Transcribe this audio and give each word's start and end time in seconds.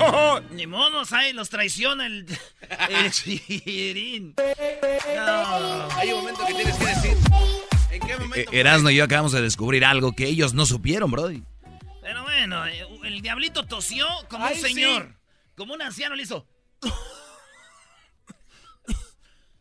Ni 0.50 0.66
monos, 0.66 1.12
ahí 1.12 1.32
los 1.32 1.48
traiciona 1.50 2.06
el, 2.06 2.26
el 2.88 3.10
chiquirín. 3.10 4.34
No. 5.16 5.88
Hay 5.96 6.12
un 6.12 6.20
momento 6.20 6.46
que 6.46 6.54
tienes 6.54 6.76
que 6.76 6.86
decir. 6.86 7.16
¿En 7.90 8.00
qué 8.06 8.16
momento? 8.16 8.50
Eh, 8.52 8.60
Erasmo 8.60 8.90
y 8.90 8.96
yo 8.96 9.04
acabamos 9.04 9.32
de 9.32 9.42
descubrir 9.42 9.84
algo 9.84 10.12
que 10.12 10.26
ellos 10.26 10.54
no 10.54 10.66
supieron, 10.66 11.10
Brody. 11.10 11.42
Pero 12.02 12.22
bueno, 12.22 12.66
eh, 12.66 12.86
el 13.04 13.20
diablito 13.20 13.64
tosió 13.66 14.06
como 14.28 14.44
Ay, 14.46 14.56
un 14.56 14.60
señor. 14.62 15.14
Como 15.56 15.74
un 15.74 15.82
anciano 15.82 16.14
le 16.14 16.22
hizo. 16.22 16.46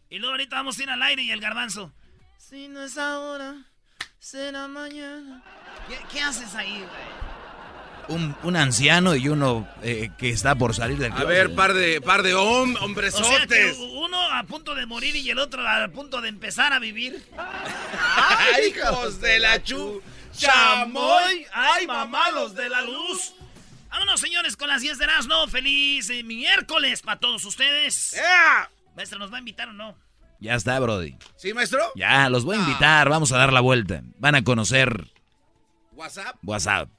y 0.10 0.18
luego 0.20 0.32
ahorita 0.34 0.56
vamos 0.56 0.80
a 0.80 0.84
ir 0.84 0.90
al 0.90 1.02
aire 1.04 1.24
y 1.24 1.32
el 1.32 1.42
garbanzo. 1.42 1.92
Si 2.38 2.68
no 2.68 2.84
es 2.84 2.98
ahora, 2.98 3.66
será 4.20 4.68
mañana. 4.68 5.44
¿Qué, 5.88 5.98
qué 6.12 6.22
haces 6.22 6.56
ahí, 6.56 6.72
güey? 6.78 7.39
Un, 8.10 8.36
un 8.44 8.56
anciano 8.56 9.16
y 9.16 9.30
uno 9.30 9.68
eh, 9.84 10.10
que 10.18 10.30
está 10.32 10.56
por 10.56 10.76
salir 10.76 10.98
del 10.98 11.12
A 11.12 11.16
closet. 11.16 11.30
ver, 11.30 11.56
par 11.56 11.74
de, 11.74 12.02
par 12.02 12.24
de 12.24 12.34
hom- 12.36 12.72
O 12.74 12.78
sea 12.78 12.86
hombresotes. 12.86 13.78
uno 13.78 14.20
a 14.32 14.44
punto 14.44 14.74
de 14.76 14.86
morir 14.86 15.16
y 15.16 15.30
el 15.30 15.38
otro 15.40 15.68
a 15.68 15.88
punto 15.90 16.20
de 16.20 16.30
empezar 16.30 16.74
a 16.74 16.80
vivir. 16.80 17.24
¡Ay, 17.38 18.74
hijos 18.76 19.22
de 19.22 19.40
la 19.40 19.62
chu! 19.64 20.02
¡Chamoy! 20.36 21.46
¡Ay, 21.54 21.86
mamá, 21.88 22.32
los 22.32 22.56
de 22.56 22.68
la 22.70 22.82
luz! 22.82 23.34
Vámonos, 23.90 24.20
señores, 24.22 24.56
con 24.56 24.68
las 24.70 24.82
10 24.82 24.98
de 24.98 25.04
Erasmo. 25.04 25.48
Feliz 25.48 26.10
eh, 26.10 26.24
miércoles 26.24 27.02
para 27.02 27.20
todos 27.20 27.44
ustedes. 27.46 28.14
¡Ea! 28.14 28.70
Maestra, 28.96 29.18
¿nos 29.20 29.32
va 29.32 29.38
a 29.38 29.40
invitar 29.40 29.70
o 29.70 29.74
no? 29.74 29.96
Ya 30.40 30.56
está, 30.56 30.80
Brody. 30.80 31.16
¿Sí, 31.36 31.54
maestro? 31.54 31.82
Ya, 31.96 32.30
los 32.30 32.46
voy 32.46 32.58
a 32.58 32.60
invitar. 32.60 33.10
Vamos 33.10 33.32
a 33.34 33.38
dar 33.38 33.52
la 33.52 33.60
vuelta. 33.62 34.02
Van 34.20 34.36
a 34.36 34.44
conocer 34.44 35.06
¿WhatsApp? 35.94 36.38
WhatsApp. 36.44 36.90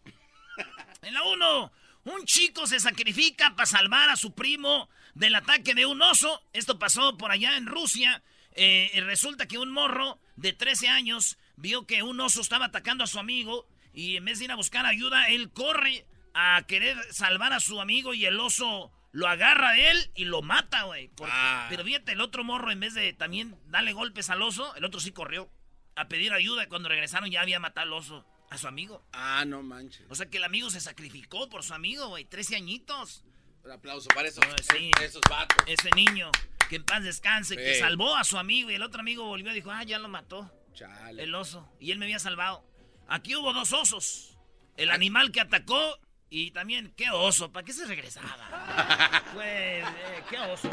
En 1.02 1.14
la 1.14 1.22
1, 1.22 1.72
un 2.04 2.24
chico 2.24 2.66
se 2.66 2.80
sacrifica 2.80 3.54
para 3.56 3.66
salvar 3.66 4.10
a 4.10 4.16
su 4.16 4.34
primo 4.34 4.88
del 5.14 5.34
ataque 5.34 5.74
de 5.74 5.86
un 5.86 6.02
oso. 6.02 6.42
Esto 6.52 6.78
pasó 6.78 7.16
por 7.16 7.30
allá 7.30 7.56
en 7.56 7.66
Rusia. 7.66 8.22
Eh, 8.52 8.90
resulta 9.04 9.46
que 9.46 9.58
un 9.58 9.70
morro 9.70 10.18
de 10.36 10.52
13 10.52 10.88
años 10.88 11.38
vio 11.56 11.86
que 11.86 12.02
un 12.02 12.20
oso 12.20 12.40
estaba 12.40 12.66
atacando 12.66 13.04
a 13.04 13.06
su 13.06 13.18
amigo 13.18 13.66
y 13.92 14.16
en 14.16 14.24
vez 14.24 14.38
de 14.38 14.46
ir 14.46 14.52
a 14.52 14.56
buscar 14.56 14.86
ayuda, 14.86 15.28
él 15.28 15.50
corre 15.52 16.06
a 16.34 16.62
querer 16.66 16.96
salvar 17.12 17.52
a 17.52 17.60
su 17.60 17.80
amigo 17.80 18.14
y 18.14 18.26
el 18.26 18.38
oso 18.38 18.92
lo 19.12 19.26
agarra 19.26 19.72
de 19.72 19.90
él 19.90 20.10
y 20.14 20.24
lo 20.24 20.42
mata, 20.42 20.82
güey. 20.82 21.10
Ah. 21.24 21.66
Pero 21.68 21.84
fíjate, 21.84 22.12
el 22.12 22.20
otro 22.20 22.44
morro, 22.44 22.70
en 22.70 22.80
vez 22.80 22.94
de 22.94 23.12
también 23.12 23.56
darle 23.66 23.92
golpes 23.92 24.30
al 24.30 24.42
oso, 24.42 24.74
el 24.76 24.84
otro 24.84 25.00
sí 25.00 25.12
corrió 25.12 25.50
a 25.96 26.08
pedir 26.08 26.32
ayuda 26.32 26.64
y 26.64 26.68
cuando 26.68 26.88
regresaron 26.88 27.30
ya 27.30 27.40
había 27.40 27.58
matado 27.58 27.86
al 27.86 27.92
oso, 27.92 28.26
a 28.50 28.58
su 28.58 28.68
amigo. 28.68 29.02
Ah, 29.12 29.44
no 29.46 29.62
manches. 29.62 30.04
O 30.10 30.14
sea 30.14 30.26
que 30.26 30.38
el 30.38 30.44
amigo 30.44 30.70
se 30.70 30.80
sacrificó 30.80 31.48
por 31.48 31.62
su 31.62 31.72
amigo, 31.72 32.08
güey. 32.08 32.24
13 32.24 32.56
añitos. 32.56 33.24
Un 33.64 33.70
aplauso 33.70 34.08
para 34.14 34.28
esos, 34.28 34.44
sí. 34.72 34.90
esos 35.02 35.22
vatos. 35.28 35.56
Ese 35.66 35.90
niño, 35.92 36.30
que 36.68 36.76
en 36.76 36.84
paz 36.84 37.02
descanse, 37.04 37.56
que 37.56 37.78
salvó 37.78 38.16
a 38.16 38.24
su 38.24 38.38
amigo 38.38 38.70
y 38.70 38.74
el 38.74 38.82
otro 38.82 39.00
amigo 39.00 39.24
volvió 39.24 39.52
y 39.52 39.54
dijo, 39.54 39.70
ah, 39.70 39.84
ya 39.84 39.98
lo 39.98 40.08
mató. 40.08 40.50
Chale. 40.74 41.22
El 41.22 41.34
oso. 41.34 41.68
Y 41.78 41.92
él 41.92 41.98
me 41.98 42.06
había 42.06 42.18
salvado. 42.18 42.64
Aquí 43.08 43.36
hubo 43.36 43.52
dos 43.52 43.72
osos. 43.72 44.38
El 44.76 44.90
animal 44.90 45.30
que 45.30 45.40
atacó 45.40 45.98
y 46.28 46.50
también, 46.50 46.92
qué 46.96 47.10
oso. 47.10 47.52
¿Para 47.52 47.64
qué 47.64 47.72
se 47.72 47.84
regresaba? 47.84 49.22
pues, 49.34 49.84
eh, 49.84 50.24
qué 50.28 50.38
oso. 50.38 50.70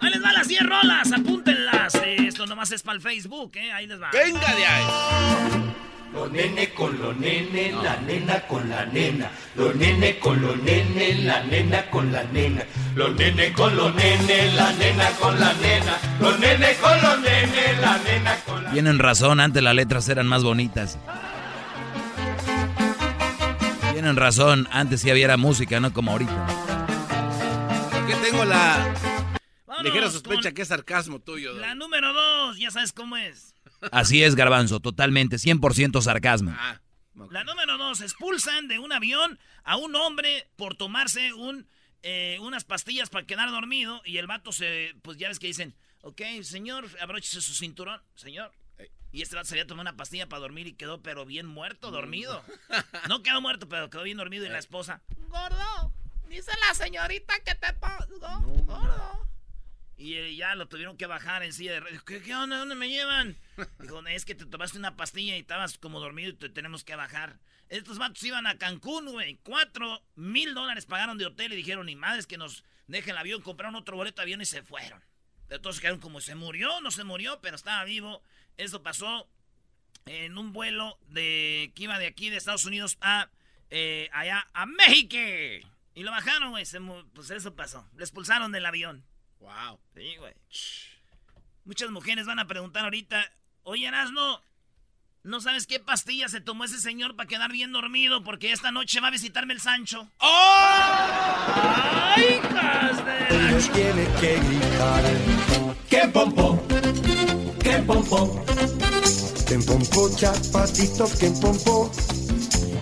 Ahí 0.00 0.10
les 0.10 0.22
va 0.22 0.32
las 0.32 0.48
10 0.48 0.62
rolas, 0.62 1.12
apúntenlas. 1.12 1.94
Esto 1.94 2.46
nomás 2.46 2.72
es 2.72 2.82
para 2.82 2.96
el 2.96 3.02
Facebook, 3.02 3.52
¿eh? 3.56 3.70
Ahí 3.70 3.86
les 3.86 4.00
va. 4.00 4.10
¡Venga 4.10 4.54
de 4.54 4.66
ahí! 4.66 5.86
Los 6.12 6.32
nene 6.32 6.70
con 6.74 6.98
los 6.98 7.16
nene, 7.16 7.70
la 7.70 7.96
nena 8.00 8.40
con 8.48 8.68
la 8.68 8.84
nena. 8.86 9.30
Los 9.54 9.76
nene 9.76 10.18
con 10.18 10.42
los 10.42 10.56
nene, 10.60 11.14
la 11.22 11.42
nena 11.44 11.88
con 11.88 12.10
la 12.10 12.24
nena. 12.24 12.64
Los 12.96 13.14
nene 13.14 13.52
con 13.52 13.76
los 13.76 13.94
nene, 13.94 14.52
la 14.52 14.72
nena 14.72 15.10
con 15.20 15.38
la 15.38 15.52
nena. 15.54 15.98
Los 16.20 16.38
nene 16.40 16.74
con 16.80 17.00
los 17.00 17.20
nene, 17.20 17.80
la 17.80 17.98
nena 17.98 18.36
con 18.44 18.64
la 18.64 18.70
Tienen 18.72 18.98
razón, 18.98 19.38
antes 19.38 19.62
las 19.62 19.74
letras 19.74 20.08
eran 20.08 20.26
más 20.26 20.42
bonitas. 20.42 20.98
Tienen 23.92 24.16
razón, 24.16 24.66
antes 24.72 25.02
sí 25.02 25.10
había 25.10 25.36
música, 25.36 25.78
no 25.78 25.92
como 25.92 26.10
ahorita. 26.10 26.46
Porque 27.92 28.14
tengo 28.16 28.44
la 28.44 28.94
ligera 29.82 30.10
sospecha 30.10 30.50
que 30.50 30.62
es 30.62 30.68
sarcasmo 30.68 31.20
tuyo. 31.20 31.52
La 31.52 31.68
Doggy. 31.68 31.78
número 31.78 32.12
2, 32.12 32.58
ya 32.58 32.70
sabes 32.72 32.92
cómo 32.92 33.16
es. 33.16 33.54
Así 33.92 34.22
es, 34.22 34.34
Garbanzo, 34.34 34.80
totalmente, 34.80 35.36
100% 35.36 36.00
sarcasmo. 36.02 36.54
Ah. 36.56 36.80
La 37.30 37.44
número 37.44 37.76
dos, 37.76 38.00
expulsan 38.00 38.68
de 38.68 38.78
un 38.78 38.92
avión 38.92 39.38
a 39.64 39.76
un 39.76 39.94
hombre 39.94 40.48
por 40.56 40.74
tomarse 40.74 41.32
un, 41.34 41.66
eh, 42.02 42.38
unas 42.40 42.64
pastillas 42.64 43.10
para 43.10 43.26
quedar 43.26 43.50
dormido 43.50 44.00
y 44.04 44.16
el 44.18 44.26
vato 44.26 44.52
se, 44.52 44.94
pues 45.02 45.18
ya 45.18 45.28
ves 45.28 45.38
que 45.38 45.48
dicen, 45.48 45.74
ok, 46.02 46.22
señor, 46.42 46.88
abróchese 47.00 47.40
su 47.40 47.54
cinturón, 47.54 48.00
señor. 48.14 48.52
Y 49.12 49.22
este 49.22 49.34
vato 49.34 49.48
se 49.48 49.54
había 49.54 49.66
tomado 49.66 49.82
una 49.82 49.96
pastilla 49.96 50.28
para 50.28 50.40
dormir 50.40 50.68
y 50.68 50.72
quedó 50.72 51.02
pero 51.02 51.26
bien 51.26 51.46
muerto, 51.46 51.90
dormido. 51.90 52.42
No 53.08 53.22
quedó 53.22 53.40
muerto, 53.40 53.68
pero 53.68 53.90
quedó 53.90 54.04
bien 54.04 54.16
dormido 54.16 54.46
y 54.46 54.48
la 54.48 54.58
esposa, 54.58 55.02
gordo, 55.28 55.92
dice 56.28 56.52
la 56.68 56.74
señorita 56.74 57.34
que 57.40 57.54
te 57.54 57.72
pongo, 57.74 58.64
gordo. 58.66 59.29
Y 60.00 60.14
eh, 60.14 60.34
ya 60.34 60.54
lo 60.54 60.66
tuvieron 60.66 60.96
que 60.96 61.04
bajar 61.04 61.42
en 61.42 61.52
silla 61.52 61.72
de 61.72 61.80
ruedas. 61.80 62.02
¿Qué, 62.04 62.22
qué 62.22 62.34
onda? 62.34 62.56
¿Dónde 62.56 62.74
me 62.74 62.88
llevan? 62.88 63.36
Dijo, 63.80 64.00
es 64.06 64.24
que 64.24 64.34
te 64.34 64.46
tomaste 64.46 64.78
una 64.78 64.96
pastilla 64.96 65.36
y 65.36 65.40
estabas 65.40 65.76
como 65.76 66.00
dormido 66.00 66.30
y 66.30 66.32
te 66.32 66.48
tenemos 66.48 66.84
que 66.84 66.96
bajar. 66.96 67.38
Estos 67.68 67.98
vatos 67.98 68.22
iban 68.24 68.46
a 68.46 68.56
Cancún, 68.56 69.12
güey. 69.12 69.38
Cuatro 69.42 70.02
mil 70.14 70.54
dólares 70.54 70.86
pagaron 70.86 71.18
de 71.18 71.26
hotel 71.26 71.52
y 71.52 71.56
dijeron, 71.56 71.84
ni 71.84 71.96
madres 71.96 72.26
que 72.26 72.38
nos 72.38 72.64
dejen 72.86 73.10
el 73.10 73.18
avión. 73.18 73.42
Compraron 73.42 73.74
otro 73.74 73.94
boleto 73.94 74.16
de 74.16 74.22
avión 74.22 74.40
y 74.40 74.46
se 74.46 74.62
fueron. 74.62 75.04
Todos 75.60 75.80
quedaron 75.80 76.00
como, 76.00 76.22
¿se 76.22 76.34
murió? 76.34 76.80
No 76.80 76.90
se 76.90 77.04
murió, 77.04 77.38
pero 77.42 77.56
estaba 77.56 77.84
vivo. 77.84 78.22
Esto 78.56 78.82
pasó 78.82 79.28
en 80.06 80.38
un 80.38 80.54
vuelo 80.54 80.98
de 81.08 81.72
que 81.74 81.82
iba 81.82 81.98
de 81.98 82.06
aquí 82.06 82.30
de 82.30 82.38
Estados 82.38 82.64
Unidos 82.64 82.96
a 83.02 83.28
eh, 83.68 84.08
allá 84.14 84.48
a 84.54 84.64
México. 84.64 85.68
Y 85.94 86.04
lo 86.04 86.10
bajaron, 86.10 86.52
güey. 86.52 86.64
Pues 87.12 87.30
eso 87.30 87.54
pasó. 87.54 87.86
Le 87.98 88.02
expulsaron 88.02 88.50
del 88.50 88.64
avión. 88.64 89.04
Wow. 89.40 89.78
Sí, 89.94 90.16
güey. 90.16 90.34
Muchas 91.64 91.90
mujeres 91.90 92.26
van 92.26 92.38
a 92.38 92.46
preguntar 92.46 92.84
ahorita, 92.84 93.22
oye, 93.62 93.86
Erasno, 93.86 94.42
¿no 95.22 95.40
sabes 95.40 95.66
qué 95.66 95.80
pastilla 95.80 96.28
se 96.28 96.40
tomó 96.40 96.64
ese 96.64 96.80
señor 96.80 97.16
para 97.16 97.28
quedar 97.28 97.52
bien 97.52 97.72
dormido? 97.72 98.22
Porque 98.22 98.52
esta 98.52 98.70
noche 98.70 99.00
va 99.00 99.08
a 99.08 99.12
visitarme 99.12 99.54
el 99.54 99.60
Sancho. 99.60 100.08
¡Ay, 100.18 102.22
hijas 102.34 103.04
de 103.04 103.20
tiene 103.72 104.04
que 104.20 104.40
gritar. 104.40 105.04
¡Qué 105.88 106.08
pompo! 106.08 106.62
¡Qué 107.62 107.78
pompo! 107.78 108.44
¡Qué 109.46 109.58
pompo, 109.58 110.10
chapatito! 110.16 111.06
¡Qué 111.18 111.30
pompo! 111.40 111.90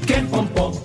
¡Qué 0.07 0.15
pompo! 0.31 0.85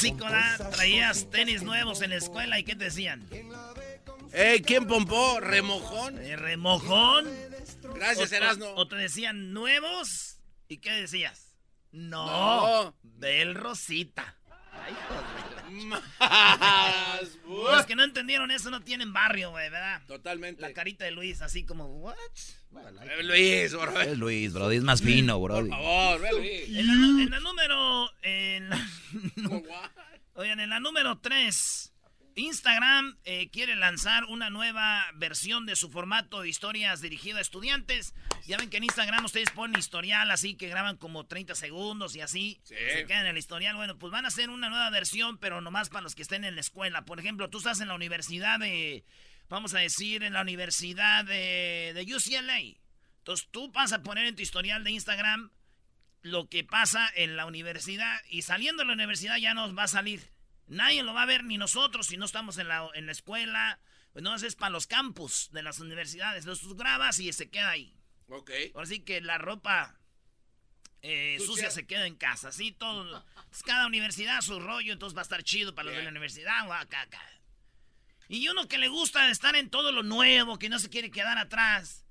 Clásico, 0.00 0.24
¿da? 0.30 0.70
Traías 0.70 1.28
tenis 1.30 1.62
nuevos 1.62 2.00
en 2.02 2.10
la 2.10 2.16
escuela 2.16 2.58
y 2.58 2.64
¿qué 2.64 2.74
te 2.74 2.84
decían? 2.84 3.28
Ey, 4.32 4.62
¿quién 4.62 4.86
pompó? 4.86 5.40
¿Remojón? 5.40 6.18
¿Eh, 6.22 6.36
¿Remojón? 6.36 7.28
Gracias, 7.94 8.32
O- 8.32 8.34
Erasno. 8.34 8.66
O, 8.70 8.80
o 8.82 8.88
te 8.88 8.96
decían 8.96 9.52
nuevos 9.52 10.38
y 10.68 10.78
¿qué 10.78 10.92
decías? 10.92 11.54
No, 11.92 12.26
No. 12.84 12.96
Bel 13.02 13.54
Rosita. 13.54 14.36
Ay, 14.72 14.94
joder. 15.08 15.49
Más. 15.70 16.02
Los 17.46 17.86
que 17.86 17.96
no 17.96 18.04
entendieron 18.04 18.50
eso 18.50 18.70
no 18.70 18.82
tienen 18.82 19.12
barrio, 19.12 19.50
güey, 19.50 19.70
¿verdad? 19.70 20.02
Totalmente. 20.06 20.60
La 20.62 20.72
carita 20.72 21.04
de 21.04 21.10
Luis, 21.12 21.42
así 21.42 21.64
como, 21.64 21.86
¿what? 21.86 22.14
Eh, 23.02 23.22
Luis, 23.24 23.74
por 23.74 24.02
Es 24.02 24.16
Luis, 24.18 24.52
Brody, 24.52 24.76
es 24.76 24.82
más 24.84 25.02
fino, 25.02 25.40
Brody. 25.40 25.70
favor, 25.70 26.20
ve, 26.20 26.30
Luis. 26.32 26.68
En 26.78 26.86
la, 26.86 27.22
en 27.24 27.30
la 27.30 27.40
número. 27.40 28.10
En 28.22 28.70
la- 28.70 28.88
oigan, 30.34 30.60
en 30.60 30.70
la 30.70 30.78
número 30.80 31.18
3. 31.18 31.89
Instagram 32.40 33.18
eh, 33.24 33.48
quiere 33.50 33.76
lanzar 33.76 34.24
una 34.24 34.50
nueva 34.50 35.04
versión 35.14 35.66
de 35.66 35.76
su 35.76 35.90
formato 35.90 36.42
de 36.42 36.48
historias 36.48 37.00
dirigido 37.00 37.38
a 37.38 37.40
estudiantes. 37.40 38.14
Ya 38.46 38.56
ven 38.56 38.70
que 38.70 38.78
en 38.78 38.84
Instagram 38.84 39.24
ustedes 39.24 39.50
ponen 39.50 39.78
historial 39.78 40.30
así 40.30 40.54
que 40.54 40.68
graban 40.68 40.96
como 40.96 41.26
30 41.26 41.54
segundos 41.54 42.16
y 42.16 42.20
así. 42.20 42.60
Se 42.64 43.06
quedan 43.06 43.26
en 43.26 43.32
el 43.32 43.38
historial. 43.38 43.76
Bueno, 43.76 43.98
pues 43.98 44.12
van 44.12 44.24
a 44.24 44.28
hacer 44.28 44.50
una 44.50 44.68
nueva 44.68 44.90
versión, 44.90 45.38
pero 45.38 45.60
nomás 45.60 45.88
para 45.88 46.02
los 46.02 46.14
que 46.14 46.22
estén 46.22 46.44
en 46.44 46.54
la 46.54 46.60
escuela. 46.60 47.04
Por 47.04 47.20
ejemplo, 47.20 47.48
tú 47.50 47.58
estás 47.58 47.80
en 47.80 47.88
la 47.88 47.94
universidad 47.94 48.58
de, 48.58 49.04
vamos 49.48 49.74
a 49.74 49.78
decir, 49.78 50.22
en 50.22 50.32
la 50.32 50.42
universidad 50.42 51.24
de, 51.24 51.92
de 51.94 52.14
UCLA. 52.14 52.58
Entonces 53.18 53.48
tú 53.50 53.70
vas 53.70 53.92
a 53.92 54.02
poner 54.02 54.26
en 54.26 54.36
tu 54.36 54.42
historial 54.42 54.82
de 54.82 54.90
Instagram 54.92 55.50
lo 56.22 56.48
que 56.48 56.64
pasa 56.64 57.10
en 57.14 57.36
la 57.36 57.46
universidad 57.46 58.20
y 58.28 58.42
saliendo 58.42 58.82
de 58.82 58.88
la 58.88 58.94
universidad 58.94 59.36
ya 59.36 59.54
nos 59.54 59.76
va 59.76 59.84
a 59.84 59.88
salir. 59.88 60.30
Nadie 60.70 61.02
lo 61.02 61.12
va 61.12 61.22
a 61.22 61.26
ver, 61.26 61.42
ni 61.42 61.58
nosotros, 61.58 62.06
si 62.06 62.16
no 62.16 62.24
estamos 62.24 62.56
en 62.58 62.68
la, 62.68 62.88
en 62.94 63.06
la 63.06 63.12
escuela. 63.12 63.80
Pues 64.12 64.22
no, 64.22 64.34
es 64.34 64.54
para 64.54 64.70
los 64.70 64.86
campus 64.86 65.50
de 65.52 65.62
las 65.62 65.80
universidades. 65.80 66.46
Los 66.46 66.76
grabas 66.76 67.18
y 67.18 67.32
se 67.32 67.50
queda 67.50 67.70
ahí. 67.70 67.94
Ok. 68.28 68.50
Así 68.76 69.00
que 69.00 69.20
la 69.20 69.38
ropa 69.38 69.98
eh, 71.02 71.38
sucia. 71.44 71.70
se 71.70 71.86
queda 71.86 72.06
en 72.06 72.14
casa. 72.14 72.48
Así 72.48 72.70
todo. 72.70 73.24
Pues 73.48 73.62
cada 73.64 73.86
universidad 73.86 74.40
su 74.42 74.60
rollo, 74.60 74.92
entonces 74.92 75.16
va 75.16 75.22
a 75.22 75.24
estar 75.24 75.42
chido 75.42 75.74
para 75.74 75.86
los 75.86 75.96
de 75.96 76.04
la 76.04 76.10
universidad. 76.10 76.70
Acá, 76.72 77.02
acá. 77.02 77.20
Y 78.28 78.48
uno 78.48 78.68
que 78.68 78.78
le 78.78 78.86
gusta 78.86 79.28
estar 79.28 79.56
en 79.56 79.70
todo 79.70 79.90
lo 79.90 80.04
nuevo, 80.04 80.56
que 80.56 80.68
no 80.68 80.78
se 80.78 80.88
quiere 80.88 81.10
quedar 81.10 81.36
atrás. 81.36 82.04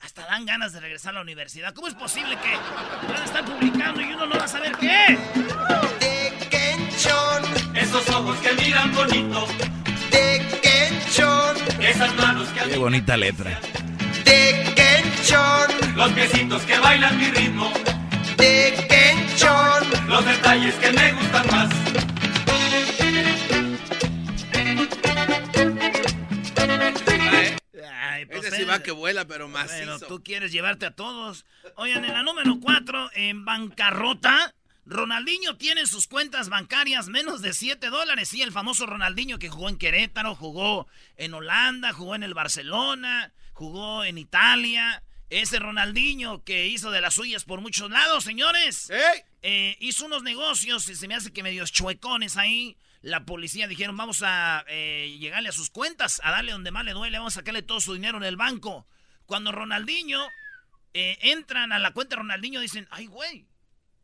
Hasta 0.00 0.24
dan 0.24 0.46
ganas 0.46 0.72
de 0.72 0.80
regresar 0.80 1.10
a 1.10 1.16
la 1.16 1.20
universidad. 1.20 1.74
¿Cómo 1.74 1.86
es 1.86 1.94
posible 1.94 2.38
que 2.38 2.56
van 3.08 3.22
a 3.22 3.24
estar 3.24 3.44
publicando 3.44 4.00
y 4.00 4.04
uno 4.06 4.24
no 4.24 4.38
va 4.38 4.44
a 4.44 4.48
saber 4.48 4.72
qué? 4.78 5.18
Esos 7.74 8.08
ojos 8.10 8.36
que 8.38 8.52
miran 8.62 8.94
bonito. 8.94 9.46
De 10.10 10.60
Kenchon. 10.62 11.56
Esas 11.80 12.14
manos 12.16 12.48
que 12.48 12.70
Qué 12.70 12.76
bonita 12.76 13.16
letra. 13.16 13.60
De 14.24 14.72
Kenchon. 14.74 15.96
Los 15.96 16.12
piecitos 16.12 16.62
que 16.62 16.78
bailan 16.78 17.18
mi 17.18 17.30
ritmo. 17.30 17.72
De 18.36 18.86
Kenchon. 18.88 20.08
Los 20.08 20.24
detalles 20.24 20.74
que 20.76 20.92
me 20.92 21.12
gustan 21.12 21.46
más. 21.50 21.70
Ay, 28.00 28.26
pues, 28.26 28.46
Ese 28.46 28.56
sí 28.56 28.64
va 28.64 28.82
que 28.82 28.92
vuela, 28.92 29.24
pero 29.26 29.48
más. 29.48 29.66
Bueno, 29.66 29.98
tú 29.98 30.22
quieres 30.22 30.52
llevarte 30.52 30.86
a 30.86 30.90
todos. 30.90 31.44
Oigan, 31.76 32.04
en 32.04 32.12
la 32.12 32.22
número 32.22 32.58
4, 32.60 33.10
en 33.14 33.44
bancarrota, 33.44 34.54
Ronaldinho 34.86 35.56
tiene 35.56 35.82
en 35.82 35.86
sus 35.86 36.06
cuentas 36.06 36.48
bancarias 36.50 37.08
menos 37.08 37.40
de 37.40 37.54
7 37.54 37.88
dólares. 37.88 38.28
Sí, 38.28 38.42
el 38.42 38.52
famoso 38.52 38.84
Ronaldinho 38.86 39.38
que 39.38 39.48
jugó 39.48 39.68
en 39.68 39.78
Querétaro, 39.78 40.34
jugó 40.34 40.86
en 41.16 41.32
Holanda, 41.32 41.92
jugó 41.92 42.14
en 42.14 42.22
el 42.22 42.34
Barcelona, 42.34 43.32
jugó 43.54 44.04
en 44.04 44.18
Italia. 44.18 45.02
Ese 45.30 45.58
Ronaldinho 45.58 46.44
que 46.44 46.66
hizo 46.66 46.90
de 46.90 47.00
las 47.00 47.14
suyas 47.14 47.44
por 47.44 47.60
muchos 47.60 47.90
lados, 47.90 48.24
señores. 48.24 48.90
Eh, 49.42 49.76
hizo 49.80 50.04
unos 50.04 50.22
negocios 50.22 50.88
y 50.88 50.94
se 50.94 51.08
me 51.08 51.14
hace 51.14 51.32
que 51.32 51.42
medios 51.42 51.72
chuecones 51.72 52.36
ahí. 52.36 52.76
La 53.00 53.24
policía 53.24 53.66
dijeron, 53.66 53.96
vamos 53.96 54.22
a 54.22 54.64
eh, 54.68 55.16
llegarle 55.18 55.48
a 55.48 55.52
sus 55.52 55.70
cuentas, 55.70 56.20
a 56.24 56.30
darle 56.30 56.52
donde 56.52 56.70
más 56.70 56.84
le 56.84 56.92
duele, 56.92 57.18
vamos 57.18 57.36
a 57.36 57.40
sacarle 57.40 57.62
todo 57.62 57.80
su 57.80 57.94
dinero 57.94 58.18
en 58.18 58.24
el 58.24 58.36
banco. 58.36 58.86
Cuando 59.26 59.50
Ronaldinho 59.50 60.26
eh, 60.92 61.18
entran 61.22 61.72
a 61.72 61.78
la 61.78 61.92
cuenta 61.92 62.16
de 62.16 62.20
Ronaldinho, 62.20 62.60
dicen, 62.60 62.86
ay, 62.90 63.06
güey, 63.06 63.46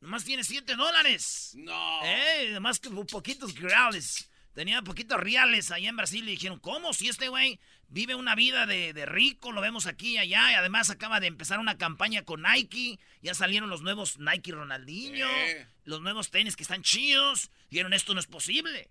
nomás 0.00 0.25
tiene 0.25 0.44
7 0.44 0.75
dólares. 0.76 1.52
No. 1.56 2.00
Eh, 2.05 2.50
nomás 2.52 2.81
que 2.81 2.91
poquitos 2.91 3.58
reales. 3.58 4.31
Tenía 4.55 4.82
poquitos 4.82 5.19
reales 5.20 5.70
allá 5.70 5.88
en 5.88 5.97
Brasil 5.97 6.26
y 6.29 6.32
dijeron, 6.32 6.58
¿cómo? 6.58 6.93
Si 6.93 7.08
este 7.08 7.29
güey 7.29 7.61
vive 7.88 8.14
una 8.17 8.35
vida 8.35 8.67
de, 8.67 8.93
de 8.93 9.06
rico, 9.06 9.52
lo 9.52 9.61
vemos 9.61 9.87
aquí 9.87 10.14
y 10.14 10.19
allá, 10.19 10.50
y 10.50 10.55
además 10.55 10.91
acaba 10.91 11.20
de 11.20 11.29
empezar 11.29 11.61
una 11.61 11.79
campaña 11.79 12.25
con 12.25 12.43
Nike, 12.43 12.99
ya 13.23 13.35
salieron 13.35 13.70
los 13.70 13.82
nuevos 13.82 14.19
Nike 14.19 14.50
Ronaldinho, 14.52 15.29
Sí. 15.29 15.64
los 15.85 16.00
nuevos 16.00 16.31
tenis 16.31 16.56
que 16.56 16.62
están 16.64 16.82
chidos, 16.82 17.50
dijeron, 17.70 17.93
esto 17.93 18.12
no 18.12 18.20
es 18.20 18.26
posible. 18.26 18.91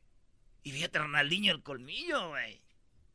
Y 0.63 0.71
fíjate, 0.71 0.99
Ronaldinho 0.99 1.51
el 1.53 1.61
colmillo, 1.61 2.29
güey. 2.29 2.61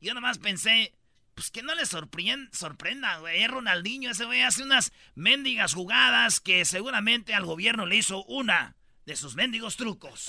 Yo 0.00 0.12
nomás 0.12 0.38
pensé, 0.38 0.94
pues 1.34 1.50
que 1.50 1.62
no 1.62 1.74
le 1.74 1.84
sorprenda, 1.86 3.18
güey. 3.18 3.42
Es 3.42 3.50
Ronaldinho, 3.50 4.10
ese 4.10 4.24
güey 4.24 4.42
hace 4.42 4.62
unas 4.62 4.92
mendigas 5.14 5.74
jugadas 5.74 6.40
que 6.40 6.64
seguramente 6.64 7.34
al 7.34 7.44
gobierno 7.44 7.86
le 7.86 7.96
hizo 7.96 8.24
una 8.24 8.76
de 9.04 9.16
sus 9.16 9.34
mendigos 9.34 9.76
trucos. 9.76 10.28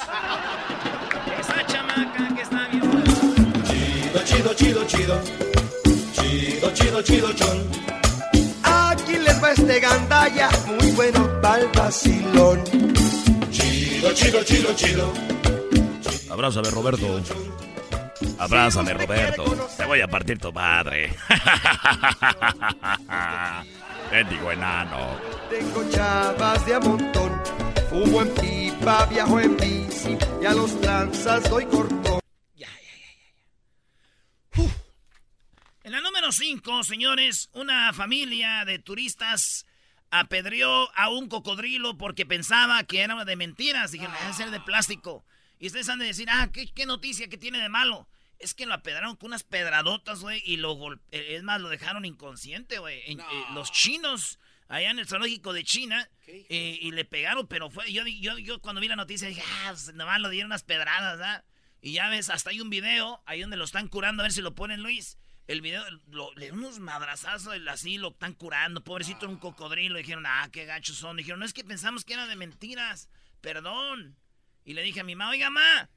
Esa 1.39 1.65
chamaca 1.67 2.35
que 2.35 2.41
está 2.41 2.67
bien. 2.67 3.03
Chido, 4.25 4.53
chido, 4.53 4.53
chido, 4.55 4.85
chido. 4.87 5.21
Chido, 6.13 6.73
chido, 6.73 7.01
chido, 7.01 7.33
chon. 7.33 7.69
Aquí 8.63 9.17
les 9.17 9.41
va 9.43 9.51
este 9.51 9.79
gandalla, 9.79 10.49
muy 10.67 10.91
bueno 10.91 11.41
pa'l 11.41 11.69
vacilón. 11.73 12.63
Chido, 13.51 14.13
chido, 14.13 14.43
chido, 14.43 14.75
chido. 14.75 15.13
Abrázame, 16.29 16.69
Roberto. 16.71 17.21
Abrázame, 18.37 18.93
Roberto. 18.93 19.69
Te 19.77 19.85
voy 19.85 20.01
a 20.01 20.07
partir 20.07 20.37
tu 20.39 20.51
madre. 20.51 21.13
Bendigo 24.11 24.51
enano. 24.51 25.19
Tengo 25.49 25.89
chavas 25.89 26.65
de 26.65 26.75
a 26.75 26.79
montón. 26.79 27.41
Fumo 27.89 28.21
en 28.21 28.33
pipa, 28.35 29.05
viajo 29.05 29.39
en 29.39 29.57
bici 29.57 30.17
y 30.41 30.45
a 30.45 30.53
los 30.53 30.73
lanzas 30.81 31.49
doy 31.49 31.65
cortón. 31.65 32.19
En 35.83 35.91
la 35.91 36.01
número 36.01 36.31
5, 36.31 36.83
señores, 36.83 37.49
una 37.53 37.93
familia 37.93 38.65
de 38.65 38.79
turistas 38.79 39.67
apedreó 40.09 40.89
a 40.95 41.09
un 41.09 41.29
cocodrilo 41.29 41.95
porque 41.95 42.25
pensaba 42.25 42.83
que 42.85 43.01
era 43.01 43.23
de 43.23 43.35
mentiras. 43.35 43.91
Dijeron, 43.91 44.15
debe 44.19 44.33
ser 44.33 44.49
de 44.49 44.59
plástico. 44.59 45.23
Y 45.59 45.67
ustedes 45.67 45.87
han 45.89 45.99
de 45.99 46.05
decir, 46.05 46.27
ah, 46.31 46.49
¿qué, 46.51 46.71
qué 46.73 46.87
noticia 46.87 47.27
que 47.27 47.37
tiene 47.37 47.59
de 47.59 47.69
malo? 47.69 48.07
Es 48.39 48.53
que 48.53 48.65
lo 48.65 48.73
apedraron 48.73 49.15
con 49.15 49.27
unas 49.27 49.43
pedradotas, 49.43 50.19
güey, 50.21 50.41
y 50.45 50.57
lo 50.57 50.73
golpe... 50.73 51.35
Es 51.35 51.43
más, 51.43 51.61
lo 51.61 51.69
dejaron 51.69 52.05
inconsciente, 52.05 52.79
güey. 52.79 52.99
Eh, 53.11 53.17
los 53.53 53.71
chinos, 53.71 54.39
allá 54.67 54.89
en 54.91 54.99
el 54.99 55.07
zoológico 55.07 55.53
de 55.53 55.63
China, 55.63 56.09
eh, 56.27 56.77
y 56.81 56.91
le 56.91 57.05
pegaron, 57.05 57.47
pero 57.47 57.69
fue... 57.69 57.91
Yo, 57.91 58.05
yo, 58.05 58.37
yo 58.37 58.59
cuando 58.59 58.81
vi 58.81 58.87
la 58.87 58.95
noticia 58.95 59.27
dije, 59.27 59.43
ah, 59.63 59.69
pues, 59.69 59.93
nomás 59.93 60.19
lo 60.19 60.29
dieron 60.29 60.47
unas 60.47 60.63
pedradas, 60.63 61.19
¿ah? 61.21 61.43
Y 61.81 61.93
ya 61.93 62.09
ves, 62.09 62.29
hasta 62.29 62.49
hay 62.49 62.61
un 62.61 62.69
video 62.69 63.21
ahí 63.25 63.41
donde 63.41 63.57
lo 63.57 63.63
están 63.63 63.87
curando, 63.87 64.21
a 64.21 64.25
ver 64.25 64.31
si 64.33 64.41
lo 64.41 64.55
ponen, 64.55 64.81
Luis. 64.81 65.17
El 65.47 65.61
video, 65.61 65.83
lo- 66.09 66.33
le 66.33 66.41
dieron 66.45 66.57
unos 66.59 66.79
madrazazos, 66.79 67.53
así 67.69 67.99
lo 67.99 68.09
están 68.09 68.33
curando. 68.33 68.83
Pobrecito, 68.83 69.19
era 69.25 69.29
un 69.29 69.37
cocodrilo. 69.37 69.99
Dijeron, 69.99 70.25
ah, 70.25 70.49
qué 70.51 70.65
gachos 70.65 70.97
son. 70.97 71.17
Dijeron, 71.17 71.39
no 71.39 71.45
es 71.45 71.53
que 71.53 71.63
pensamos 71.63 72.03
que 72.03 72.13
era 72.15 72.25
de 72.25 72.35
mentiras. 72.35 73.07
Perdón. 73.41 74.17
Y 74.63 74.73
le 74.73 74.81
dije 74.81 75.01
a 75.01 75.03
mi 75.03 75.15
mamá, 75.15 75.29
oiga, 75.29 75.51
ma, 75.51 75.87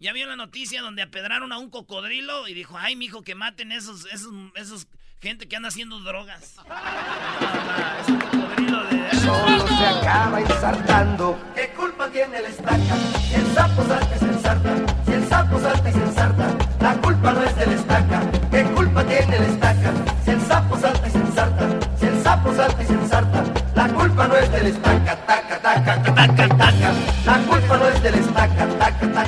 ¿ya 0.00 0.12
vio 0.12 0.26
la 0.26 0.36
noticia 0.36 0.82
donde 0.82 1.02
apedraron 1.02 1.52
a 1.52 1.58
un 1.58 1.70
cocodrilo? 1.70 2.48
Y 2.48 2.54
dijo, 2.54 2.78
ay, 2.78 2.96
mijo, 2.96 3.22
que 3.22 3.34
maten 3.34 3.72
esos, 3.72 4.06
esos, 4.06 4.32
esos 4.54 4.86
gente 5.20 5.48
que 5.48 5.56
anda 5.56 5.68
haciendo 5.68 6.00
drogas. 6.00 6.56
Ah, 6.70 7.98
es 8.00 8.08
un 8.08 8.18
cocodrilo 8.18 8.84
de... 8.84 9.18
Solo 9.20 9.68
se 9.68 9.86
acaba 9.86 10.40
ensartando. 10.40 11.38
¿Qué 11.54 11.68
culpa 11.70 12.08
tiene 12.08 12.38
el 12.38 12.46
estaca? 12.46 12.96
Si 13.28 13.34
el 13.34 13.46
sapo 13.54 13.84
salta 13.84 14.16
y 14.16 14.18
se 14.18 14.24
ensarta. 14.24 14.74
Si 15.04 15.12
el 15.12 15.28
sapo 15.28 15.60
salta 15.60 15.88
y 15.88 15.92
se 15.92 15.98
ensarta. 15.98 16.58
La 16.80 16.94
culpa 16.94 17.32
no 17.32 17.42
es 17.42 17.56
del 17.56 17.72
estaca. 17.72 18.30
¿Qué 18.50 18.62
culpa 18.74 19.04
tiene 19.04 19.36
el 19.36 19.42
estaca? 19.44 19.92
Si 20.24 20.30
el 20.30 20.40
sapo 20.42 20.78
salta 20.78 21.08
y 21.08 21.10
se 21.10 21.18
ensarta. 21.18 21.68
Si 21.98 22.06
el 22.06 22.22
sapo 22.22 22.54
salta 22.54 22.82
y 22.82 22.86
se 22.86 22.92
ensarta. 22.92 23.44
La 23.74 23.88
culpa 23.88 24.28
no 24.28 24.36
es 24.36 24.52
del 24.52 24.66
estaca. 24.66 25.16
Taca, 25.26 25.58
taca, 25.60 26.02
taca, 26.02 26.48
taca. 26.48 26.92
La 27.26 27.38
culpa 27.46 27.76
no 27.76 27.88
es 27.88 28.02
del 28.02 28.14
estaca. 28.14 28.77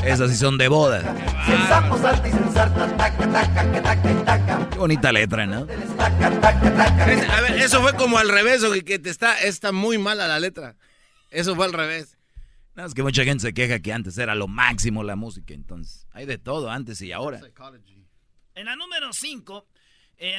Esas 0.04 0.30
sí 0.30 0.36
son 0.36 0.58
de 0.58 0.68
boda. 0.68 1.02
Qué 4.70 4.78
bonita 4.78 5.12
letra, 5.12 5.46
¿no? 5.46 5.66
A 5.98 7.40
ver, 7.40 7.60
eso 7.60 7.80
fue 7.80 7.94
como 7.94 8.18
al 8.18 8.28
revés, 8.28 8.64
güey, 8.64 8.82
que 8.82 8.98
te 8.98 9.10
está, 9.10 9.40
está 9.40 9.72
muy 9.72 9.98
mala 9.98 10.26
la 10.26 10.40
letra. 10.40 10.76
Eso 11.30 11.54
fue 11.54 11.66
al 11.66 11.72
revés. 11.72 12.16
No, 12.74 12.84
es 12.86 12.94
que 12.94 13.02
mucha 13.02 13.24
gente 13.24 13.42
se 13.42 13.52
queja 13.52 13.80
que 13.80 13.92
antes 13.92 14.16
era 14.18 14.34
lo 14.34 14.48
máximo 14.48 15.02
la 15.02 15.16
música, 15.16 15.54
entonces. 15.54 16.06
Hay 16.12 16.26
de 16.26 16.38
todo 16.38 16.70
antes 16.70 17.00
y 17.02 17.12
ahora. 17.12 17.40
En 18.54 18.66
la 18.66 18.76
número 18.76 19.12
5, 19.12 19.66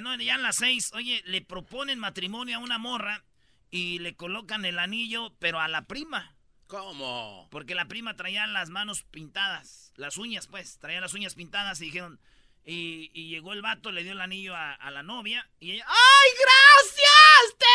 no, 0.01 0.15
ya 0.17 0.36
en 0.36 0.43
la 0.43 0.53
6, 0.53 0.91
oye, 0.93 1.22
le 1.25 1.41
proponen 1.41 2.00
matrimonio 2.00 2.58
a 2.58 2.60
una 2.60 2.77
morra 2.77 3.24
y 3.70 4.00
le 4.00 4.15
colocan 4.15 4.65
el 4.65 4.79
anillo, 4.79 5.34
pero 5.39 5.60
a 5.60 5.67
la 5.67 5.86
prima. 5.86 6.36
¿Cómo? 6.72 7.50
Porque 7.51 7.75
la 7.75 7.90
prima 7.90 8.16
traía 8.16 8.48
las 8.48 8.70
manos 8.70 9.04
pintadas, 9.04 9.92
las 9.98 10.16
uñas, 10.16 10.48
pues, 10.48 10.80
traía 10.80 11.01
las 11.01 11.13
uñas 11.13 11.36
pintadas 11.36 11.82
y 11.82 11.86
dijeron. 11.86 12.18
Y, 12.63 13.12
y 13.13 13.28
llegó 13.28 13.51
el 13.51 13.62
vato, 13.62 13.92
le 13.92 14.04
dio 14.04 14.13
el 14.13 14.22
anillo 14.22 14.56
a, 14.56 14.75
a 14.75 14.90
la 14.90 15.04
novia 15.04 15.50
y 15.60 15.72
ella, 15.72 15.86
¡ay, 15.86 16.30
gracias! 16.40 17.58
¡Te 17.58 17.66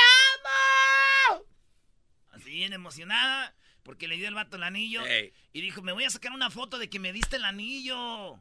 amo! 1.35 1.45
Así 2.31 2.51
bien 2.53 2.73
emocionada, 2.73 3.55
porque 3.83 4.09
le 4.09 4.17
dio 4.17 4.29
el 4.29 4.35
vato 4.35 4.57
el 4.57 4.63
anillo 4.63 5.03
y 5.53 5.61
dijo, 5.61 5.83
me 5.83 5.93
voy 5.93 6.05
a 6.05 6.11
sacar 6.11 6.33
una 6.33 6.51
foto 6.51 6.79
de 6.79 6.89
que 6.89 6.99
me 6.99 7.13
diste 7.13 7.37
el 7.37 7.45
anillo. 7.45 8.41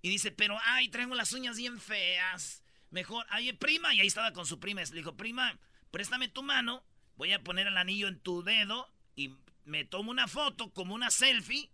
Y 0.00 0.08
dice, 0.08 0.32
pero, 0.32 0.58
ay, 0.64 0.88
traigo 0.88 1.14
las 1.14 1.32
uñas 1.32 1.58
bien 1.58 1.80
feas. 1.80 2.64
Mejor, 2.90 3.24
ay, 3.30 3.52
prima, 3.52 3.94
y 3.94 4.00
ahí 4.00 4.08
estaba 4.08 4.32
con 4.32 4.46
su 4.46 4.58
prima. 4.58 4.80
Le 4.82 4.96
dijo, 4.96 5.16
prima, 5.16 5.56
préstame 5.92 6.26
tu 6.26 6.42
mano, 6.42 6.82
voy 7.14 7.32
a 7.32 7.44
poner 7.44 7.68
el 7.68 7.76
anillo 7.76 8.08
en 8.08 8.18
tu 8.18 8.42
dedo 8.42 8.92
y 9.14 9.36
me 9.64 9.84
tomo 9.84 10.10
una 10.10 10.28
foto 10.28 10.72
como 10.72 10.94
una 10.94 11.10
selfie, 11.10 11.70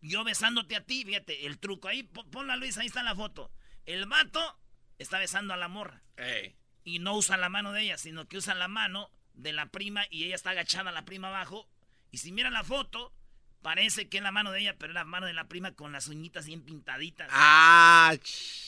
yo 0.00 0.24
besándote 0.24 0.76
a 0.76 0.84
ti, 0.84 1.04
fíjate, 1.04 1.46
el 1.46 1.58
truco. 1.58 1.88
Ahí, 1.88 2.02
ponla 2.02 2.56
Luis, 2.56 2.76
ahí 2.78 2.86
está 2.86 3.02
la 3.02 3.14
foto. 3.14 3.50
El 3.86 4.06
vato 4.06 4.58
está 4.98 5.18
besando 5.18 5.54
a 5.54 5.56
la 5.56 5.68
morra. 5.68 6.02
Y 6.84 6.98
no 6.98 7.16
usa 7.16 7.36
la 7.36 7.48
mano 7.48 7.72
de 7.72 7.82
ella, 7.82 7.98
sino 7.98 8.26
que 8.26 8.36
usa 8.36 8.54
la 8.54 8.68
mano 8.68 9.10
de 9.34 9.52
la 9.52 9.66
prima 9.66 10.04
y 10.10 10.24
ella 10.24 10.34
está 10.34 10.50
agachada, 10.50 10.92
la 10.92 11.04
prima 11.04 11.28
abajo. 11.28 11.68
Y 12.10 12.18
si 12.18 12.32
mira 12.32 12.50
la 12.50 12.64
foto, 12.64 13.14
parece 13.62 14.08
que 14.08 14.18
es 14.18 14.22
la 14.22 14.32
mano 14.32 14.50
de 14.50 14.60
ella, 14.60 14.76
pero 14.78 14.90
es 14.92 14.94
la 14.94 15.04
mano 15.04 15.26
de 15.26 15.32
la 15.32 15.48
prima 15.48 15.72
con 15.72 15.92
las 15.92 16.08
uñitas 16.08 16.46
bien 16.46 16.62
pintaditas. 16.62 17.28
Ah, 17.30 18.14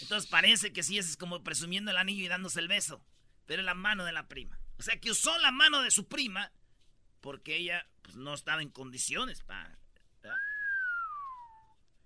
Entonces 0.00 0.30
parece 0.30 0.72
que 0.72 0.82
sí 0.82 0.98
es 0.98 1.16
como 1.16 1.42
presumiendo 1.42 1.90
el 1.90 1.96
anillo 1.96 2.24
y 2.24 2.28
dándose 2.28 2.60
el 2.60 2.68
beso. 2.68 3.04
Pero 3.46 3.60
es 3.60 3.66
la 3.66 3.74
mano 3.74 4.04
de 4.04 4.12
la 4.12 4.28
prima. 4.28 4.58
O 4.78 4.82
sea 4.82 4.98
que 4.98 5.10
usó 5.10 5.36
la 5.38 5.50
mano 5.50 5.82
de 5.82 5.90
su 5.90 6.06
prima 6.06 6.52
porque 7.20 7.56
ella 7.56 7.86
pues, 8.04 8.16
no 8.16 8.34
estaba 8.34 8.62
en 8.62 8.70
condiciones 8.70 9.42
para. 9.42 9.76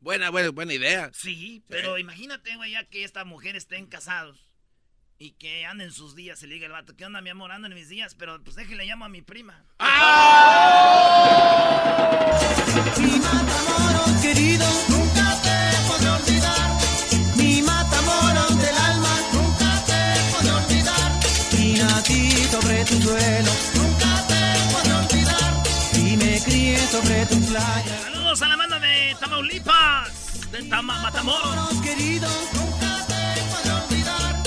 Buena, 0.01 0.31
buena, 0.31 0.51
buena 0.51 0.73
idea. 0.73 1.11
Sí, 1.13 1.65
pero 1.69 1.99
imagínate, 1.99 2.55
güey, 2.55 2.71
ya 2.71 2.85
que 2.85 3.03
esta 3.03 3.25
mujer 3.25 3.57
estén 3.57 3.87
casados 3.87 4.39
y 5.19 5.33
que 5.33 5.67
anden 5.67 5.91
sus 5.91 6.15
días, 6.15 6.39
se 6.39 6.47
le 6.47 6.55
diga 6.55 6.67
el 6.67 6.73
vato, 6.73 6.95
¿qué 6.97 7.05
onda, 7.05 7.21
mi 7.21 7.31
amor? 7.31 7.51
Ando 7.51 7.67
en 7.67 7.75
mis 7.75 7.89
días, 7.89 8.15
pero 8.15 8.41
pues 8.45 8.55
déjale 8.55 8.85
llamo 8.85 9.07
a 9.07 9.09
mi 9.09 9.23
prima. 9.23 9.65
¡Ah! 9.81 9.99
Mi 12.97 13.19
matamoros 13.19 14.23
querido, 14.23 14.65
sobre 26.99 27.27
tu 27.27 27.41
playa. 27.47 27.99
Saludos 28.03 28.43
a 28.43 28.49
la 28.49 28.57
banda 28.57 28.81
de 28.81 29.17
Tamaulipas, 29.21 30.51
de 30.51 30.63
Tama 30.65 31.01
Matamoros. 31.01 31.81
querido, 31.81 32.29
nunca 32.55 33.07
te 33.07 33.41
podré 33.51 33.73
olvidar. 33.85 34.43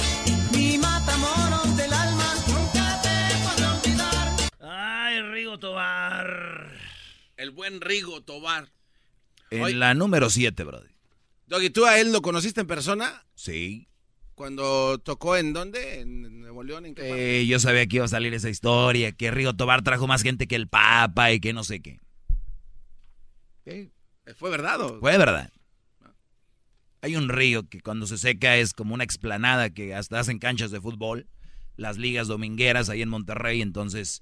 Mi 0.51 0.77
matamoros 0.77 1.77
del 1.77 1.93
alma, 1.93 2.35
nunca 2.47 3.01
te 3.01 3.35
podré 3.45 3.65
olvidar. 3.67 4.51
Ay, 4.59 5.21
Rigo 5.31 5.59
Tobar. 5.59 6.71
El 7.37 7.51
buen 7.51 7.79
Rigo 7.79 8.21
Tobar. 8.21 8.69
En 9.49 9.79
la 9.79 9.93
número 9.93 10.29
7, 10.29 10.63
brother. 10.63 10.91
Doggy, 11.47 11.69
¿tú 11.69 11.85
a 11.85 11.99
él 11.99 12.11
lo 12.11 12.21
conociste 12.21 12.61
en 12.61 12.67
persona? 12.67 13.25
Sí. 13.35 13.87
Cuando 14.35 14.97
tocó 14.97 15.37
en 15.37 15.53
dónde? 15.53 16.01
¿En 16.01 16.39
Nuevo 16.39 16.63
León? 16.63 16.85
¿En 16.85 16.95
qué? 16.95 17.39
Eh, 17.41 17.45
yo 17.45 17.59
sabía 17.59 17.85
que 17.87 17.97
iba 17.97 18.05
a 18.05 18.09
salir 18.09 18.33
esa 18.33 18.49
historia, 18.49 19.11
que 19.11 19.31
Rigo 19.31 19.53
Tobar 19.53 19.83
trajo 19.83 20.07
más 20.07 20.21
gente 20.21 20.47
que 20.47 20.55
el 20.55 20.67
Papa 20.67 21.31
y 21.31 21.39
que 21.39 21.53
no 21.53 21.63
sé 21.63 21.81
qué. 21.81 21.99
Eh, 23.71 24.33
¿Fue 24.35 24.49
verdad 24.49 24.81
o? 24.81 24.99
Fue 24.99 25.17
verdad. 25.17 25.51
Hay 27.01 27.15
un 27.15 27.29
río 27.29 27.67
que 27.67 27.81
cuando 27.81 28.05
se 28.05 28.17
seca 28.17 28.57
es 28.57 28.73
como 28.73 28.93
una 28.93 29.03
explanada 29.03 29.71
que 29.71 29.95
hasta 29.95 30.19
hacen 30.19 30.37
canchas 30.37 30.69
de 30.69 30.79
fútbol, 30.79 31.27
las 31.75 31.97
ligas 31.97 32.27
domingueras 32.27 32.89
ahí 32.89 33.01
en 33.01 33.09
Monterrey, 33.09 33.61
entonces 33.61 34.21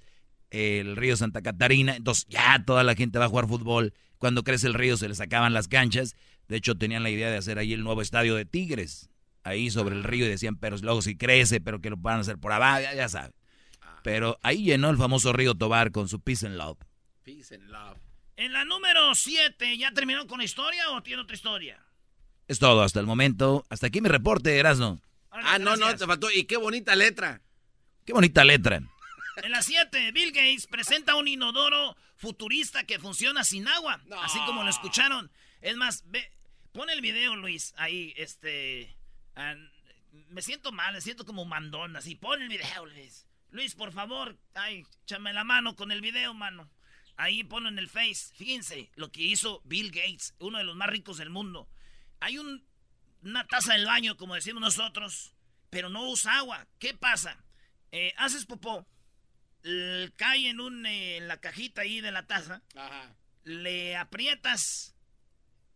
el 0.50 0.96
río 0.96 1.16
Santa 1.16 1.42
Catarina, 1.42 1.94
entonces 1.94 2.26
ya 2.28 2.64
toda 2.64 2.82
la 2.82 2.94
gente 2.94 3.18
va 3.18 3.26
a 3.26 3.28
jugar 3.28 3.48
fútbol. 3.48 3.92
Cuando 4.18 4.42
crece 4.42 4.66
el 4.66 4.74
río 4.74 4.96
se 4.96 5.08
les 5.08 5.20
acaban 5.20 5.52
las 5.52 5.68
canchas. 5.68 6.14
De 6.48 6.56
hecho 6.56 6.74
tenían 6.74 7.02
la 7.02 7.10
idea 7.10 7.30
de 7.30 7.36
hacer 7.36 7.58
ahí 7.58 7.72
el 7.72 7.84
nuevo 7.84 8.02
estadio 8.02 8.34
de 8.34 8.44
Tigres, 8.44 9.08
ahí 9.44 9.70
sobre 9.70 9.94
el 9.94 10.02
río 10.02 10.26
y 10.26 10.28
decían, 10.28 10.56
pero 10.56 10.76
luego 10.78 11.02
si 11.02 11.16
crece, 11.16 11.60
pero 11.60 11.80
que 11.80 11.90
lo 11.90 11.96
van 11.96 12.18
a 12.18 12.20
hacer 12.20 12.38
por 12.38 12.52
abajo, 12.52 12.80
ya, 12.80 12.94
ya 12.94 13.08
saben. 13.08 13.32
Pero 14.02 14.38
ahí 14.42 14.64
llenó 14.64 14.88
el 14.90 14.96
famoso 14.96 15.32
río 15.32 15.54
Tobar 15.54 15.92
con 15.92 16.08
su 16.08 16.20
Peace 16.20 16.46
and 16.46 16.56
Love. 16.56 16.78
Peace 17.22 17.54
and 17.54 17.68
love. 17.70 17.98
En 18.40 18.54
la 18.54 18.64
número 18.64 19.14
7, 19.14 19.76
¿ya 19.76 19.92
terminó 19.92 20.26
con 20.26 20.38
la 20.38 20.44
historia 20.44 20.92
o 20.92 21.02
tiene 21.02 21.20
otra 21.20 21.36
historia? 21.36 21.78
Es 22.48 22.58
todo 22.58 22.80
hasta 22.80 22.98
el 22.98 23.04
momento. 23.04 23.66
Hasta 23.68 23.88
aquí 23.88 24.00
mi 24.00 24.08
reporte, 24.08 24.56
Erasno. 24.56 24.98
Ah, 25.30 25.58
no, 25.58 25.76
no, 25.76 25.94
te 25.94 26.06
faltó. 26.06 26.30
Y 26.30 26.44
qué 26.44 26.56
bonita 26.56 26.96
letra. 26.96 27.42
Qué 28.06 28.14
bonita 28.14 28.42
letra. 28.42 28.80
En 29.42 29.50
la 29.50 29.60
7, 29.60 30.12
Bill 30.12 30.32
Gates 30.32 30.66
presenta 30.68 31.16
un 31.16 31.28
inodoro 31.28 31.98
futurista 32.16 32.84
que 32.84 32.98
funciona 32.98 33.44
sin 33.44 33.68
agua. 33.68 34.00
Así 34.22 34.38
como 34.46 34.64
lo 34.64 34.70
escucharon. 34.70 35.30
Es 35.60 35.76
más, 35.76 36.04
ve, 36.06 36.32
pon 36.72 36.88
el 36.88 37.02
video, 37.02 37.36
Luis, 37.36 37.74
ahí, 37.76 38.14
este... 38.16 38.96
me 40.30 40.40
siento 40.40 40.72
mal, 40.72 40.94
me 40.94 41.02
siento 41.02 41.26
como 41.26 41.44
mandón, 41.44 41.94
así. 41.94 42.14
Pon 42.14 42.40
el 42.40 42.48
video, 42.48 42.86
Luis. 42.86 43.26
Luis, 43.50 43.74
por 43.74 43.92
favor, 43.92 44.38
ay, 44.54 44.86
échame 45.02 45.34
la 45.34 45.44
mano 45.44 45.76
con 45.76 45.92
el 45.92 46.00
video, 46.00 46.32
mano. 46.32 46.70
Ahí 47.20 47.44
ponlo 47.44 47.68
en 47.68 47.78
el 47.78 47.90
Face. 47.90 48.32
Fíjense 48.34 48.90
lo 48.94 49.12
que 49.12 49.20
hizo 49.20 49.60
Bill 49.66 49.90
Gates, 49.90 50.34
uno 50.38 50.56
de 50.56 50.64
los 50.64 50.74
más 50.74 50.88
ricos 50.88 51.18
del 51.18 51.28
mundo. 51.28 51.68
Hay 52.18 52.38
un, 52.38 52.64
una 53.22 53.46
taza 53.46 53.74
del 53.74 53.84
baño, 53.84 54.16
como 54.16 54.34
decimos 54.34 54.62
nosotros, 54.62 55.34
pero 55.68 55.90
no 55.90 56.08
usa 56.08 56.38
agua. 56.38 56.66
¿Qué 56.78 56.94
pasa? 56.94 57.44
Eh, 57.92 58.14
haces 58.16 58.46
popó, 58.46 58.86
cae 60.16 60.48
en, 60.48 60.60
un, 60.60 60.86
eh, 60.86 61.18
en 61.18 61.28
la 61.28 61.38
cajita 61.38 61.82
ahí 61.82 62.00
de 62.00 62.10
la 62.10 62.26
taza, 62.26 62.62
Ajá. 62.74 63.14
le 63.44 63.96
aprietas, 63.98 64.94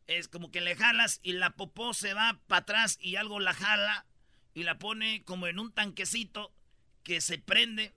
es 0.06 0.28
como 0.28 0.50
que 0.50 0.62
le 0.62 0.76
jalas 0.76 1.20
y 1.22 1.32
la 1.34 1.50
popó 1.50 1.92
se 1.92 2.14
va 2.14 2.40
para 2.46 2.60
atrás 2.60 2.96
y 3.02 3.16
algo 3.16 3.38
la 3.38 3.52
jala 3.52 4.06
y 4.54 4.62
la 4.62 4.78
pone 4.78 5.24
como 5.24 5.46
en 5.46 5.58
un 5.58 5.72
tanquecito 5.72 6.54
que 7.02 7.20
se 7.20 7.36
prende 7.36 7.94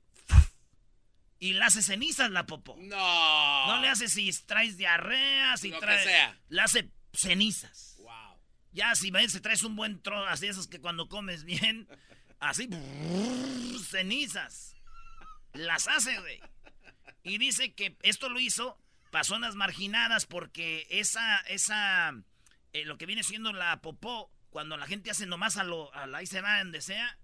y 1.40 1.54
la 1.54 1.68
hace 1.68 1.82
cenizas 1.84 2.32
la 2.32 2.46
popó. 2.46 2.76
No. 2.80 3.68
No 3.68 3.82
le 3.82 3.90
hace 3.90 4.08
si 4.08 4.32
traes 4.46 4.78
diarrea, 4.78 5.58
si 5.58 5.70
Lo 5.70 5.80
que 5.80 5.86
traes... 5.86 6.04
sea. 6.04 6.40
Le 6.50 6.62
hace 6.62 6.92
cenizas. 7.14 7.96
Wow. 8.00 8.38
Ya 8.72 8.96
si 8.96 9.12
ves, 9.12 9.32
si 9.32 9.40
traes 9.40 9.64
un 9.64 9.76
buen 9.76 10.02
trozo, 10.02 10.28
así 10.28 10.48
esos 10.48 10.68
que 10.68 10.80
cuando 10.80 11.08
comes 11.08 11.44
bien, 11.44 11.88
así, 12.40 12.68
brrr, 12.68 13.80
cenizas. 13.84 14.76
Las 15.54 15.88
hace, 15.88 16.20
güey. 16.20 16.40
Y 17.24 17.38
dice 17.38 17.74
que 17.74 17.98
esto 18.04 18.30
lo 18.30 18.40
hizo 18.40 18.80
para 19.12 19.24
zonas 19.24 19.56
marginadas 19.56 20.26
porque 20.26 20.88
esa, 20.90 21.40
esa, 21.42 22.14
eh, 22.74 22.86
lo 22.86 22.98
que 22.98 23.06
viene 23.06 23.24
siendo 23.24 23.54
la 23.54 23.82
popó, 23.82 24.32
cuando 24.50 24.78
la 24.78 24.88
gente 24.88 25.12
hace 25.12 25.26
nomás 25.26 25.58
a 25.58 25.64
lo, 25.64 25.94
a 25.94 26.08
la 26.08 26.20
ahí 26.20 26.26
se 26.26 26.42
va 26.42 26.60
donde 26.60 26.82
sea, 26.82 27.18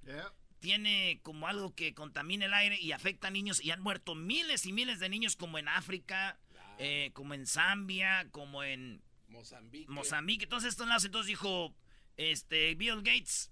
tiene 0.63 1.19
como 1.23 1.49
algo 1.49 1.75
que 1.75 1.93
contamina 1.93 2.45
el 2.45 2.53
aire 2.53 2.79
y 2.79 2.93
afecta 2.93 3.27
a 3.27 3.31
niños 3.31 3.61
y 3.61 3.71
han 3.71 3.81
muerto 3.81 4.15
miles 4.15 4.65
y 4.65 4.71
miles 4.71 4.97
de 5.01 5.09
niños 5.09 5.35
como 5.35 5.57
en 5.57 5.67
África, 5.67 6.39
eh, 6.79 7.11
como 7.11 7.33
en 7.33 7.45
Zambia, 7.45 8.29
como 8.31 8.63
en 8.63 9.03
Mozambique. 9.27 9.91
Mozambique, 9.91 10.47
todos 10.47 10.63
estos 10.63 10.87
lados. 10.87 11.03
Entonces 11.03 11.27
dijo 11.27 11.75
este 12.15 12.75
Bill 12.75 13.01
Gates, 13.01 13.51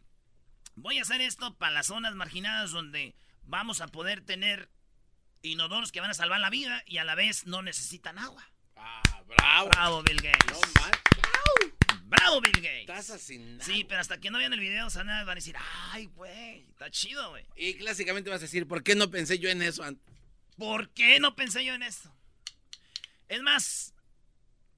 voy 0.75 0.99
a 0.99 1.01
hacer 1.01 1.19
esto 1.19 1.53
para 1.57 1.73
las 1.73 1.87
zonas 1.87 2.15
marginadas 2.15 2.71
donde 2.71 3.13
vamos 3.43 3.81
a 3.81 3.89
poder 3.89 4.21
tener 4.21 4.69
inodoros 5.41 5.91
que 5.91 5.99
van 5.99 6.11
a 6.11 6.13
salvar 6.13 6.39
la 6.39 6.49
vida 6.49 6.81
y 6.85 6.99
a 6.99 7.03
la 7.03 7.15
vez 7.15 7.45
no 7.45 7.61
necesitan 7.61 8.19
agua. 8.19 8.49
Ah, 8.77 9.01
bravo. 9.27 9.69
Bravo, 9.69 10.03
Bill 10.03 10.21
Gates. 10.21 10.49
No. 10.49 11.30
Bravo, 12.11 12.41
Bill 12.41 12.51
Gates. 12.61 13.21
Sin 13.21 13.57
nada. 13.57 13.63
Sí, 13.63 13.85
pero 13.85 14.01
hasta 14.01 14.19
que 14.19 14.29
no 14.29 14.37
vean 14.37 14.51
el 14.51 14.59
video, 14.59 14.89
se 14.89 14.97
van 14.97 15.09
a 15.09 15.23
van 15.23 15.31
a 15.31 15.35
decir, 15.35 15.55
ay, 15.91 16.07
güey, 16.07 16.65
está 16.69 16.91
chido, 16.91 17.29
güey. 17.29 17.45
Y 17.55 17.75
clásicamente 17.75 18.29
vas 18.29 18.41
a 18.41 18.45
decir, 18.45 18.67
¿por 18.67 18.83
qué 18.83 18.95
no 18.95 19.09
pensé 19.09 19.39
yo 19.39 19.49
en 19.49 19.61
eso 19.61 19.81
antes? 19.81 20.03
¿Por 20.57 20.89
qué 20.89 21.21
no 21.21 21.35
pensé 21.37 21.63
yo 21.63 21.73
en 21.73 21.83
esto? 21.83 22.13
Es 23.29 23.41
más, 23.41 23.93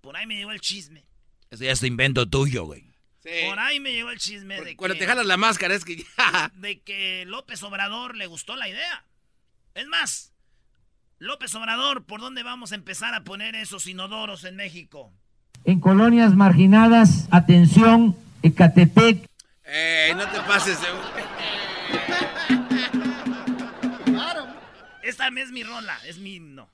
por 0.02 0.16
ahí 0.16 0.28
me 0.28 0.36
llegó 0.36 0.52
el 0.52 0.62
chisme. 0.62 1.04
Ese 1.50 1.66
ya 1.66 1.72
es 1.72 1.82
invento 1.82 2.30
tuyo, 2.30 2.66
güey. 2.66 2.94
Sí. 3.24 3.32
Por 3.48 3.58
ahí 3.58 3.80
me 3.80 3.94
llegó 3.94 4.12
el 4.12 4.20
chisme 4.20 4.62
de 4.62 4.76
Cuando 4.76 4.94
que... 4.94 5.00
te 5.00 5.08
jalas 5.08 5.26
la 5.26 5.38
máscara 5.38 5.74
es 5.74 5.84
que 5.84 5.98
ya. 5.98 6.52
de 6.54 6.82
que 6.82 7.26
López 7.26 7.64
Obrador 7.64 8.16
le 8.16 8.28
gustó 8.28 8.56
la 8.56 8.70
idea. 8.70 9.06
Es 9.74 9.88
más, 9.88 10.34
López 11.18 11.56
Obrador, 11.56 12.06
¿por 12.06 12.22
dónde 12.22 12.44
vamos 12.44 12.74
a 12.74 12.76
empezar 12.76 13.16
a 13.16 13.24
poner 13.24 13.56
esos 13.56 13.88
inodoros 13.88 14.44
en 14.44 14.56
México? 14.56 15.12
En 15.66 15.80
colonias 15.80 16.36
marginadas, 16.36 17.28
atención, 17.32 18.16
Ecatepec, 18.42 19.26
Ey, 19.66 20.14
no 20.14 20.28
te 20.28 20.40
pases. 20.42 20.78
eh. 20.80 21.24
Esta 25.04 25.28
es 25.28 25.52
mi 25.52 25.64
rola, 25.64 25.98
es 26.08 26.18
mi 26.18 26.36
himno. 26.36 26.68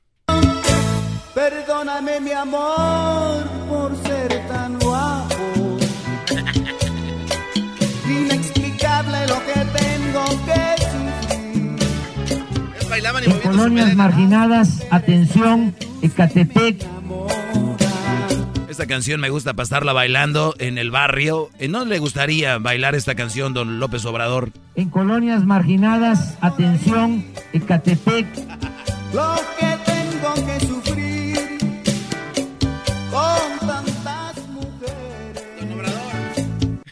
Perdóname 1.34 2.20
mi 2.20 2.32
amor 2.32 3.44
por 3.70 3.96
ser 4.04 4.48
tan 4.48 4.78
guapo. 4.80 5.78
Inexplicable 8.10 9.28
lo 9.28 9.40
que 9.46 9.66
tengo 9.80 10.26
que 10.46 10.76
sufrir. 10.84 11.76
En 13.26 13.40
colonias 13.42 13.96
marginadas, 13.96 14.82
atención, 14.90 15.76
Ecatepec, 16.02 16.84
Esta 18.80 18.88
canción 18.88 19.20
me 19.20 19.30
gusta 19.30 19.56
para 19.56 19.66
estarla 19.66 19.92
bailando 19.92 20.56
en 20.58 20.78
el 20.78 20.90
barrio. 20.90 21.50
¿En 21.60 21.74
dónde 21.74 21.96
le 21.96 22.00
gustaría 22.00 22.60
bailar 22.60 22.96
esta 22.96 23.14
canción, 23.14 23.54
don 23.54 23.78
López 23.78 24.06
Obrador? 24.06 24.54
En 24.76 24.90
colonias 24.90 25.44
marginadas, 25.44 26.38
atención, 26.40 27.26
Ecatepec. 27.52 28.26
Lo 29.14 29.36
que 29.60 29.78
tengo 29.86 30.34
que 30.46 30.66
sufrir 30.66 31.60
con 33.12 33.68
tantas 33.68 34.48
mujeres. 34.48 35.44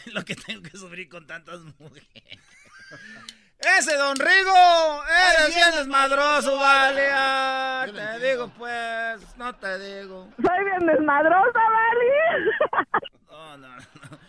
Lo 0.13 0.25
que 0.25 0.35
tengo 0.35 0.61
que 0.63 0.77
sufrir 0.77 1.07
con 1.07 1.25
tantas 1.25 1.61
mujeres. 1.79 2.03
Ese 3.59 3.95
Don 3.97 4.15
Rigo, 4.17 5.03
eres 5.31 5.55
bien 5.55 5.71
desmadroso, 5.75 6.57
vale. 6.57 7.09
ah, 7.11 7.85
te 7.91 8.27
digo 8.27 8.49
pues, 8.57 9.37
no 9.37 9.53
te 9.55 9.79
digo. 9.79 10.29
Soy 10.43 10.63
bien 10.63 10.85
desmadrosa, 10.85 11.59
Vali. 11.59 13.07
No, 13.29 13.57
no, 13.57 13.75
no. 13.77 14.19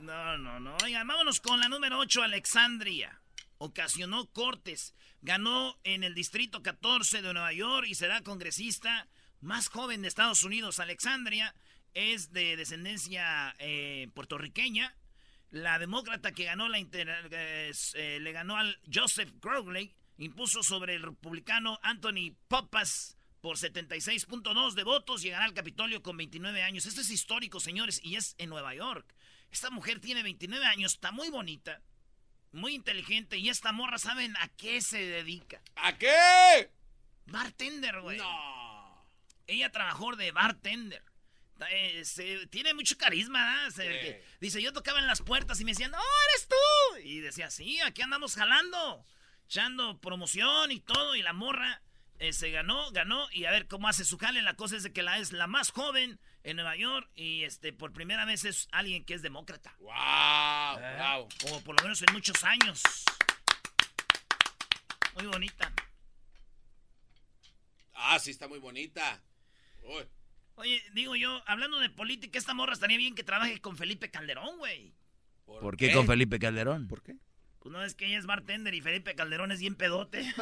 No, 0.00 0.38
no, 0.38 0.60
no. 0.60 0.76
Oigan, 0.82 1.06
vámonos 1.06 1.40
con 1.40 1.60
la 1.60 1.68
número 1.68 1.98
8, 1.98 2.22
Alexandria. 2.22 3.20
Ocasionó 3.58 4.26
cortes. 4.32 4.94
Ganó 5.20 5.78
en 5.84 6.02
el 6.04 6.14
distrito 6.14 6.62
14 6.62 7.22
de 7.22 7.32
Nueva 7.32 7.52
York 7.52 7.86
y 7.88 7.94
será 7.94 8.20
congresista 8.22 9.08
más 9.40 9.68
joven 9.68 10.02
de 10.02 10.08
Estados 10.08 10.42
Unidos. 10.44 10.80
Alexandria 10.80 11.54
es 11.94 12.32
de 12.32 12.56
descendencia 12.56 13.54
eh, 13.58 14.08
puertorriqueña. 14.14 14.94
La 15.54 15.78
demócrata 15.78 16.32
que 16.32 16.46
ganó 16.46 16.68
la 16.68 16.80
inter- 16.80 17.28
eh, 17.30 17.70
eh, 17.94 18.18
le 18.20 18.32
ganó 18.32 18.56
al 18.56 18.76
Joseph 18.92 19.30
Crowley, 19.40 19.94
impuso 20.18 20.64
sobre 20.64 20.96
el 20.96 21.02
republicano 21.04 21.78
Anthony 21.84 22.34
Poppas 22.48 23.16
por 23.40 23.56
76.2 23.56 24.74
de 24.74 24.82
votos, 24.82 25.22
llegará 25.22 25.44
al 25.44 25.54
Capitolio 25.54 26.02
con 26.02 26.16
29 26.16 26.60
años. 26.64 26.86
Esto 26.86 27.02
es 27.02 27.10
histórico, 27.10 27.60
señores, 27.60 28.00
y 28.02 28.16
es 28.16 28.34
en 28.38 28.50
Nueva 28.50 28.74
York. 28.74 29.14
Esta 29.52 29.70
mujer 29.70 30.00
tiene 30.00 30.24
29 30.24 30.66
años, 30.66 30.94
está 30.94 31.12
muy 31.12 31.30
bonita, 31.30 31.80
muy 32.50 32.74
inteligente, 32.74 33.38
y 33.38 33.48
esta 33.48 33.70
morra, 33.70 33.98
¿saben 33.98 34.36
a 34.38 34.48
qué 34.56 34.80
se 34.80 34.98
dedica? 35.06 35.62
¿A 35.76 35.96
qué? 35.96 36.68
Bartender, 37.26 38.00
güey. 38.00 38.18
No. 38.18 39.06
Ella 39.46 39.70
trabajó 39.70 40.16
de 40.16 40.32
bartender. 40.32 41.04
Eh, 41.70 42.04
se- 42.04 42.46
tiene 42.48 42.74
mucho 42.74 42.96
carisma. 42.98 43.70
Se- 43.70 44.20
Sí. 44.20 44.28
dice, 44.40 44.60
yo 44.62 44.72
tocaba 44.72 44.98
en 44.98 45.06
las 45.06 45.22
puertas 45.22 45.60
y 45.60 45.64
me 45.64 45.70
decían, 45.72 45.90
¡No, 45.92 45.98
eres 46.30 46.48
tú! 46.48 46.98
Y 47.04 47.20
decía, 47.20 47.50
sí, 47.50 47.80
aquí 47.80 48.02
andamos 48.02 48.34
jalando, 48.34 49.06
echando 49.46 49.98
promoción 50.00 50.72
y 50.72 50.80
todo, 50.80 51.14
y 51.14 51.22
la 51.22 51.32
morra 51.32 51.80
eh, 52.20 52.32
se 52.32 52.50
ganó, 52.50 52.90
ganó, 52.92 53.28
y 53.32 53.44
a 53.44 53.50
ver 53.50 53.66
cómo 53.66 53.88
hace 53.88 54.04
su 54.04 54.18
jale. 54.18 54.40
La 54.42 54.54
cosa 54.54 54.76
es 54.76 54.82
de 54.84 54.92
que 54.92 55.02
la 55.02 55.18
es 55.18 55.32
la 55.32 55.46
más 55.48 55.70
joven 55.70 56.20
en 56.44 56.56
Nueva 56.56 56.76
York, 56.76 57.10
y 57.14 57.42
este 57.44 57.72
por 57.72 57.92
primera 57.92 58.24
vez 58.24 58.44
es 58.44 58.68
alguien 58.72 59.04
que 59.04 59.14
es 59.14 59.22
demócrata. 59.22 59.74
Wow, 59.80 60.78
¿Eh? 60.80 60.96
wow. 60.98 61.28
O 61.52 61.60
por 61.62 61.76
lo 61.76 61.82
menos 61.82 62.00
en 62.02 62.12
muchos 62.12 62.42
años. 62.44 62.82
Muy 65.14 65.26
bonita. 65.26 65.72
Ah, 67.94 68.18
sí, 68.18 68.30
está 68.30 68.48
muy 68.48 68.58
bonita. 68.58 69.22
Uy. 69.82 70.04
Oye, 70.56 70.82
digo 70.92 71.16
yo, 71.16 71.42
hablando 71.46 71.80
de 71.80 71.90
política, 71.90 72.38
esta 72.38 72.54
morra 72.54 72.72
estaría 72.74 72.96
bien 72.96 73.14
que 73.14 73.24
trabaje 73.24 73.60
con 73.60 73.76
Felipe 73.76 74.10
Calderón, 74.10 74.58
güey. 74.58 74.94
¿Por 75.44 75.76
qué 75.76 75.92
con 75.92 76.06
Felipe 76.06 76.38
Calderón? 76.38 76.86
¿Por 76.88 77.02
qué? 77.02 77.16
Pues 77.58 77.72
no 77.72 77.82
es 77.82 77.94
que 77.94 78.06
ella 78.06 78.18
es 78.18 78.26
bartender 78.26 78.74
y 78.74 78.80
Felipe 78.80 79.14
Calderón 79.14 79.50
es 79.50 79.60
bien 79.60 79.74
pedote. 79.74 80.20
es 80.20 80.34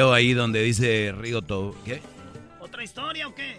video 0.00 0.14
ahí 0.14 0.32
donde 0.32 0.62
dice 0.62 1.12
Rigoto. 1.16 1.76
¿Qué? 1.84 2.00
¿Otra 2.58 2.82
historia 2.82 3.28
o 3.28 3.34
qué? 3.34 3.56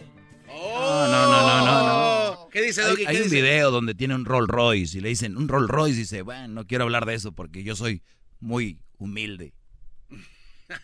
No, 0.47 1.07
no, 1.07 1.07
no, 1.07 1.41
no, 1.41 1.65
no. 1.65 2.33
no. 2.45 2.49
¿Qué 2.49 2.61
dice, 2.63 2.81
Hay, 2.81 2.89
Doggy? 2.89 3.05
hay 3.05 3.15
¿Qué 3.15 3.21
un 3.23 3.29
dice? 3.29 3.41
video 3.41 3.71
donde 3.71 3.93
tiene 3.95 4.15
un 4.15 4.25
Rolls 4.25 4.47
Royce 4.49 4.97
y 4.97 5.01
le 5.01 5.09
dicen, 5.09 5.37
un 5.37 5.47
Rolls 5.47 5.69
Royce, 5.69 5.95
y 5.95 5.99
dice, 5.99 6.21
bueno, 6.23 6.47
no 6.47 6.65
quiero 6.67 6.83
hablar 6.85 7.05
de 7.05 7.13
eso 7.13 7.31
porque 7.31 7.63
yo 7.63 7.75
soy 7.75 8.01
muy 8.39 8.79
humilde. 8.97 9.53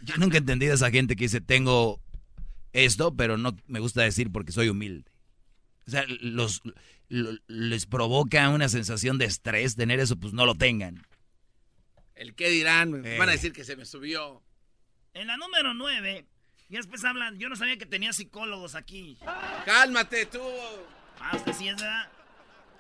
Yo 0.03 0.15
nunca 0.17 0.36
he 0.38 0.39
entendido 0.39 0.73
a 0.73 0.75
esa 0.75 0.91
gente 0.91 1.15
que 1.15 1.23
dice, 1.25 1.41
tengo 1.41 1.99
esto, 2.73 3.15
pero 3.15 3.38
no 3.38 3.55
me 3.67 3.79
gusta 3.79 4.03
decir 4.03 4.31
porque 4.31 4.51
soy 4.51 4.69
humilde. 4.69 5.10
O 5.88 5.91
sea, 5.91 6.05
los, 6.21 6.62
lo- 7.10 7.31
les 7.47 7.86
provoca 7.88 8.47
una 8.49 8.69
sensación 8.69 9.17
de 9.17 9.25
estrés 9.25 9.75
tener 9.75 9.99
eso, 9.99 10.17
pues 10.17 10.34
no 10.34 10.45
lo 10.45 10.55
tengan. 10.55 11.01
¿El 12.15 12.36
qué 12.36 12.49
dirán? 12.49 13.05
Eh. 13.05 13.17
Van 13.17 13.29
a 13.29 13.34
decir 13.34 13.53
que 13.53 13.63
se 13.63 13.75
me 13.75 13.86
subió. 13.86 14.43
En 15.19 15.27
la 15.27 15.38
número 15.38 15.73
9, 15.73 16.27
y 16.69 16.75
después 16.75 17.03
hablan, 17.03 17.39
yo 17.39 17.49
no 17.49 17.56
sabía 17.56 17.77
que 17.77 17.86
tenía 17.88 18.13
psicólogos 18.13 18.75
aquí. 18.75 19.17
Cálmate 19.65 20.27
tú. 20.27 20.41
Ah, 21.19 21.36
usted 21.36 21.53
sí 21.53 21.67
es 21.67 21.75
verdad. 21.75 22.08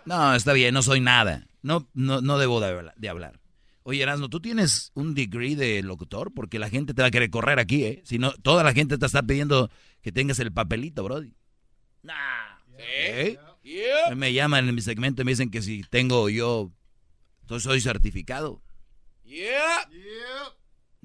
No, 0.05 0.35
está 0.35 0.53
bien, 0.53 0.73
no 0.73 0.81
soy 0.83 0.99
nada. 1.01 1.47
No, 1.63 1.87
no, 1.93 2.21
no 2.21 2.37
debo 2.37 2.59
de 2.61 2.67
habla- 2.67 2.93
de 2.95 3.09
hablar. 3.09 3.39
Oye, 3.83 4.03
Erasmo, 4.03 4.29
¿tú 4.29 4.39
tienes 4.39 4.91
un 4.93 5.15
degree 5.15 5.55
de 5.55 5.81
locutor? 5.81 6.31
Porque 6.33 6.59
la 6.59 6.69
gente 6.69 6.93
te 6.93 7.01
va 7.01 7.07
a 7.07 7.11
querer 7.11 7.29
correr 7.29 7.57
aquí, 7.59 7.85
¿eh? 7.85 8.01
Si 8.05 8.19
no, 8.19 8.31
toda 8.33 8.63
la 8.63 8.73
gente 8.73 8.97
te 8.97 9.05
está 9.05 9.23
pidiendo 9.23 9.71
que 10.01 10.11
tengas 10.11 10.37
el 10.39 10.51
papelito, 10.53 11.03
Brody. 11.03 11.33
Nah. 12.03 12.13
¿Eh? 12.77 13.39
Yeah. 13.63 14.13
Me 14.15 14.31
llaman 14.33 14.69
en 14.69 14.75
mi 14.75 14.81
segmento 14.81 15.23
y 15.23 15.25
me 15.25 15.31
dicen 15.31 15.49
que 15.49 15.61
si 15.61 15.81
tengo 15.89 16.29
yo, 16.29 16.71
entonces 17.41 17.63
soy 17.63 17.81
certificado. 17.81 18.61
Yeah. 19.23 19.89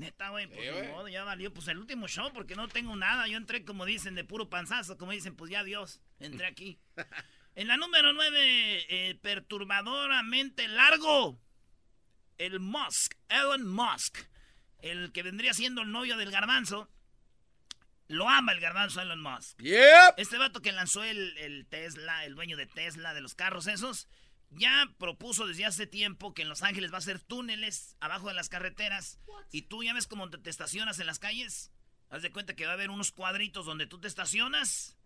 Neta, 0.02 0.30
güey, 0.30 0.48
pues 0.48 0.60
Sí, 0.60 0.88
modo, 0.88 1.08
ya 1.08 1.22
valió. 1.22 1.52
Pues 1.52 1.68
el 1.68 1.78
último 1.78 2.08
show, 2.08 2.32
porque 2.32 2.56
no 2.56 2.68
tengo 2.68 2.96
nada. 2.96 3.28
Yo 3.28 3.36
entré, 3.36 3.64
como 3.64 3.84
dicen, 3.84 4.14
de 4.14 4.24
puro 4.24 4.50
panzazo. 4.50 4.98
Como 4.98 5.12
dicen, 5.12 5.36
pues 5.36 5.50
ya 5.50 5.62
Dios, 5.62 6.00
entré 6.18 6.46
aquí. 6.46 6.78
en 7.54 7.68
la 7.68 7.76
número 7.76 8.12
9, 8.12 9.18
perturbadoramente 9.22 10.66
largo. 10.68 11.38
El 12.38 12.58
Musk, 12.58 13.14
Elon 13.28 13.66
Musk. 13.66 14.18
El 14.80 15.12
que 15.12 15.22
vendría 15.22 15.54
siendo 15.54 15.82
el 15.82 15.92
novio 15.92 16.16
del 16.16 16.32
garbanzo. 16.32 16.90
Lo 18.08 18.28
ama 18.28 18.52
el 18.52 18.60
garbanzo 18.60 19.00
Elon 19.00 19.22
Musk. 19.22 19.58
Yeah. 19.58 20.14
Este 20.16 20.36
vato 20.36 20.60
que 20.60 20.72
lanzó 20.72 21.04
el, 21.04 21.38
el 21.38 21.66
Tesla, 21.66 22.24
el 22.24 22.34
dueño 22.34 22.56
de 22.56 22.66
Tesla, 22.66 23.14
de 23.14 23.20
los 23.20 23.34
carros 23.34 23.68
esos, 23.68 24.08
ya 24.54 24.92
propuso 24.98 25.46
desde 25.46 25.64
hace 25.64 25.86
tiempo 25.86 26.34
que 26.34 26.42
en 26.42 26.48
Los 26.48 26.62
Ángeles 26.62 26.92
va 26.92 26.96
a 26.96 26.98
hacer 26.98 27.20
túneles 27.20 27.96
abajo 28.00 28.28
de 28.28 28.34
las 28.34 28.48
carreteras. 28.48 29.18
Y 29.50 29.62
tú 29.62 29.82
ya 29.82 29.94
ves 29.94 30.06
cómo 30.06 30.28
te, 30.30 30.38
te 30.38 30.50
estacionas 30.50 30.98
en 30.98 31.06
las 31.06 31.18
calles. 31.18 31.70
Haz 32.10 32.22
de 32.22 32.30
cuenta 32.30 32.54
que 32.54 32.64
va 32.66 32.72
a 32.72 32.74
haber 32.74 32.90
unos 32.90 33.12
cuadritos 33.12 33.64
donde 33.64 33.86
tú 33.86 33.98
te 33.98 34.08
estacionas 34.08 34.96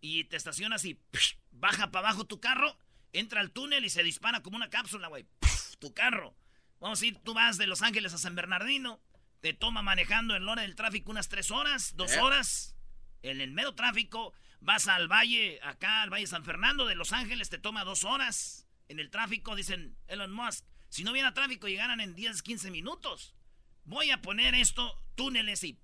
y 0.00 0.24
te 0.24 0.36
estacionas 0.36 0.84
y 0.84 0.94
psh, 1.12 1.36
baja 1.50 1.90
para 1.90 2.08
abajo 2.08 2.26
tu 2.26 2.40
carro, 2.40 2.76
entra 3.12 3.40
al 3.40 3.50
túnel 3.50 3.84
y 3.84 3.90
se 3.90 4.02
dispara 4.02 4.42
como 4.42 4.56
una 4.56 4.70
cápsula, 4.70 5.08
güey. 5.08 5.24
Pf, 5.40 5.76
Tu 5.78 5.94
carro. 5.94 6.34
Vamos 6.78 7.02
a 7.02 7.06
ir, 7.06 7.18
tú 7.18 7.34
vas 7.34 7.58
de 7.58 7.66
Los 7.66 7.82
Ángeles 7.82 8.14
a 8.14 8.18
San 8.18 8.34
Bernardino, 8.34 9.02
te 9.40 9.52
toma 9.52 9.82
manejando 9.82 10.34
en 10.34 10.46
la 10.46 10.52
hora 10.52 10.62
del 10.62 10.76
tráfico 10.76 11.10
unas 11.10 11.28
tres 11.28 11.50
horas, 11.50 11.94
dos 11.96 12.12
¿Eh? 12.12 12.20
horas. 12.20 12.74
En 13.22 13.40
el 13.42 13.50
mero 13.50 13.74
tráfico, 13.74 14.32
vas 14.60 14.88
al 14.88 15.08
valle, 15.08 15.60
acá 15.62 16.02
al 16.02 16.10
Valle 16.10 16.26
San 16.26 16.44
Fernando 16.44 16.86
de 16.86 16.94
Los 16.94 17.12
Ángeles, 17.12 17.50
te 17.50 17.58
toma 17.58 17.84
dos 17.84 18.04
horas. 18.04 18.66
En 18.90 18.98
el 18.98 19.08
tráfico, 19.08 19.54
dicen 19.54 19.96
Elon 20.08 20.32
Musk, 20.32 20.64
si 20.88 21.04
no 21.04 21.12
hubiera 21.12 21.32
tráfico, 21.32 21.68
llegaran 21.68 22.00
en 22.00 22.16
10, 22.16 22.42
15 22.42 22.72
minutos. 22.72 23.36
Voy 23.84 24.10
a 24.10 24.20
poner 24.20 24.56
esto, 24.56 25.00
túneles 25.14 25.62
y... 25.62 25.78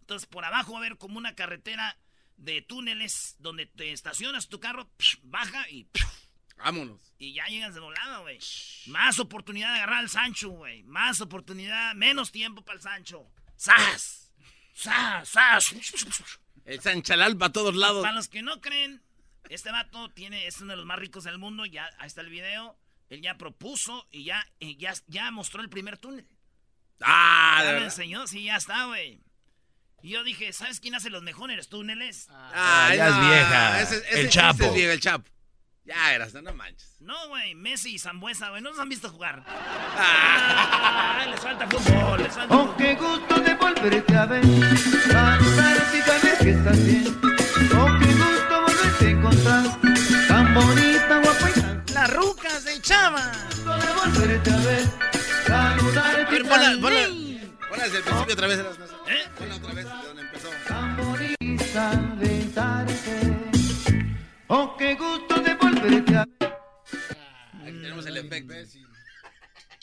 Entonces, 0.00 0.26
por 0.26 0.46
abajo 0.46 0.72
va 0.72 0.78
a 0.78 0.80
haber 0.80 0.96
como 0.96 1.18
una 1.18 1.34
carretera 1.34 1.98
de 2.38 2.62
túneles 2.62 3.36
donde 3.38 3.66
te 3.66 3.92
estacionas 3.92 4.48
tu 4.48 4.60
carro, 4.60 4.90
baja 5.24 5.68
y... 5.68 5.88
Vámonos. 6.56 7.14
y 7.18 7.34
ya 7.34 7.44
llegas 7.48 7.74
de 7.74 7.80
volada, 7.80 8.20
güey. 8.20 8.38
Más 8.86 9.18
oportunidad 9.18 9.74
de 9.74 9.80
agarrar 9.80 9.98
al 9.98 10.08
Sancho, 10.08 10.48
güey. 10.48 10.82
Más 10.84 11.20
oportunidad, 11.20 11.94
menos 11.96 12.32
tiempo 12.32 12.64
para 12.64 12.76
el 12.76 12.82
Sancho. 12.82 13.30
¡Sas! 13.56 14.32
¡Sas! 14.72 15.28
¡Sas! 15.28 15.74
El 16.64 16.80
Sanchalal 16.80 17.36
para 17.36 17.52
todos 17.52 17.76
lados. 17.76 18.02
Para 18.02 18.14
los 18.14 18.28
que 18.28 18.40
no 18.40 18.62
creen, 18.62 19.02
este 19.54 19.70
vato 19.70 20.08
tiene, 20.10 20.46
es 20.46 20.60
uno 20.60 20.72
de 20.72 20.76
los 20.78 20.86
más 20.86 20.98
ricos 20.98 21.24
del 21.24 21.38
mundo. 21.38 21.66
Ya, 21.66 21.88
ahí 21.98 22.06
está 22.06 22.20
el 22.22 22.30
video. 22.30 22.76
Él 23.08 23.20
ya 23.22 23.36
propuso 23.36 24.06
y 24.10 24.24
ya, 24.24 24.46
eh, 24.60 24.76
ya, 24.76 24.94
ya 25.08 25.30
mostró 25.30 25.60
el 25.62 25.68
primer 25.68 25.98
túnel. 25.98 26.26
Ah, 27.02 27.60
de 27.64 27.72
ya 27.72 27.78
me 27.78 27.84
enseñó, 27.84 28.26
sí, 28.26 28.44
ya 28.44 28.56
está, 28.56 28.84
güey. 28.84 29.20
Y 30.02 30.10
yo 30.10 30.22
dije, 30.24 30.52
¿sabes 30.52 30.80
quién 30.80 30.94
hace 30.94 31.10
los 31.10 31.22
mejores 31.22 31.68
túneles? 31.68 32.28
Ah, 32.30 32.92
ya 32.94 33.08
es 33.08 33.20
vieja. 33.20 33.80
Ese, 33.82 33.96
ese- 33.98 34.08
El 34.12 34.18
ese 34.26 34.28
Chapo. 34.30 34.64
es 34.64 34.72
viejo, 34.74 34.92
el 34.92 35.00
Chapo. 35.00 35.28
Ya, 35.84 36.14
eras, 36.14 36.32
no 36.34 36.54
manches. 36.54 36.96
No, 37.00 37.28
güey, 37.28 37.54
Messi 37.54 37.94
y 37.94 37.98
Zambuesa, 37.98 38.50
güey, 38.50 38.62
no 38.62 38.70
nos 38.70 38.78
han 38.78 38.88
visto 38.88 39.08
jugar. 39.10 39.42
Ah, 39.46 41.26
les 41.30 41.40
falta 41.40 41.66
fútbol, 41.68 42.22
les 42.22 42.32
falta 42.32 42.54
Oh, 42.54 42.76
qué 42.76 42.94
gusto 42.94 43.40
de 43.40 43.54
volverte 43.54 44.16
a 44.16 44.26
ver, 44.26 44.44
saber 44.44 46.38
que 46.38 46.50
estás 46.50 46.84
bien. 46.86 47.20
Oh, 47.76 47.98
qué 47.98 48.14
a 49.06 49.10
encontrar, 49.10 49.64
tan 50.28 50.54
bonita, 50.54 51.20
guapa 51.22 51.50
y 51.50 51.60
tan 51.60 51.84
Las 51.94 52.12
rucas 52.14 52.64
de 52.64 52.80
Chava. 52.80 53.30
de 53.30 53.92
volverte 54.00 54.50
a 54.50 54.56
ver, 54.58 54.84
saludarte 55.46 56.36
A 56.36 56.48
ponla, 56.48 56.78
ponla, 56.80 57.06
ponla 57.68 57.84
desde 57.84 57.98
el 57.98 58.04
principio 58.04 58.34
otra 58.34 58.46
vez. 58.46 58.58
Eras, 58.58 58.76
¿Eh? 59.08 59.28
Ponla 59.38 59.56
otra 59.56 59.74
vez, 59.74 59.84
de 59.86 60.06
donde 60.06 60.22
empezó. 60.22 60.48
tan 60.68 60.96
bonita 60.96 62.14
besarte. 62.16 63.36
Oh, 64.48 64.76
qué 64.76 64.94
gusto 64.94 65.40
de 65.40 65.54
volverte 65.54 66.16
a 66.16 66.24
ver. 66.40 66.58
Aquí 67.62 67.72
tenemos 67.82 68.06
el 68.06 68.16
efecto. 68.16 68.54
Sí. 68.66 68.84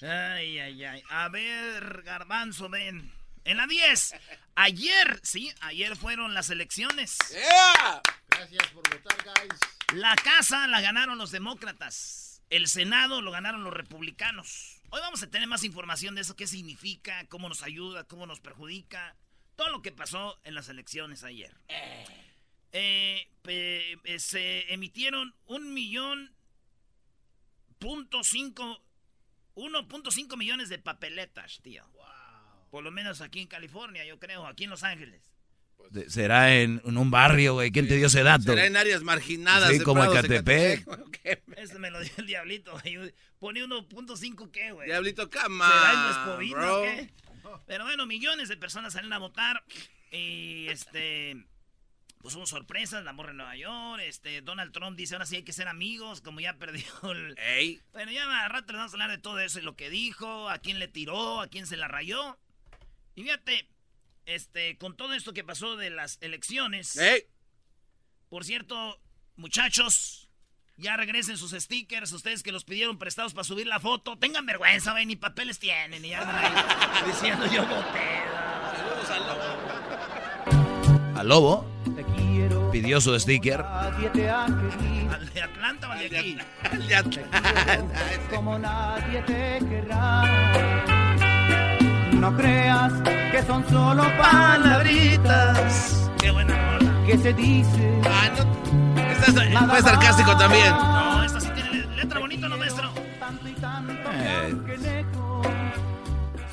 Ay, 0.01 0.60
ay, 0.60 0.84
ay. 0.84 1.03
A 1.10 1.30
ver, 1.30 2.03
Garbanzo, 2.03 2.69
ven. 2.69 3.12
En 3.47 3.57
la 3.57 3.65
10. 3.65 4.13
Ayer, 4.55 5.19
sí, 5.23 5.51
ayer 5.62 5.95
fueron 5.95 6.33
las 6.33 6.49
elecciones. 6.49 7.17
¡Yeah! 7.31 8.01
Gracias 8.29 8.67
por 8.73 8.83
votar, 8.89 9.17
guys. 9.23 9.60
La 9.93 10.15
casa 10.15 10.67
la 10.67 10.81
ganaron 10.81 11.17
los 11.17 11.31
demócratas. 11.31 12.41
El 12.49 12.67
Senado 12.67 13.21
lo 13.21 13.31
ganaron 13.31 13.63
los 13.63 13.73
republicanos. 13.73 14.81
Hoy 14.89 14.99
vamos 15.01 15.23
a 15.23 15.29
tener 15.29 15.47
más 15.47 15.63
información 15.63 16.15
de 16.15 16.21
eso, 16.21 16.36
qué 16.36 16.45
significa, 16.47 17.25
cómo 17.29 17.47
nos 17.49 17.63
ayuda, 17.63 18.03
cómo 18.03 18.25
nos 18.25 18.39
perjudica. 18.41 19.15
Todo 19.55 19.69
lo 19.69 19.81
que 19.81 19.91
pasó 19.93 20.38
en 20.43 20.53
las 20.53 20.67
elecciones 20.69 21.23
ayer. 21.23 21.53
Eh, 22.73 23.29
pe- 23.43 23.93
eh, 24.03 24.19
se 24.19 24.73
emitieron 24.73 25.33
un 25.45 25.73
millón 25.73 26.33
punto 27.79 28.23
cinco, 28.23 28.81
1.5 29.55 30.36
millones 30.38 30.67
de 30.69 30.79
papeletas, 30.79 31.60
tío. 31.63 31.86
Por 32.69 32.84
lo 32.84 32.91
menos 32.91 33.21
aquí 33.21 33.39
en 33.41 33.47
California, 33.47 34.06
yo 34.06 34.19
creo, 34.19 34.45
aquí 34.47 34.65
en 34.65 34.69
Los 34.69 34.84
Ángeles. 34.84 35.32
De- 35.89 36.10
Será 36.10 36.53
en, 36.56 36.82
en 36.84 36.97
un 36.97 37.10
barrio, 37.12 37.53
güey. 37.53 37.71
¿Quién 37.71 37.88
te 37.88 37.95
dio 37.95 38.08
ese 38.08 38.23
dato? 38.23 38.43
Será 38.43 38.65
en 38.65 38.75
áreas 38.75 39.03
marginadas. 39.03 39.69
Sí, 39.71 39.80
como 39.80 40.03
Ecatepec. 40.03 40.86
Este 41.58 41.80
me 41.80 41.89
lo 41.91 41.99
dio 42.01 42.12
el 42.17 42.27
diablito, 42.27 42.71
güey. 42.71 43.13
Pone 43.39 43.63
1.5 43.63 44.51
qué, 44.51 44.71
güey. 44.71 44.88
Diablito, 44.88 45.23
¿Será 45.30 45.43
cama. 45.43 46.38
bro. 46.49 46.80
o 46.80 46.84
qué? 46.84 47.12
Pero 47.65 47.86
bueno, 47.86 48.06
millones 48.06 48.49
de 48.49 48.58
personas 48.58 48.93
salen 48.93 49.13
a 49.13 49.17
votar. 49.19 49.63
Y 50.12 50.67
este. 50.69 51.45
Pues 52.19 52.36
hubo 52.36 52.45
sorpresas, 52.47 53.03
la 53.03 53.13
morra 53.13 53.32
en 53.32 53.38
Nueva 53.38 53.56
York. 53.56 54.01
Este, 54.06 54.41
Donald 54.41 54.71
Trump 54.73 54.97
dice 54.97 55.15
ahora 55.15 55.25
sí 55.25 55.38
hay 55.38 55.43
que 55.43 55.53
ser 55.53 55.67
amigos, 55.67 56.21
como 56.21 56.39
ya 56.39 56.53
perdió 56.58 56.86
el. 57.12 57.38
Ey. 57.38 57.80
Bueno, 57.93 58.12
ya 58.12 58.23
a 58.45 58.49
rato 58.49 58.73
les 58.73 58.80
vamos 58.80 58.91
a 58.91 58.95
hablar 58.95 59.12
de 59.12 59.17
todo 59.19 59.39
eso 59.39 59.60
y 59.60 59.62
lo 59.62 59.75
que 59.75 59.89
dijo, 59.89 60.49
a 60.49 60.58
quién 60.60 60.80
le 60.80 60.88
tiró, 60.88 61.39
a 61.41 61.47
quién 61.47 61.67
se 61.67 61.77
la 61.77 61.88
rayó. 61.88 62.38
Y 63.17 63.23
fíjate, 63.23 63.67
este, 64.27 64.77
con 64.77 64.95
todo 64.95 65.15
esto 65.15 65.34
que 65.34 65.43
pasó 65.43 65.75
de 65.75 65.89
las 65.89 66.19
elecciones. 66.21 66.95
Ey. 66.97 67.23
Por 68.30 68.45
cierto, 68.45 69.01
muchachos, 69.38 70.30
ya 70.75 70.95
regresen 70.97 71.36
sus 71.36 71.49
stickers, 71.53 72.12
ustedes 72.12 72.43
que 72.43 72.51
los 72.51 72.63
pidieron 72.63 72.99
prestados 72.99 73.34
para 73.34 73.43
subir 73.43 73.65
la 73.65 73.80
foto. 73.80 74.19
Tengan 74.19 74.45
vergüenza, 74.45 74.93
ven, 74.93 75.08
ni 75.08 75.15
papeles 75.15 75.58
tienen, 75.58 76.06
y 76.06 76.10
ya 76.10 76.19
ahí 76.21 77.06
diciendo 77.12 77.47
yo 77.47 77.65
voté. 77.65 78.21
Saludos 78.75 79.10
al 79.10 79.27
lobo. 79.27 81.17
¿A 81.19 81.23
Lobo? 81.23 81.65
Te 81.95 82.03
quiero, 82.03 82.69
Pidió 82.69 83.01
su 83.01 83.19
sticker. 83.19 83.62
nadie 83.63 84.10
te 84.12 84.30
ha 84.30 84.45
querido. 84.45 85.12
¿Al 85.12 85.34
de 85.34 85.41
Atlanta 85.41 85.89
o 85.89 85.91
al 85.93 86.08
de 86.10 86.19
aquí? 86.19 86.38
Al 86.71 86.88
de 86.88 86.95
Atlanta. 86.95 88.23
como 88.30 88.60
nadie 88.60 89.23
te 89.23 89.58
querrá. 89.67 90.96
No 92.19 92.36
creas 92.36 92.93
que 93.32 93.43
son 93.43 93.67
solo 93.69 94.03
palabritas 94.17 96.10
Qué 96.19 96.32
buena 96.32 96.77
rola. 96.80 97.06
que 97.06 97.17
se 97.17 97.34
dicen. 97.34 98.01
Ah, 98.06 98.30
no. 98.38 99.01
Estás, 99.12 99.69
fue 99.69 99.82
sarcástico 99.82 100.36
también. 100.38 100.69
No, 100.71 101.23
esta 101.23 101.39
sí 101.39 101.49
tiene 101.53 101.71
le- 101.73 101.95
letra 101.95 102.19
bonita, 102.19 102.47
¿no, 102.49 102.58
maestro? 102.58 102.89
Tanto 103.19 103.47
y 103.47 103.53
tanto 103.53 103.93
Eh. 104.12 104.56
que 104.65 104.77
lejos 104.77 105.47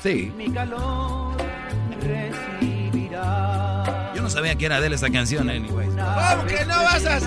Sí. 0.01 0.31
mi 0.37 0.51
calor 0.53 1.35
recibirá. 2.01 3.83
Yo 4.15 4.21
no 4.21 4.29
sabía 4.29 4.55
que 4.55 4.65
era 4.67 4.79
de 4.79 4.87
él 4.87 4.93
esa 4.93 5.09
canción, 5.09 5.49
anyways. 5.49 5.89
¿Cómo 5.89 6.45
que 6.45 6.65
no 6.65 6.83
vas 6.83 7.05
a. 7.05 7.19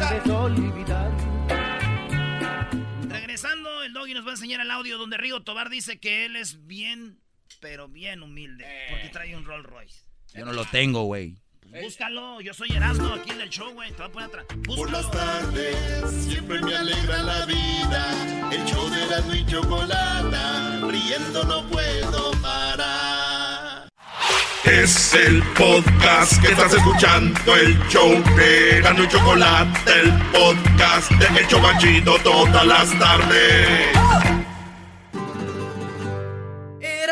Regresando, 3.09 3.83
el 3.83 3.93
doggy 3.93 4.15
nos 4.15 4.25
va 4.25 4.31
a 4.31 4.33
enseñar 4.35 4.61
el 4.61 4.71
audio 4.71 4.97
donde 4.99 5.17
Rigo 5.17 5.43
Tobar 5.43 5.69
dice 5.71 5.99
que 5.99 6.25
él 6.27 6.37
es 6.37 6.67
bien, 6.67 7.19
pero 7.61 7.89
bien 7.89 8.23
humilde, 8.23 8.67
porque 8.91 9.09
trae 9.09 9.37
un 9.37 9.45
Rolls 9.45 9.67
Royce. 9.67 10.03
Yo 10.35 10.45
no 10.45 10.53
lo 10.53 10.65
tengo, 10.67 11.05
güey. 11.05 11.37
Pues 11.71 11.83
búscalo, 11.83 12.41
yo 12.41 12.55
soy 12.55 12.71
Erasmo 12.73 13.13
aquí 13.13 13.31
en 13.31 13.41
el 13.43 13.51
show, 13.51 13.71
güey, 13.75 13.91
te 13.93 13.97
voy 13.99 14.07
a 14.07 14.13
poner 14.13 14.29
atrás. 14.29 14.47
Por 14.65 14.91
las 14.91 15.05
Búscalo. 15.07 15.25
tardes 15.41 16.11
siempre 16.25 16.61
me 16.63 16.75
alegra 16.75 17.23
la 17.23 17.45
vida. 17.47 18.51
El 18.51 18.65
show 18.65 18.89
de 18.89 19.07
la 19.07 19.37
y 19.37 19.45
chocolata, 19.47 20.81
riendo 20.89 21.45
no 21.45 21.69
puedo 21.69 22.31
parar. 22.41 23.89
Es 24.65 25.15
el 25.15 25.43
podcast 25.55 26.41
que 26.43 26.49
estás 26.49 26.75
escuchando, 26.75 27.57
el 27.57 27.79
show 27.89 28.11
de 28.37 28.81
Gano 28.83 29.05
y 29.05 29.09
Chocolate, 29.09 30.01
el 30.01 30.13
podcast 30.33 31.11
de 31.13 31.41
El 31.41 31.49
Chobachito 31.49 32.19
todas 32.23 32.67
las 32.67 32.99
tardes. 32.99 33.89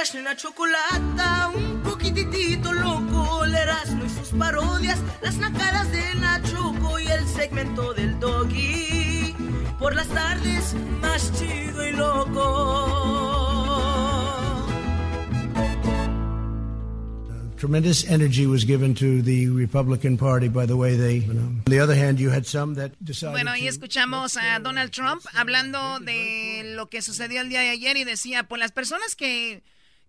Eras 0.06 0.14
una 0.14 0.36
chocolata, 0.36 1.50
un 1.52 1.82
poquitito 1.82 2.72
loco, 2.72 3.44
el 3.44 3.54
Erasmo 3.54 4.04
y 4.04 4.08
sus 4.08 4.28
parodias, 4.38 5.00
las 5.20 5.36
nacadas 5.38 5.90
de 5.90 6.14
Nachoco 6.16 7.00
y 7.00 7.06
el 7.08 7.26
segmento 7.26 7.92
del 7.92 8.20
doggy. 8.20 9.34
Por 9.80 9.96
las 9.96 10.06
tardes, 10.08 10.74
más 11.00 11.32
chido 11.32 11.88
y 11.88 11.92
loco. 11.92 13.16
Tremendous 17.56 18.04
energy 18.08 18.46
was 18.46 18.64
given 18.64 18.94
to 18.94 19.22
the 19.22 19.48
Republican 19.48 20.16
Party 20.16 20.48
by 20.48 20.66
the 20.66 20.76
way 20.76 20.94
they. 20.94 21.24
You 21.26 21.34
know. 21.34 21.42
On 21.42 21.62
the 21.66 21.80
other 21.80 21.96
hand, 21.96 22.20
you 22.20 22.30
had 22.30 22.46
some 22.46 22.74
that 22.74 22.92
decided. 23.02 23.32
Bueno, 23.32 23.50
ahí 23.50 23.66
escuchamos 23.66 24.36
a 24.36 24.60
Donald 24.60 24.92
Trump 24.92 25.24
hablando 25.34 25.98
de 25.98 26.74
lo 26.76 26.86
que 26.88 27.02
sucedió 27.02 27.40
el 27.40 27.48
día 27.48 27.60
de 27.60 27.70
ayer 27.70 27.96
y 27.96 28.04
decía, 28.04 28.44
pues 28.44 28.60
las 28.60 28.70
personas 28.72 29.16
que, 29.16 29.62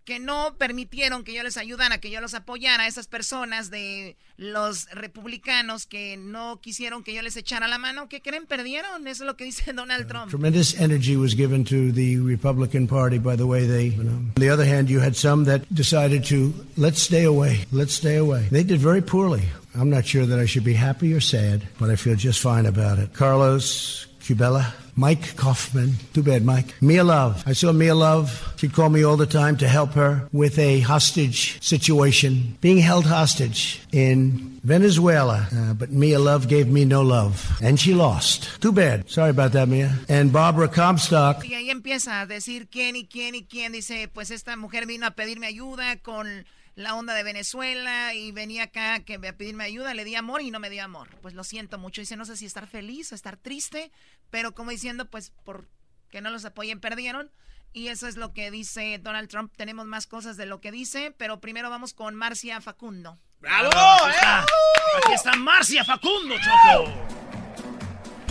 que 0.08 0.20
no 0.20 0.56
permitieron 0.58 1.26
que 1.26 1.34
yo 1.34 1.44
les 1.44 1.58
ayudara, 1.58 1.98
que 1.98 2.10
yo 2.10 2.22
los 2.22 2.34
apoyara, 2.34 2.88
esas 2.88 3.08
personas 3.08 3.70
de 3.70 4.16
los 4.38 4.86
republicanos 4.92 5.86
que 5.86 6.16
no 6.16 6.62
quisieron 6.62 7.04
que 7.04 7.14
yo 7.14 7.22
les 7.22 7.36
echara 7.36 7.68
la 7.68 7.78
mano, 7.78 8.08
¿qué 8.08 8.22
creen? 8.22 8.46
Perdieron, 8.46 9.06
eso 9.06 9.24
es 9.24 9.28
lo 9.28 9.36
que 9.36 9.44
dice 9.44 9.74
Donald 9.76 10.08
Trump. 10.08 10.30
Tremendous 10.30 10.80
energy 10.80 11.18
was 11.18 11.36
given 11.36 11.66
to 11.66 11.92
the 11.92 12.20
Republican 12.20 12.88
Party 12.88 13.18
by 13.18 13.36
the 13.36 13.46
way 13.46 13.68
they. 13.68 13.90
You 13.90 14.04
know. 14.04 14.16
On 14.16 14.34
the 14.36 14.50
other 14.50 14.64
hand, 14.66 14.90
you 14.90 15.02
had 15.02 15.18
some 15.18 15.44
that 15.44 15.64
decided 15.74 16.24
to 16.30 16.54
let's 16.78 17.02
stay 17.02 17.26
away, 17.26 17.66
let's 17.74 17.94
stay 17.94 18.16
away. 18.16 18.48
They 18.50 18.64
did 18.64 18.80
very 18.80 19.02
poorly. 19.02 19.44
I'm 19.76 19.90
not 19.90 20.06
sure 20.06 20.26
that 20.26 20.40
I 20.40 20.46
should 20.46 20.64
be 20.64 20.74
happy 20.74 21.14
or 21.14 21.20
sad, 21.20 21.68
but 21.78 21.90
I 21.90 21.98
feel 21.98 22.16
just 22.16 22.40
fine 22.40 22.66
about 22.66 22.98
it. 22.98 23.14
Carlos 23.14 24.07
Cubella. 24.28 24.74
Mike 24.98 25.36
Kaufman. 25.38 25.94
Too 26.14 26.24
bad, 26.24 26.44
Mike. 26.44 26.74
Mia 26.82 27.04
Love. 27.04 27.44
I 27.46 27.54
saw 27.54 27.72
Mia 27.72 27.94
Love. 27.94 28.54
She'd 28.58 28.74
call 28.74 28.90
me 28.90 29.04
all 29.04 29.16
the 29.16 29.28
time 29.28 29.56
to 29.58 29.68
help 29.68 29.92
her 29.94 30.28
with 30.34 30.58
a 30.58 30.80
hostage 30.82 31.62
situation, 31.64 32.58
being 32.60 32.80
held 32.80 33.06
hostage 33.06 33.80
in 33.92 34.60
Venezuela. 34.64 35.48
Uh, 35.56 35.74
but 35.74 35.92
Mia 35.92 36.20
Love 36.20 36.48
gave 36.48 36.68
me 36.68 36.84
no 36.84 37.04
love, 37.04 37.58
and 37.62 37.80
she 37.80 37.94
lost. 37.94 38.60
Too 38.60 38.72
bad. 38.72 39.08
Sorry 39.08 39.30
about 39.30 39.52
that, 39.52 39.70
Mia. 39.70 39.94
And 40.10 40.34
Barbara 40.34 40.68
Comstock. 40.68 41.46
Y 41.46 41.54
ahí 41.54 41.70
empieza 41.70 42.22
a 42.22 42.26
decir 42.26 42.68
quién 42.68 42.96
y 42.96 43.06
quién 43.06 43.36
y 43.36 43.44
quién. 43.44 43.72
Dice, 43.72 44.10
pues 44.12 44.32
esta 44.32 44.58
mujer 44.58 44.88
vino 44.88 45.06
a 45.06 45.12
pedirme 45.12 45.46
ayuda 45.46 45.96
con 45.98 46.46
la 46.78 46.94
onda 46.94 47.16
de 47.16 47.24
Venezuela 47.24 48.14
y 48.14 48.32
venía 48.32 48.66
acá 48.66 49.00
que 49.00 49.16
a 49.16 49.36
pedirme 49.36 49.64
ayuda, 49.64 49.96
le 49.96 50.06
di 50.06 50.14
amor 50.14 50.44
y 50.44 50.52
no 50.52 50.60
me 50.60 50.70
dio 50.70 50.84
amor. 50.84 51.10
Pues 51.24 51.34
lo 51.34 51.44
siento 51.44 51.80
mucho. 51.80 52.02
Dice, 52.02 52.16
no 52.16 52.24
sé 52.24 52.38
si 52.38 52.46
estar 52.46 52.68
feliz 52.68 53.12
o 53.12 53.16
estar 53.16 53.36
triste, 53.36 53.92
pero 54.30 54.54
como 54.54 54.70
diciendo, 54.70 55.10
pues 55.10 55.32
por 55.44 55.68
que 56.12 56.22
no 56.22 56.30
los 56.30 56.46
apoyen, 56.46 56.80
perdieron. 56.80 57.32
Y 57.74 57.88
eso 57.88 58.08
es 58.08 58.16
lo 58.16 58.32
que 58.32 58.52
dice 58.52 59.00
Donald 59.00 59.28
Trump. 59.28 59.52
Tenemos 59.58 59.88
más 59.88 60.06
cosas 60.06 60.38
de 60.38 60.46
lo 60.46 60.62
que 60.62 60.72
dice, 60.72 61.16
pero 61.18 61.42
primero 61.42 61.72
vamos 61.72 61.96
con 61.96 62.14
Marcia 62.14 62.62
Facundo. 62.62 63.18
¡Bravo! 63.40 63.70
Aquí 63.70 64.10
¡Eh! 64.10 64.14
está, 64.14 64.42
aquí 64.44 65.14
está 65.16 65.36
Marcia 65.36 65.84
Facundo, 65.84 66.36
Choco. 66.36 66.92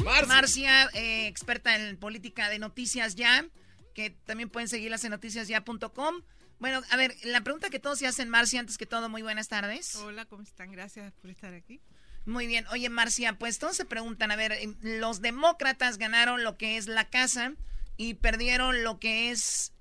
Marcia. 0.05 0.27
Marcia, 0.27 0.85
eh, 0.95 1.27
experta 1.27 1.75
en 1.75 1.97
política 1.97 2.49
de 2.49 2.61
Noticias 2.61 3.17
Ya, 3.17 3.45
que 3.93 4.11
también 4.11 4.51
pueden 4.51 4.69
seguirlas 4.69 5.03
en 5.03 5.11
noticiasya.com. 5.11 6.23
Bueno, 6.59 6.83
a 6.90 6.97
ver, 6.97 7.14
la 7.25 7.42
pregunta 7.42 7.69
que 7.69 7.79
todos 7.79 7.99
se 7.99 8.07
hacen, 8.07 8.29
Marcia, 8.29 8.61
antes 8.61 8.79
que 8.79 8.87
todo, 8.87 9.09
muy 9.09 9.23
buenas 9.23 9.49
tardes. 9.49 9.97
Hola, 9.97 10.25
¿cómo 10.25 10.42
están? 10.42 10.73
Gracias 10.73 11.12
por 11.14 11.31
estar 11.31 11.53
aquí. 11.53 11.81
Muy 12.25 12.47
bien. 12.47 12.66
Oye, 12.73 12.88
Marcia, 12.88 13.38
pues 13.38 13.59
todos 13.59 13.77
se 13.77 13.85
preguntan, 13.85 14.31
a 14.31 14.37
ver, 14.37 14.53
eh, 14.53 14.75
los 14.81 15.21
demócratas 15.21 15.99
ganaron 15.99 16.42
lo 16.45 16.57
que 16.57 16.77
es 16.77 16.88
la 16.88 17.09
casa 17.09 17.55
y 17.97 18.14
perdieron 18.14 18.83
lo 18.83 18.99
que 18.99 19.31
es 19.31 19.73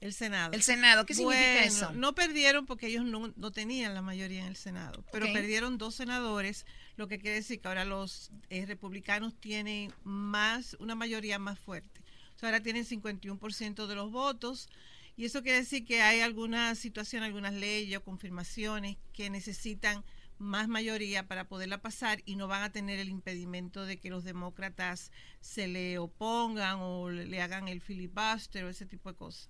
el 0.00 0.12
Senado. 0.12 0.52
El 0.52 0.62
Senado, 0.62 1.06
¿qué 1.06 1.14
significa 1.14 1.64
eso? 1.64 1.92
No 1.92 2.14
perdieron 2.14 2.66
porque 2.66 2.88
ellos 2.88 3.04
no, 3.04 3.32
no 3.36 3.50
tenían 3.52 3.94
la 3.94 4.02
mayoría 4.02 4.42
en 4.42 4.48
el 4.48 4.56
Senado, 4.56 5.04
pero 5.12 5.32
perdieron 5.32 5.78
dos 5.78 5.94
senadores, 5.94 6.66
lo 6.96 7.08
que 7.08 7.18
quiere 7.18 7.36
decir 7.36 7.60
que 7.60 7.68
ahora 7.68 7.84
los 7.84 8.30
eh, 8.50 8.66
republicanos 8.66 9.34
tienen 9.40 9.92
más, 10.02 10.76
una 10.78 10.94
mayoría 10.94 11.38
más 11.38 11.58
fuerte. 11.58 12.02
O 12.34 12.38
sea, 12.38 12.50
ahora 12.50 12.62
tienen 12.62 12.84
51% 12.84 13.86
de 13.86 13.94
los 13.94 14.10
votos 14.10 14.68
y 15.16 15.24
eso 15.24 15.42
quiere 15.42 15.58
decir 15.58 15.84
que 15.84 16.02
hay 16.02 16.20
alguna 16.20 16.74
situación, 16.74 17.22
algunas 17.22 17.54
leyes 17.54 17.98
o 17.98 18.04
confirmaciones 18.04 18.98
que 19.14 19.30
necesitan 19.30 20.04
más 20.38 20.68
mayoría 20.68 21.26
para 21.26 21.48
poderla 21.48 21.80
pasar 21.80 22.22
y 22.26 22.36
no 22.36 22.48
van 22.48 22.62
a 22.62 22.72
tener 22.72 22.98
el 22.98 23.08
impedimento 23.08 23.86
de 23.86 23.98
que 23.98 24.10
los 24.10 24.24
demócratas 24.24 25.10
se 25.40 25.68
le 25.68 25.98
opongan 25.98 26.78
o 26.80 27.08
le 27.08 27.40
hagan 27.40 27.68
el 27.68 27.80
filibuster 27.80 28.64
o 28.64 28.68
ese 28.68 28.84
tipo 28.84 29.10
de 29.10 29.16
cosas. 29.16 29.48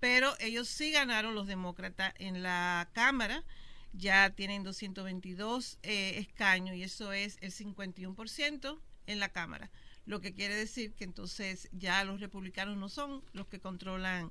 Pero 0.00 0.34
ellos 0.40 0.68
sí 0.68 0.90
ganaron 0.90 1.34
los 1.34 1.46
demócratas 1.46 2.12
en 2.18 2.42
la 2.42 2.88
Cámara, 2.92 3.44
ya 3.92 4.30
tienen 4.30 4.64
222 4.64 5.78
eh, 5.82 6.18
escaños 6.18 6.76
y 6.76 6.82
eso 6.82 7.12
es 7.12 7.38
el 7.40 7.52
51% 7.52 8.80
en 9.06 9.20
la 9.20 9.28
Cámara, 9.30 9.70
lo 10.06 10.20
que 10.20 10.34
quiere 10.34 10.54
decir 10.54 10.92
que 10.94 11.04
entonces 11.04 11.68
ya 11.72 12.04
los 12.04 12.20
republicanos 12.20 12.76
no 12.76 12.88
son 12.88 13.22
los 13.32 13.46
que 13.46 13.60
controlan 13.60 14.30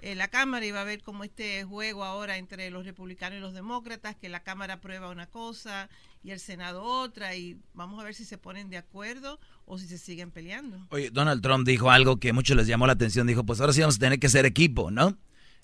eh, 0.00 0.14
la 0.14 0.28
Cámara 0.28 0.64
y 0.64 0.70
va 0.70 0.78
a 0.78 0.82
haber 0.82 1.02
como 1.02 1.24
este 1.24 1.64
juego 1.64 2.04
ahora 2.04 2.36
entre 2.36 2.70
los 2.70 2.84
republicanos 2.84 3.38
y 3.38 3.40
los 3.40 3.54
demócratas, 3.54 4.16
que 4.16 4.28
la 4.28 4.42
Cámara 4.42 4.74
aprueba 4.74 5.10
una 5.10 5.26
cosa 5.26 5.88
y 6.22 6.30
el 6.30 6.40
Senado 6.40 6.82
otra 6.82 7.34
y 7.36 7.58
vamos 7.74 8.00
a 8.00 8.04
ver 8.04 8.14
si 8.14 8.24
se 8.24 8.38
ponen 8.38 8.70
de 8.70 8.76
acuerdo 8.76 9.40
o 9.66 9.78
si 9.78 9.86
se 9.88 9.98
siguen 9.98 10.30
peleando. 10.30 10.78
Oye, 10.90 11.10
Donald 11.10 11.42
Trump 11.42 11.66
dijo 11.66 11.90
algo 11.90 12.18
que 12.18 12.30
a 12.30 12.32
muchos 12.32 12.56
les 12.56 12.66
llamó 12.66 12.86
la 12.86 12.92
atención. 12.94 13.26
Dijo, 13.26 13.44
pues 13.44 13.60
ahora 13.60 13.72
sí 13.72 13.80
vamos 13.80 13.96
a 13.96 14.00
tener 14.00 14.18
que 14.18 14.28
ser 14.28 14.46
equipo, 14.46 14.90
¿no? 14.90 15.16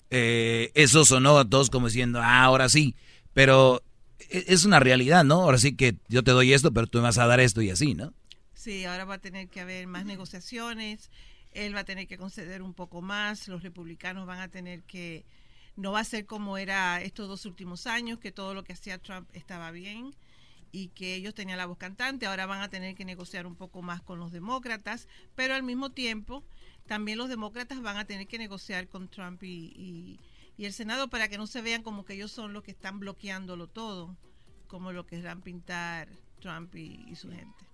Eh, 0.09 0.71
eso 0.75 1.03
sonó 1.05 1.37
a 1.37 1.49
todos 1.49 1.69
como 1.69 1.87
diciendo, 1.87 2.19
ah, 2.21 2.43
ahora 2.43 2.69
sí. 2.69 2.95
Pero 3.33 3.83
e- 4.19 4.45
es 4.47 4.65
una 4.65 4.79
realidad, 4.79 5.23
¿no? 5.23 5.41
Ahora 5.41 5.57
sí 5.57 5.75
que 5.75 5.97
yo 6.07 6.23
te 6.23 6.31
doy 6.31 6.53
esto, 6.53 6.71
pero 6.73 6.87
tú 6.87 6.99
me 6.99 7.03
vas 7.05 7.17
a 7.17 7.27
dar 7.27 7.39
esto 7.39 7.61
y 7.61 7.69
así, 7.69 7.95
¿no? 7.95 8.13
Sí, 8.53 8.85
ahora 8.85 9.05
va 9.05 9.15
a 9.15 9.19
tener 9.19 9.47
que 9.49 9.61
haber 9.61 9.85
más 9.87 10.05
negociaciones, 10.05 11.11
él 11.55 11.75
va 11.75 11.79
a 11.79 11.85
tener 11.85 12.07
que 12.07 12.17
conceder 12.17 12.61
un 12.61 12.73
poco 12.73 13.01
más, 13.01 13.47
los 13.47 13.63
republicanos 13.63 14.27
van 14.27 14.39
a 14.39 14.49
tener 14.49 14.83
que, 14.83 15.25
no 15.75 15.91
va 15.91 16.01
a 16.01 16.03
ser 16.03 16.25
como 16.25 16.57
era 16.57 17.01
estos 17.01 17.27
dos 17.27 17.45
últimos 17.45 17.87
años, 17.87 18.19
que 18.19 18.31
todo 18.31 18.53
lo 18.53 18.63
que 18.63 18.73
hacía 18.73 18.97
Trump 18.97 19.29
estaba 19.33 19.71
bien 19.71 20.13
y 20.71 20.89
que 20.89 21.15
ellos 21.15 21.33
tenían 21.33 21.57
la 21.57 21.65
voz 21.65 21.77
cantante, 21.77 22.25
ahora 22.25 22.45
van 22.45 22.61
a 22.61 22.69
tener 22.69 22.95
que 22.95 23.05
negociar 23.05 23.47
un 23.47 23.55
poco 23.55 23.81
más 23.81 24.01
con 24.01 24.19
los 24.19 24.31
demócratas, 24.31 25.07
pero 25.33 25.53
al 25.53 25.63
mismo 25.63 25.91
tiempo 25.91 26.43
también 26.85 27.17
los 27.17 27.29
demócratas 27.29 27.81
van 27.81 27.97
a 27.97 28.05
tener 28.05 28.27
que 28.27 28.37
negociar 28.37 28.87
con 28.89 29.09
Trump 29.09 29.41
y, 29.43 30.19
el 30.57 30.73
Senado 30.73 31.09
para 31.09 31.27
que 31.27 31.37
no 31.37 31.47
se 31.47 31.61
vean 31.61 31.83
como 31.83 32.05
que 32.05 32.13
ellos 32.13 32.31
son 32.31 32.53
los 32.53 32.63
que 32.63 32.71
están 32.71 32.99
bloqueándolo 32.99 33.67
todo, 33.67 34.15
como 34.67 34.93
lo 34.93 35.05
querrán 35.05 35.41
pintar 35.41 36.07
Trump 36.39 36.73
y 36.75 37.13
su 37.15 37.29
gente. 37.29 37.64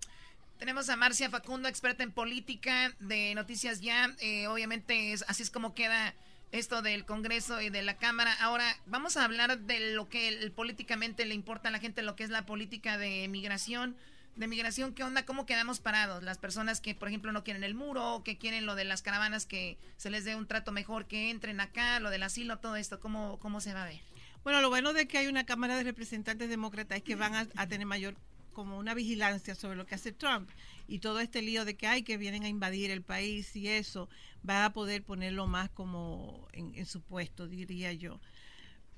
Tenemos 0.61 0.89
a 0.89 0.95
Marcia 0.95 1.27
Facundo, 1.31 1.67
experta 1.67 2.03
en 2.03 2.11
política 2.11 2.93
de 2.99 3.33
Noticias 3.33 3.81
Ya. 3.81 4.15
Eh, 4.19 4.45
obviamente 4.45 5.11
es, 5.11 5.25
así 5.27 5.41
es 5.41 5.49
como 5.49 5.73
queda 5.73 6.13
esto 6.51 6.83
del 6.83 7.03
Congreso 7.03 7.59
y 7.61 7.71
de 7.71 7.81
la 7.81 7.97
Cámara. 7.97 8.31
Ahora 8.39 8.77
vamos 8.85 9.17
a 9.17 9.25
hablar 9.25 9.57
de 9.61 9.95
lo 9.95 10.07
que 10.07 10.27
el- 10.27 10.51
políticamente 10.51 11.25
le 11.25 11.33
importa 11.33 11.69
a 11.69 11.71
la 11.71 11.79
gente, 11.79 12.03
lo 12.03 12.15
que 12.15 12.23
es 12.23 12.29
la 12.29 12.45
política 12.45 12.99
de 12.99 13.27
migración. 13.27 13.97
De 14.35 14.45
migración, 14.47 14.93
¿qué 14.93 15.03
onda? 15.03 15.25
¿Cómo 15.25 15.47
quedamos 15.47 15.79
parados? 15.79 16.21
Las 16.21 16.37
personas 16.37 16.79
que, 16.79 16.93
por 16.93 17.07
ejemplo, 17.07 17.31
no 17.31 17.43
quieren 17.43 17.63
el 17.63 17.73
muro, 17.73 18.21
que 18.23 18.37
quieren 18.37 18.67
lo 18.67 18.75
de 18.75 18.83
las 18.85 19.01
caravanas, 19.01 19.47
que 19.47 19.79
se 19.97 20.11
les 20.11 20.25
dé 20.25 20.35
un 20.35 20.45
trato 20.45 20.71
mejor, 20.71 21.07
que 21.07 21.31
entren 21.31 21.59
acá, 21.59 21.99
lo 21.99 22.11
del 22.11 22.21
asilo, 22.21 22.59
todo 22.59 22.75
esto, 22.75 22.99
¿cómo, 22.99 23.39
cómo 23.39 23.61
se 23.61 23.73
va 23.73 23.81
a 23.81 23.87
ver? 23.87 23.99
Bueno, 24.43 24.61
lo 24.61 24.69
bueno 24.69 24.93
de 24.93 25.07
que 25.07 25.17
hay 25.17 25.25
una 25.25 25.43
Cámara 25.47 25.75
de 25.75 25.83
Representantes 25.85 26.49
Demócratas 26.49 26.99
es 26.99 27.03
que 27.03 27.15
van 27.15 27.33
a 27.55 27.67
tener 27.67 27.87
mayor 27.87 28.15
como 28.51 28.77
una 28.77 28.93
vigilancia 28.93 29.55
sobre 29.55 29.75
lo 29.77 29.85
que 29.85 29.95
hace 29.95 30.11
Trump 30.11 30.49
y 30.87 30.99
todo 30.99 31.19
este 31.19 31.41
lío 31.41 31.65
de 31.65 31.75
que 31.75 31.87
hay 31.87 32.03
que 32.03 32.17
vienen 32.17 32.43
a 32.43 32.49
invadir 32.49 32.91
el 32.91 33.01
país 33.01 33.55
y 33.55 33.67
eso 33.67 34.09
va 34.47 34.65
a 34.65 34.73
poder 34.73 35.03
ponerlo 35.03 35.47
más 35.47 35.69
como 35.69 36.47
en, 36.53 36.85
su 36.85 37.01
puesto, 37.01 37.47
diría 37.47 37.93
yo. 37.93 38.19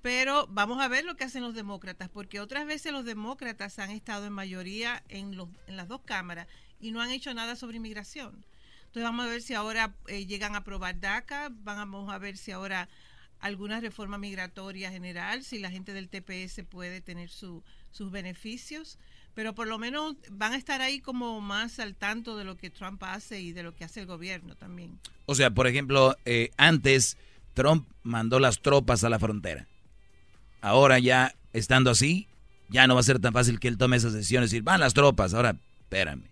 Pero 0.01 0.47
vamos 0.47 0.81
a 0.81 0.87
ver 0.89 1.05
lo 1.05 1.15
que 1.15 1.23
hacen 1.23 1.43
los 1.43 1.55
demócratas, 1.55 2.09
porque 2.09 2.39
otras 2.41 2.65
veces 2.65 2.91
los 2.91 3.05
demócratas 3.05 3.79
han 3.79 3.89
estado 3.89 4.25
en 4.25 4.33
mayoría 4.33 5.01
en, 5.07 5.37
los, 5.37 5.47
en 5.67 5.77
las 5.77 5.87
dos 5.87 6.01
cámaras 6.03 6.47
y 6.81 6.91
no 6.91 7.01
han 7.01 7.11
hecho 7.11 7.33
nada 7.33 7.55
sobre 7.55 7.77
inmigración. 7.77 8.43
Entonces 8.79 9.03
vamos 9.03 9.25
a 9.25 9.29
ver 9.29 9.41
si 9.41 9.53
ahora 9.53 9.95
eh, 10.07 10.25
llegan 10.25 10.55
a 10.55 10.59
aprobar 10.59 10.99
DACA, 10.99 11.49
vamos 11.51 12.11
a 12.13 12.17
ver 12.17 12.37
si 12.37 12.51
ahora 12.51 12.89
alguna 13.39 13.79
reforma 13.79 14.17
migratoria 14.17 14.91
general, 14.91 15.43
si 15.43 15.59
la 15.59 15.71
gente 15.71 15.93
del 15.93 16.09
TPS 16.09 16.63
puede 16.63 17.01
tener 17.01 17.29
su- 17.29 17.63
sus 17.91 18.11
beneficios, 18.11 18.99
pero 19.35 19.55
por 19.55 19.67
lo 19.67 19.77
menos 19.79 20.15
van 20.31 20.53
a 20.53 20.57
estar 20.57 20.81
ahí 20.81 20.99
como 20.99 21.41
más 21.41 21.79
al 21.79 21.95
tanto 21.95 22.37
de 22.37 22.43
lo 22.43 22.57
que 22.57 22.69
Trump 22.69 23.03
hace 23.03 23.41
y 23.41 23.51
de 23.51 23.63
lo 23.63 23.75
que 23.75 23.83
hace 23.83 24.01
el 24.01 24.05
gobierno 24.05 24.55
también. 24.55 24.99
O 25.25 25.35
sea, 25.35 25.51
por 25.51 25.67
ejemplo, 25.67 26.15
eh, 26.25 26.51
antes 26.57 27.17
Trump 27.53 27.87
mandó 28.03 28.39
las 28.39 28.61
tropas 28.61 29.03
a 29.03 29.09
la 29.09 29.19
frontera. 29.19 29.67
Ahora 30.61 30.99
ya, 30.99 31.35
estando 31.51 31.91
así, 31.91 32.27
ya 32.69 32.87
no 32.87 32.93
va 32.93 33.01
a 33.01 33.03
ser 33.03 33.19
tan 33.19 33.33
fácil 33.33 33.59
que 33.59 33.67
él 33.67 33.77
tome 33.77 33.97
esas 33.97 34.13
decisiones 34.13 34.51
y 34.51 34.55
decir, 34.55 34.63
van 34.63 34.79
las 34.79 34.93
tropas, 34.93 35.33
ahora 35.33 35.57
espérame. 35.81 36.23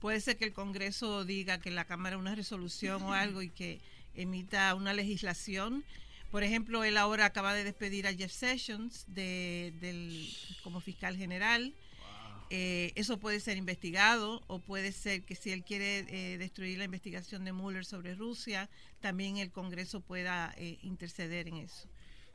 Puede 0.00 0.20
ser 0.20 0.36
que 0.36 0.44
el 0.44 0.52
Congreso 0.52 1.24
diga 1.24 1.58
que 1.58 1.70
la 1.70 1.84
Cámara 1.84 2.18
una 2.18 2.34
resolución 2.34 3.02
o 3.02 3.12
algo 3.12 3.42
y 3.42 3.50
que 3.50 3.80
emita 4.14 4.74
una 4.74 4.92
legislación. 4.92 5.84
Por 6.30 6.42
ejemplo, 6.42 6.84
él 6.84 6.96
ahora 6.96 7.26
acaba 7.26 7.54
de 7.54 7.64
despedir 7.64 8.06
a 8.06 8.12
Jeff 8.12 8.32
Sessions 8.32 9.04
de, 9.08 9.72
del, 9.80 10.28
como 10.62 10.80
fiscal 10.80 11.16
general. 11.16 11.74
Eh, 12.50 12.92
eso 12.94 13.18
puede 13.18 13.40
ser 13.40 13.56
investigado 13.56 14.42
o 14.46 14.60
puede 14.60 14.92
ser 14.92 15.24
que 15.24 15.34
si 15.34 15.50
él 15.50 15.64
quiere 15.64 16.06
eh, 16.08 16.38
destruir 16.38 16.78
la 16.78 16.84
investigación 16.84 17.44
de 17.44 17.52
Mueller 17.52 17.84
sobre 17.84 18.14
Rusia, 18.14 18.68
también 19.00 19.38
el 19.38 19.50
Congreso 19.50 20.00
pueda 20.00 20.54
eh, 20.56 20.78
interceder 20.82 21.48
en 21.48 21.56
eso. 21.56 21.88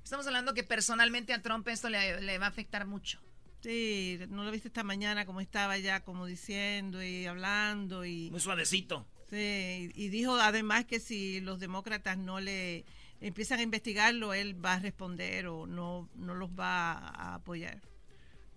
Estamos 0.04 0.28
hablando 0.28 0.54
que 0.54 0.64
personalmente 0.64 1.34
a 1.34 1.42
Trump 1.42 1.68
esto 1.70 1.90
le, 1.90 2.22
le 2.22 2.38
va 2.40 2.48
a 2.48 2.50
afectar 2.50 2.86
mucho. 2.86 3.22
Sí, 3.62 4.20
no 4.30 4.44
lo 4.44 4.52
viste 4.52 4.68
esta 4.68 4.84
mañana 4.84 5.26
como 5.26 5.40
estaba 5.40 5.78
ya 5.78 6.04
como 6.04 6.26
diciendo 6.26 7.02
y 7.04 7.28
hablando 7.28 8.04
y 8.06 8.32
Muy 8.32 8.40
suavecito. 8.40 9.06
Sí, 9.30 9.92
y 9.96 10.10
dijo 10.10 10.36
además 10.36 10.86
que 10.86 11.00
si 11.00 11.40
los 11.40 11.60
demócratas 11.60 12.18
no 12.18 12.42
le 12.42 12.86
empiezan 13.22 13.60
a 13.60 13.64
investigarlo, 13.64 14.34
él 14.34 14.64
va 14.64 14.74
a 14.74 14.80
responder 14.80 15.48
o 15.48 15.68
no, 15.68 16.10
no 16.16 16.34
los 16.34 16.50
va 16.50 16.94
a 16.94 17.36
apoyar. 17.36 17.82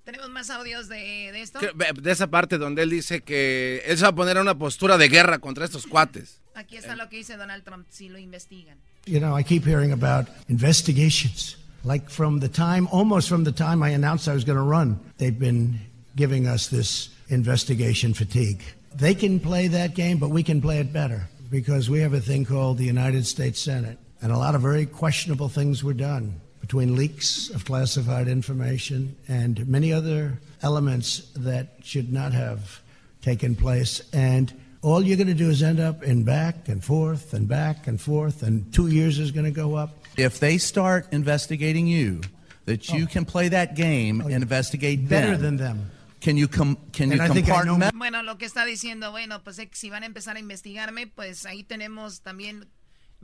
¿Tenemos 0.04 0.28
más 0.30 0.50
audios 0.50 0.88
de, 0.88 1.30
de 1.32 1.40
esto? 1.42 1.58
Que- 1.60 1.72
De 2.00 2.10
esa 2.10 2.26
parte 2.26 2.58
donde 2.58 2.82
él 2.82 2.90
dice 2.90 3.22
que 3.22 3.82
él 3.86 3.96
se 3.96 4.02
va 4.02 4.10
a 4.10 4.14
poner 4.14 4.36
una 4.38 4.56
postura 4.58 4.98
de 4.98 5.08
guerra 5.08 5.38
contra 5.38 5.64
estos 5.64 5.86
cuates. 5.86 6.40
Aquí 6.54 6.76
está 6.76 6.94
lo 6.94 7.08
que 7.08 7.16
dice 7.16 7.36
Donald 7.36 7.64
Trump, 7.64 7.86
si 7.90 8.08
lo 8.08 8.18
investigan. 8.18 8.76
You 9.06 9.18
know, 9.18 9.36
I 9.38 9.42
keep 9.44 9.64
hearing 9.66 9.92
about 9.92 10.28
investigations. 10.48 11.56
Like 11.84 12.08
from 12.08 12.40
the 12.40 12.48
time, 12.48 12.86
almost 12.92 13.28
from 13.28 13.44
the 13.44 13.52
time 13.52 13.82
I 13.82 13.90
announced 13.94 14.28
I 14.28 14.34
was 14.34 14.44
going 14.44 14.56
to 14.58 14.62
run, 14.64 14.98
they've 15.18 15.38
been 15.38 15.78
giving 16.16 16.46
us 16.46 16.68
this 16.68 17.10
investigation 17.28 18.14
fatigue. 18.14 18.60
They 18.96 19.14
can 19.14 19.38
play 19.40 19.68
that 19.68 19.94
game, 19.94 20.18
but 20.18 20.30
we 20.30 20.42
can 20.42 20.60
play 20.62 20.78
it 20.80 20.92
better 20.92 21.28
because 21.50 21.90
we 21.90 22.00
have 22.00 22.14
a 22.14 22.20
thing 22.20 22.44
called 22.46 22.78
the 22.78 22.84
United 22.86 23.26
States 23.26 23.60
Senate. 23.60 23.98
And 24.22 24.32
a 24.32 24.38
lot 24.38 24.54
of 24.54 24.62
very 24.62 24.86
questionable 24.86 25.48
things 25.50 25.82
were 25.84 25.92
done 25.96 26.40
between 26.64 26.96
leaks 26.96 27.50
of 27.50 27.62
classified 27.66 28.26
information 28.26 29.14
and 29.28 29.68
many 29.68 29.92
other 29.92 30.40
elements 30.62 31.30
that 31.36 31.66
should 31.82 32.10
not 32.10 32.32
have 32.32 32.80
taken 33.20 33.54
place. 33.54 34.00
And 34.14 34.50
all 34.80 35.02
you're 35.02 35.18
going 35.18 35.26
to 35.28 35.34
do 35.34 35.50
is 35.50 35.62
end 35.62 35.78
up 35.78 36.02
in 36.02 36.24
back 36.24 36.68
and 36.70 36.82
forth 36.82 37.34
and 37.34 37.46
back 37.46 37.86
and 37.86 38.00
forth, 38.00 38.42
and 38.42 38.72
two 38.72 38.86
years 38.86 39.18
is 39.18 39.30
going 39.30 39.44
to 39.44 39.50
go 39.50 39.74
up. 39.74 39.90
If 40.16 40.40
they 40.40 40.56
start 40.56 41.12
investigating 41.12 41.86
you, 41.86 42.22
that 42.64 42.88
you 42.88 43.06
can 43.06 43.26
play 43.26 43.48
that 43.50 43.74
game 43.76 44.22
and 44.22 44.32
investigate 44.32 45.00
Oh, 45.04 45.08
Better 45.10 45.36
them. 45.36 45.42
than 45.42 45.56
them. 45.58 45.90
Can 46.22 46.38
you 46.38 46.48
com- 46.48 46.78
can 46.92 47.08
you 47.10 47.20
And 47.20 47.20
I 47.20 47.28
think 47.28 47.50
I 47.50 47.62
know- 47.64 47.74
compartment? 47.74 47.98
Bueno, 47.98 48.22
lo 48.22 48.36
que 48.38 48.46
está 48.46 48.64
diciendo, 48.64 49.10
bueno, 49.10 49.42
pues 49.44 49.58
eh, 49.58 49.68
si 49.74 49.90
van 49.90 50.02
a 50.02 50.06
empezar 50.06 50.36
a 50.36 50.40
investigarme, 50.40 51.06
pues 51.08 51.44
ahí 51.44 51.62
tenemos 51.62 52.22
también 52.22 52.64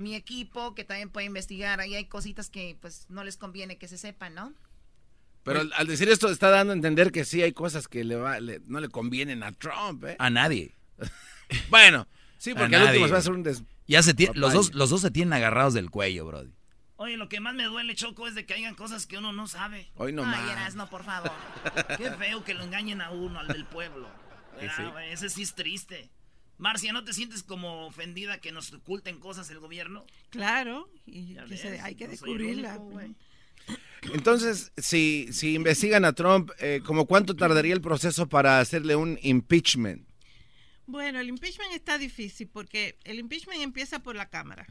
mi 0.00 0.14
equipo 0.14 0.74
que 0.74 0.84
también 0.84 1.10
puede 1.10 1.26
investigar. 1.26 1.80
Ahí 1.80 1.94
hay 1.94 2.06
cositas 2.06 2.50
que 2.50 2.76
pues 2.80 3.06
no 3.08 3.22
les 3.24 3.36
conviene 3.36 3.78
que 3.78 3.86
se 3.88 3.98
sepan, 3.98 4.34
¿no? 4.34 4.52
Pero 5.42 5.60
al, 5.60 5.72
al 5.74 5.86
decir 5.86 6.08
esto 6.08 6.28
está 6.30 6.50
dando 6.50 6.72
a 6.72 6.76
entender 6.76 7.12
que 7.12 7.24
sí 7.24 7.42
hay 7.42 7.52
cosas 7.52 7.88
que 7.88 8.04
le 8.04 8.16
va- 8.16 8.40
le- 8.40 8.60
no 8.66 8.80
le 8.80 8.88
convienen 8.88 9.42
a 9.42 9.52
Trump, 9.52 10.04
¿eh? 10.04 10.16
A 10.18 10.30
nadie. 10.30 10.74
Bueno, 11.68 12.06
sí, 12.38 12.54
porque 12.54 12.76
al 12.76 12.84
último 12.84 13.06
se 13.06 13.10
va 13.10 13.16
a 13.16 13.20
hacer 13.20 13.32
un 13.32 13.42
des... 13.42 13.64
Ya 13.88 14.02
se 14.04 14.14
tie- 14.14 14.32
los, 14.34 14.52
dos, 14.52 14.72
los 14.74 14.90
dos 14.90 15.00
se 15.00 15.10
tienen 15.10 15.32
agarrados 15.32 15.74
del 15.74 15.90
cuello, 15.90 16.24
Brody. 16.26 16.52
Oye, 16.96 17.16
lo 17.16 17.28
que 17.28 17.40
más 17.40 17.54
me 17.54 17.64
duele, 17.64 17.94
Choco, 17.96 18.28
es 18.28 18.34
de 18.36 18.46
que 18.46 18.54
hayan 18.54 18.74
cosas 18.76 19.06
que 19.06 19.18
uno 19.18 19.32
no 19.32 19.48
sabe. 19.48 19.90
Hoy 19.96 20.12
no 20.12 20.22
Ay, 20.22 20.28
más. 20.28 20.50
Erasno, 20.52 20.88
por 20.90 21.02
favor. 21.02 21.32
Qué 21.98 22.10
feo 22.12 22.44
que 22.44 22.54
lo 22.54 22.62
engañen 22.62 23.00
a 23.00 23.10
uno, 23.10 23.40
al 23.40 23.48
del 23.48 23.64
pueblo. 23.64 24.08
Sí, 24.60 24.66
Ah, 24.68 24.74
sí. 24.76 24.82
Ese 25.10 25.28
sí 25.30 25.42
es 25.42 25.54
triste. 25.54 26.10
Marcia, 26.60 26.92
¿no 26.92 27.02
te 27.04 27.12
sientes 27.14 27.42
como 27.42 27.86
ofendida 27.86 28.38
que 28.38 28.52
nos 28.52 28.72
oculten 28.72 29.18
cosas 29.18 29.48
el 29.50 29.58
gobierno? 29.60 30.04
Claro, 30.28 30.88
y 31.06 31.36
se- 31.56 31.80
hay 31.80 31.94
que 31.94 32.04
no 32.04 32.10
descubrirla. 32.10 32.76
único, 32.78 32.90
güey. 32.90 33.14
Entonces, 34.14 34.70
si, 34.76 35.28
si 35.32 35.54
investigan 35.54 36.04
a 36.04 36.12
Trump, 36.12 36.50
eh, 36.60 36.80
¿como 36.84 37.06
cuánto 37.06 37.34
tardaría 37.34 37.72
el 37.74 37.80
proceso 37.80 38.28
para 38.28 38.60
hacerle 38.60 38.94
un 38.94 39.18
impeachment? 39.22 40.06
Bueno, 40.86 41.18
el 41.20 41.28
impeachment 41.28 41.72
está 41.72 41.96
difícil 41.98 42.48
porque 42.48 42.98
el 43.04 43.18
impeachment 43.18 43.62
empieza 43.62 44.00
por 44.02 44.14
la 44.16 44.28
Cámara 44.28 44.66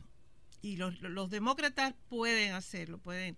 y 0.61 0.75
los, 0.77 0.99
los 1.01 1.29
demócratas 1.29 1.95
pueden 2.09 2.51
hacerlo, 2.53 2.97
pueden, 2.99 3.35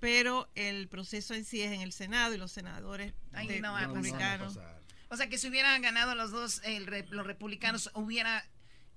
pero 0.00 0.50
el 0.54 0.88
proceso 0.88 1.32
en 1.34 1.44
sí 1.44 1.62
es 1.62 1.72
en 1.72 1.80
el 1.80 1.92
Senado 1.92 2.34
y 2.34 2.38
los 2.38 2.50
senadores 2.52 3.14
Ay, 3.32 3.46
de- 3.46 3.60
no 3.60 3.72
va 3.72 3.78
a 3.78 3.88
pasar. 3.88 3.94
republicanos. 3.94 4.58
O 5.08 5.16
sea, 5.16 5.28
que 5.28 5.38
si 5.38 5.48
hubieran 5.48 5.80
ganado 5.82 6.14
los 6.14 6.30
dos, 6.30 6.60
el 6.64 6.86
re- 6.86 7.06
los 7.10 7.26
republicanos, 7.26 7.90
hubiera, 7.94 8.44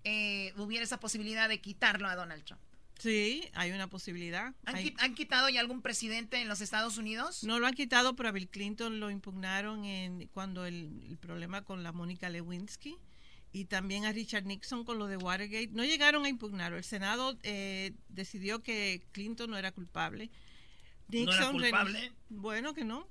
eh, 0.03 0.53
hubiera 0.57 0.83
esa 0.83 0.99
posibilidad 0.99 1.47
de 1.49 1.59
quitarlo 1.61 2.07
a 2.07 2.15
Donald 2.15 2.43
Trump. 2.45 2.61
Sí, 2.97 3.47
hay 3.53 3.71
una 3.71 3.87
posibilidad. 3.87 4.53
¿Han, 4.65 4.75
Hay- 4.75 4.85
qui- 4.87 4.95
han 4.97 5.15
quitado 5.15 5.47
ya 5.49 5.61
algún 5.61 5.81
presidente 5.81 6.41
en 6.41 6.47
los 6.49 6.59
Estados 6.61 6.97
Unidos? 6.97 7.43
No 7.45 7.57
lo 7.59 7.67
han 7.67 7.73
quitado, 7.73 8.15
pero 8.15 8.27
a 8.29 8.31
Bill 8.33 8.49
Clinton 8.49 8.99
lo 8.99 9.09
impugnaron 9.09 9.85
en 9.85 10.27
cuando 10.33 10.65
el, 10.65 11.05
el 11.07 11.17
problema 11.17 11.63
con 11.63 11.81
la 11.83 11.93
Mónica 11.93 12.27
Lewinsky 12.29 12.97
y 13.53 13.65
también 13.65 14.03
a 14.05 14.11
Richard 14.11 14.43
Nixon 14.45 14.83
con 14.83 14.99
lo 14.99 15.07
de 15.07 15.15
Watergate. 15.15 15.69
No 15.71 15.85
llegaron 15.85 16.25
a 16.25 16.29
impugnarlo. 16.29 16.77
El 16.77 16.83
Senado 16.83 17.37
eh, 17.43 17.93
decidió 18.09 18.61
que 18.61 19.01
Clinton 19.13 19.49
no 19.51 19.57
era 19.57 19.71
culpable. 19.71 20.29
¿No 21.07 21.33
era 21.33 21.51
culpable? 21.51 22.11
Bueno, 22.29 22.73
que 22.73 22.83
no. 22.83 23.07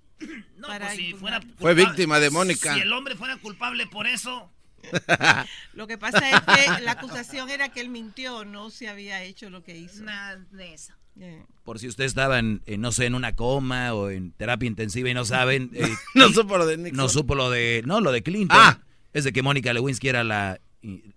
No, 0.57 0.69
Para 0.69 0.87
pues 0.87 0.99
si 0.99 1.13
fuera. 1.15 1.41
Fue 1.59 1.75
víctima 1.75 2.19
de 2.19 2.31
Mónica. 2.31 2.75
Si 2.75 2.81
el 2.81 2.93
hombre 2.93 3.15
fuera 3.15 3.37
culpable 3.37 3.87
por 3.87 4.07
eso, 4.07 4.51
Lo 5.75 5.87
que 5.87 5.99
pasa 5.99 6.31
es 6.31 6.41
que 6.41 6.83
la 6.83 6.93
acusación 6.93 7.51
era 7.51 7.69
que 7.69 7.81
él 7.81 7.89
mintió, 7.89 8.45
no 8.45 8.71
se 8.71 8.89
había 8.89 9.23
hecho 9.23 9.51
lo 9.51 9.63
que 9.63 9.77
hizo. 9.77 10.03
Nada 10.03 10.37
de 10.51 10.75
eso. 10.75 10.93
Eh, 11.21 11.45
Por 11.65 11.79
si 11.79 11.89
usted 11.89 12.05
estaba 12.05 12.39
en, 12.39 12.63
en, 12.67 12.81
no 12.81 12.93
sé, 12.93 13.07
en 13.07 13.15
una 13.15 13.35
coma 13.35 13.93
o 13.95 14.11
en 14.11 14.33
terapia 14.33 14.69
intensiva 14.69 15.11
y 15.11 15.15
no 15.15 15.25
saben. 15.25 15.71
eh, 15.75 15.89
No 16.15 16.29
supo 16.29 16.59
lo 16.59 16.67
de 16.67 16.77
Nixon. 16.77 16.97
No 16.97 17.09
supo 17.09 17.35
lo 17.35 17.51
de. 17.51 17.83
No, 17.85 18.01
lo 18.01 18.13
de 18.13 18.23
Clinton. 18.23 18.59
Ah. 18.61 18.81
Es 19.13 19.25
de 19.25 19.33
que 19.33 19.43
Mónica 19.43 19.73
Lewinsky 19.73 20.09
era 20.09 20.23
la. 20.23 20.61
y 20.83 21.15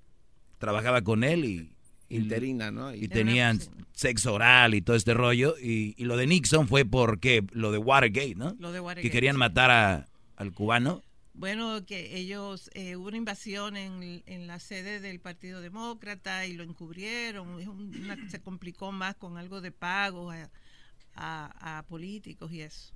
trabajaba 0.58 1.02
con 1.02 1.24
él 1.24 1.46
y. 1.46 1.76
Interina, 2.16 2.72
¿no? 2.72 2.94
Y 2.94 3.08
tenían 3.08 3.60
sexo 3.94 4.34
oral 4.34 4.74
y 4.76 4.82
todo 4.82 4.96
este 4.96 5.14
rollo. 5.14 5.56
Y, 5.62 5.94
y 5.98 6.04
lo 6.06 6.18
de 6.18 6.28
Nixon 6.28 6.68
fue 6.68 6.86
porque. 6.86 7.44
Lo 7.52 7.72
de 7.72 7.78
Watergate, 7.78 8.36
¿no? 8.36 8.56
Lo 8.60 8.72
de 8.72 8.80
Watergate, 8.80 9.08
Que 9.08 9.12
querían 9.12 9.38
matar 9.38 9.72
a, 9.72 10.08
al 10.36 10.52
cubano. 10.54 11.04
Bueno, 11.34 11.86
que 11.86 12.18
ellos, 12.18 12.70
eh, 12.74 12.98
hubo 12.98 13.08
una 13.08 13.18
invasión 13.18 13.78
en, 13.78 14.22
en 14.26 14.48
la 14.48 14.60
sede 14.60 15.00
del 15.00 15.20
Partido 15.22 15.62
Demócrata 15.62 16.46
y 16.46 16.54
lo 16.54 16.64
encubrieron, 16.64 17.60
es 17.60 17.68
un- 17.68 17.96
una- 18.04 18.30
se 18.30 18.42
complicó 18.42 18.92
más 18.92 19.16
con 19.16 19.38
algo 19.38 19.62
de 19.62 19.72
pago 19.72 20.30
a, 20.32 20.50
a- 21.16 21.78
a 21.80 21.84
políticos 21.84 22.52
y 22.52 22.62
eso. 22.62 22.94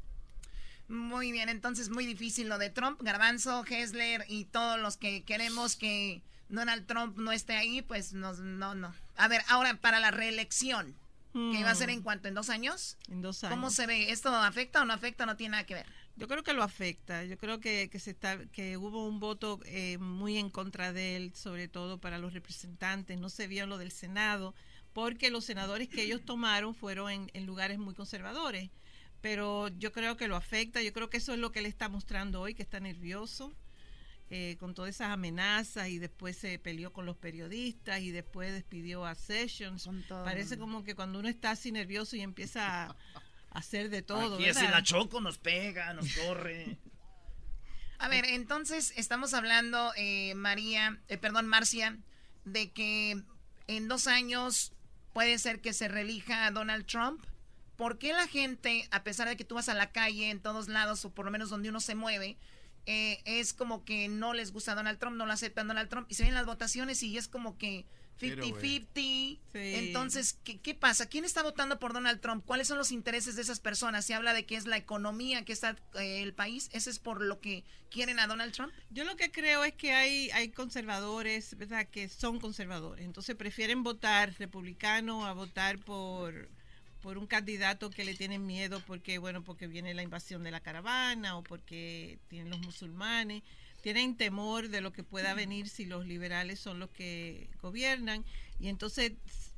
Muy 0.87 1.31
bien, 1.31 1.49
entonces 1.49 1.89
muy 1.89 2.05
difícil 2.05 2.47
lo 2.49 2.57
de 2.59 2.69
Trump, 2.69 3.01
Garbanzo, 3.01 3.63
Hessler 3.67 4.25
y 4.27 4.45
todos 4.45 4.79
los 4.79 4.97
que 4.97 5.23
queremos 5.23 5.75
que 5.77 6.21
Donald 6.49 6.85
Trump 6.85 7.17
no 7.17 7.31
esté 7.31 7.53
ahí, 7.55 7.81
pues 7.81 8.13
nos, 8.13 8.39
no, 8.39 8.75
no. 8.75 8.93
A 9.17 9.27
ver, 9.27 9.41
ahora 9.47 9.75
para 9.77 9.99
la 9.99 10.11
reelección, 10.11 10.95
¿qué 11.33 11.63
va 11.63 11.71
a 11.71 11.75
ser 11.75 11.89
en 11.89 12.01
cuánto? 12.01 12.27
¿En 12.27 12.33
dos 12.33 12.49
años? 12.49 12.97
En 13.09 13.21
dos 13.21 13.43
años. 13.43 13.55
¿Cómo 13.55 13.69
se 13.69 13.87
ve? 13.87 14.11
¿Esto 14.11 14.29
afecta 14.29 14.81
o 14.81 14.85
no 14.85 14.93
afecta? 14.93 15.25
No 15.25 15.35
tiene 15.35 15.51
nada 15.51 15.65
que 15.65 15.73
ver. 15.73 15.85
Yo 16.17 16.27
creo 16.27 16.43
que 16.43 16.53
lo 16.53 16.63
afecta. 16.63 17.25
Yo 17.25 17.37
creo 17.37 17.59
que, 17.59 17.89
que 17.89 17.99
se 17.99 18.11
está 18.11 18.37
que 18.47 18.77
hubo 18.77 19.05
un 19.07 19.19
voto 19.19 19.59
eh, 19.65 19.97
muy 19.97 20.37
en 20.37 20.49
contra 20.49 20.93
de 20.93 21.17
él, 21.17 21.33
sobre 21.35 21.67
todo 21.67 21.99
para 21.99 22.19
los 22.19 22.33
representantes. 22.33 23.19
No 23.19 23.29
se 23.29 23.47
vio 23.47 23.67
lo 23.67 23.77
del 23.77 23.91
Senado, 23.91 24.53
porque 24.93 25.29
los 25.29 25.43
senadores 25.43 25.89
que 25.89 26.03
ellos 26.03 26.23
tomaron 26.23 26.73
fueron 26.73 27.11
en, 27.11 27.31
en 27.33 27.45
lugares 27.45 27.79
muy 27.79 27.95
conservadores. 27.95 28.69
Pero 29.19 29.67
yo 29.69 29.91
creo 29.91 30.15
que 30.15 30.27
lo 30.27 30.35
afecta. 30.35 30.81
Yo 30.81 30.93
creo 30.93 31.09
que 31.09 31.17
eso 31.17 31.33
es 31.33 31.39
lo 31.39 31.51
que 31.51 31.59
él 31.59 31.65
está 31.65 31.89
mostrando 31.89 32.39
hoy, 32.39 32.53
que 32.53 32.63
está 32.63 32.79
nervioso 32.79 33.53
eh, 34.37 34.57
con 34.57 34.73
todas 34.73 34.93
esas 34.93 35.11
amenazas 35.11 35.87
y 35.87 35.97
después 35.97 36.35
se 36.35 36.59
peleó 36.59 36.91
con 36.91 37.05
los 37.05 37.15
periodistas 37.15 38.01
y 38.01 38.11
después 38.11 38.51
despidió 38.51 39.05
a 39.05 39.15
Sessions. 39.15 39.89
Parece 40.09 40.57
como 40.57 40.83
que 40.83 40.93
cuando 40.93 41.19
uno 41.19 41.29
está 41.29 41.51
así 41.51 41.71
nervioso 41.71 42.17
y 42.17 42.21
empieza 42.21 42.87
a, 42.87 42.95
hacer 43.51 43.89
de 43.89 44.01
todo. 44.01 44.35
aquí 44.35 44.43
es 44.43 44.55
¿verdad? 44.55 44.65
en 44.65 44.71
la 44.71 44.83
choco, 44.83 45.21
nos 45.21 45.37
pega, 45.37 45.93
nos 45.93 46.13
corre. 46.17 46.77
A 47.97 48.09
ver, 48.09 48.25
entonces 48.25 48.91
estamos 48.97 49.33
hablando, 49.33 49.93
eh, 49.95 50.35
María, 50.35 50.99
eh, 51.07 51.17
perdón, 51.17 51.47
Marcia, 51.47 51.97
de 52.43 52.73
que 52.73 53.23
en 53.67 53.87
dos 53.87 54.07
años 54.07 54.73
puede 55.13 55.39
ser 55.39 55.61
que 55.61 55.71
se 55.71 55.87
relija 55.87 56.45
a 56.45 56.51
Donald 56.51 56.85
Trump. 56.85 57.23
¿Por 57.77 57.99
qué 57.99 58.11
la 58.11 58.27
gente, 58.27 58.85
a 58.91 59.05
pesar 59.05 59.29
de 59.29 59.37
que 59.37 59.45
tú 59.45 59.55
vas 59.55 59.69
a 59.69 59.73
la 59.73 59.93
calle 59.93 60.29
en 60.29 60.41
todos 60.41 60.67
lados, 60.67 61.05
o 61.05 61.11
por 61.11 61.23
lo 61.23 61.31
menos 61.31 61.49
donde 61.49 61.69
uno 61.69 61.79
se 61.79 61.95
mueve, 61.95 62.37
eh, 62.85 63.21
es 63.25 63.53
como 63.53 63.83
que 63.83 64.07
no 64.07 64.33
les 64.33 64.51
gusta 64.51 64.75
Donald 64.75 64.99
Trump, 64.99 65.17
no 65.17 65.25
lo 65.25 65.33
aceptan 65.33 65.67
Donald 65.67 65.89
Trump, 65.89 66.07
y 66.09 66.15
se 66.15 66.23
ven 66.23 66.33
las 66.33 66.45
votaciones 66.45 67.01
y 67.03 67.17
es 67.17 67.27
como 67.27 67.57
que 67.57 67.85
Pero, 68.19 68.45
50-50. 68.45 68.91
Sí. 68.93 69.39
Entonces, 69.53 70.39
¿qué, 70.43 70.59
¿qué 70.59 70.75
pasa? 70.75 71.07
¿Quién 71.07 71.25
está 71.25 71.41
votando 71.43 71.79
por 71.79 71.93
Donald 71.93 72.21
Trump? 72.21 72.45
¿Cuáles 72.45 72.67
son 72.67 72.77
los 72.77 72.91
intereses 72.91 73.35
de 73.35 73.41
esas 73.41 73.59
personas? 73.59 74.05
Se 74.05 74.13
habla 74.13 74.33
de 74.33 74.45
que 74.45 74.55
es 74.55 74.67
la 74.67 74.77
economía 74.77 75.43
que 75.45 75.53
está 75.53 75.75
eh, 75.95 76.21
el 76.21 76.33
país. 76.33 76.69
¿Ese 76.73 76.89
es 76.89 76.99
por 76.99 77.21
lo 77.21 77.39
que 77.39 77.63
quieren 77.89 78.19
a 78.19 78.27
Donald 78.27 78.53
Trump? 78.53 78.71
Yo 78.89 79.03
lo 79.03 79.15
que 79.15 79.31
creo 79.31 79.63
es 79.63 79.73
que 79.73 79.93
hay, 79.93 80.29
hay 80.31 80.49
conservadores, 80.49 81.57
¿verdad? 81.57 81.87
Que 81.87 82.07
son 82.09 82.39
conservadores. 82.39 83.05
Entonces 83.05 83.35
prefieren 83.35 83.83
votar 83.83 84.33
republicano 84.37 85.25
a 85.25 85.33
votar 85.33 85.79
por, 85.79 86.49
por 87.05 87.19
un 87.19 87.27
candidato 87.27 87.91
que 87.91 88.03
le 88.03 88.15
tienen 88.15 88.47
miedo 88.47 88.81
porque, 88.87 89.19
bueno, 89.19 89.43
porque 89.43 89.67
viene 89.67 89.93
la 89.93 90.01
invasión 90.01 90.41
de 90.43 90.49
la 90.49 90.59
caravana 90.59 91.37
o 91.37 91.43
porque 91.43 92.17
tienen 92.29 92.49
los 92.49 92.57
musulmanes. 92.61 93.43
Tienen 93.83 94.17
temor 94.17 94.69
de 94.69 94.81
lo 94.81 94.91
que 94.91 95.03
pueda 95.03 95.35
venir 95.35 95.69
si 95.69 95.85
los 95.85 96.07
liberales 96.07 96.59
son 96.59 96.79
los 96.79 96.89
que 96.89 97.47
gobiernan. 97.61 98.25
Y 98.59 98.69
entonces 98.69 99.11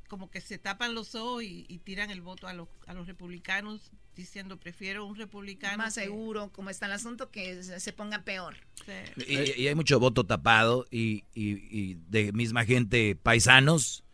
como 0.08 0.30
que 0.30 0.42
se 0.42 0.58
tapan 0.58 0.94
los 0.94 1.14
ojos 1.14 1.42
y, 1.42 1.64
y 1.70 1.78
tiran 1.78 2.10
el 2.10 2.20
voto 2.20 2.48
a 2.48 2.52
los, 2.52 2.68
a 2.86 2.92
los 2.92 3.06
republicanos 3.06 3.92
diciendo 4.14 4.58
prefiero 4.60 5.06
un 5.06 5.16
republicano. 5.16 5.78
Más 5.78 5.94
que-". 5.94 6.02
seguro, 6.02 6.52
como 6.52 6.68
está 6.68 6.84
el 6.84 6.92
asunto, 6.92 7.30
que 7.30 7.62
se, 7.62 7.92
ponga 7.94 8.24
peor. 8.24 8.56
Sí. 8.84 9.24
Y, 9.26 9.62
y 9.62 9.68
hay 9.68 9.74
mucho 9.74 9.98
voto 9.98 10.26
tapado 10.26 10.86
y, 10.90 11.24
y- 11.34 11.66
y 11.70 11.94
de 12.10 12.30
misma 12.32 12.66
gente 12.66 13.16
paisanos 13.16 14.04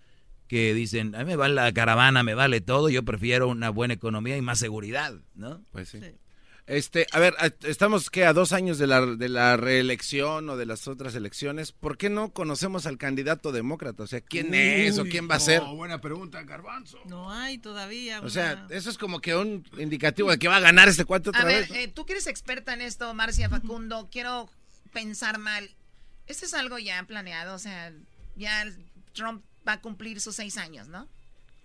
que 0.55 0.73
dicen, 0.73 1.17
a 1.17 1.19
mí 1.19 1.25
me 1.25 1.35
vale 1.35 1.55
la 1.55 1.73
caravana, 1.73 2.23
me 2.23 2.35
vale 2.35 2.61
todo, 2.61 2.89
yo 2.89 3.05
prefiero 3.05 3.49
una 3.49 3.71
buena 3.71 3.95
economía 3.95 4.37
y 4.37 4.41
más 4.41 4.61
seguridad, 4.61 5.13
¿no? 5.35 5.65
Pues 5.73 5.89
sí. 5.89 5.99
Este, 6.69 7.09
a 7.11 7.19
ver, 7.19 7.35
estamos 7.65 8.09
que 8.09 8.25
a 8.25 8.33
dos 8.33 8.53
años 8.53 8.79
de 8.79 8.87
la, 8.87 9.05
de 9.05 9.29
la 9.29 9.57
reelección 9.57 10.49
o 10.49 10.57
de 10.57 10.65
las 10.65 10.87
otras 10.87 11.17
elecciones. 11.17 11.73
¿Por 11.73 11.99
qué 11.99 12.09
no 12.09 12.33
conocemos 12.33 12.87
al 12.87 12.99
candidato 12.99 13.51
demócrata? 13.51 14.05
O 14.05 14.07
sea, 14.07 14.21
¿quién 14.21 14.55
es 14.55 14.97
o 15.01 15.03
quién 15.03 15.29
va 15.29 15.35
a 15.35 15.39
no, 15.39 15.45
ser? 15.45 15.61
buena 15.75 16.01
pregunta, 16.01 16.41
Garbanzo. 16.45 17.01
No 17.07 17.33
hay 17.33 17.59
todavía. 17.59 18.21
O 18.21 18.31
sea, 18.31 18.69
eso 18.71 18.91
es 18.91 18.97
como 18.97 19.21
que 19.21 19.35
un 19.35 19.67
indicativo 19.77 20.31
de 20.31 20.39
que 20.39 20.47
va 20.47 20.59
a 20.59 20.61
ganar 20.61 20.87
este 20.89 21.05
cuate 21.05 21.31
otra 21.31 21.43
A 21.43 21.47
ver, 21.47 21.69
vez. 21.69 21.77
eh, 21.77 21.89
tú 21.93 22.07
que 22.07 22.13
eres 22.13 22.29
experta 22.29 22.75
en 22.75 22.81
esto, 22.81 23.13
Marcia 23.13 23.49
Facundo, 23.51 24.09
quiero 24.13 24.49
pensar 24.93 25.39
mal. 25.39 25.69
Esto 26.29 26.47
es 26.47 26.55
algo 26.55 26.79
ya 26.79 27.03
planeado, 27.03 27.57
o 27.57 27.59
sea, 27.59 27.93
ya 28.37 28.65
Trump 29.15 29.43
va 29.67 29.73
a 29.75 29.81
cumplir 29.81 30.21
sus 30.21 30.37
seis 30.37 30.57
años, 30.59 30.89
¿no? 30.89 31.09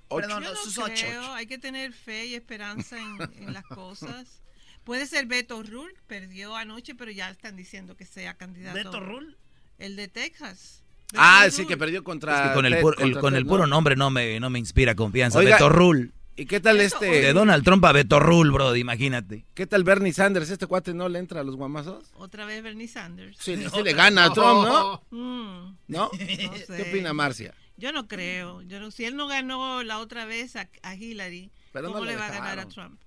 Perdón, 0.10 0.44
Yo 0.44 0.50
no 0.54 0.56
sus 0.56 0.74
creo, 0.76 0.86
ocho. 0.86 1.34
Hay 1.34 1.46
que 1.46 1.58
tener 1.60 1.94
fe 1.94 2.26
y 2.28 2.36
esperanza 2.36 2.98
en, 3.00 3.18
en 3.44 3.54
las 3.54 3.66
cosas. 3.66 4.42
Puede 4.84 5.06
ser 5.06 5.28
Beto 5.28 5.62
Rule, 5.62 5.94
perdió 6.08 6.56
anoche, 6.56 6.96
pero 6.96 7.12
ya 7.12 7.30
están 7.30 7.56
diciendo 7.56 7.96
que 7.96 8.06
sea 8.06 8.34
candidato. 8.36 8.76
¿Beto 8.76 9.00
Rule? 9.00 9.36
El 9.78 9.96
de 9.96 10.08
Texas. 10.08 10.84
Ah, 11.16 11.48
sí, 11.52 11.66
que 11.68 11.78
perdió 11.78 12.04
contra. 12.04 12.44
Es 12.44 12.48
que 12.50 12.54
con 12.56 12.66
el, 12.66 12.80
puro, 12.80 12.98
el- 12.98 13.04
contra 13.04 13.22
con 13.22 13.34
Ted, 13.34 13.38
el 13.40 13.46
¿no? 13.46 13.50
puro 13.52 13.68
nombre 13.68 13.96
no 13.96 14.10
me, 14.10 14.40
no 14.40 14.50
me 14.50 14.58
inspira 14.60 14.96
confianza. 14.96 15.38
Oiga, 15.40 15.56
Beto 15.56 15.70
Rule. 15.70 16.10
¿Y 16.36 16.46
qué 16.46 16.60
tal 16.62 16.80
este? 16.80 17.06
De 17.06 17.34
Donald 17.34 17.64
Trump 17.66 17.84
a 17.86 17.92
Beto 17.92 18.20
Rule, 18.20 18.52
bro, 18.52 18.76
imagínate. 18.76 19.46
¿Qué 19.54 19.68
tal 19.68 19.84
Bernie 19.84 20.14
Sanders? 20.14 20.50
¿Este 20.50 20.68
cuate 20.68 20.94
no 20.94 21.10
le 21.10 21.20
entra 21.20 21.42
a 21.42 21.44
los 21.44 21.56
guamazos? 21.58 22.06
Otra 22.16 22.46
vez 22.46 22.64
Bernie 22.64 22.88
Sanders. 22.88 23.38
Sí, 23.40 23.58
sí 23.58 23.84
le 23.84 23.94
gana 23.94 24.26
a 24.26 24.34
Trump, 24.34 24.66
¿no? 24.66 25.04
Mm, 25.12 25.18
¿No? 25.20 25.76
no 25.88 26.10
¿Qué 26.12 26.64
sé. 26.66 26.82
opina 26.90 27.12
Marcia? 27.14 27.54
Yo 27.80 27.92
no 27.92 28.08
creo. 28.08 28.62
Yo 28.64 28.80
no, 28.80 28.92
si 28.92 29.06
él 29.06 29.16
no 29.16 29.28
ganó 29.28 29.84
la 29.84 30.00
otra 30.00 30.26
vez 30.26 30.56
a, 30.56 30.70
a 30.84 30.96
Hillary, 30.96 31.52
Pero 31.74 31.88
no 31.88 31.94
¿cómo 31.94 32.06
lo 32.06 32.12
le 32.12 32.18
va 32.18 32.28
a 32.28 32.32
ganar 32.32 32.60
a. 32.60 32.68
Trump? 32.68 33.00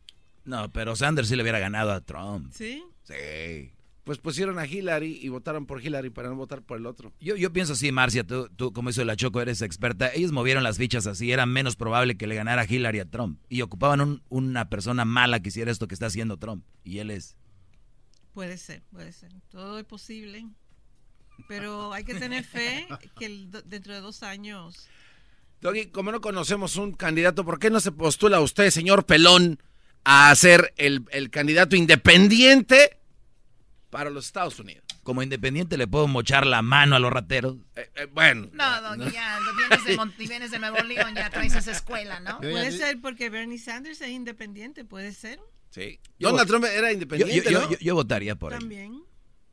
No, 0.44 0.70
pero 0.72 0.96
Sanders 0.96 1.28
sí 1.28 1.36
le 1.36 1.42
hubiera 1.42 1.58
ganado 1.60 1.92
a 1.92 2.00
Trump. 2.00 2.50
¿Sí? 2.52 2.82
Sí. 3.04 3.70
pues 4.04 4.18
pusieron 4.18 4.58
a 4.58 4.66
Hillary 4.66 5.18
y 5.22 5.28
votaron 5.28 5.66
por 5.66 5.80
Hillary 5.84 6.10
para 6.10 6.28
no 6.28 6.34
votar 6.34 6.62
por 6.62 6.76
el 6.78 6.86
otro. 6.86 7.12
Yo, 7.20 7.36
yo 7.36 7.52
pienso 7.52 7.74
así, 7.74 7.92
Marcia, 7.92 8.24
tú, 8.26 8.48
tú 8.56 8.72
como 8.72 8.90
hizo 8.90 9.04
la 9.04 9.14
Choco, 9.14 9.40
eres 9.40 9.62
experta. 9.62 10.12
Ellos 10.12 10.32
movieron 10.32 10.64
las 10.64 10.78
fichas 10.78 11.06
así, 11.06 11.30
era 11.30 11.46
menos 11.46 11.76
probable 11.76 12.16
que 12.16 12.26
le 12.26 12.34
ganara 12.34 12.64
Hillary 12.68 12.98
a 12.98 13.04
Trump. 13.08 13.38
Y 13.48 13.62
ocupaban 13.62 14.00
un- 14.00 14.22
una 14.30 14.68
persona 14.68 15.04
mala 15.04 15.38
que 15.40 15.50
hiciera 15.50 15.70
esto 15.70 15.86
que 15.86 15.94
está 15.94 16.06
haciendo 16.06 16.36
Trump. 16.38 16.64
Y 16.82 16.98
él 16.98 17.10
es... 17.12 17.36
Puede 18.34 18.56
ser, 18.58 18.82
puede 18.90 19.12
ser. 19.12 19.30
Todo 19.50 19.78
es 19.78 19.84
posible. 19.84 20.48
Pero 21.48 21.92
hay 21.92 22.04
que 22.04 22.14
tener 22.14 22.44
fe 22.44 22.86
que 23.18 23.26
el- 23.26 23.50
dentro 23.66 23.94
de 23.94 24.00
dos 24.00 24.22
años 24.22 24.88
Doggy, 25.60 25.86
como 25.86 26.10
no 26.10 26.20
conocemos 26.20 26.74
un 26.76 26.92
candidato, 26.92 27.44
¿por 27.44 27.58
qué 27.60 27.70
no 27.70 27.78
se 27.80 27.92
postula 27.92 28.40
usted, 28.40 28.70
señor 28.70 29.06
Pelón, 29.06 29.62
a 30.04 30.34
ser 30.34 30.74
el, 30.76 31.04
el 31.12 31.30
candidato 31.30 31.76
independiente 31.76 32.98
para 33.90 34.10
los 34.10 34.26
Estados 34.26 34.58
Unidos? 34.58 34.84
Como 35.04 35.22
independiente 35.22 35.76
le 35.76 35.86
puedo 35.86 36.08
mochar 36.08 36.46
la 36.46 36.62
mano 36.62 36.96
a 36.96 36.98
los 36.98 37.12
rateros. 37.12 37.56
Eh, 37.76 37.90
eh, 37.94 38.06
bueno. 38.12 38.48
No, 38.52 38.82
Doggy, 38.82 39.12
ya, 39.12 39.38
no 39.40 39.54
vienes 39.56 39.84
de, 39.84 39.96
Mont- 39.98 40.16
vienes 40.16 40.50
de 40.50 40.58
Nuevo 40.58 40.78
León, 40.78 41.14
ya 41.14 41.30
traes 41.30 41.54
esa 41.54 41.70
escuela, 41.72 42.18
¿no? 42.20 42.38
Puede 42.40 42.70
ser 42.72 43.00
porque 43.00 43.28
Bernie 43.30 43.58
Sanders 43.58 44.00
es 44.00 44.10
independiente, 44.10 44.84
puede 44.84 45.12
ser. 45.12 45.38
Sí. 45.70 46.00
Yo 46.18 46.30
Donald 46.30 46.48
Trump 46.48 46.64
era 46.66 46.88
Yo, 46.88 46.94
independiente, 46.94 47.50
yo- 47.52 47.60
¿no? 47.62 47.70
yo- 47.70 47.78
yo 47.78 47.94
votaría 47.94 48.34
por 48.36 48.52
él. 48.52 48.58
También. 48.58 49.02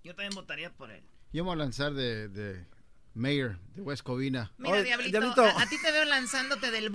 Yo 0.03 0.15
también 0.15 0.33
votaría 0.33 0.71
por 0.71 0.91
él. 0.91 1.03
Yo 1.31 1.43
me 1.43 1.49
voy 1.49 1.53
a 1.53 1.57
lanzar 1.63 1.93
de, 1.93 2.27
de 2.29 2.65
mayor 3.13 3.59
de 3.75 3.81
West 3.81 4.03
Covina. 4.03 4.51
Mira, 4.57 4.81
Diablito, 4.81 5.43
A, 5.43 5.61
a 5.61 5.65
ti 5.69 5.77
te 5.81 5.91
veo 5.91 6.05
lanzándote 6.05 6.71
del 6.71 6.89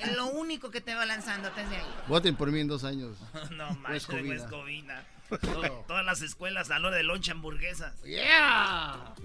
es 0.00 0.12
lo 0.16 0.26
único 0.26 0.70
que 0.70 0.80
te 0.80 0.94
veo 0.94 1.04
lanzándote 1.04 1.64
de 1.66 1.76
ahí. 1.76 1.94
Voten 2.08 2.36
por 2.36 2.50
mí 2.50 2.60
en 2.60 2.68
dos 2.68 2.84
años. 2.84 3.16
No 3.52 3.68
West 3.68 3.80
manches, 3.80 4.06
Covina. 4.06 4.34
West 4.34 4.48
Covina. 4.50 5.04
To- 5.30 5.84
Todas 5.86 6.04
las 6.04 6.22
escuelas 6.22 6.70
a 6.70 6.78
la 6.80 6.88
hora 6.88 6.96
de 6.96 7.04
loncha 7.04 7.32
hamburguesas. 7.32 8.00
Yeah. 8.02 9.14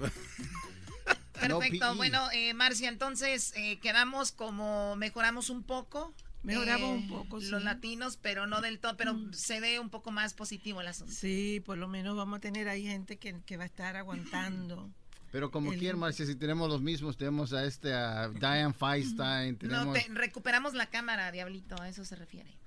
Perfecto. 1.33 1.89
PE. 1.91 1.95
bueno, 1.97 2.29
eh, 2.31 2.53
Marcia, 2.53 2.87
entonces 2.89 3.53
eh, 3.57 3.79
quedamos 3.79 4.31
como 4.31 4.95
mejoramos 4.95 5.49
un 5.49 5.63
poco. 5.63 6.13
Mejoramos 6.45 6.89
eh, 6.91 6.93
un 6.93 7.07
poco, 7.07 7.37
Los 7.37 7.45
sí. 7.49 7.55
Mm. 7.55 7.63
latinos, 7.63 8.17
pero 8.21 8.47
no 8.47 8.61
del 8.61 8.79
todo, 8.79 8.95
pero 8.97 9.15
se 9.33 9.59
ve 9.59 9.79
un 9.79 9.89
poco 9.89 10.11
más 10.11 10.33
positivo 10.33 10.81
el 10.81 10.87
asunto. 10.87 11.11
Sí, 11.13 11.61
por 11.65 11.77
lo 11.77 11.87
menos 11.87 12.15
vamos 12.15 12.37
a 12.37 12.39
tener 12.41 12.69
ahí 12.69 12.85
gente 12.85 13.17
que, 13.17 13.41
que 13.45 13.57
va 13.57 13.63
a 13.63 13.67
estar 13.67 13.95
aguantando. 13.95 14.89
Pero 15.31 15.51
como 15.51 15.73
El- 15.73 15.79
quieran, 15.79 15.99
Marcia, 15.99 16.25
si 16.25 16.35
tenemos 16.35 16.69
los 16.69 16.81
mismos, 16.81 17.17
tenemos 17.17 17.51
a 17.51 17.65
este, 17.65 17.93
a 17.93 18.29
Diane 18.29 18.73
Feinstein, 18.79 19.53
No, 19.53 19.57
tenemos... 19.59 19.93
te- 19.93 20.07
recuperamos 20.13 20.73
la 20.75 20.85
cámara, 20.85 21.29
Diablito, 21.31 21.75
a 21.81 21.89
eso 21.89 22.05
se 22.05 22.15
refiere. 22.15 22.57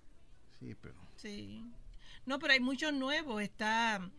Sí, 0.60 0.74
pero... 0.78 0.94
Sí. 1.16 1.64
No, 2.26 2.38
pero 2.38 2.52
hay 2.52 2.60
muchos 2.60 2.92
nuevos. 2.92 3.40
Está, 3.42 4.10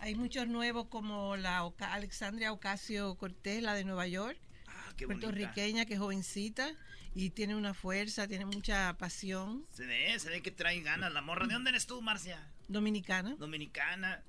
hay 0.00 0.16
muchos 0.16 0.48
nuevos 0.48 0.88
como 0.88 1.36
la 1.36 1.62
Oca- 1.64 1.92
Alexandria 1.92 2.50
Ocasio 2.52 3.14
Cortés, 3.14 3.62
la 3.62 3.74
de 3.74 3.84
Nueva 3.84 4.08
York, 4.08 4.36
Ah, 4.66 4.92
qué 4.96 5.06
puertorriqueña, 5.06 5.84
que 5.84 5.94
es 5.94 6.00
jovencita 6.00 6.72
y 7.14 7.30
tiene 7.30 7.54
una 7.54 7.74
fuerza, 7.74 8.26
tiene 8.26 8.46
mucha 8.46 8.96
pasión. 8.98 9.66
Se 9.72 9.86
ve, 9.86 10.18
se 10.18 10.30
ve 10.30 10.42
que 10.42 10.50
trae 10.50 10.80
ganas 10.80 11.12
la 11.12 11.20
morra. 11.22 11.46
¿De 11.46 11.54
dónde 11.54 11.70
eres 11.70 11.86
tú, 11.86 12.00
Marcia? 12.02 12.40
Dominicana. 12.68 13.34
Dominicana. 13.38 14.22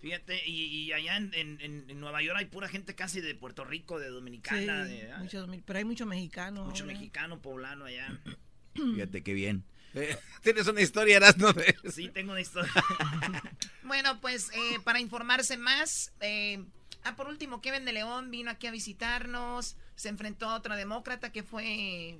Fíjate, 0.00 0.46
y, 0.46 0.64
y 0.84 0.92
allá 0.92 1.16
en, 1.16 1.34
en- 1.34 1.60
en- 1.60 1.98
Nueva 2.00 2.22
York 2.22 2.38
hay 2.38 2.44
pura 2.46 2.68
gente 2.68 2.94
casi 2.94 3.20
de 3.20 3.34
Puerto 3.34 3.64
Rico, 3.64 3.98
de 3.98 4.08
Dominicana, 4.10 4.86
Sí, 4.86 4.92
de, 4.92 5.62
pero 5.66 5.78
hay 5.80 5.84
muchos 5.84 6.06
mexicanos. 6.06 6.66
mucho 6.66 6.84
ahora. 6.84 6.94
mexicano, 6.94 7.40
poblano 7.42 7.86
allá. 7.86 8.16
Fíjate 8.74 9.24
qué 9.24 9.34
bien. 9.34 9.64
Eh, 9.94 10.16
Tienes 10.44 10.68
una 10.68 10.80
historia, 10.82 11.16
Erasmo, 11.16 11.48
Sí, 11.92 12.08
tengo 12.10 12.30
una 12.32 12.40
historia. 12.40 12.70
Bueno, 13.82 14.20
pues 14.20 14.50
eh, 14.50 14.78
para 14.84 15.00
informarse 15.00 15.56
más, 15.56 16.12
eh, 16.20 16.62
ah, 17.04 17.16
por 17.16 17.26
último, 17.26 17.60
Kevin 17.62 17.86
de 17.86 17.94
León 17.94 18.30
vino 18.30 18.50
aquí 18.50 18.66
a 18.66 18.70
visitarnos, 18.70 19.76
se 19.98 20.08
enfrentó 20.08 20.46
a 20.48 20.54
otra 20.56 20.76
demócrata 20.76 21.32
que 21.32 21.42
fue 21.42 22.18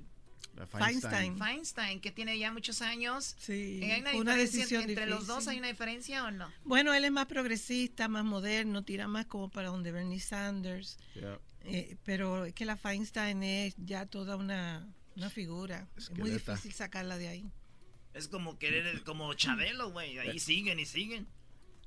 La 0.55 0.67
Feinstein. 0.67 1.37
Feinstein, 1.37 2.01
que 2.01 2.11
tiene 2.11 2.37
ya 2.37 2.51
muchos 2.51 2.81
años. 2.81 3.35
Sí, 3.39 3.79
Eh, 3.81 3.93
¿Hay 3.93 4.01
una 4.01 4.15
una 4.17 4.35
decisión 4.35 4.83
entre 4.83 5.05
los 5.05 5.27
dos? 5.27 5.47
¿Hay 5.47 5.59
una 5.59 5.69
diferencia 5.69 6.25
o 6.25 6.31
no? 6.31 6.51
Bueno, 6.65 6.93
él 6.93 7.05
es 7.05 7.11
más 7.11 7.27
progresista, 7.27 8.09
más 8.09 8.25
moderno, 8.25 8.83
tira 8.83 9.07
más 9.07 9.27
como 9.27 9.49
para 9.49 9.69
donde 9.69 9.93
Bernie 9.93 10.19
Sanders. 10.19 10.97
Eh, 11.63 11.95
pero 12.03 12.45
es 12.45 12.53
que 12.53 12.65
la 12.65 12.75
Feinstein 12.75 13.43
es 13.43 13.75
ya 13.77 14.05
toda 14.05 14.35
una, 14.35 14.85
una 15.15 15.29
figura. 15.29 15.87
Es 15.97 16.11
muy 16.11 16.31
difícil 16.31 16.73
sacarla 16.73 17.17
de 17.17 17.29
ahí. 17.29 17.51
Es 18.13 18.27
como 18.27 18.57
querer, 18.59 19.03
como 19.03 19.33
Chabelo, 19.35 19.91
güey. 19.91 20.17
Ahí 20.19 20.39
siguen 20.39 20.79
y 20.79 20.85
siguen. 20.85 21.27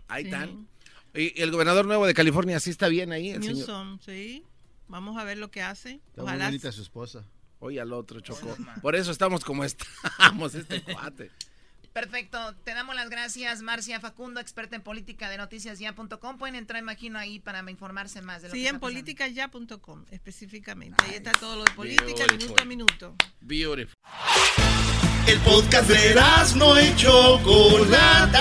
Ahí 0.09 0.25
están. 0.25 0.69
Y 1.15 1.39
y 1.39 1.43
el 1.43 1.51
gobernador 1.51 1.85
nuevo 1.85 2.07
de 2.07 2.15
California, 2.15 2.59
¿sí 2.61 2.71
está 2.71 2.89
bien 2.89 3.13
ahí? 3.13 3.31
El 3.31 3.43
señor? 3.43 3.57
Newsom, 3.57 3.99
sí. 4.01 4.45
Vamos 4.89 5.17
a 5.19 5.25
ver 5.25 5.39
lo 5.39 5.51
que 5.51 5.63
hace. 5.63 6.01
Está 6.09 6.23
muy 6.23 6.29
Ojalá. 6.31 6.45
bonita 6.47 6.71
su 6.73 6.83
esposa. 6.83 7.25
Oye 7.61 7.81
al 7.81 7.93
otro, 7.93 8.21
Chocó. 8.21 8.57
Por 8.81 8.97
eso 8.97 9.11
estamos 9.13 9.45
como 9.45 9.65
estamos, 9.65 10.55
este 10.55 10.83
cuate. 10.85 11.31
Perfecto, 11.93 12.55
te 12.65 12.73
damos 12.73 12.95
las 12.97 13.11
gracias, 13.11 13.61
Marcia 13.61 14.01
Facundo, 14.01 14.41
experta 14.41 14.77
en 14.77 14.83
política 14.83 15.29
de 15.29 15.37
noticiasya.com. 15.37 16.39
Pueden 16.39 16.55
entrar, 16.55 16.81
imagino, 16.81 17.19
ahí 17.19 17.39
para 17.39 17.71
informarse 17.71 18.23
más 18.23 18.41
de 18.41 18.49
lo 18.49 18.55
Sí, 18.55 18.63
que 18.63 18.69
en 18.69 18.81
politicaya.com 18.81 20.07
específicamente. 20.11 20.97
Ahí 21.05 21.17
está 21.17 21.33
todo 21.33 21.57
lo 21.57 21.65
de 21.65 21.71
política, 21.73 22.25
Beautiful. 22.27 22.39
minuto 22.39 22.63
a 22.63 22.65
minuto. 22.65 23.15
Beautiful. 23.43 23.95
El 25.27 25.39
podcast 25.41 25.89
de 25.91 26.15
no 26.57 26.81
y 26.81 26.97
Chocolata. 26.97 28.41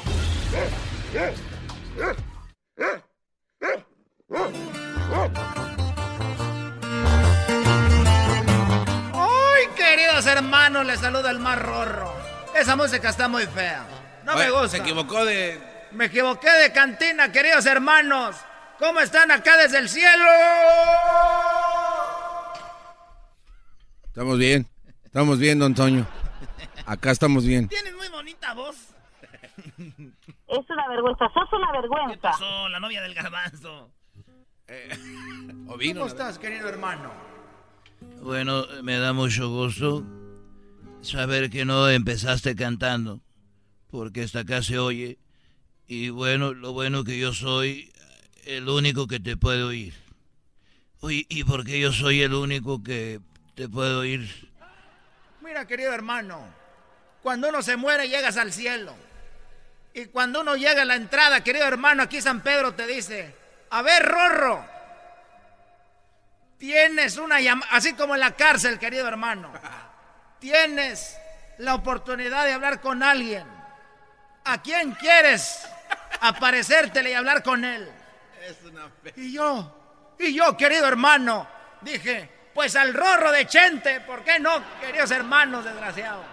¡Ay, 9.13 9.67
queridos 9.77 10.25
hermanos! 10.25 10.85
Les 10.85 10.99
saluda 10.99 11.31
el 11.31 11.39
más 11.39 11.57
rorro. 11.57 12.13
Esa 12.53 12.75
música 12.75 13.09
está 13.09 13.29
muy 13.29 13.45
fea. 13.47 13.85
No 14.25 14.35
me 14.35 14.51
gusta. 14.51 14.69
Se 14.69 14.77
equivocó 14.77 15.23
de. 15.23 15.61
Me 15.91 16.05
equivoqué 16.05 16.51
de 16.51 16.73
cantina, 16.73 17.31
queridos 17.31 17.65
hermanos. 17.65 18.35
¿Cómo 18.77 18.99
están 18.99 19.31
acá 19.31 19.55
desde 19.57 19.77
el 19.77 19.87
cielo? 19.87 20.25
Estamos 24.07 24.37
bien. 24.37 24.67
Estamos 25.05 25.39
bien, 25.39 25.59
don 25.59 25.73
Toño. 25.73 26.05
Acá 26.85 27.11
estamos 27.11 27.45
bien. 27.45 27.69
Tienes 27.69 27.93
muy 27.95 28.09
bonita 28.09 28.53
voz. 28.53 28.75
Es 30.51 30.69
una 30.69 30.85
vergüenza, 30.89 31.25
sos 31.33 31.53
una 31.53 31.71
vergüenza. 31.71 32.13
¿Qué 32.13 32.17
pasó? 32.17 32.67
La 32.67 32.81
novia 32.81 33.01
del 33.01 33.13
garbanzo. 33.13 33.89
¿Cómo 35.65 36.05
estás, 36.05 36.37
querido 36.37 36.67
hermano? 36.67 37.09
Bueno, 38.21 38.65
me 38.83 38.97
da 38.97 39.13
mucho 39.13 39.49
gusto 39.49 40.03
saber 41.01 41.49
que 41.49 41.63
no 41.63 41.87
empezaste 41.87 42.53
cantando, 42.55 43.21
porque 43.89 44.23
hasta 44.23 44.41
acá 44.41 44.61
se 44.61 44.77
oye. 44.77 45.19
Y 45.87 46.09
bueno, 46.09 46.53
lo 46.53 46.73
bueno 46.73 47.05
que 47.05 47.17
yo 47.17 47.33
soy 47.33 47.93
el 48.45 48.67
único 48.67 49.07
que 49.07 49.21
te 49.21 49.37
puede 49.37 49.63
oír. 49.63 49.93
Oye, 50.99 51.25
¿y 51.29 51.45
por 51.45 51.63
qué 51.63 51.79
yo 51.79 51.93
soy 51.93 52.23
el 52.23 52.33
único 52.33 52.83
que 52.83 53.21
te 53.55 53.69
puede 53.69 53.95
oír? 53.95 54.51
Mira, 55.41 55.65
querido 55.65 55.93
hermano, 55.93 56.45
cuando 57.23 57.47
uno 57.47 57.61
se 57.61 57.77
muere 57.77 58.09
llegas 58.09 58.35
al 58.35 58.51
cielo. 58.51 58.93
Y 59.93 60.05
cuando 60.05 60.41
uno 60.41 60.55
llega 60.55 60.83
a 60.83 60.85
la 60.85 60.95
entrada, 60.95 61.43
querido 61.43 61.65
hermano, 61.65 62.03
aquí 62.03 62.21
San 62.21 62.41
Pedro 62.41 62.73
te 62.73 62.87
dice, 62.87 63.35
a 63.69 63.81
ver, 63.81 64.05
Rorro, 64.05 64.65
tienes 66.57 67.17
una 67.17 67.41
llamada, 67.41 67.71
así 67.73 67.93
como 67.93 68.13
en 68.13 68.21
la 68.21 68.31
cárcel, 68.31 68.79
querido 68.79 69.07
hermano, 69.07 69.51
tienes 70.39 71.17
la 71.57 71.75
oportunidad 71.75 72.45
de 72.45 72.53
hablar 72.53 72.79
con 72.79 73.03
alguien. 73.03 73.45
¿A 74.45 74.61
quién 74.61 74.93
quieres 74.93 75.67
aparecértele 76.21 77.11
y 77.11 77.13
hablar 77.13 77.43
con 77.43 77.65
él? 77.65 77.91
Y 79.17 79.33
yo, 79.33 80.15
y 80.17 80.33
yo, 80.33 80.55
querido 80.55 80.87
hermano, 80.87 81.47
dije, 81.81 82.29
pues 82.53 82.75
al 82.75 82.93
Rorro 82.93 83.31
de 83.31 83.45
Chente, 83.45 84.01
¿por 84.01 84.23
qué 84.23 84.39
no, 84.39 84.63
queridos 84.79 85.11
hermanos 85.11 85.65
desgraciados? 85.65 86.25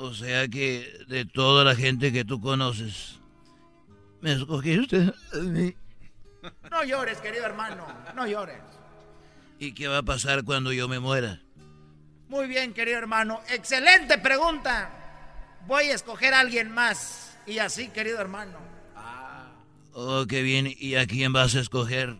O 0.00 0.14
sea 0.14 0.46
que 0.46 1.04
de 1.08 1.24
toda 1.24 1.64
la 1.64 1.74
gente 1.74 2.12
que 2.12 2.24
tú 2.24 2.40
conoces, 2.40 3.18
me 4.20 4.32
escogiste 4.32 5.12
a 5.34 5.38
mí. 5.38 5.74
No 6.70 6.84
llores, 6.84 7.18
querido 7.18 7.44
hermano, 7.44 7.84
no 8.14 8.24
llores. 8.24 8.60
¿Y 9.58 9.74
qué 9.74 9.88
va 9.88 9.98
a 9.98 10.02
pasar 10.04 10.44
cuando 10.44 10.72
yo 10.72 10.86
me 10.86 11.00
muera? 11.00 11.40
Muy 12.28 12.46
bien, 12.46 12.72
querido 12.72 12.96
hermano. 12.96 13.40
Excelente 13.48 14.18
pregunta. 14.18 14.88
Voy 15.66 15.86
a 15.86 15.96
escoger 15.96 16.32
a 16.32 16.40
alguien 16.40 16.70
más. 16.70 17.36
Y 17.44 17.58
así, 17.58 17.88
querido 17.88 18.20
hermano. 18.20 18.56
Oh, 19.94 20.26
qué 20.28 20.42
bien. 20.42 20.72
¿Y 20.78 20.94
a 20.94 21.08
quién 21.08 21.32
vas 21.32 21.56
a 21.56 21.60
escoger? 21.60 22.16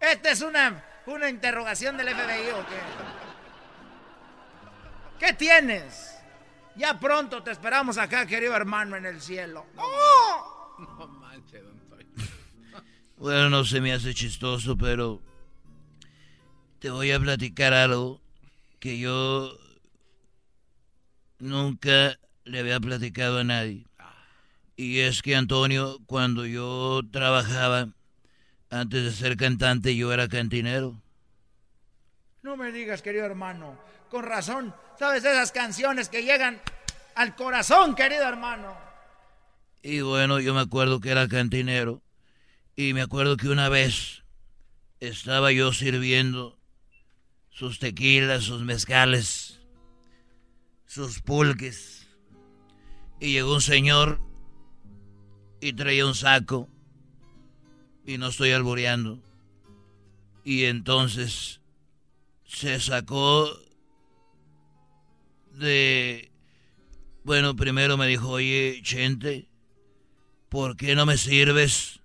Esta 0.00 0.32
es 0.32 0.42
una, 0.42 0.84
una 1.06 1.30
interrogación 1.30 1.96
del 1.96 2.08
FBI 2.08 2.50
o 2.50 2.66
qué. 2.66 2.80
¿Qué 5.26 5.32
tienes? 5.34 6.11
Ya 6.76 6.98
pronto 6.98 7.42
te 7.42 7.50
esperamos 7.50 7.98
acá, 7.98 8.26
querido 8.26 8.54
hermano, 8.56 8.96
en 8.96 9.06
el 9.06 9.20
cielo. 9.20 9.66
¡Oh! 9.76 10.76
No 10.78 11.06
manches, 11.06 11.62
don 11.62 11.78
Toño. 11.88 12.06
Bueno, 13.16 13.50
no 13.50 13.64
se 13.64 13.80
me 13.80 13.92
hace 13.92 14.14
chistoso, 14.14 14.76
pero 14.76 15.22
te 16.80 16.90
voy 16.90 17.12
a 17.12 17.20
platicar 17.20 17.72
algo 17.72 18.20
que 18.80 18.98
yo 18.98 19.56
nunca 21.38 22.18
le 22.44 22.58
había 22.58 22.80
platicado 22.80 23.38
a 23.38 23.44
nadie. 23.44 23.86
Y 24.74 25.00
es 25.00 25.22
que 25.22 25.36
Antonio, 25.36 25.98
cuando 26.06 26.46
yo 26.46 27.02
trabajaba, 27.12 27.90
antes 28.70 29.04
de 29.04 29.12
ser 29.12 29.36
cantante, 29.36 29.94
yo 29.94 30.12
era 30.12 30.26
cantinero. 30.26 31.00
No 32.42 32.56
me 32.56 32.72
digas, 32.72 33.02
querido 33.02 33.24
hermano. 33.24 33.78
Con 34.10 34.24
razón. 34.24 34.74
¿Sabes 34.98 35.24
esas 35.24 35.52
canciones 35.52 36.08
que 36.08 36.24
llegan 36.24 36.60
al 37.14 37.36
corazón, 37.36 37.94
querido 37.94 38.24
hermano? 38.24 38.76
Y 39.80 40.00
bueno, 40.00 40.40
yo 40.40 40.52
me 40.52 40.60
acuerdo 40.60 41.00
que 41.00 41.10
era 41.10 41.28
cantinero. 41.28 42.02
Y 42.74 42.94
me 42.94 43.02
acuerdo 43.02 43.36
que 43.36 43.48
una 43.48 43.68
vez 43.68 44.24
estaba 44.98 45.52
yo 45.52 45.72
sirviendo 45.72 46.58
sus 47.48 47.78
tequilas, 47.78 48.42
sus 48.42 48.62
mezcales, 48.62 49.60
sus 50.86 51.20
pulques. 51.20 52.08
Y 53.20 53.34
llegó 53.34 53.54
un 53.54 53.60
señor 53.60 54.20
y 55.60 55.74
traía 55.74 56.06
un 56.06 56.16
saco. 56.16 56.68
Y 58.04 58.18
no 58.18 58.28
estoy 58.28 58.50
albureando. 58.50 59.22
Y 60.42 60.64
entonces 60.64 61.61
se 62.52 62.78
sacó 62.80 63.50
de... 65.54 66.30
Bueno, 67.24 67.56
primero 67.56 67.96
me 67.96 68.06
dijo, 68.06 68.28
oye, 68.28 68.80
Chente, 68.82 69.48
¿por 70.48 70.76
qué 70.76 70.94
no 70.94 71.06
me 71.06 71.16
sirves 71.16 72.00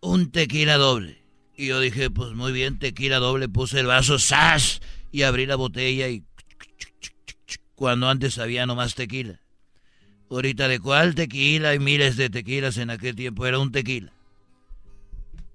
un 0.00 0.30
tequila 0.30 0.76
doble? 0.76 1.22
Y 1.56 1.68
yo 1.68 1.80
dije, 1.80 2.10
pues 2.10 2.32
muy 2.32 2.52
bien, 2.52 2.78
tequila 2.78 3.18
doble, 3.18 3.48
puse 3.48 3.80
el 3.80 3.86
vaso, 3.86 4.18
¡zas! 4.18 4.80
Y 5.10 5.22
abrí 5.22 5.46
la 5.46 5.56
botella 5.56 6.08
y... 6.08 6.24
Cuando 7.76 8.08
antes 8.08 8.38
había 8.38 8.66
nomás 8.66 8.94
tequila. 8.94 9.40
Ahorita 10.30 10.68
de 10.68 10.80
cuál 10.80 11.14
tequila, 11.14 11.70
hay 11.70 11.78
miles 11.78 12.16
de 12.16 12.30
tequilas 12.30 12.76
en 12.78 12.90
aquel 12.90 13.14
tiempo, 13.14 13.46
era 13.46 13.58
un 13.58 13.72
tequila. 13.72 14.12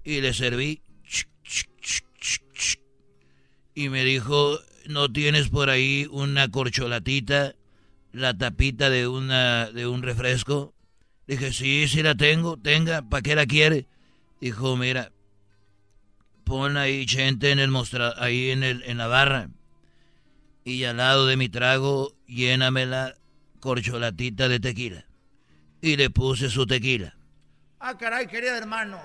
Y 0.04 0.20
le 0.20 0.32
serví. 0.32 0.82
Y 3.80 3.88
me 3.88 4.04
dijo, 4.04 4.58
¿no 4.88 5.10
tienes 5.10 5.48
por 5.48 5.70
ahí 5.70 6.06
una 6.10 6.50
corcholatita, 6.50 7.54
la 8.12 8.36
tapita 8.36 8.90
de, 8.90 9.08
una, 9.08 9.70
de 9.70 9.86
un 9.86 10.02
refresco? 10.02 10.74
Dije, 11.26 11.50
sí, 11.54 11.88
sí 11.88 12.02
la 12.02 12.14
tengo, 12.14 12.58
tenga, 12.58 13.00
¿para 13.00 13.22
qué 13.22 13.34
la 13.34 13.46
quiere? 13.46 13.86
Dijo, 14.38 14.76
mira, 14.76 15.12
pon 16.44 16.76
ahí 16.76 17.08
gente 17.08 17.52
en 17.52 17.58
el 17.58 17.70
mostra 17.70 18.12
ahí 18.18 18.50
en, 18.50 18.64
el, 18.64 18.82
en 18.82 18.98
la 18.98 19.06
barra. 19.06 19.48
Y 20.62 20.84
al 20.84 20.98
lado 20.98 21.24
de 21.24 21.38
mi 21.38 21.48
trago, 21.48 22.14
lléname 22.26 22.84
la 22.84 23.14
corcholatita 23.60 24.48
de 24.48 24.60
tequila. 24.60 25.06
Y 25.80 25.96
le 25.96 26.10
puse 26.10 26.50
su 26.50 26.66
tequila. 26.66 27.16
Ah, 27.78 27.96
caray, 27.96 28.26
querido 28.26 28.54
hermano. 28.56 29.00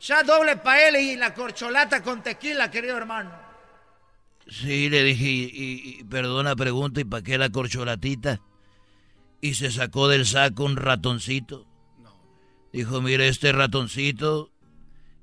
Ya 0.00 0.22
doble 0.22 0.58
pa' 0.58 0.80
él 0.80 0.94
y 0.94 1.16
la 1.16 1.34
corcholata 1.34 2.04
con 2.04 2.22
tequila, 2.22 2.70
querido 2.70 2.96
hermano. 2.96 3.49
Sí, 4.50 4.90
le 4.90 5.04
dije, 5.04 5.26
y, 5.26 5.98
y, 6.00 6.04
perdona 6.04 6.56
pregunta, 6.56 7.00
¿y 7.00 7.04
para 7.04 7.22
qué 7.22 7.38
la 7.38 7.50
corcholatita? 7.50 8.40
Y 9.40 9.54
se 9.54 9.70
sacó 9.70 10.08
del 10.08 10.26
saco 10.26 10.64
un 10.64 10.76
ratoncito. 10.76 11.66
Dijo, 12.72 13.00
mira, 13.00 13.24
este 13.26 13.52
ratoncito 13.52 14.50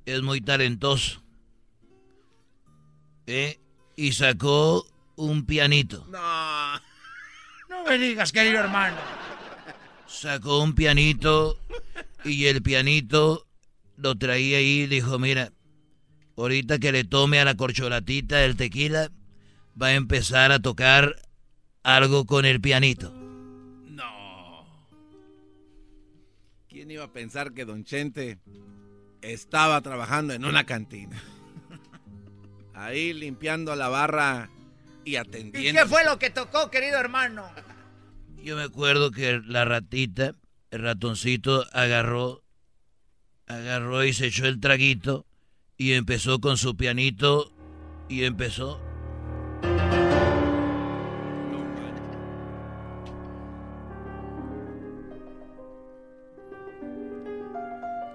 es 0.06 0.22
muy 0.22 0.42
talentoso. 0.42 1.22
¿Eh? 3.26 3.60
Y 3.98 4.14
sacó 4.14 4.88
un 5.18 5.46
pianito. 5.46 6.06
No. 6.10 6.80
No 7.70 7.84
me 7.86 7.98
digas, 7.98 8.32
querido 8.32 8.60
hermano. 8.60 8.96
Sacó 10.08 10.64
un 10.64 10.74
pianito 10.74 11.60
y 12.24 12.46
el 12.46 12.64
pianito 12.64 13.46
lo 13.98 14.18
traía 14.18 14.60
ahí 14.60 14.82
y 14.82 14.88
dijo, 14.88 15.20
mira, 15.20 15.52
ahorita 16.38 16.80
que 16.80 16.94
le 16.94 17.04
tome 17.04 17.40
a 17.42 17.46
la 17.46 17.56
corcholatita 17.56 18.46
el 18.46 18.56
tequila, 18.56 19.12
va 19.82 19.88
a 19.88 19.94
empezar 19.94 20.52
a 20.52 20.60
tocar 20.60 21.16
algo 21.84 22.26
con 22.26 22.46
el 22.46 22.60
pianito. 22.60 23.12
No. 23.12 24.66
¿Quién 26.68 26.92
iba 26.92 27.06
a 27.06 27.14
pensar 27.14 27.54
que 27.54 27.66
Don 27.66 27.84
Chente 27.84 28.40
estaba 29.22 29.82
trabajando 29.82 30.34
en 30.34 30.46
una 30.46 30.66
cantina? 30.66 31.22
Ahí 32.74 33.14
limpiando 33.14 33.76
la 33.76 33.90
barra 33.90 34.50
y 35.06 35.16
atendiendo. 35.16 35.80
¿Y 35.80 35.84
qué 35.84 35.88
fue 35.88 36.04
lo 36.04 36.20
que 36.20 36.30
tocó, 36.30 36.70
querido 36.70 36.98
hermano? 37.00 37.50
Yo 38.38 38.56
me 38.56 38.64
acuerdo 38.64 39.12
que 39.12 39.42
la 39.46 39.66
ratita, 39.66 40.36
el 40.72 40.82
ratoncito, 40.82 41.66
agarró, 41.74 42.44
agarró 43.48 44.04
y 44.04 44.14
se 44.14 44.28
echó 44.28 44.46
el 44.46 44.60
traguito 44.60 45.26
y 45.78 45.94
empezó 45.94 46.40
con 46.40 46.58
su 46.58 46.76
pianito 46.76 47.52
y 48.10 48.24
empezó. 48.24 48.87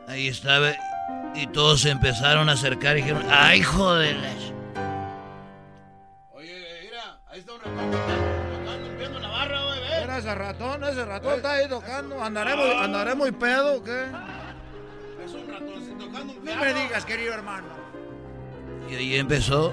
Ahí 0.09 0.29
estaba 0.29 0.73
y 1.35 1.47
todos 1.47 1.81
se 1.81 1.91
empezaron 1.91 2.51
a 2.51 2.53
acercar 2.53 2.99
y 2.99 3.01
dijeron, 3.01 3.25
¡ay, 3.31 3.63
joder! 3.63 4.17
Oye, 6.33 6.81
mira, 6.83 7.19
ahí 7.29 7.41
está 7.41 7.55
un 7.55 7.61
ratón 7.61 7.91
tocando, 7.91 8.89
limpiando 8.89 9.19
la 9.21 9.29
barra, 9.29 9.65
güey. 9.65 9.81
Mira 10.01 10.19
ese 10.19 10.35
ratón, 10.35 10.85
ese 10.85 11.05
ratón 11.07 11.35
está 11.37 11.53
ahí 11.53 11.69
tocando. 11.69 12.23
¿Andaré 12.23 12.55
muy, 12.55 12.71
andaré 12.73 13.15
muy 13.15 13.33
pedo 13.33 13.77
o 13.77 13.83
qué? 13.83 14.05
Es 15.25 15.33
un 15.33 15.49
ratón 15.49 15.99
tocando 15.99 16.33
un 16.35 16.45
No 16.45 16.57
me 16.57 16.75
digas, 16.75 17.05
querido 17.07 17.33
hermano. 17.33 17.69
Y 18.91 18.95
ahí 18.95 19.17
empezó. 19.17 19.73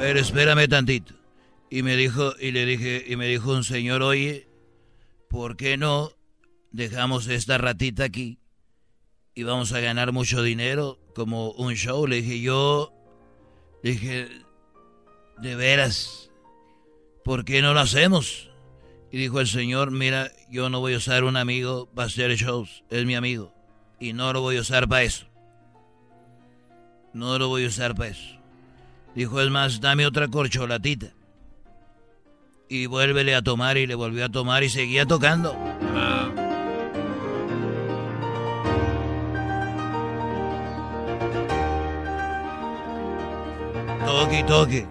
Ver, 0.00 0.16
espérame 0.16 0.68
tantito. 0.68 1.14
Y 1.70 1.82
me 1.82 1.96
dijo, 1.96 2.34
y 2.40 2.50
le 2.50 2.66
dije, 2.66 3.04
y 3.06 3.16
me 3.16 3.26
dijo 3.26 3.52
un 3.52 3.64
señor, 3.64 4.02
oye, 4.02 4.48
¿por 5.28 5.56
qué 5.56 5.76
no 5.76 6.12
dejamos 6.72 7.28
esta 7.28 7.58
ratita 7.58 8.04
aquí? 8.04 8.38
Y 9.34 9.44
vamos 9.44 9.72
a 9.72 9.80
ganar 9.80 10.12
mucho 10.12 10.42
dinero 10.42 10.98
como 11.14 11.52
un 11.52 11.74
show. 11.74 12.06
Le 12.06 12.22
dije, 12.22 12.40
yo, 12.40 12.92
le 13.82 13.92
dije, 13.92 14.28
de 15.38 15.54
veras, 15.54 16.30
¿por 17.24 17.44
qué 17.44 17.62
no 17.62 17.72
lo 17.72 17.80
hacemos? 17.80 18.50
Y 19.12 19.18
dijo 19.18 19.40
el 19.40 19.46
señor, 19.46 19.90
mira, 19.90 20.30
yo 20.50 20.70
no 20.70 20.80
voy 20.80 20.94
a 20.94 20.98
usar 20.98 21.24
un 21.24 21.36
amigo 21.36 21.88
para 21.94 22.06
hacer 22.06 22.34
shows, 22.36 22.84
es 22.90 23.04
mi 23.04 23.14
amigo. 23.14 23.54
Y 23.98 24.12
no 24.12 24.32
lo 24.32 24.40
voy 24.40 24.56
a 24.56 24.60
usar 24.60 24.88
para 24.88 25.02
eso. 25.02 25.26
No 27.12 27.38
lo 27.38 27.48
voy 27.48 27.64
a 27.64 27.68
usar 27.68 27.94
para 27.94 28.10
eso. 28.10 28.39
Dijo, 29.14 29.40
es 29.40 29.50
más, 29.50 29.80
dame 29.80 30.06
otra 30.06 30.28
corcholatita. 30.28 31.12
Y 32.68 32.86
vuélvele 32.86 33.34
a 33.34 33.42
tomar 33.42 33.76
y 33.76 33.86
le 33.86 33.96
volvió 33.96 34.24
a 34.24 34.28
tomar 34.28 34.62
y 34.62 34.68
seguía 34.68 35.04
tocando. 35.04 35.56
Toque, 44.06 44.44
toque. 44.44 44.86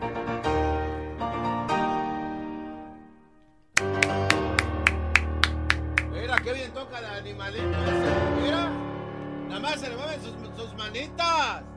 Mira, 6.12 6.36
qué 6.44 6.54
bien 6.54 6.74
toca 6.74 7.00
el 7.00 7.06
animalito 7.06 7.64
ese. 7.64 8.42
Mira, 8.44 8.70
nada 9.48 9.60
más 9.62 9.80
se 9.80 9.90
le 9.90 9.96
mueven 9.96 10.20
sus 10.22 10.74
manitas. 10.76 11.69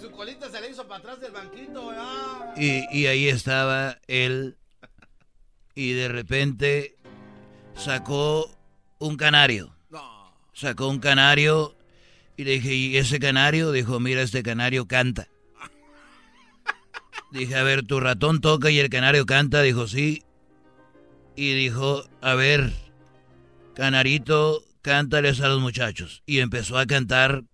Y 0.00 0.02
Su 0.02 0.10
colita 0.10 0.48
se 0.48 0.60
le 0.60 0.70
hizo 0.70 0.86
para 0.86 1.00
atrás 1.00 1.20
del 1.20 1.32
banquito. 1.32 1.92
Y, 2.56 2.86
y 2.96 3.06
ahí 3.06 3.28
estaba 3.28 3.98
él. 4.06 4.56
Y 5.74 5.92
de 5.92 6.08
repente 6.08 6.96
sacó 7.74 8.50
un 8.98 9.16
canario. 9.16 9.74
Sacó 10.52 10.88
un 10.88 10.98
canario 10.98 11.76
y 12.36 12.44
le 12.44 12.52
dije, 12.52 12.74
¿y 12.74 12.96
ese 12.96 13.18
canario? 13.18 13.72
Dijo, 13.72 14.00
mira, 14.00 14.22
este 14.22 14.42
canario 14.42 14.86
canta. 14.86 15.28
Dije, 17.30 17.56
a 17.56 17.62
ver, 17.62 17.86
tu 17.86 18.00
ratón 18.00 18.40
toca 18.40 18.70
y 18.70 18.78
el 18.78 18.90
canario 18.90 19.26
canta. 19.26 19.62
Dijo, 19.62 19.86
sí. 19.86 20.22
Y 21.36 21.54
dijo, 21.54 22.04
a 22.20 22.34
ver, 22.34 22.72
canarito, 23.74 24.64
cántales 24.82 25.40
a 25.40 25.48
los 25.48 25.60
muchachos. 25.60 26.22
Y 26.26 26.40
empezó 26.40 26.78
a 26.78 26.86
cantar. 26.86 27.44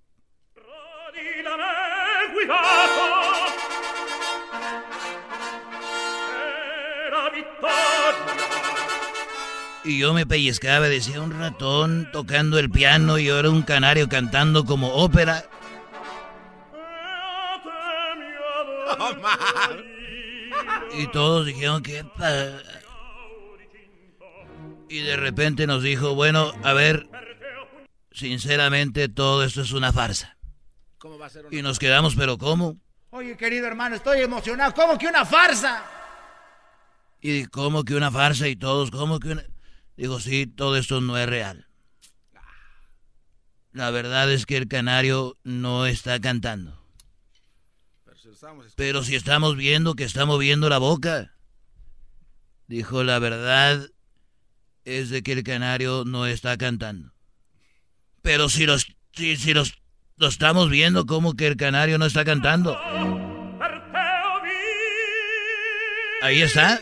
Y 9.84 9.98
yo 9.98 10.12
me 10.12 10.26
pellizcaba, 10.26 10.88
decía 10.88 11.20
un 11.20 11.38
ratón 11.38 12.08
tocando 12.12 12.58
el 12.58 12.70
piano 12.70 13.18
y 13.18 13.28
ahora 13.28 13.50
un 13.50 13.62
canario 13.62 14.08
cantando 14.08 14.64
como 14.64 14.92
ópera. 14.92 15.44
Y 20.98 21.06
todos 21.08 21.46
dijeron 21.46 21.82
que... 21.82 22.04
Y 24.88 25.00
de 25.00 25.16
repente 25.16 25.66
nos 25.68 25.82
dijo, 25.82 26.14
bueno, 26.14 26.52
a 26.64 26.72
ver, 26.72 27.08
sinceramente 28.10 29.08
todo 29.08 29.44
esto 29.44 29.62
es 29.62 29.72
una 29.72 29.92
farsa. 29.92 30.35
Y 31.50 31.62
nos 31.62 31.78
quedamos, 31.78 32.14
pero 32.14 32.38
¿cómo? 32.38 32.76
Oye, 33.10 33.36
querido 33.36 33.66
hermano, 33.66 33.96
estoy 33.96 34.20
emocionado. 34.20 34.74
¿Cómo 34.74 34.98
que 34.98 35.06
una 35.06 35.24
farsa? 35.24 35.84
Y 37.20 37.46
¿cómo 37.46 37.84
que 37.84 37.94
una 37.94 38.10
farsa? 38.10 38.48
Y 38.48 38.56
todos, 38.56 38.90
¿cómo 38.90 39.18
que 39.18 39.30
una...? 39.30 39.44
Digo, 39.96 40.20
sí, 40.20 40.46
todo 40.46 40.76
esto 40.76 41.00
no 41.00 41.16
es 41.16 41.26
real. 41.28 41.66
La 43.72 43.90
verdad 43.90 44.30
es 44.30 44.46
que 44.46 44.56
el 44.56 44.68
canario 44.68 45.36
no 45.42 45.86
está 45.86 46.20
cantando. 46.20 46.78
Pero 48.74 49.02
si 49.02 49.14
estamos 49.14 49.56
viendo 49.56 49.94
que 49.94 50.04
está 50.04 50.26
moviendo 50.26 50.68
la 50.68 50.78
boca. 50.78 51.32
Dijo, 52.68 53.04
la 53.04 53.18
verdad 53.18 53.88
es 54.84 55.10
de 55.10 55.22
que 55.22 55.32
el 55.32 55.42
canario 55.44 56.04
no 56.06 56.26
está 56.26 56.56
cantando. 56.56 57.12
Pero 58.22 58.48
si 58.48 58.66
los, 58.66 58.86
si, 59.12 59.36
si 59.36 59.54
los, 59.54 59.78
lo 60.16 60.28
estamos 60.28 60.70
viendo, 60.70 61.06
como 61.06 61.34
que 61.34 61.46
el 61.46 61.56
canario 61.56 61.98
no 61.98 62.06
está 62.06 62.24
cantando? 62.24 62.78
Ahí 66.22 66.42
está. 66.42 66.80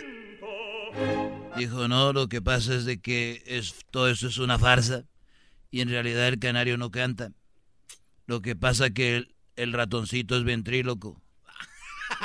Dijo, 1.57 1.89
no, 1.89 2.13
lo 2.13 2.29
que 2.29 2.41
pasa 2.41 2.75
es 2.75 2.85
de 2.85 3.01
que 3.01 3.43
es, 3.47 3.75
todo 3.91 4.09
esto 4.09 4.29
es 4.29 4.39
una 4.39 4.59
farsa 4.59 5.05
y 5.71 5.81
en 5.81 5.89
realidad 5.89 6.29
el 6.29 6.39
canario 6.39 6.79
no 6.79 6.91
canta. 6.91 7.31
Lo 8.27 8.41
que 8.41 8.57
pasa 8.57 8.91
que 8.91 9.17
el, 9.17 9.35
el 9.57 9.73
ratoncito 9.73 10.37
es 10.37 10.45
ventríloco. 10.45 11.21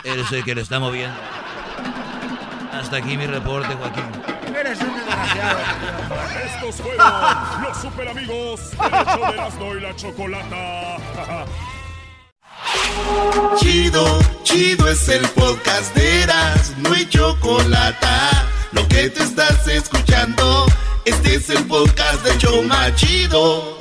Él 0.04 0.20
es 0.20 0.32
el 0.32 0.44
que 0.44 0.56
le 0.56 0.62
está 0.62 0.80
moviendo. 0.80 1.18
Hasta 2.72 2.98
aquí 2.98 3.18
mi 3.18 3.26
reporte, 3.26 3.74
Joaquín. 3.74 4.04
Eres 4.56 4.80
un 4.82 4.94
desgraciado. 4.96 5.60
Estos 6.46 6.76
fueron 6.76 7.39
los 7.70 7.78
super 7.78 8.08
amigos 8.08 8.60
show 8.72 9.26
de 9.28 9.34
Erasmo 9.34 9.76
y 9.76 9.82
la 9.82 9.96
Chocolata. 9.96 10.98
Chido, 13.58 14.20
chido 14.44 14.90
es 14.90 15.08
el 15.08 15.22
podcast 15.30 15.96
de 15.96 16.24
Erasmo 16.24 16.96
y 16.96 17.08
Chocolata. 17.08 18.48
Lo 18.72 18.88
que 18.88 19.10
te 19.10 19.24
estás 19.24 19.68
escuchando, 19.68 20.66
este 21.06 21.36
es 21.36 21.50
el 21.50 21.66
podcast 21.66 22.24
de 22.24 22.38
Choma 22.38 22.94
Chido. 22.96 23.78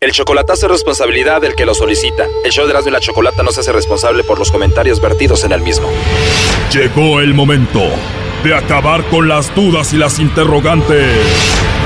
El 0.00 0.12
chocolatazo 0.12 0.66
es 0.66 0.72
responsabilidad 0.72 1.40
del 1.40 1.54
que 1.54 1.66
lo 1.66 1.74
solicita. 1.74 2.26
El 2.44 2.52
show 2.52 2.66
de 2.66 2.72
Erasmo 2.72 2.90
y 2.90 2.92
la 2.92 3.00
Chocolata 3.00 3.42
no 3.42 3.50
se 3.50 3.60
hace 3.60 3.72
responsable 3.72 4.24
por 4.24 4.38
los 4.38 4.52
comentarios 4.52 5.00
vertidos 5.00 5.42
en 5.44 5.52
el 5.52 5.62
mismo. 5.62 5.88
Llegó 6.72 7.20
el 7.20 7.34
momento 7.34 7.82
de 8.44 8.54
acabar 8.54 9.04
con 9.08 9.26
las 9.26 9.54
dudas 9.54 9.92
y 9.92 9.96
las 9.96 10.18
interrogantes. 10.18 11.85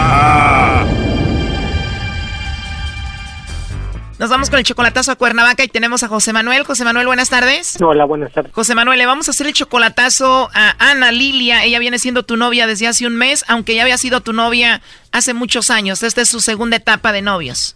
Nos 4.21 4.29
vamos 4.29 4.51
con 4.51 4.59
el 4.59 4.65
chocolatazo 4.65 5.11
a 5.11 5.15
Cuernavaca 5.15 5.63
y 5.63 5.67
tenemos 5.67 6.03
a 6.03 6.07
José 6.07 6.31
Manuel. 6.31 6.63
José 6.63 6.83
Manuel, 6.85 7.07
buenas 7.07 7.31
tardes. 7.31 7.81
Hola, 7.81 8.05
buenas 8.05 8.31
tardes. 8.31 8.53
José 8.53 8.75
Manuel, 8.75 8.99
le 8.99 9.07
vamos 9.07 9.27
a 9.27 9.31
hacer 9.31 9.47
el 9.47 9.53
chocolatazo 9.53 10.47
a 10.53 10.75
Ana 10.77 11.11
Lilia. 11.11 11.63
Ella 11.63 11.79
viene 11.79 11.97
siendo 11.97 12.21
tu 12.21 12.37
novia 12.37 12.67
desde 12.67 12.85
hace 12.85 13.07
un 13.07 13.15
mes, 13.15 13.43
aunque 13.47 13.73
ya 13.73 13.81
había 13.81 13.97
sido 13.97 14.21
tu 14.21 14.31
novia 14.31 14.83
hace 15.11 15.33
muchos 15.33 15.71
años. 15.71 16.03
Esta 16.03 16.21
es 16.21 16.29
su 16.29 16.39
segunda 16.39 16.77
etapa 16.77 17.11
de 17.11 17.23
novios. 17.23 17.75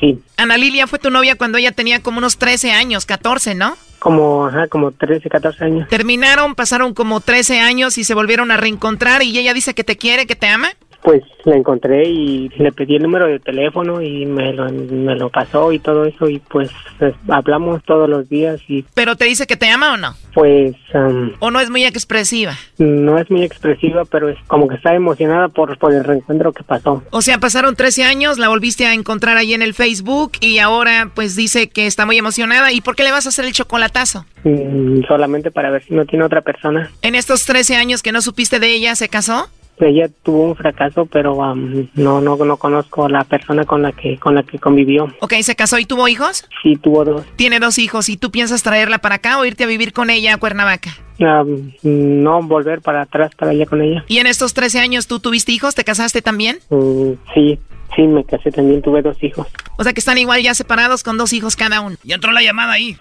Sí, 0.00 0.22
Ana 0.38 0.56
Lilia 0.56 0.86
fue 0.86 0.98
tu 0.98 1.10
novia 1.10 1.36
cuando 1.36 1.58
ella 1.58 1.72
tenía 1.72 2.02
como 2.02 2.16
unos 2.16 2.38
13 2.38 2.72
años, 2.72 3.04
14, 3.04 3.54
¿no? 3.54 3.76
como, 3.98 4.46
ajá, 4.46 4.68
como 4.68 4.92
13, 4.92 5.28
14 5.28 5.64
años. 5.64 5.88
Terminaron, 5.88 6.54
pasaron 6.54 6.92
como 6.94 7.20
13 7.20 7.60
años 7.60 7.96
y 7.98 8.04
se 8.04 8.14
volvieron 8.14 8.50
a 8.50 8.56
reencontrar 8.56 9.22
y 9.22 9.38
ella 9.38 9.52
dice 9.52 9.74
que 9.74 9.84
te 9.84 9.96
quiere, 9.96 10.26
que 10.26 10.36
te 10.36 10.46
ama. 10.46 10.68
Pues 11.04 11.22
la 11.44 11.54
encontré 11.56 12.08
y 12.08 12.48
le 12.56 12.72
pedí 12.72 12.96
el 12.96 13.02
número 13.02 13.26
de 13.26 13.38
teléfono 13.38 14.00
y 14.00 14.24
me 14.24 14.54
lo, 14.54 14.70
me 14.72 15.14
lo 15.14 15.28
pasó 15.28 15.70
y 15.70 15.78
todo 15.78 16.06
eso 16.06 16.30
y 16.30 16.38
pues 16.38 16.70
es- 16.98 17.14
hablamos 17.28 17.84
todos 17.84 18.08
los 18.08 18.26
días 18.30 18.58
y 18.68 18.86
Pero 18.94 19.14
te 19.14 19.26
dice 19.26 19.46
que 19.46 19.56
te 19.58 19.68
ama 19.68 19.92
o 19.92 19.96
no? 19.98 20.14
pues 20.32 20.74
¿O 21.40 21.50
no 21.50 21.60
es 21.60 21.68
muy 21.68 21.84
expresiva? 21.84 22.54
no 22.78 23.18
es 23.18 23.30
muy 23.30 23.42
expresiva, 23.42 24.04
pero 24.06 24.30
es 24.30 24.38
como 24.46 24.66
que 24.66 24.76
está 24.76 24.94
emocionada 24.94 25.48
por, 25.48 25.76
por 25.78 25.92
el 25.92 26.04
reencuentro 26.04 26.52
que 26.54 26.62
pasó. 26.64 27.02
O 27.10 27.20
sea, 27.20 27.38
pasaron 27.38 27.76
13 27.76 28.04
años, 28.04 28.38
la 28.38 28.48
volviste 28.48 28.86
a 28.86 28.94
encontrar 28.94 29.36
ahí 29.36 29.52
en 29.52 29.60
el 29.60 29.74
Facebook 29.74 30.32
y 30.40 30.58
ahora 30.58 31.10
pues 31.14 31.36
dice 31.36 31.68
que 31.68 31.86
está 31.86 32.06
muy 32.06 32.16
emocionada. 32.16 32.72
¿Y 32.72 32.80
por 32.80 32.96
qué 32.96 33.02
le 33.04 33.12
vas 33.12 33.26
a 33.26 33.28
hacer 33.28 33.44
el 33.44 33.52
chocolatazo? 33.52 34.24
Mm, 34.44 35.02
solamente 35.06 35.50
para 35.50 35.70
ver 35.70 35.84
si 35.84 35.92
no 35.92 36.06
tiene 36.06 36.24
otra 36.24 36.40
persona. 36.40 36.90
En 37.02 37.14
estos 37.14 37.44
13 37.44 37.76
años 37.76 38.02
que 38.02 38.10
no 38.12 38.22
supiste 38.22 38.58
de 38.58 38.68
ella, 38.74 38.96
¿se 38.96 39.10
casó? 39.10 39.48
Ella 39.78 40.08
tuvo 40.22 40.44
un 40.44 40.56
fracaso, 40.56 41.06
pero 41.06 41.42
am, 41.42 41.88
no, 41.94 42.20
no, 42.20 42.36
no 42.36 42.56
conozco 42.56 43.08
la 43.08 43.24
persona 43.24 43.64
con 43.64 43.82
la 43.82 43.92
que, 43.92 44.18
con 44.18 44.34
la 44.34 44.42
que 44.42 44.58
convivió. 44.58 45.12
Ok, 45.20 45.34
¿se 45.42 45.56
casó 45.56 45.78
y 45.78 45.84
tuvo 45.84 46.06
hijos? 46.08 46.48
Sí, 46.62 46.76
tuvo 46.76 47.04
dos. 47.04 47.24
Tiene 47.36 47.58
dos 47.60 47.78
hijos 47.78 48.08
y 48.08 48.16
tú 48.16 48.30
piensas 48.30 48.62
traerla 48.62 48.98
para 48.98 49.16
acá 49.16 49.38
o 49.38 49.44
irte 49.44 49.64
a 49.64 49.66
vivir 49.66 49.92
con 49.92 50.10
ella 50.10 50.34
a 50.34 50.38
Cuernavaca. 50.38 50.90
Am, 51.20 51.72
no 51.82 52.42
volver 52.42 52.80
para 52.80 53.02
atrás 53.02 53.32
para 53.36 53.50
allá 53.50 53.66
con 53.66 53.82
ella. 53.82 54.04
¿Y 54.08 54.18
en 54.18 54.26
estos 54.26 54.54
13 54.54 54.78
años 54.80 55.06
tú 55.06 55.20
tuviste 55.20 55.52
hijos? 55.52 55.74
¿Te 55.74 55.84
casaste 55.84 56.22
también? 56.22 56.58
Mm, 56.70 57.12
sí, 57.34 57.58
sí, 57.96 58.02
me 58.02 58.24
casé 58.24 58.50
también, 58.52 58.80
tuve 58.80 59.02
dos 59.02 59.22
hijos. 59.22 59.48
O 59.76 59.82
sea 59.82 59.92
que 59.92 60.00
están 60.00 60.18
igual 60.18 60.40
ya 60.42 60.54
separados 60.54 61.02
con 61.02 61.16
dos 61.18 61.32
hijos 61.32 61.56
cada 61.56 61.80
uno. 61.80 61.96
Ya 62.04 62.14
entró 62.14 62.32
la 62.32 62.42
llamada 62.42 62.72
ahí. 62.72 62.96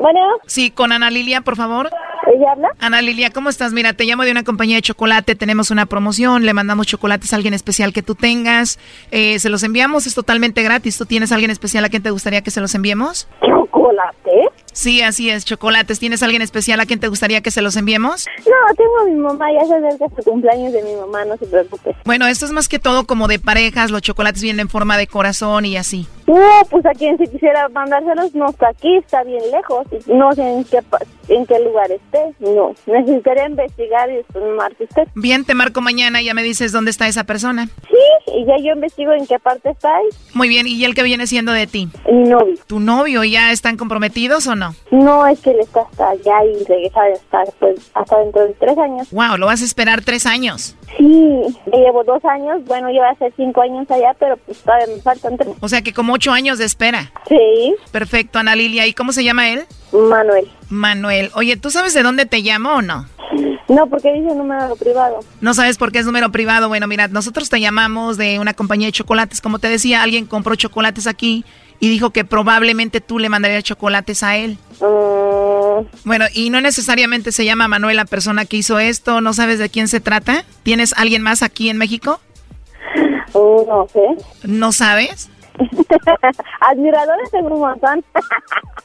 Bueno, 0.00 0.20
Sí, 0.46 0.70
con 0.70 0.92
Ana 0.92 1.08
Lilia, 1.10 1.40
por 1.40 1.56
favor. 1.56 1.88
¿Ella 2.34 2.52
habla? 2.52 2.68
Ana 2.80 3.02
Lilia, 3.02 3.30
¿cómo 3.30 3.48
estás? 3.48 3.72
Mira, 3.72 3.92
te 3.92 4.04
llamo 4.04 4.24
de 4.24 4.30
una 4.30 4.44
compañía 4.44 4.76
de 4.76 4.82
chocolate, 4.82 5.34
tenemos 5.34 5.70
una 5.70 5.86
promoción, 5.86 6.44
le 6.44 6.54
mandamos 6.54 6.86
chocolates 6.86 7.32
a 7.32 7.36
alguien 7.36 7.54
especial 7.54 7.92
que 7.92 8.02
tú 8.02 8.14
tengas, 8.14 8.78
eh, 9.10 9.38
se 9.38 9.48
los 9.48 9.62
enviamos, 9.62 10.06
es 10.06 10.14
totalmente 10.14 10.62
gratis. 10.62 10.98
¿Tú 10.98 11.06
tienes 11.06 11.32
alguien 11.32 11.50
especial 11.50 11.84
a 11.84 11.88
quien 11.88 12.02
te 12.02 12.10
gustaría 12.10 12.42
que 12.42 12.50
se 12.50 12.60
los 12.60 12.74
enviemos? 12.74 13.28
¿Chocolate? 13.40 14.50
Sí, 14.74 15.02
así 15.02 15.30
es, 15.30 15.44
chocolates. 15.44 16.00
¿Tienes 16.00 16.22
alguien 16.22 16.42
especial 16.42 16.80
a 16.80 16.86
quien 16.86 17.00
te 17.00 17.08
gustaría 17.08 17.40
que 17.40 17.50
se 17.50 17.62
los 17.62 17.76
enviemos? 17.76 18.26
No, 18.44 18.74
tengo 18.74 18.98
a 19.00 19.04
mi 19.04 19.14
mamá, 19.14 19.46
ya 19.52 19.64
se 19.66 19.74
acerca 19.76 20.06
su 20.16 20.22
cumpleaños 20.30 20.72
de 20.72 20.82
mi 20.82 20.94
mamá, 20.96 21.24
no 21.24 21.36
se 21.36 21.46
preocupe. 21.46 21.94
Bueno, 22.04 22.26
esto 22.26 22.44
es 22.44 22.52
más 22.52 22.68
que 22.68 22.78
todo 22.80 23.06
como 23.06 23.28
de 23.28 23.38
parejas, 23.38 23.90
los 23.90 24.02
chocolates 24.02 24.42
vienen 24.42 24.60
en 24.60 24.68
forma 24.68 24.98
de 24.98 25.06
corazón 25.06 25.64
y 25.64 25.76
así. 25.76 26.06
No, 26.26 26.40
pues 26.70 26.84
a 26.86 26.92
quien 26.92 27.18
si 27.18 27.26
quisiera 27.26 27.68
mandárselos 27.68 28.34
no 28.34 28.48
está 28.48 28.68
aquí, 28.68 28.96
está 28.96 29.22
bien 29.24 29.42
lejos. 29.52 29.86
No 30.06 30.32
sé 30.32 30.42
en 30.42 30.64
qué, 30.64 30.80
en 31.28 31.46
qué 31.46 31.58
lugar 31.60 31.92
esté. 31.92 32.34
No, 32.40 32.74
necesitaría 32.86 33.46
investigar 33.46 34.10
y 34.10 34.16
después 34.16 34.42
me 34.42 34.52
marque 34.52 34.84
usted. 34.84 35.02
Bien, 35.14 35.44
te 35.44 35.54
marco 35.54 35.82
mañana 35.82 36.22
y 36.22 36.24
ya 36.24 36.34
me 36.34 36.42
dices 36.42 36.72
dónde 36.72 36.90
está 36.90 37.08
esa 37.08 37.24
persona. 37.24 37.68
Sí, 37.88 38.32
y 38.34 38.46
ya 38.46 38.56
yo 38.56 38.72
investigo 38.72 39.12
en 39.12 39.26
qué 39.26 39.38
parte 39.38 39.70
está 39.70 39.94
ahí. 39.94 40.06
Muy 40.32 40.48
bien, 40.48 40.66
¿y 40.66 40.82
el 40.84 40.94
que 40.94 41.02
viene 41.02 41.26
siendo 41.26 41.52
de 41.52 41.66
ti? 41.66 41.90
Mi 42.10 42.28
novio. 42.28 42.54
¿Tu 42.66 42.80
novio 42.80 43.22
ya 43.22 43.52
están 43.52 43.76
comprometidos 43.76 44.46
o 44.46 44.56
no? 44.56 44.63
No? 44.68 45.04
No, 45.04 45.26
es 45.26 45.40
que 45.40 45.50
él 45.50 45.60
está 45.60 45.80
hasta 45.82 46.10
allá 46.10 46.44
y 46.44 46.64
regresa 46.64 47.00
hasta, 47.12 47.52
pues, 47.58 47.90
hasta 47.94 48.18
dentro 48.18 48.42
de 48.46 48.54
tres 48.54 48.78
años. 48.78 49.10
Wow, 49.10 49.36
lo 49.36 49.46
vas 49.46 49.62
a 49.62 49.64
esperar 49.64 50.02
tres 50.02 50.26
años. 50.26 50.76
Sí, 50.96 51.42
llevo 51.72 52.04
dos 52.04 52.24
años, 52.24 52.64
bueno, 52.66 52.88
yo 52.90 52.98
voy 52.98 53.08
a 53.08 53.10
hacer 53.10 53.32
cinco 53.36 53.62
años 53.62 53.90
allá, 53.90 54.14
pero 54.18 54.36
pues 54.36 54.58
todavía 54.58 54.94
me 54.94 55.02
faltan 55.02 55.36
tres. 55.36 55.54
O 55.60 55.68
sea 55.68 55.82
que 55.82 55.92
como 55.92 56.12
ocho 56.12 56.32
años 56.32 56.58
de 56.58 56.64
espera. 56.64 57.12
Sí. 57.28 57.74
Perfecto, 57.90 58.38
Ana 58.38 58.54
Lilia. 58.54 58.86
¿Y 58.86 58.94
cómo 58.94 59.12
se 59.12 59.24
llama 59.24 59.48
él? 59.48 59.64
Manuel. 59.92 60.50
Manuel. 60.68 61.30
Oye, 61.34 61.56
¿tú 61.56 61.70
sabes 61.70 61.94
de 61.94 62.02
dónde 62.02 62.26
te 62.26 62.38
llamo 62.38 62.74
o 62.74 62.82
no? 62.82 63.06
No, 63.68 63.86
porque 63.88 64.12
dice 64.12 64.34
número 64.34 64.76
privado. 64.76 65.20
No 65.40 65.54
sabes 65.54 65.78
por 65.78 65.90
qué 65.90 65.98
es 65.98 66.06
número 66.06 66.30
privado. 66.30 66.68
Bueno, 66.68 66.86
mira, 66.86 67.08
nosotros 67.08 67.48
te 67.48 67.60
llamamos 67.60 68.16
de 68.16 68.38
una 68.38 68.54
compañía 68.54 68.88
de 68.88 68.92
chocolates. 68.92 69.40
Como 69.40 69.58
te 69.58 69.68
decía, 69.68 70.02
alguien 70.02 70.26
compró 70.26 70.54
chocolates 70.54 71.06
aquí 71.06 71.44
y 71.80 71.88
dijo 71.88 72.10
que 72.10 72.24
probablemente 72.24 73.00
tú 73.00 73.18
le 73.18 73.28
mandarías 73.28 73.64
chocolates 73.64 74.22
a 74.22 74.36
él. 74.36 74.58
Mm. 74.80 75.86
Bueno, 76.04 76.26
y 76.32 76.50
no 76.50 76.60
necesariamente 76.60 77.32
se 77.32 77.44
llama 77.44 77.68
Manuel 77.68 77.96
la 77.96 78.04
persona 78.04 78.44
que 78.44 78.56
hizo 78.56 78.78
esto. 78.78 79.20
¿No 79.20 79.32
sabes 79.32 79.58
de 79.58 79.68
quién 79.68 79.88
se 79.88 80.00
trata? 80.00 80.44
¿Tienes 80.62 80.94
alguien 80.96 81.22
más 81.22 81.42
aquí 81.42 81.68
en 81.68 81.78
México? 81.78 82.20
Oh, 83.32 83.64
no 83.66 83.88
sé. 83.92 84.46
¿No 84.46 84.72
sabes? 84.72 85.28
Admiradores 86.60 87.30
tengo 87.30 87.54
un 87.54 87.60
montón. 87.60 88.04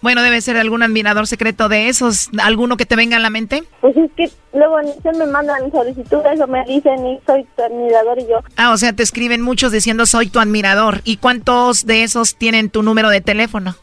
Bueno, 0.01 0.21
debe 0.21 0.41
ser 0.41 0.57
algún 0.57 0.83
admirador 0.83 1.27
secreto 1.27 1.69
de 1.69 1.89
esos. 1.89 2.29
¿Alguno 2.41 2.77
que 2.77 2.85
te 2.85 2.95
venga 2.95 3.17
a 3.17 3.19
la 3.19 3.29
mente? 3.29 3.63
Pues 3.81 3.97
es 3.97 4.11
que 4.15 4.29
luego 4.53 4.77
se 5.01 5.11
me 5.13 5.25
mandan 5.25 5.71
solicitudes 5.71 6.39
o 6.39 6.47
me 6.47 6.63
dicen 6.65 7.05
y 7.05 7.19
soy 7.25 7.45
tu 7.55 7.63
admirador 7.63 8.19
y 8.19 8.27
yo. 8.27 8.39
Ah, 8.55 8.71
o 8.71 8.77
sea, 8.77 8.93
te 8.93 9.03
escriben 9.03 9.41
muchos 9.41 9.71
diciendo 9.71 10.05
soy 10.05 10.29
tu 10.29 10.39
admirador. 10.39 11.01
¿Y 11.03 11.17
cuántos 11.17 11.85
de 11.85 12.03
esos 12.03 12.35
tienen 12.35 12.69
tu 12.69 12.83
número 12.83 13.09
de 13.09 13.21
teléfono? 13.21 13.75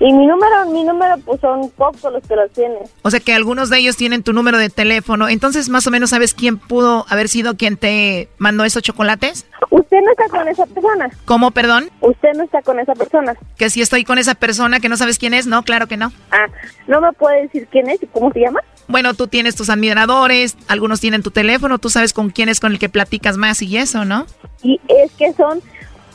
Y 0.00 0.12
mi 0.12 0.26
número, 0.26 0.66
mi 0.72 0.84
número, 0.84 1.16
pues 1.24 1.40
son 1.40 1.70
pocos 1.70 2.12
los 2.12 2.22
que 2.26 2.36
lo 2.36 2.48
tienen. 2.48 2.78
O 3.02 3.10
sea 3.10 3.20
que 3.20 3.34
algunos 3.34 3.70
de 3.70 3.78
ellos 3.78 3.96
tienen 3.96 4.22
tu 4.22 4.32
número 4.32 4.58
de 4.58 4.70
teléfono. 4.70 5.28
Entonces, 5.28 5.68
más 5.68 5.86
o 5.86 5.90
menos, 5.90 6.10
¿sabes 6.10 6.34
quién 6.34 6.58
pudo 6.58 7.06
haber 7.08 7.28
sido 7.28 7.56
quien 7.56 7.76
te 7.76 8.28
mandó 8.38 8.64
esos 8.64 8.82
chocolates? 8.82 9.46
¿Usted 9.70 9.98
no 10.02 10.10
está 10.10 10.28
con 10.28 10.48
esa 10.48 10.66
persona? 10.66 11.10
¿Cómo, 11.24 11.50
perdón? 11.50 11.90
¿Usted 12.00 12.32
no 12.36 12.44
está 12.44 12.62
con 12.62 12.80
esa 12.80 12.94
persona? 12.94 13.34
Que 13.56 13.70
si 13.70 13.82
estoy 13.82 14.04
con 14.04 14.18
esa 14.18 14.34
persona 14.34 14.80
que 14.80 14.88
no 14.88 14.96
sabes 14.96 15.18
quién 15.18 15.34
es, 15.34 15.46
no, 15.46 15.62
claro 15.62 15.86
que 15.86 15.96
no. 15.96 16.12
Ah, 16.30 16.46
¿no 16.86 17.00
me 17.00 17.12
puede 17.12 17.42
decir 17.42 17.68
quién 17.70 17.88
es 17.88 18.02
y 18.02 18.06
cómo 18.06 18.32
se 18.32 18.40
llama? 18.40 18.60
Bueno, 18.88 19.14
tú 19.14 19.26
tienes 19.26 19.56
tus 19.56 19.68
admiradores, 19.68 20.56
algunos 20.68 21.00
tienen 21.00 21.22
tu 21.22 21.30
teléfono, 21.30 21.78
tú 21.78 21.90
sabes 21.90 22.12
con 22.12 22.30
quién 22.30 22.48
es 22.48 22.60
con 22.60 22.72
el 22.72 22.78
que 22.78 22.88
platicas 22.88 23.36
más 23.36 23.60
y 23.62 23.76
eso, 23.76 24.04
¿no? 24.04 24.26
Y 24.62 24.80
es 24.88 25.10
que 25.12 25.32
son 25.32 25.60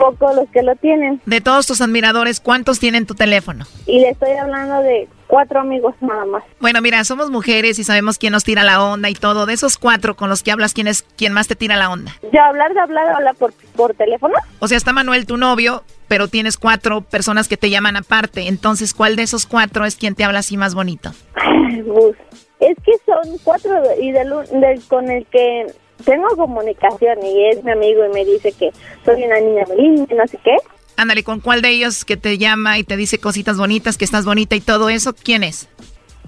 pocos 0.01 0.35
los 0.35 0.49
que 0.49 0.63
lo 0.63 0.75
tienen. 0.75 1.21
De 1.27 1.41
todos 1.41 1.67
tus 1.67 1.79
admiradores, 1.79 2.39
¿cuántos 2.39 2.79
tienen 2.79 3.05
tu 3.05 3.13
teléfono? 3.13 3.65
Y 3.85 3.99
le 3.99 4.09
estoy 4.09 4.31
hablando 4.31 4.81
de 4.81 5.07
cuatro 5.27 5.59
amigos 5.59 5.93
nada 6.01 6.25
más. 6.25 6.43
Bueno, 6.59 6.81
mira, 6.81 7.03
somos 7.03 7.29
mujeres 7.29 7.77
y 7.77 7.83
sabemos 7.83 8.17
quién 8.17 8.33
nos 8.33 8.43
tira 8.43 8.63
la 8.63 8.83
onda 8.83 9.09
y 9.09 9.13
todo. 9.13 9.45
De 9.45 9.53
esos 9.53 9.77
cuatro 9.77 10.15
con 10.15 10.27
los 10.27 10.41
que 10.41 10.51
hablas, 10.51 10.73
¿quién 10.73 10.87
es 10.87 11.03
quién 11.03 11.33
más 11.33 11.47
te 11.47 11.55
tira 11.55 11.77
la 11.77 11.91
onda? 11.91 12.11
¿Ya 12.33 12.47
hablar 12.47 12.73
de 12.73 12.79
hablar, 12.79 13.09
hablar 13.09 13.35
por, 13.35 13.53
por 13.75 13.93
teléfono? 13.93 14.33
O 14.59 14.67
sea, 14.67 14.75
está 14.75 14.91
Manuel, 14.91 15.27
tu 15.27 15.37
novio, 15.37 15.83
pero 16.07 16.27
tienes 16.27 16.57
cuatro 16.57 17.01
personas 17.01 17.47
que 17.47 17.57
te 17.57 17.69
llaman 17.69 17.95
aparte. 17.95 18.47
Entonces, 18.47 18.95
¿cuál 18.95 19.15
de 19.15 19.21
esos 19.23 19.45
cuatro 19.45 19.85
es 19.85 19.95
quien 19.95 20.15
te 20.15 20.23
habla 20.23 20.39
así 20.39 20.57
más 20.57 20.73
bonito? 20.73 21.11
Ay, 21.35 21.83
Es 22.59 22.75
que 22.83 22.93
son 23.05 23.37
cuatro 23.43 23.71
y 24.01 24.11
del, 24.11 24.33
del 24.59 24.81
con 24.87 25.11
el 25.11 25.27
que 25.27 25.67
tengo 26.01 26.27
comunicación 26.35 27.23
y 27.23 27.49
es 27.49 27.63
mi 27.63 27.71
amigo 27.71 28.05
y 28.05 28.13
me 28.13 28.25
dice 28.25 28.51
que 28.51 28.71
soy 29.05 29.23
una 29.23 29.39
niña 29.39 29.63
linda, 29.77 30.15
no 30.15 30.27
sé 30.27 30.37
qué. 30.43 30.55
Ándale, 30.97 31.23
¿con 31.23 31.39
cuál 31.39 31.61
de 31.61 31.69
ellos 31.69 32.05
que 32.05 32.17
te 32.17 32.37
llama 32.37 32.77
y 32.77 32.83
te 32.83 32.97
dice 32.97 33.19
cositas 33.19 33.57
bonitas, 33.57 33.97
que 33.97 34.05
estás 34.05 34.25
bonita 34.25 34.55
y 34.55 34.61
todo 34.61 34.89
eso? 34.89 35.13
¿Quién 35.13 35.43
es? 35.43 35.67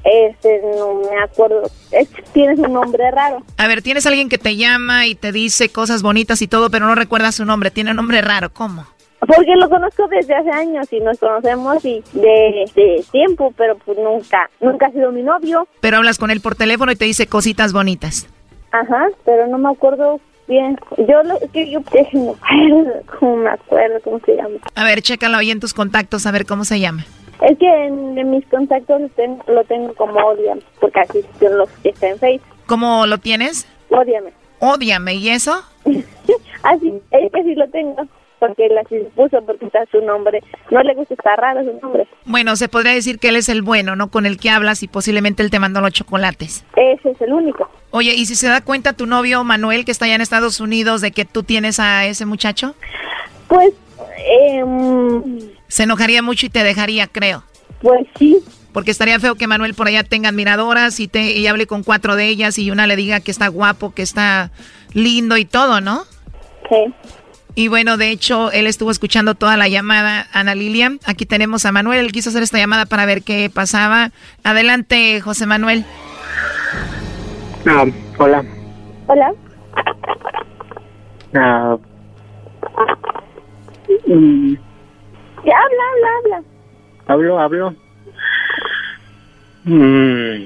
Este, 0.03 0.61
no 0.78 0.95
me 0.95 1.21
acuerdo. 1.24 1.63
Es 1.91 2.09
tienes 2.34 2.59
un 2.59 2.74
nombre 2.74 3.09
raro. 3.11 3.43
A 3.57 3.67
ver, 3.67 3.82
tienes 3.82 4.05
alguien 4.05 4.30
que 4.30 4.38
te 4.38 4.55
llama 4.55 5.07
y 5.07 5.15
te 5.15 5.32
dice 5.32 5.69
cosas 5.69 6.01
bonitas 6.01 6.41
y 6.41 6.47
todo, 6.47 6.69
pero 6.69 6.88
no 6.88 6.95
recuerdas 6.95 7.36
su 7.36 7.45
nombre. 7.45 7.71
Tiene 7.71 7.91
un 7.91 7.97
nombre 7.97 8.21
raro. 8.21 8.51
¿Cómo? 8.51 8.86
Porque 9.19 9.55
lo 9.55 9.69
conozco 9.69 10.05
desde 10.09 10.36
hace 10.36 10.49
años 10.49 10.91
y 10.91 10.99
nos 10.99 11.17
conocemos 11.17 11.86
y 11.86 12.03
de, 12.11 12.69
de 12.76 13.05
tiempo, 13.11 13.53
pero 13.55 13.78
pues 13.78 13.97
nunca, 13.97 14.49
nunca 14.59 14.88
ha 14.88 14.91
sido 14.91 15.13
mi 15.13 15.24
novio. 15.24 15.65
Pero 15.80 15.97
hablas 15.97 16.17
con 16.17 16.30
él 16.30 16.41
por 16.41 16.55
teléfono 16.55 16.91
y 16.91 16.97
te 16.97 17.05
dice 17.05 17.28
cositas 17.28 17.71
bonitas. 17.71 18.28
Ajá, 18.74 19.07
pero 19.24 19.45
no 19.45 19.59
me 19.59 19.69
acuerdo 19.69 20.19
bien. 20.47 20.78
Yo 20.97 21.21
lo 21.24 21.39
que 21.53 21.69
yo 21.69 21.80
no 22.13 22.24
me 22.24 22.32
acuerdo, 22.32 23.01
cómo 23.19 23.38
me 23.38 23.49
acuerdo 23.51 23.99
cómo 24.03 24.19
se 24.26 24.36
llama. 24.36 24.55
A 24.76 24.84
ver, 24.84 25.01
chécalo 25.03 25.38
ahí 25.38 25.51
en 25.51 25.59
tus 25.59 25.76
contactos 25.76 26.26
a 26.26 26.32
ver 26.32 26.47
cómo 26.47 26.65
se 26.65 26.80
llama. 26.80 27.05
Es 27.41 27.57
que 27.59 27.86
en, 27.86 28.17
en 28.17 28.32
mis 28.32 28.45
contactos 28.47 28.99
lo 28.99 29.09
tengo, 29.09 29.43
lo 29.47 29.63
tengo 29.65 29.93
como 29.93 30.19
odiame, 30.19 30.61
porque 30.80 30.99
así 31.01 31.21
son 31.39 31.57
los 31.59 31.69
que 31.84 31.89
está 31.89 32.09
en 32.09 32.17
Facebook. 32.17 32.47
¿Cómo 32.65 33.05
lo 33.05 33.19
tienes? 33.19 33.67
Odiame. 33.89 34.32
Odiame, 34.57 35.15
¿y 35.15 35.30
eso? 35.30 35.63
así, 36.63 36.93
es 37.11 37.32
que 37.32 37.43
sí 37.43 37.53
lo 37.53 37.69
tengo. 37.69 38.07
Porque 38.46 38.66
él 38.66 38.78
así 38.78 38.98
se 38.98 39.10
puso, 39.12 39.41
porque 39.46 39.66
está 39.68 39.86
su 39.89 40.02
nombre. 40.02 40.44
No 40.70 40.84
le 40.84 40.94
gusta, 40.96 41.14
está 41.14 41.34
raro 41.38 41.64
su 41.64 41.80
nombre. 41.80 42.06
Bueno, 42.26 42.58
se 42.58 42.68
podría 42.68 42.91
decir 42.91 43.18
que 43.18 43.30
él 43.30 43.38
es 43.38 43.48
el 43.48 43.62
bueno, 43.62 43.96
¿no? 43.96 44.12
Con 44.12 44.26
el 44.26 44.38
que 44.38 44.50
hablas 44.50 44.84
y 44.84 44.89
posiblemente 44.89 45.44
él 45.44 45.50
te 45.50 45.60
mandó 45.60 45.80
los 45.80 45.94
chocolates. 45.94 46.66
Ese 46.76 47.12
es 47.12 47.22
el 47.22 47.32
único. 47.32 47.70
Oye, 47.91 48.14
¿y 48.14 48.26
si 48.26 48.36
se 48.36 48.50
da 48.50 48.60
cuenta 48.60 48.91
tu 48.91 49.06
novio 49.06 49.46
Manuel, 49.46 49.86
que 49.86 49.91
está 49.91 50.04
allá 50.04 50.16
en 50.16 50.22
Estados 50.22 50.60
Unidos, 50.60 51.00
de 51.00 51.12
que 51.12 51.24
tú 51.24 51.44
tienes 51.44 51.80
a 51.80 52.06
ese 52.06 52.26
muchacho? 52.26 52.76
Pues, 53.48 53.72
eh, 54.18 54.62
Se 55.70 55.84
enojaría 55.84 56.22
mucho 56.22 56.46
y 56.46 56.50
te 56.50 56.66
dejaría, 56.66 57.08
creo. 57.08 57.46
Pues 57.82 58.06
sí. 58.20 58.44
Porque 58.74 58.91
estaría 58.91 59.22
feo 59.22 59.36
que 59.36 59.48
Manuel 59.48 59.74
por 59.74 59.88
allá 59.88 60.04
tenga 60.04 60.28
admiradoras 60.28 61.00
y, 61.00 61.08
te, 61.08 61.32
y 61.32 61.48
hable 61.48 61.66
con 61.66 61.84
cuatro 61.84 62.18
de 62.18 62.28
ellas 62.28 62.60
y 62.60 62.72
una 62.72 62.88
le 62.88 62.98
diga 62.98 63.22
que 63.22 63.32
está 63.32 63.48
guapo, 63.48 63.94
que 63.94 64.02
está 64.02 64.52
lindo 64.94 65.38
y 65.38 65.46
todo, 65.46 65.80
¿no? 65.80 66.04
Sí. 66.68 66.94
Y 67.56 67.68
bueno, 67.68 67.97
de 67.97 68.10
hecho, 68.10 68.51
él 68.51 68.66
estuvo 68.66 68.89
escuchando 68.89 69.36
toda 69.36 69.58
la 69.58 69.68
llamada, 69.68 70.28
Ana 70.34 70.56
Lilia. 70.56 70.93
Aquí 71.06 71.26
tenemos 71.26 71.66
a 71.66 71.72
Manuel. 71.72 71.99
Él 71.99 72.12
quiso 72.12 72.30
hacer 72.30 72.41
esta 72.41 72.58
llamada 72.58 72.86
para 72.88 73.06
ver 73.06 73.22
qué 73.22 73.49
pasaba. 73.54 74.10
Adelante, 74.43 75.22
José 75.22 75.45
Manuel. 75.45 75.86
Ah, 77.68 77.86
hola. 78.18 78.43
Hola. 79.08 79.32
Ah, 81.36 81.78
mm, 84.08 84.54
Ya, 85.45 85.54
habla, 85.58 85.84
habla, 85.91 86.10
habla. 86.18 86.43
hablo, 87.08 87.39
hablo. 87.39 87.76
Mm, 89.66 90.45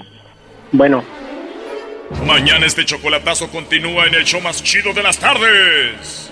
bueno, 0.74 1.03
Mañana 2.26 2.66
este 2.66 2.86
chocolatazo 2.86 3.49
continúa 3.49 4.05
en 4.05 4.14
el 4.16 4.24
show 4.24 4.39
más 4.39 4.64
chido 4.64 4.93
de 4.93 5.03
las 5.03 5.18
tardes. 5.20 6.32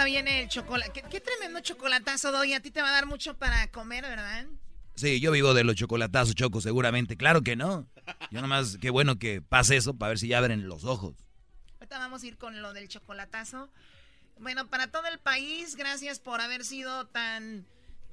Ahorita 0.00 0.04
viene 0.04 0.42
el 0.42 0.48
chocolate. 0.48 0.92
¿Qué, 0.92 1.02
qué 1.02 1.20
tremendo 1.20 1.60
chocolatazo 1.60 2.32
doy. 2.32 2.54
A 2.54 2.60
ti 2.60 2.70
te 2.70 2.80
va 2.80 2.88
a 2.88 2.92
dar 2.92 3.04
mucho 3.04 3.36
para 3.36 3.70
comer, 3.70 4.02
¿verdad? 4.04 4.46
Sí, 4.94 5.20
yo 5.20 5.30
vivo 5.30 5.52
de 5.52 5.62
los 5.62 5.76
chocolatazos, 5.76 6.34
Choco, 6.34 6.62
seguramente. 6.62 7.18
Claro 7.18 7.42
que 7.42 7.54
no. 7.54 7.86
Yo 8.30 8.40
nomás, 8.40 8.78
qué 8.80 8.88
bueno 8.88 9.18
que 9.18 9.42
pase 9.42 9.76
eso 9.76 9.94
para 9.94 10.10
ver 10.10 10.18
si 10.18 10.28
ya 10.28 10.38
abren 10.38 10.68
los 10.68 10.84
ojos. 10.84 11.16
Ahorita 11.80 11.98
vamos 11.98 12.22
a 12.22 12.26
ir 12.26 12.38
con 12.38 12.62
lo 12.62 12.72
del 12.72 12.88
chocolatazo. 12.88 13.70
Bueno, 14.38 14.68
para 14.68 14.90
todo 14.90 15.06
el 15.06 15.18
país, 15.18 15.76
gracias 15.76 16.18
por 16.18 16.40
haber 16.40 16.64
sido 16.64 17.06
tan 17.06 17.66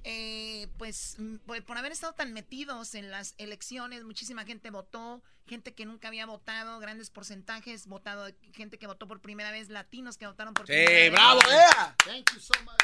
eh, 0.03 0.67
pues 0.77 1.15
mm, 1.17 1.35
por, 1.45 1.63
por 1.65 1.77
haber 1.77 1.91
estado 1.91 2.13
tan 2.13 2.33
metidos 2.33 2.95
en 2.95 3.11
las 3.11 3.33
elecciones, 3.37 4.03
muchísima 4.03 4.45
gente 4.45 4.69
votó, 4.69 5.21
gente 5.47 5.73
que 5.73 5.85
nunca 5.85 6.07
había 6.09 6.25
votado, 6.25 6.79
grandes 6.79 7.09
porcentajes, 7.09 7.87
votado, 7.87 8.27
gente 8.53 8.77
que 8.77 8.87
votó 8.87 9.07
por 9.07 9.21
primera 9.21 9.51
vez, 9.51 9.69
latinos 9.69 10.17
que 10.17 10.27
votaron 10.27 10.53
por 10.53 10.67
Sí, 10.67 10.73
primera 10.73 10.99
vez. 10.99 11.11
bravo, 11.11 11.41
Ea. 11.49 11.95
Thank 12.05 12.33
you 12.33 12.39
so 12.39 12.53
much. 12.63 12.75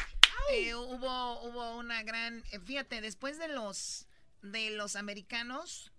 Eh, 0.50 0.74
hubo, 0.74 1.40
hubo 1.42 1.76
una 1.78 2.02
gran, 2.02 2.42
eh, 2.52 2.60
fíjate, 2.60 3.00
después 3.00 3.38
de 3.38 3.48
los 3.48 4.06
de 4.42 4.68
los 4.70 4.94
americanos, 4.96 5.90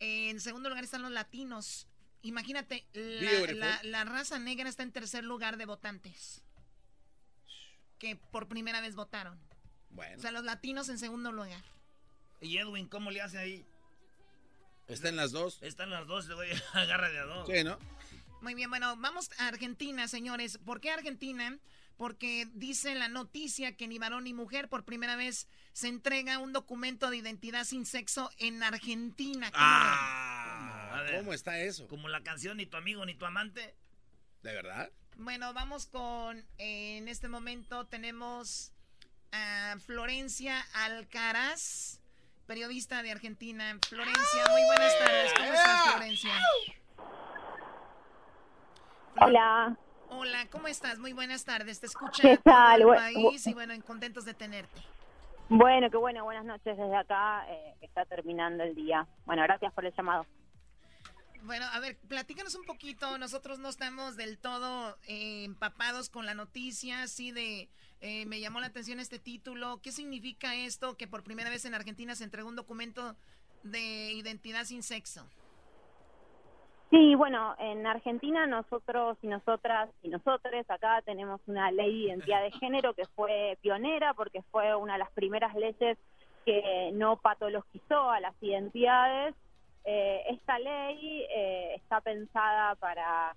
eh, 0.00 0.30
en 0.30 0.40
segundo 0.40 0.70
lugar 0.70 0.82
están 0.84 1.02
los 1.02 1.10
latinos. 1.10 1.86
Imagínate, 2.22 2.86
la- 2.94 3.80
la 3.82 4.04
raza 4.04 4.38
negra 4.38 4.68
está 4.68 4.82
en 4.82 4.92
tercer 4.92 5.24
lugar 5.24 5.56
de 5.58 5.66
votantes. 5.66 6.40
Que 7.98 8.16
por 8.16 8.48
primera 8.48 8.80
vez 8.80 8.94
votaron. 8.94 9.38
Bueno, 9.92 10.16
O 10.18 10.20
sea, 10.20 10.32
los 10.32 10.44
latinos 10.44 10.88
en 10.88 10.98
segundo 10.98 11.32
lugar. 11.32 11.62
¿Y 12.40 12.56
Edwin 12.58 12.88
cómo 12.88 13.10
le 13.10 13.20
hace 13.22 13.38
ahí? 13.38 13.64
está 14.88 15.08
en 15.08 15.16
las 15.16 15.32
dos. 15.32 15.58
Están 15.62 15.90
las 15.90 16.06
dos, 16.06 16.26
le 16.28 16.34
voy 16.34 16.48
a 16.50 16.78
agarrar 16.80 17.12
de 17.12 17.18
a 17.18 17.24
dos. 17.24 17.46
Sí, 17.48 17.64
¿no? 17.64 17.78
Muy 18.40 18.54
bien, 18.54 18.68
bueno, 18.70 18.96
vamos 18.96 19.30
a 19.38 19.48
Argentina, 19.48 20.08
señores. 20.08 20.58
¿Por 20.58 20.80
qué 20.80 20.90
Argentina? 20.90 21.58
Porque 21.96 22.48
dice 22.54 22.94
la 22.96 23.08
noticia 23.08 23.76
que 23.76 23.86
ni 23.86 23.98
varón 23.98 24.24
ni 24.24 24.34
mujer 24.34 24.68
por 24.68 24.84
primera 24.84 25.14
vez 25.14 25.46
se 25.72 25.86
entrega 25.88 26.38
un 26.38 26.52
documento 26.52 27.08
de 27.10 27.18
identidad 27.18 27.64
sin 27.64 27.86
sexo 27.86 28.30
en 28.38 28.62
Argentina. 28.62 29.50
¿Cómo 29.52 29.64
Ah, 29.64 31.02
ver. 31.04 31.18
¿cómo 31.18 31.32
está 31.32 31.60
eso? 31.60 31.86
Como 31.86 32.08
la 32.08 32.22
canción 32.22 32.56
Ni 32.56 32.66
tu 32.66 32.76
amigo 32.76 33.06
ni 33.06 33.14
tu 33.14 33.24
amante. 33.26 33.76
¿De 34.42 34.52
verdad? 34.52 34.90
Bueno, 35.16 35.52
vamos 35.54 35.86
con, 35.86 36.38
eh, 36.58 36.96
en 36.96 37.06
este 37.06 37.28
momento 37.28 37.86
tenemos 37.86 38.72
a 39.32 39.76
Florencia 39.80 40.64
Alcaraz, 40.74 42.00
periodista 42.46 43.02
de 43.02 43.10
Argentina. 43.10 43.78
Florencia, 43.88 44.44
muy 44.50 44.62
buenas 44.66 44.98
tardes. 44.98 45.32
¿Cómo 45.34 45.52
estás, 45.52 45.90
Florencia? 45.94 46.32
Hola. 49.20 49.76
Hola, 50.10 50.46
¿cómo 50.50 50.68
estás? 50.68 50.98
Muy 50.98 51.14
buenas 51.14 51.44
tardes. 51.44 51.80
Te 51.80 51.86
escucha 51.86 52.22
¿Qué 52.22 52.36
todo 52.36 52.54
tal? 52.54 52.82
el 52.82 52.88
país 52.88 53.46
y 53.46 53.54
bueno, 53.54 53.74
contentos 53.84 54.26
de 54.26 54.34
tenerte. 54.34 54.82
Bueno, 55.48 55.90
qué 55.90 55.96
bueno, 55.96 56.24
buenas 56.24 56.44
noches 56.44 56.76
desde 56.76 56.96
acá, 56.96 57.44
eh, 57.48 57.74
está 57.80 58.04
terminando 58.04 58.62
el 58.62 58.74
día. 58.74 59.06
Bueno, 59.24 59.42
gracias 59.42 59.72
por 59.72 59.84
el 59.84 59.92
llamado. 59.94 60.26
Bueno, 61.42 61.66
a 61.72 61.80
ver, 61.80 61.98
platícanos 62.08 62.54
un 62.54 62.64
poquito. 62.64 63.18
Nosotros 63.18 63.58
no 63.58 63.68
estamos 63.68 64.16
del 64.16 64.38
todo 64.38 64.96
eh, 65.06 65.44
empapados 65.44 66.08
con 66.08 66.26
la 66.26 66.34
noticia, 66.34 67.02
así 67.02 67.32
de... 67.32 67.68
eh, 68.02 68.26
me 68.26 68.40
llamó 68.40 68.58
la 68.58 68.66
atención 68.66 68.98
este 68.98 69.20
título. 69.20 69.80
¿Qué 69.80 69.92
significa 69.92 70.56
esto 70.56 70.96
que 70.96 71.06
por 71.06 71.22
primera 71.22 71.50
vez 71.50 71.64
en 71.64 71.74
Argentina 71.74 72.16
se 72.16 72.24
entregó 72.24 72.48
un 72.48 72.56
documento 72.56 73.14
de 73.62 74.12
identidad 74.12 74.64
sin 74.64 74.82
sexo? 74.82 75.24
Sí, 76.90 77.14
bueno, 77.14 77.54
en 77.60 77.86
Argentina 77.86 78.44
nosotros 78.48 79.16
y 79.22 79.28
nosotras 79.28 79.88
y 80.02 80.08
nosotres 80.08 80.68
acá 80.68 81.00
tenemos 81.02 81.40
una 81.46 81.70
ley 81.70 81.90
de 81.90 82.08
identidad 82.08 82.42
de 82.42 82.50
género 82.50 82.92
que 82.92 83.06
fue 83.14 83.56
pionera 83.62 84.14
porque 84.14 84.42
fue 84.50 84.74
una 84.74 84.94
de 84.94 84.98
las 84.98 85.10
primeras 85.12 85.54
leyes 85.54 85.96
que 86.44 86.90
no 86.94 87.18
patologizó 87.18 88.10
a 88.10 88.18
las 88.18 88.34
identidades. 88.42 89.36
Eh, 89.84 90.24
esta 90.28 90.58
ley 90.58 91.24
eh, 91.34 91.76
está 91.76 92.00
pensada 92.00 92.74
para 92.74 93.36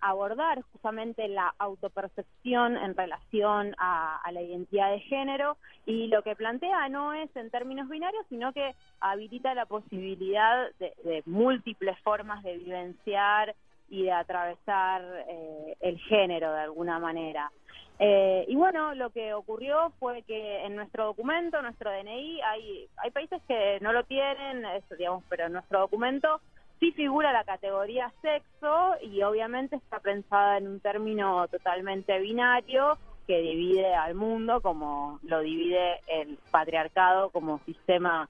abordar 0.00 0.62
justamente 0.72 1.28
la 1.28 1.54
autopercepción 1.58 2.76
en 2.76 2.94
relación 2.96 3.74
a, 3.78 4.20
la 4.32 4.42
identidad 4.42 4.90
de 4.90 5.00
género 5.00 5.56
y 5.86 6.08
lo 6.08 6.22
que 6.22 6.36
plantea 6.36 6.88
no 6.88 7.12
es 7.12 7.34
en 7.36 7.50
términos 7.50 7.88
binarios, 7.88 8.24
sino 8.28 8.52
que 8.52 8.74
habilita 9.00 9.54
la 9.54 9.66
posibilidad 9.66 10.68
de, 10.78 10.92
de 11.04 11.22
múltiples 11.26 11.98
formas 12.00 12.42
de 12.42 12.58
vivenciar 12.58 13.54
y 13.88 14.04
de 14.04 14.12
atravesar 14.12 15.02
eh, 15.28 15.76
el 15.80 15.98
género 16.00 16.52
de 16.52 16.60
alguna 16.60 16.98
manera. 16.98 17.50
Eh, 17.98 18.44
y 18.48 18.56
bueno, 18.56 18.94
lo 18.94 19.10
que 19.10 19.34
ocurrió 19.34 19.92
fue 20.00 20.22
que 20.22 20.64
en 20.64 20.74
nuestro 20.74 21.04
documento, 21.06 21.62
nuestro 21.62 21.90
DNI, 21.92 22.40
hay, 22.42 22.88
hay 22.96 23.10
países 23.12 23.40
que 23.46 23.78
no 23.80 23.92
lo 23.92 24.02
tienen, 24.04 24.64
eso, 24.64 24.96
digamos, 24.96 25.22
pero 25.28 25.46
en 25.46 25.52
nuestro 25.52 25.80
documento 25.80 26.40
figura 26.92 27.32
la 27.32 27.44
categoría 27.44 28.12
sexo 28.22 28.94
y 29.02 29.22
obviamente 29.22 29.76
está 29.76 30.00
pensada 30.00 30.58
en 30.58 30.68
un 30.68 30.80
término 30.80 31.46
totalmente 31.48 32.18
binario 32.18 32.98
que 33.26 33.40
divide 33.40 33.94
al 33.94 34.14
mundo 34.14 34.60
como 34.60 35.18
lo 35.22 35.40
divide 35.40 36.00
el 36.08 36.38
patriarcado 36.50 37.30
como 37.30 37.58
sistema 37.60 38.28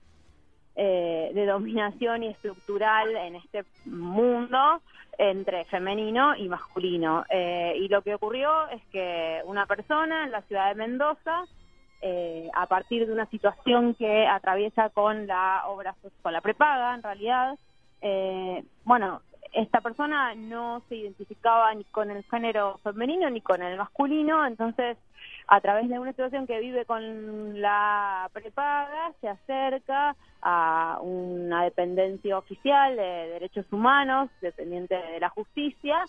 eh, 0.76 1.30
de 1.34 1.46
dominación 1.46 2.24
y 2.24 2.28
estructural 2.28 3.14
en 3.16 3.36
este 3.36 3.64
mundo 3.84 4.82
entre 5.18 5.64
femenino 5.66 6.34
y 6.36 6.48
masculino. 6.48 7.24
Eh, 7.30 7.74
y 7.78 7.88
lo 7.88 8.02
que 8.02 8.14
ocurrió 8.14 8.68
es 8.70 8.82
que 8.90 9.40
una 9.44 9.66
persona 9.66 10.24
en 10.24 10.32
la 10.32 10.42
ciudad 10.42 10.68
de 10.68 10.74
Mendoza, 10.74 11.44
eh, 12.02 12.50
a 12.55 12.66
partir 12.66 13.07
de 13.07 13.12
una 13.12 13.26
situación 13.26 13.94
que 13.94 14.26
atraviesa 14.26 14.90
con 14.90 15.26
la 15.26 15.62
obra, 15.68 15.94
con 16.22 16.34
prepaga 16.42 16.94
en 16.94 17.02
realidad, 17.02 17.57
eh, 18.07 18.62
bueno, 18.84 19.22
esta 19.55 19.80
persona 19.80 20.34
no 20.34 20.82
se 20.90 20.96
identificaba 20.96 21.72
ni 21.74 21.84
con 21.84 22.11
el 22.11 22.22
género 22.24 22.78
femenino 22.82 23.30
ni 23.30 23.40
con 23.40 23.62
el 23.62 23.78
masculino, 23.78 24.46
entonces 24.46 24.98
a 25.48 25.61
través 25.62 25.88
de 25.88 25.98
una 25.98 26.11
situación 26.11 26.46
que 26.46 26.61
vive 26.61 26.84
con 26.84 27.62
la 27.62 28.28
prepaga 28.34 29.12
se 29.22 29.28
acerca 29.28 30.16
a 30.42 30.98
una 31.00 31.64
dependencia 31.64 32.36
oficial 32.36 32.94
de 32.94 33.02
derechos 33.02 33.64
humanos, 33.72 34.28
dependiente 34.42 34.96
de 34.96 35.20
la 35.20 35.30
justicia, 35.30 36.05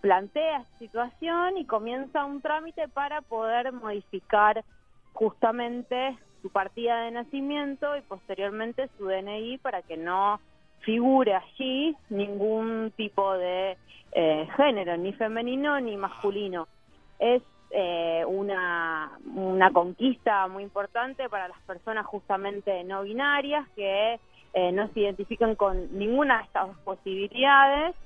plantea 0.00 0.62
esta 0.62 0.78
situación 0.80 1.56
y 1.56 1.66
comienza 1.66 2.24
un 2.24 2.40
trámite 2.40 2.88
para 2.88 3.20
poder 3.20 3.70
modificar 3.72 4.64
justamente 5.12 6.18
su 6.40 6.50
partida 6.50 7.02
de 7.02 7.12
nacimiento 7.12 7.96
y 7.96 8.00
posteriormente 8.00 8.90
su 8.98 9.06
DNI 9.06 9.58
para 9.58 9.82
que 9.82 9.96
no 9.96 10.40
figure 10.82 11.34
allí 11.34 11.96
ningún 12.10 12.92
tipo 12.96 13.32
de 13.34 13.76
eh, 14.12 14.48
género, 14.56 14.96
ni 14.96 15.12
femenino 15.14 15.80
ni 15.80 15.96
masculino. 15.96 16.68
Es 17.18 17.42
eh, 17.70 18.24
una, 18.26 19.12
una 19.34 19.70
conquista 19.72 20.46
muy 20.48 20.62
importante 20.62 21.28
para 21.28 21.48
las 21.48 21.58
personas 21.62 22.04
justamente 22.06 22.84
no 22.84 23.02
binarias 23.02 23.66
que 23.74 24.20
eh, 24.54 24.72
no 24.72 24.88
se 24.88 25.00
identifican 25.00 25.54
con 25.54 25.98
ninguna 25.98 26.38
de 26.38 26.44
estas 26.44 26.78
posibilidades, 26.84 27.96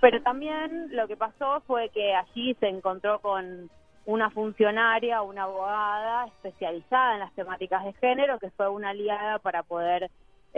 pero 0.00 0.20
también 0.22 0.88
lo 0.94 1.08
que 1.08 1.16
pasó 1.16 1.62
fue 1.66 1.88
que 1.88 2.14
allí 2.14 2.54
se 2.60 2.68
encontró 2.68 3.20
con 3.20 3.70
una 4.04 4.30
funcionaria, 4.30 5.22
una 5.22 5.44
abogada 5.44 6.26
especializada 6.26 7.14
en 7.14 7.20
las 7.20 7.32
temáticas 7.32 7.84
de 7.84 7.92
género, 7.94 8.38
que 8.38 8.50
fue 8.50 8.68
una 8.68 8.90
aliada 8.90 9.38
para 9.38 9.62
poder 9.62 10.10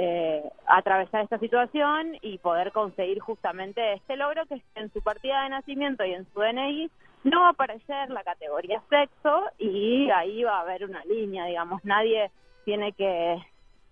eh, 0.02 0.42
atravesar 0.66 1.24
esta 1.24 1.38
situación 1.38 2.16
y 2.22 2.38
poder 2.38 2.72
conseguir 2.72 3.18
justamente 3.20 3.92
este 3.92 4.16
logro 4.16 4.46
que 4.46 4.54
es 4.54 4.62
en 4.74 4.90
su 4.94 5.02
partida 5.02 5.42
de 5.42 5.50
nacimiento 5.50 6.04
y 6.06 6.14
en 6.14 6.24
su 6.32 6.40
DNI 6.40 6.90
no 7.24 7.40
va 7.42 7.48
a 7.48 7.50
aparecer 7.50 8.08
la 8.08 8.22
categoría 8.24 8.80
sexo 8.88 9.42
y 9.58 10.08
ahí 10.10 10.42
va 10.42 10.56
a 10.56 10.60
haber 10.62 10.84
una 10.86 11.04
línea, 11.04 11.44
digamos, 11.44 11.84
nadie 11.84 12.30
tiene 12.64 12.92
que 12.92 13.36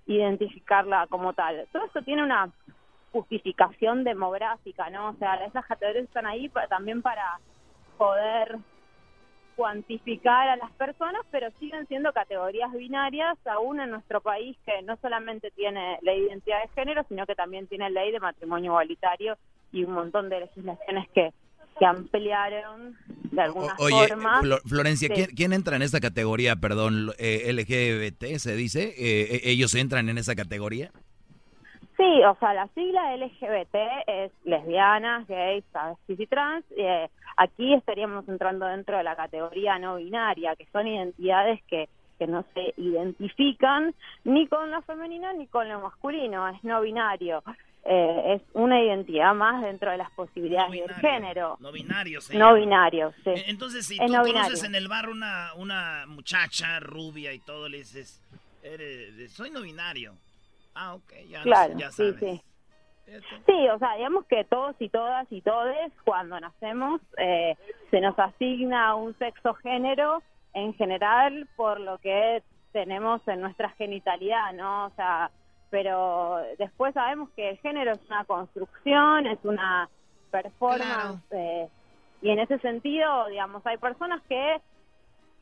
identificarla 0.07 1.07
como 1.09 1.35
tal. 1.35 1.67
Todo 1.73 1.85
esto 1.85 2.01
tiene 2.01 2.23
una 2.23 2.51
justificación 3.13 4.03
demográfica, 4.05 4.89
¿no? 4.89 5.11
O 5.11 5.15
sea, 5.15 5.35
esas 5.45 5.67
categorías 5.67 6.05
están 6.05 6.25
ahí 6.27 6.49
pa- 6.49 6.69
también 6.69 7.03
para 7.03 7.39
poder 7.99 8.57
cuantificar 9.59 10.49
a 10.49 10.57
las 10.57 10.71
personas, 10.75 11.21
pero 11.33 11.49
siguen 11.59 11.85
siendo 11.89 12.13
categorías 12.13 12.73
binarias 12.73 13.37
aún 13.45 13.81
en 13.81 13.91
nuestro 13.91 14.21
país 14.21 14.57
que 14.65 14.83
no 14.83 14.97
solamente 15.03 15.51
tiene 15.51 15.99
ley 16.03 16.21
de 16.21 16.27
identidad 16.29 16.63
de 16.63 16.69
género, 16.81 17.05
sino 17.09 17.27
que 17.27 17.35
también 17.35 17.67
tiene 17.67 17.91
ley 17.91 18.13
de 18.13 18.21
matrimonio 18.21 18.71
igualitario 18.71 19.37
y 19.73 19.83
un 19.83 19.93
montón 19.95 20.29
de 20.29 20.39
legislaciones 20.41 21.09
que, 21.13 21.33
que 21.77 21.85
ampliaron 21.87 22.97
de 23.33 23.43
alguna 23.43 23.75
Oye, 23.81 24.07
forma. 24.09 24.41
Flo- 24.43 24.61
Florencia, 24.65 25.09
Sí. 25.09 25.15
¿quién, 25.15 25.27
quién 25.37 25.53
entra 25.53 25.75
en 25.75 25.83
esta 25.83 25.99
categoría, 25.99 26.55
perdón, 26.55 27.11
eh, 27.19 27.53
LGBT 27.53 28.37
se 28.39 28.55
dice? 28.55 28.85
Eh, 28.97 29.35
eh, 29.35 29.41
¿Ellos 29.47 29.75
entran 29.75 30.09
en 30.09 30.19
esa 30.19 30.37
categoría? 30.37 30.93
Sí, 31.97 32.23
o 32.25 32.37
sea, 32.39 32.55
la 32.55 32.69
sigla 32.77 33.17
LGBT 33.17 33.75
es 34.07 34.31
lesbianas, 34.45 35.27
gays, 35.27 35.65
travestis 35.73 36.21
y 36.21 36.27
trans. 36.29 36.65
Eh, 36.77 37.09
aquí 37.39 37.73
estaríamos 37.75 38.29
entrando 38.29 38.67
dentro 38.67 38.97
de 38.99 39.05
la 39.05 39.17
categoría 39.17 39.79
no 39.79 39.97
binaria, 39.97 40.55
que 40.57 40.67
son 40.73 40.87
identidades 40.87 41.61
que, 41.69 41.89
que 42.19 42.27
no 42.27 42.45
se 42.53 42.75
identifican 42.77 43.95
ni 44.25 44.47
con 44.49 44.71
lo 44.71 44.83
femenino 44.83 45.33
ni 45.35 45.47
con 45.47 45.69
lo 45.69 45.81
masculino, 45.81 46.49
es 46.49 46.63
no 46.65 46.81
binario. 46.83 47.43
eh, 47.85 48.35
es 48.35 48.43
una 48.53 48.83
identidad 48.83 49.35
más 49.35 49.63
dentro 49.63 49.91
de 49.91 49.97
las 49.97 50.11
posibilidades 50.11 50.73
del 50.73 50.95
género. 50.97 51.57
No 51.61 51.73
binario, 51.73 52.21
sí. 52.21 52.37
No 52.37 52.55
binario, 52.55 53.13
sí. 53.25 53.31
E- 53.31 53.45
Entonces, 53.49 53.87
si 53.87 53.99
Es 53.99 54.07
tú 54.09 54.13
no 54.13 54.25
conoces 54.25 54.63
en 54.65 54.75
el 54.75 54.89
bar 54.89 55.09
una, 55.09 55.55
una 55.55 56.05
muchacha 56.07 56.81
rubia 56.81 57.33
y 57.33 57.39
todo, 57.39 57.69
le 57.69 57.79
dices, 57.79 58.21
"Eres- 58.63 59.33
soy 59.33 59.51
no 59.51 59.63
binario. 59.63 60.13
Ah, 60.75 60.95
ok, 60.95 61.13
ya, 61.29 61.43
Claro, 61.43 61.79
ya 61.79 61.91
sí, 61.91 61.97
sabes. 62.13 62.19
sí. 62.19 62.27
Sí, 62.27 62.43
o 63.75 63.79
sea, 63.79 63.95
digamos 63.97 64.27
que 64.27 64.45
todos 64.45 64.77
y 64.79 64.89
todas 64.89 65.27
y 65.31 65.41
todes, 65.41 65.93
cuando 66.05 66.39
nacemos, 66.39 67.01
eh, 67.17 67.57
se 67.91 68.01
nos 68.01 68.19
asigna 68.19 68.95
un 68.95 69.17
sexo 69.19 69.55
género 69.55 70.23
en 70.55 70.75
general 70.75 71.49
por 71.57 71.81
lo 71.81 71.99
que 71.99 72.43
tenemos 72.73 73.27
en 73.29 73.41
nuestra 73.41 73.71
genitalidad, 73.71 74.53
¿no? 74.55 74.87
O 74.87 74.91
sea, 74.91 75.31
pero 75.71 76.39
después 76.59 76.95
sabemos 76.95 77.31
que 77.31 77.51
el 77.51 77.59
género 77.59 77.93
es 77.93 78.01
una 78.07 78.25
construcción, 78.25 79.27
es 79.27 79.39
una 79.43 79.89
performance, 80.31 81.23
eh, 81.31 81.69
y 82.21 82.31
en 82.31 82.39
ese 82.41 82.59
sentido, 82.59 83.27
digamos, 83.29 83.65
hay 83.67 83.77
personas 83.77 84.23
que 84.29 84.61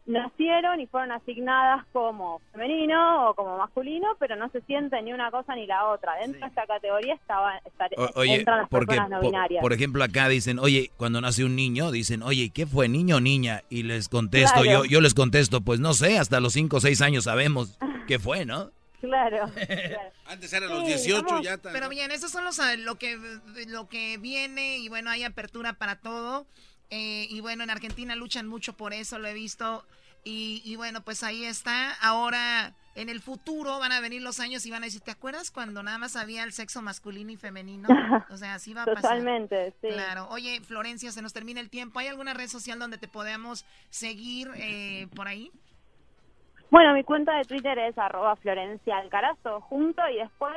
nacieron 0.06 0.80
y 0.80 0.86
fueron 0.86 1.12
asignadas 1.12 1.84
como 1.92 2.40
femenino 2.52 3.30
o 3.30 3.34
como 3.34 3.58
masculino, 3.58 4.06
pero 4.18 4.36
no 4.36 4.48
se 4.50 4.60
sienten 4.62 5.04
ni 5.04 5.12
una 5.12 5.30
cosa 5.30 5.54
ni 5.54 5.66
la 5.66 5.86
otra. 5.86 6.14
Dentro 6.20 6.40
de 6.40 6.46
esta 6.46 6.66
categoría 6.66 7.14
estaba, 7.14 7.58
estar- 7.58 7.90
O- 7.96 8.20
oye, 8.20 8.36
entran 8.36 8.58
las 8.60 8.68
porque, 8.68 8.86
personas 8.86 9.10
no 9.10 9.20
binarias. 9.20 9.60
por 9.60 9.72
ejemplo, 9.72 10.04
acá 10.04 10.28
dicen, 10.28 10.58
oye, 10.58 10.90
cuando 10.96 11.20
nace 11.20 11.44
un 11.44 11.56
niño, 11.56 11.90
dicen, 11.90 12.22
oye, 12.22 12.50
¿qué 12.50 12.66
fue, 12.66 12.88
niño 12.88 13.16
o 13.16 13.20
niña? 13.20 13.62
Y 13.68 13.82
les 13.82 14.08
contesto, 14.08 14.62
Claro. 14.62 14.84
yo, 14.84 14.90
yo 14.90 15.00
les 15.00 15.14
contesto, 15.14 15.60
pues 15.60 15.80
no 15.80 15.92
sé, 15.92 16.18
hasta 16.18 16.40
los 16.40 16.52
5 16.52 16.76
o 16.76 16.80
6 16.80 17.02
años 17.02 17.24
sabemos 17.24 17.78
qué 18.06 18.18
fue, 18.20 18.44
¿no? 18.46 18.70
Claro. 19.00 19.50
claro. 19.66 19.98
Antes 20.26 20.52
eran 20.52 20.68
Sí, 20.70 20.74
los 20.74 20.86
18 20.86 21.24
vamos. 21.24 21.42
ya 21.44 21.58
tan- 21.58 21.72
Pero 21.72 21.88
bien, 21.88 22.10
esos 22.10 22.30
son 22.30 22.44
los 22.44 22.58
ah, 22.60 22.76
lo 22.76 22.94
que 22.96 23.18
lo 23.68 23.88
que 23.88 24.18
viene 24.18 24.78
y 24.78 24.88
bueno, 24.88 25.10
hay 25.10 25.22
apertura 25.24 25.74
para 25.74 25.96
todo. 26.00 26.46
Eh, 26.90 27.26
y 27.28 27.40
bueno, 27.40 27.64
en 27.64 27.70
Argentina 27.70 28.14
luchan 28.14 28.46
mucho 28.46 28.74
por 28.74 28.92
eso, 28.92 29.18
lo 29.18 29.28
he 29.28 29.34
visto. 29.34 29.84
Y, 30.24 30.62
y 30.64 30.76
bueno, 30.76 31.02
pues 31.02 31.22
ahí 31.22 31.44
está. 31.44 31.92
Ahora, 32.00 32.74
en 32.96 33.10
el 33.10 33.20
futuro 33.20 33.78
van 33.78 33.92
a 33.92 34.00
venir 34.00 34.22
los 34.22 34.40
años 34.40 34.64
y 34.66 34.70
van 34.70 34.82
a 34.82 34.86
decir, 34.86 35.02
¿te 35.02 35.10
acuerdas 35.10 35.50
cuando 35.50 35.82
nada 35.82 35.98
más 35.98 36.16
había 36.16 36.42
el 36.42 36.52
sexo 36.52 36.82
masculino 36.82 37.30
y 37.30 37.36
femenino? 37.36 37.88
O 38.30 38.36
sea, 38.36 38.54
así 38.54 38.74
va 38.74 38.82
a 38.82 38.86
pasar. 38.86 39.02
Totalmente, 39.02 39.72
sí. 39.80 39.88
Claro. 39.88 40.26
Oye, 40.30 40.60
Florencia, 40.62 41.12
se 41.12 41.22
nos 41.22 41.32
termina 41.32 41.60
el 41.60 41.70
tiempo. 41.70 41.98
¿Hay 41.98 42.08
alguna 42.08 42.34
red 42.34 42.48
social 42.48 42.78
donde 42.78 42.98
te 42.98 43.06
podamos 43.06 43.64
seguir 43.90 44.50
eh, 44.56 45.06
por 45.14 45.28
ahí? 45.28 45.50
Bueno, 46.70 46.94
mi 46.94 47.04
cuenta 47.04 47.36
de 47.36 47.44
Twitter 47.44 47.78
es 47.78 47.96
arroba 47.96 48.34
Florencia 48.36 48.96
Alcaraz, 48.98 49.38
todo 49.42 49.60
junto, 49.60 50.02
y 50.08 50.16
después 50.16 50.54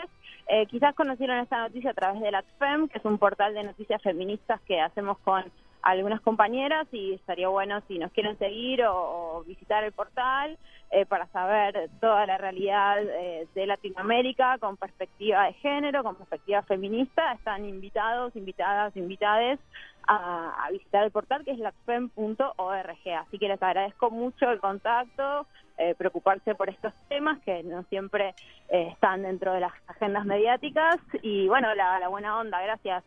eh, 0.47 0.65
quizás 0.65 0.95
conocieron 0.95 1.37
esta 1.39 1.59
noticia 1.59 1.91
a 1.91 1.93
través 1.93 2.21
de 2.21 2.31
LatFem, 2.31 2.87
que 2.87 2.97
es 2.97 3.05
un 3.05 3.19
portal 3.19 3.53
de 3.53 3.63
noticias 3.63 4.01
feministas 4.01 4.59
que 4.61 4.81
hacemos 4.81 5.19
con 5.19 5.43
algunas 5.81 6.21
compañeras 6.21 6.87
y 6.91 7.13
estaría 7.13 7.47
bueno 7.47 7.81
si 7.87 7.97
nos 7.99 8.11
quieren 8.11 8.37
seguir 8.37 8.83
o, 8.85 9.43
visitar 9.47 9.83
el 9.83 9.93
portal 9.93 10.57
eh, 10.91 11.05
para 11.05 11.27
saber 11.27 11.89
toda 12.01 12.25
la 12.25 12.37
realidad 12.37 13.01
eh, 13.01 13.47
de 13.55 13.65
Latinoamérica 13.65 14.57
con 14.57 14.75
perspectiva 14.75 15.45
de 15.45 15.53
género, 15.53 16.03
con 16.03 16.15
perspectiva 16.15 16.61
feminista. 16.63 17.31
Están 17.33 17.65
invitados, 17.65 18.35
invitadas, 18.35 18.95
invitades 18.97 19.59
a, 20.07 20.67
visitar 20.71 21.05
el 21.05 21.11
portal 21.11 21.45
que 21.45 21.51
es 21.51 21.59
lacfem.org. 21.59 23.13
Así 23.17 23.39
que 23.39 23.47
les 23.47 23.61
agradezco 23.61 24.11
mucho 24.11 24.49
el 24.49 24.59
contacto, 24.59 25.45
eh, 25.77 25.95
preocuparse 25.95 26.55
por 26.55 26.69
estos 26.69 26.93
temas 27.07 27.39
que 27.39 27.63
no 27.63 27.83
siempre 27.83 28.33
están 28.67 29.23
dentro 29.23 29.53
de 29.53 29.61
las 29.61 29.73
agendas 29.87 30.25
mediáticas 30.25 30.97
y 31.21 31.47
bueno, 31.47 31.73
la, 31.75 31.99
la 31.99 32.07
buena 32.07 32.37
onda, 32.39 32.61
gracias. 32.61 33.03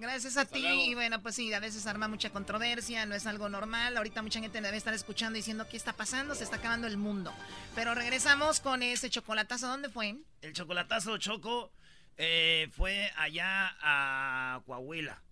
Gracias 0.00 0.36
a 0.38 0.46
ti. 0.46 0.64
Y 0.66 0.94
bueno, 0.94 1.20
pues 1.22 1.34
sí, 1.34 1.52
a 1.52 1.60
veces 1.60 1.86
arma 1.86 2.08
mucha 2.08 2.30
controversia, 2.30 3.04
no 3.04 3.14
es 3.14 3.26
algo 3.26 3.48
normal. 3.50 3.96
Ahorita 3.96 4.22
mucha 4.22 4.40
gente 4.40 4.60
debe 4.60 4.76
estar 4.76 4.94
escuchando 4.94 5.36
diciendo 5.36 5.68
qué 5.68 5.76
está 5.76 5.92
pasando, 5.92 6.34
se 6.34 6.44
está 6.44 6.56
acabando 6.56 6.86
el 6.86 6.96
mundo. 6.96 7.32
Pero 7.74 7.94
regresamos 7.94 8.60
con 8.60 8.82
ese 8.82 9.10
chocolatazo. 9.10 9.68
¿Dónde 9.68 9.90
fue? 9.90 10.16
El 10.40 10.54
chocolatazo 10.54 11.18
Choco 11.18 11.70
eh, 12.16 12.70
fue 12.74 13.12
allá 13.16 13.76
a 13.82 14.62
Coahuila. 14.64 15.22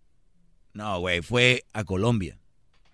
No, 0.74 1.00
güey, 1.00 1.22
fue 1.22 1.64
a 1.72 1.84
Colombia. 1.84 2.38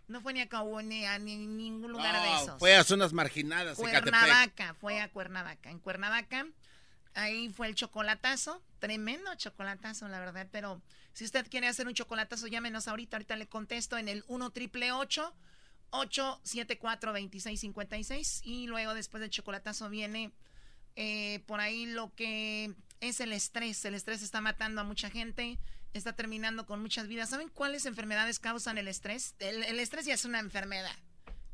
No 0.07 0.21
fue 0.21 0.33
ni 0.33 0.41
a 0.43 0.49
Cahuón 0.49 0.89
ni 0.89 1.05
a 1.07 1.19
ni- 1.19 1.47
ningún 1.47 1.91
lugar 1.93 2.15
de 2.23 2.43
esos. 2.43 2.59
fue 2.59 2.77
a 2.77 2.85
zonas 2.85 3.13
marginadas. 3.13 3.77
Cuernavaca, 3.79 4.75
fue 4.81 5.01
a 5.01 5.09
Cuernavaca. 5.11 5.71
En 5.71 5.79
Cuernavaca, 5.81 6.47
ahí 7.15 7.49
fue 7.49 7.67
el 7.67 7.75
chocolatazo. 7.75 8.63
Tremendo 8.79 9.35
chocolatazo, 9.35 10.07
la 10.09 10.21
verdad. 10.21 10.47
Pero 10.53 10.81
si 11.15 11.25
usted 11.25 11.49
quiere 11.49 11.69
hacer 11.69 11.87
un 11.87 11.95
chocolatazo, 11.95 12.47
llámenos 12.49 12.87
ahorita. 12.89 13.17
Ahorita 13.17 13.37
le 13.37 13.47
contesto 13.49 13.97
en 13.97 14.09
el 14.09 14.25
1 14.29 14.51
triple 14.51 14.93
874 14.93 17.13
2656 17.13 18.41
Y 18.45 18.67
luego, 18.67 18.95
después 18.95 19.21
del 19.21 19.31
chocolatazo, 19.31 19.89
viene 19.91 20.33
eh, 20.97 21.41
por 21.47 21.61
ahí 21.61 21.87
lo 21.87 22.15
que 22.15 22.75
es 23.01 23.21
el 23.21 23.33
estrés. 23.33 23.85
El 23.85 23.95
estrés 23.95 24.23
está 24.23 24.41
matando 24.41 24.81
a 24.81 24.85
mucha 24.85 25.11
gente. 25.11 25.59
Está 25.93 26.15
terminando 26.15 26.67
con 26.67 26.81
muchas 26.83 27.07
vidas. 27.07 27.31
¿Saben 27.31 27.49
cuáles 27.49 27.87
enfermedades 27.87 28.41
causan 28.41 28.79
el 28.79 28.89
estrés? 28.89 29.35
El, 29.39 29.63
el 29.63 29.79
estrés 29.81 30.07
ya 30.07 30.15
es 30.15 30.25
una 30.25 30.41
enfermedad. 30.41 30.95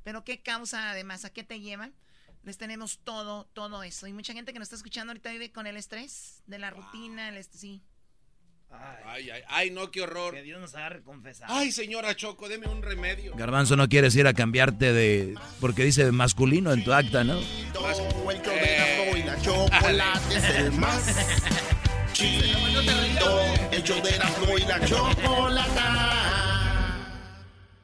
Pero 0.03 0.25
¿qué 0.25 0.41
causa 0.41 0.91
además? 0.91 1.25
¿A 1.27 1.31
qué 1.31 1.45
te 1.45 1.61
lleva? 1.61 1.91
Les 2.43 2.57
tenemos 2.57 3.01
todo, 3.05 3.45
todo 3.53 3.83
eso. 3.83 4.07
Y 4.07 4.15
mucha 4.15 4.33
gente 4.33 4.55
que 4.55 4.59
nos 4.59 4.67
está 4.67 4.77
escuchando 4.77 5.11
ahorita 5.11 5.31
vive 5.31 5.53
con 5.53 5.67
el 5.67 5.77
estrés 5.77 6.43
de 6.47 6.59
la 6.59 6.71
rutina, 6.71 7.29
el 7.29 7.37
est- 7.37 7.55
sí. 7.55 7.83
Ay, 9.07 9.29
ay, 9.31 9.43
ay, 9.49 9.71
no, 9.71 9.91
qué 9.91 10.03
horror. 10.03 10.35
Que 10.35 10.43
Dios 10.43 10.61
nos 10.61 10.75
agarre 10.75 11.03
confesar. 11.03 11.49
Ay, 11.51 11.73
señora 11.73 12.15
Choco, 12.15 12.49
deme 12.49 12.69
un 12.69 12.83
remedio. 12.83 13.35
Garbanzo, 13.35 13.77
no 13.77 13.89
quieres 13.89 14.15
ir 14.17 14.27
a 14.27 14.35
cambiarte 14.35 14.93
de... 14.93 15.35
porque 15.61 15.85
dice 15.85 16.11
masculino 16.13 16.73
en 16.73 16.85
tu 16.85 16.93
acta, 16.93 17.25
¿no? 17.25 17.39
El 23.79 25.53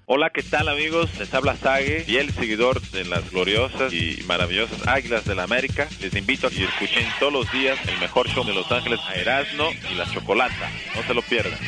Hola, 0.08 0.30
¿qué 0.30 0.44
tal 0.44 0.68
amigos? 0.68 1.10
Les 1.18 1.34
habla 1.34 1.56
Sage, 1.56 2.04
fiel 2.04 2.32
seguidor 2.32 2.80
de 2.92 3.04
las 3.06 3.28
gloriosas 3.32 3.92
y 3.92 4.22
maravillosas 4.28 4.86
Águilas 4.86 5.24
de 5.24 5.34
la 5.34 5.42
América. 5.42 5.88
Les 6.00 6.14
invito 6.14 6.46
a 6.46 6.50
que 6.50 6.62
escuchen 6.62 7.04
todos 7.18 7.32
los 7.32 7.50
días 7.50 7.76
el 7.88 7.98
mejor 7.98 8.28
show 8.28 8.44
de 8.44 8.54
Los 8.54 8.70
Ángeles 8.70 9.00
a 9.00 9.16
Erasmo 9.16 9.64
y 9.90 9.96
la 9.96 10.08
Chocolata. 10.08 10.70
No 10.94 11.02
se 11.02 11.12
lo 11.12 11.22
pierdan. 11.22 11.58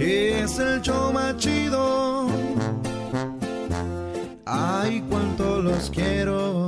Es 0.00 0.58
el 0.58 0.80
show 0.80 1.12
más 1.12 1.36
chido. 1.36 2.30
Ay, 4.46 5.04
cuánto 5.10 5.60
los 5.60 5.90
quiero. 5.90 6.67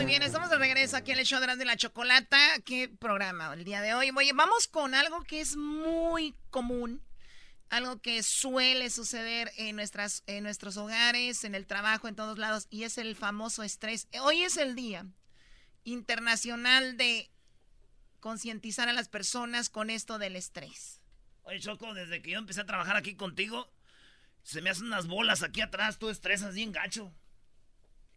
Muy 0.00 0.06
bien, 0.06 0.22
estamos 0.22 0.48
de 0.48 0.56
regreso 0.56 0.96
aquí 0.96 1.12
en 1.12 1.18
el 1.18 1.26
show 1.26 1.38
de 1.40 1.62
y 1.62 1.66
la 1.66 1.76
Chocolata. 1.76 2.38
¿Qué 2.64 2.88
programa 2.88 3.52
el 3.52 3.64
día 3.64 3.82
de 3.82 3.92
hoy? 3.92 4.10
Oye, 4.16 4.32
vamos 4.32 4.66
con 4.66 4.94
algo 4.94 5.22
que 5.24 5.42
es 5.42 5.58
muy 5.58 6.34
común, 6.48 7.02
algo 7.68 8.00
que 8.00 8.22
suele 8.22 8.88
suceder 8.88 9.52
en, 9.58 9.76
nuestras, 9.76 10.22
en 10.26 10.42
nuestros 10.44 10.78
hogares, 10.78 11.44
en 11.44 11.54
el 11.54 11.66
trabajo, 11.66 12.08
en 12.08 12.14
todos 12.16 12.38
lados, 12.38 12.66
y 12.70 12.84
es 12.84 12.96
el 12.96 13.14
famoso 13.14 13.62
estrés. 13.62 14.08
Hoy 14.22 14.42
es 14.42 14.56
el 14.56 14.74
día 14.74 15.04
internacional 15.84 16.96
de 16.96 17.30
concientizar 18.20 18.88
a 18.88 18.94
las 18.94 19.10
personas 19.10 19.68
con 19.68 19.90
esto 19.90 20.18
del 20.18 20.34
estrés. 20.34 21.02
Oye, 21.42 21.60
Choco, 21.60 21.92
desde 21.92 22.22
que 22.22 22.30
yo 22.30 22.38
empecé 22.38 22.62
a 22.62 22.66
trabajar 22.66 22.96
aquí 22.96 23.16
contigo, 23.16 23.70
se 24.44 24.62
me 24.62 24.70
hacen 24.70 24.86
unas 24.86 25.08
bolas 25.08 25.42
aquí 25.42 25.60
atrás, 25.60 25.98
tú 25.98 26.08
estresas 26.08 26.54
bien 26.54 26.72
gacho. 26.72 27.12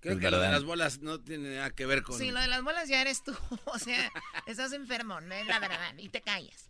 Creo 0.04 0.16
Es 0.16 0.20
que 0.20 0.30
lo 0.32 0.40
de 0.42 0.52
las 0.52 0.66
bolas 0.66 1.00
no 1.00 1.22
tiene 1.22 1.56
nada 1.56 1.70
que 1.70 1.86
ver 1.86 2.04
con... 2.04 2.20
Sí, 2.20 2.30
lo 2.30 2.42
de 2.42 2.48
las 2.48 2.62
bolas 2.62 2.90
ya 2.90 3.00
eres 3.00 3.24
tú. 3.24 3.34
O 3.66 3.80
sea, 3.80 4.12
estás 4.46 4.74
enfermo, 4.74 5.22
no 5.22 5.34
es 5.34 5.48
la 5.48 5.60
verdad. 5.60 5.94
Y 5.98 6.10
te 6.10 6.22
callas. 6.22 6.70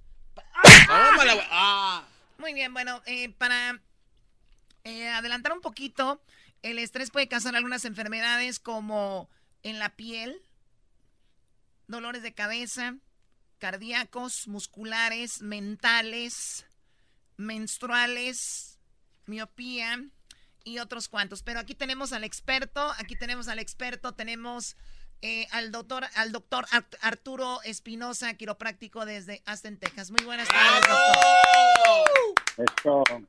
Ah. 0.88 2.06
Muy 2.38 2.54
bien, 2.54 2.74
bueno, 2.74 3.02
eh, 3.08 3.30
para 3.30 3.82
eh, 4.84 5.10
adelantar 5.10 5.52
un 5.52 5.62
poquito, 5.62 6.22
el 6.62 6.78
estrés 6.78 7.10
puede 7.10 7.28
causar 7.28 7.56
algunas 7.56 7.86
enfermedades 7.86 8.60
como 8.60 9.32
en 9.64 9.80
la 9.80 9.90
piel, 9.96 10.40
dolores 11.88 12.22
de 12.22 12.36
cabeza, 12.36 12.98
cardíacos, 13.58 14.48
musculares, 14.48 15.42
mentales, 15.42 16.68
menstruales, 17.38 18.78
miopía 19.26 20.06
y 20.64 20.80
otros 20.80 21.08
cuantos. 21.08 21.44
Pero 21.44 21.60
aquí 21.60 21.76
tenemos 21.76 22.14
al 22.14 22.24
experto, 22.24 22.92
aquí 22.98 23.16
tenemos 23.16 23.48
al 23.48 23.60
experto, 23.60 24.14
tenemos 24.14 24.76
eh, 25.22 25.48
al 25.52 25.72
doctor, 25.72 26.06
al 26.16 26.32
doctor 26.32 26.66
Arturo 27.02 27.62
Espinosa, 27.64 28.34
quiropráctico 28.34 29.06
desde 29.06 29.42
Aston, 29.46 29.78
Texas. 29.78 30.12
Muy 30.12 30.24
buenas 30.26 30.48
tardes, 30.48 30.82
doctor. 32.56 33.28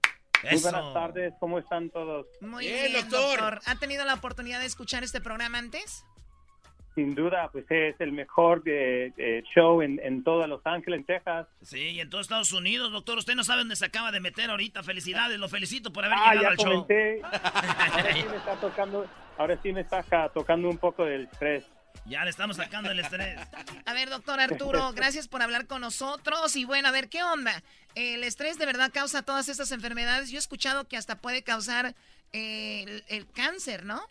Muy 0.50 0.60
buenas 0.60 0.92
tardes, 0.92 1.32
¿cómo 1.40 1.58
están 1.58 1.90
todos? 1.90 2.26
Muy 2.40 2.66
bien, 2.66 2.92
doctor. 2.92 3.60
¿Ha 3.64 3.76
tenido 3.76 4.04
la 4.04 4.14
oportunidad 4.14 4.60
de 4.60 4.66
escuchar 4.66 5.04
este 5.04 5.20
programa 5.20 5.58
antes? 5.58 6.04
Sin 6.94 7.14
duda, 7.16 7.48
pues 7.50 7.64
es 7.70 8.00
el 8.00 8.12
mejor 8.12 8.62
eh, 8.66 9.12
eh, 9.16 9.42
show 9.52 9.82
en, 9.82 10.00
en 10.02 10.22
toda 10.22 10.46
Los 10.46 10.64
Ángeles, 10.64 11.04
Texas. 11.04 11.48
Sí, 11.60 11.90
y 11.90 12.00
en 12.00 12.08
todos 12.08 12.26
Estados 12.26 12.52
Unidos, 12.52 12.92
doctor. 12.92 13.18
Usted 13.18 13.34
no 13.34 13.42
sabe 13.42 13.60
dónde 13.60 13.74
se 13.74 13.86
acaba 13.86 14.12
de 14.12 14.20
meter 14.20 14.48
ahorita. 14.48 14.84
Felicidades, 14.84 15.38
lo 15.40 15.48
felicito 15.48 15.92
por 15.92 16.04
haber 16.04 16.18
ah, 16.20 16.34
llegado 16.34 16.42
ya 16.42 16.48
al 16.50 16.56
comenté. 16.56 17.22
Ahora 17.24 18.12
sí 18.12 18.24
me 18.30 18.36
está 18.36 18.54
tocando, 18.60 19.06
ahora 19.36 19.58
sí 19.62 19.72
me 19.72 19.80
está 19.80 20.28
tocando 20.28 20.68
un 20.68 20.78
poco 20.78 21.04
del 21.04 21.22
estrés. 21.24 21.64
Ya 22.06 22.22
le 22.22 22.30
estamos 22.30 22.56
sacando 22.56 22.90
el 22.90 23.00
estrés. 23.00 23.40
A 23.86 23.94
ver, 23.94 24.10
doctor 24.10 24.38
Arturo, 24.38 24.92
gracias 24.94 25.26
por 25.26 25.42
hablar 25.42 25.66
con 25.66 25.80
nosotros. 25.80 26.54
Y 26.54 26.64
bueno, 26.64 26.88
a 26.88 26.92
ver, 26.92 27.08
¿qué 27.08 27.22
onda? 27.22 27.62
¿El 27.94 28.22
estrés 28.24 28.58
de 28.58 28.66
verdad 28.66 28.92
causa 28.92 29.22
todas 29.22 29.48
estas 29.48 29.72
enfermedades? 29.72 30.30
Yo 30.30 30.36
he 30.36 30.38
escuchado 30.38 30.86
que 30.86 30.96
hasta 30.96 31.16
puede 31.16 31.42
causar 31.42 31.94
eh, 32.32 32.82
el, 32.82 33.04
el 33.08 33.26
cáncer, 33.30 33.84
¿no? 33.84 34.02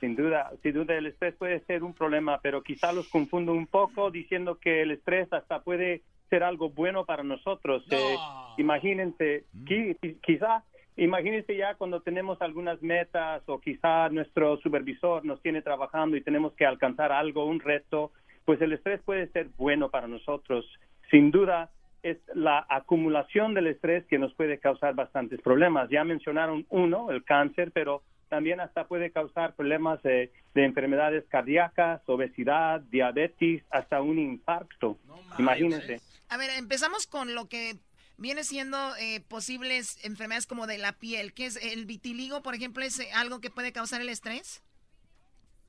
Sin 0.00 0.16
duda, 0.16 0.50
sin 0.62 0.72
duda 0.72 0.94
el 0.96 1.06
estrés 1.06 1.34
puede 1.36 1.60
ser 1.66 1.82
un 1.82 1.92
problema, 1.94 2.40
pero 2.42 2.62
quizá 2.62 2.90
los 2.92 3.06
confundo 3.10 3.52
un 3.52 3.66
poco 3.66 4.10
diciendo 4.10 4.58
que 4.58 4.82
el 4.82 4.92
estrés 4.92 5.30
hasta 5.32 5.60
puede 5.62 6.02
ser 6.30 6.42
algo 6.42 6.70
bueno 6.70 7.04
para 7.04 7.22
nosotros. 7.22 7.84
Eh, 7.90 8.16
imagínense, 8.56 9.44
qui- 9.64 9.96
quizá, 10.22 10.62
imagínense 10.96 11.56
ya 11.56 11.74
cuando 11.74 12.00
tenemos 12.00 12.40
algunas 12.40 12.80
metas 12.82 13.42
o 13.46 13.60
quizá 13.60 14.08
nuestro 14.08 14.56
supervisor 14.58 15.24
nos 15.24 15.42
tiene 15.42 15.60
trabajando 15.62 16.16
y 16.16 16.22
tenemos 16.22 16.52
que 16.54 16.64
alcanzar 16.64 17.12
algo, 17.12 17.44
un 17.44 17.60
reto, 17.60 18.12
pues 18.44 18.60
el 18.62 18.72
estrés 18.72 19.00
puede 19.02 19.26
ser 19.28 19.48
bueno 19.56 19.90
para 19.90 20.08
nosotros. 20.08 20.64
Sin 21.10 21.30
duda, 21.30 21.70
es 22.02 22.16
la 22.34 22.64
acumulación 22.68 23.52
del 23.52 23.66
estrés 23.66 24.06
que 24.06 24.18
nos 24.18 24.32
puede 24.34 24.58
causar 24.58 24.94
bastantes 24.94 25.40
problemas. 25.42 25.90
Ya 25.90 26.04
mencionaron 26.04 26.64
uno, 26.70 27.10
el 27.10 27.24
cáncer, 27.24 27.72
pero 27.74 28.02
también 28.30 28.60
hasta 28.60 28.86
puede 28.86 29.10
causar 29.10 29.54
problemas 29.54 30.02
de, 30.02 30.32
de 30.54 30.64
enfermedades 30.64 31.24
cardíacas, 31.28 32.00
obesidad, 32.06 32.80
diabetes, 32.80 33.62
hasta 33.70 34.00
un 34.00 34.18
infarto. 34.18 34.98
Imagínense. 35.38 36.00
A 36.30 36.38
ver, 36.38 36.48
empezamos 36.56 37.06
con 37.06 37.34
lo 37.34 37.48
que 37.48 37.74
viene 38.16 38.44
siendo 38.44 38.78
eh, 39.00 39.20
posibles 39.28 40.02
enfermedades 40.04 40.46
como 40.46 40.66
de 40.66 40.78
la 40.78 40.92
piel. 40.92 41.34
¿Qué 41.34 41.46
es 41.46 41.56
el 41.62 41.86
vitiligo, 41.86 42.42
por 42.42 42.54
ejemplo, 42.54 42.84
es 42.84 43.00
eh, 43.00 43.08
algo 43.14 43.40
que 43.40 43.50
puede 43.50 43.72
causar 43.72 44.00
el 44.00 44.08
estrés? 44.08 44.62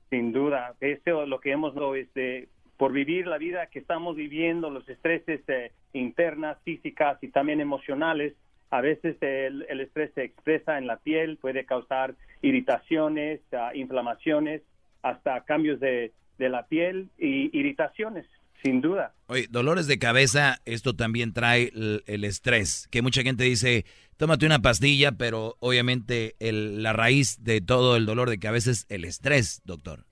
Sin 0.10 0.32
duda, 0.32 0.76
eso 0.80 1.24
es 1.24 1.30
lo 1.30 1.40
que 1.40 1.52
hemos 1.52 1.74
este, 1.98 2.50
por 2.78 2.92
vivir 2.92 3.26
la 3.26 3.38
vida 3.38 3.68
que 3.68 3.80
estamos 3.80 4.16
viviendo, 4.16 4.70
los 4.70 4.88
estreses 4.88 5.42
eh, 5.48 5.72
internas, 5.94 6.58
físicas 6.64 7.18
y 7.24 7.30
también 7.30 7.60
emocionales. 7.60 8.34
A 8.72 8.82
veces 8.82 9.18
el, 9.22 9.66
el 9.70 9.82
estrés 9.82 10.12
se 10.16 10.24
expresa 10.24 10.78
en 10.78 10.88
la 10.88 10.98
piel, 10.98 11.38
puede 11.38 11.66
causar 11.66 12.16
irritaciones, 12.42 13.40
ah, 13.54 13.72
inflamaciones, 13.76 14.62
hasta 15.04 15.42
cambios 15.44 15.80
de, 15.80 16.12
de 16.38 16.50
la 16.50 16.66
piel 16.68 17.10
y 17.18 17.56
irritaciones, 17.58 18.26
sin 18.64 18.82
duda. 18.82 19.14
Oye, 19.28 19.48
dolores 19.50 19.88
de 19.88 20.00
cabeza, 20.00 20.60
esto 20.66 20.96
también 20.96 21.34
trae 21.34 21.72
el, 21.76 22.04
el 22.08 22.24
estrés, 22.24 22.88
que 22.92 23.02
mucha 23.02 23.24
gente 23.24 23.44
dice, 23.44 23.84
tómate 24.18 24.46
una 24.46 24.60
pastilla, 24.60 25.12
pero 25.12 25.56
obviamente 25.60 26.36
el- 26.40 26.82
la 26.82 26.94
raíz 26.94 27.44
de 27.44 27.60
todo 27.62 27.98
el 27.98 28.06
dolor 28.06 28.30
de 28.30 28.40
cabeza 28.40 28.72
es 28.72 28.86
el 28.90 29.04
estrés, 29.06 29.62
doctor. 29.66 30.06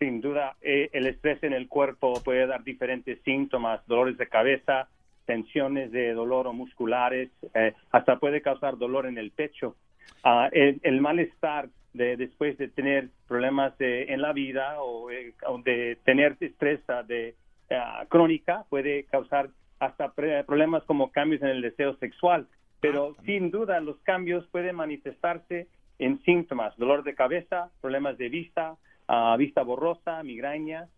Sin 0.00 0.20
duda, 0.20 0.56
eh, 0.62 0.90
el 0.94 1.06
estrés 1.06 1.40
en 1.44 1.52
el 1.52 1.68
cuerpo 1.68 2.20
puede 2.24 2.46
dar 2.46 2.64
diferentes 2.64 3.20
síntomas, 3.24 3.86
dolores 3.86 4.18
de 4.18 4.26
cabeza, 4.28 4.88
tensiones 5.26 5.90
de 5.92 6.12
dolor 6.14 6.46
o 6.46 6.52
musculares, 6.52 7.30
eh, 7.54 7.74
hasta 7.90 8.18
puede 8.18 8.40
causar 8.42 8.76
dolor 8.78 9.06
en 9.06 9.18
el 9.18 9.30
pecho. 9.30 9.76
Ah, 10.24 10.48
el, 10.52 10.80
el 10.82 11.00
malestar 11.00 11.68
de, 11.94 12.16
después 12.16 12.56
de 12.58 12.68
tener 12.68 13.08
problemas 13.28 13.76
de- 13.78 14.04
en 14.04 14.22
la 14.22 14.32
vida 14.32 14.82
o, 14.82 15.10
eh, 15.10 15.32
de 15.64 15.96
tener 16.04 16.36
estrés 16.40 16.80
ah, 16.88 17.02
de, 17.02 17.34
ah, 17.70 18.04
crónica 18.08 18.64
puede 18.68 19.04
causar 19.04 19.48
hasta 19.78 20.12
pre- 20.12 20.44
problemas 20.44 20.82
como 20.84 21.10
cambios 21.10 21.42
en 21.42 21.48
el 21.48 21.62
deseo 21.62 21.96
sexual. 21.96 22.46
Pero 22.80 23.14
sin 23.24 23.50
duda 23.50 23.80
los 23.80 23.96
cambios 24.00 24.46
pueden 24.48 24.74
manifestarse 24.76 25.68
en 25.98 26.20
síntomas, 26.24 26.76
dolor 26.76 27.04
de 27.04 27.14
cabeza, 27.14 27.70
problemas 27.80 28.18
de 28.18 28.28
vista, 28.28 28.76
ah, 29.06 29.36
vista 29.38 29.62
borrosa, 29.62 30.22
migraña, 30.22 30.88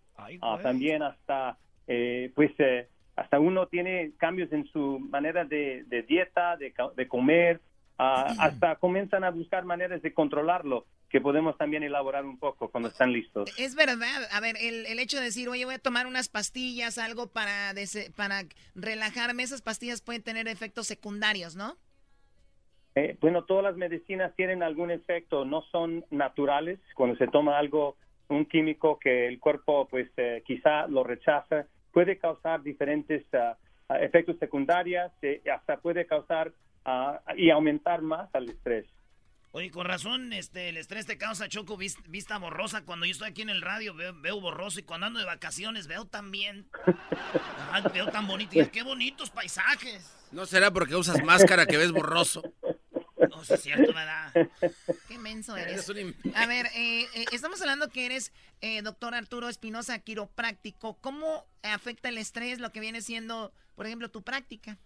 ah, 0.41 0.57
también 0.62 1.03
hasta 1.03 1.59
eh, 1.89 2.31
pues 2.35 2.53
eh, 2.59 2.89
hasta 3.17 3.39
uno 3.39 3.67
tiene 3.69 4.12
cambios 4.19 4.53
en 4.53 4.67
su 4.67 4.99
manera 4.99 5.45
de, 5.45 5.85
de 5.87 6.03
dieta, 6.03 6.57
de, 6.57 6.73
de 6.97 7.09
comer, 7.09 7.61
ah, 7.99 8.35
hasta 8.39 8.77
comienzan 8.77 9.25
a 9.25 9.31
buscar 9.31 9.65
maneras 9.65 10.03
de 10.03 10.12
controlarlo, 10.12 10.87
que 11.09 11.21
podemos 11.21 11.57
también 11.57 11.85
elaborar 11.85 12.25
un 12.25 12.39
poco 12.39 12.69
cuando 12.71 12.89
están 12.89 13.12
listos. 13.12 13.49
Es 13.57 13.77
verdad. 13.77 14.27
A 14.33 14.41
ver, 14.41 14.57
el, 14.61 14.87
el 14.87 14.99
hecho 14.99 15.19
de 15.19 15.25
decir, 15.25 15.49
oye, 15.49 15.65
voy 15.65 15.75
a 15.75 15.79
tomar 15.79 16.07
unas 16.09 16.29
pastillas, 16.29 16.99
algo 16.99 17.29
para, 17.29 17.73
dese- 17.73 18.12
para 18.17 18.43
relajarme, 18.75 19.45
esas 19.45 19.62
pastillas 19.62 20.01
pueden 20.01 20.23
tener 20.23 20.49
efectos 20.49 20.89
secundarios, 20.89 21.55
¿no? 21.55 21.77
Eh, 22.97 23.17
bueno, 23.21 23.45
todas 23.45 23.65
las 23.65 23.77
medicinas 23.77 24.35
tienen 24.37 24.62
algún 24.62 24.91
efecto, 24.91 25.45
no 25.45 25.62
son 25.71 26.05
naturales. 26.11 26.79
Cuando 26.95 27.17
se 27.17 27.27
toma 27.29 27.59
algo, 27.59 27.97
un 28.29 28.47
químico 28.47 28.99
que 28.99 29.27
el 29.29 29.39
cuerpo, 29.41 29.87
pues, 29.89 30.09
eh, 30.17 30.43
quizá 30.47 30.87
lo 30.89 31.03
rechaza, 31.05 31.67
puede 31.95 32.18
causar 32.18 32.62
diferentes 32.62 33.24
ah, 33.32 33.57
efectos 34.01 34.36
secundarios, 34.38 35.11
eh, 35.22 35.40
hasta 35.55 35.78
puede 35.78 36.07
causar 36.07 36.53
ah, 36.84 37.20
y 37.36 37.49
aumentar 37.51 38.03
más 38.03 38.28
al 38.34 38.51
estrés. 38.51 38.84
Oye, 39.53 39.70
con 39.70 39.86
razón, 39.86 40.32
este, 40.32 40.68
el 40.70 40.76
estrés 40.76 41.07
te 41.07 41.16
causa 41.16 41.49
choco 41.49 41.76
vis- 41.76 42.03
vista 42.09 42.38
borrosa. 42.38 42.84
Cuando 42.84 43.07
yo 43.07 43.12
estoy 43.12 43.28
aquí 43.30 43.42
en 43.42 43.51
el 43.51 43.62
radio 43.62 43.95
veo, 43.95 44.12
veo 44.20 44.40
borroso 44.40 44.80
y 44.80 44.82
cuando 44.82 45.07
ando 45.07 45.20
de 45.20 45.26
vacaciones 45.26 45.86
veo 45.86 46.07
también. 46.07 46.66
Ajá, 47.70 47.88
veo 47.90 48.09
tan 48.09 48.26
bonito. 48.26 48.59
Y 48.61 48.66
qué 48.66 48.82
bonitos 48.82 49.30
paisajes. 49.30 50.12
¿No 50.32 50.45
será 50.47 50.72
porque 50.72 50.97
usas 50.97 51.22
máscara 51.22 51.66
que 51.66 51.76
ves 51.76 51.92
borroso? 51.92 52.42
Sí 53.43 53.55
es 53.55 53.62
cierto, 53.62 53.93
¿verdad? 53.93 54.32
Qué 55.09 55.18
menso 55.18 55.57
eres. 55.57 55.89
A 56.35 56.47
ver, 56.47 56.66
eh, 56.76 57.03
eh, 57.14 57.24
estamos 57.32 57.61
hablando 57.61 57.89
que 57.89 58.07
eres 58.07 58.32
eh, 58.61 58.82
doctor 58.82 59.14
Arturo 59.14 59.49
Espinosa, 59.49 59.99
quiropráctico. 59.99 60.97
¿Cómo 61.01 61.45
afecta 61.62 62.09
el 62.09 62.18
estrés 62.18 62.61
lo 62.61 62.70
que 62.70 62.80
viene 62.80 63.01
siendo, 63.01 63.53
por 63.74 63.87
ejemplo, 63.87 64.11
tu 64.11 64.22
práctica? 64.22 64.78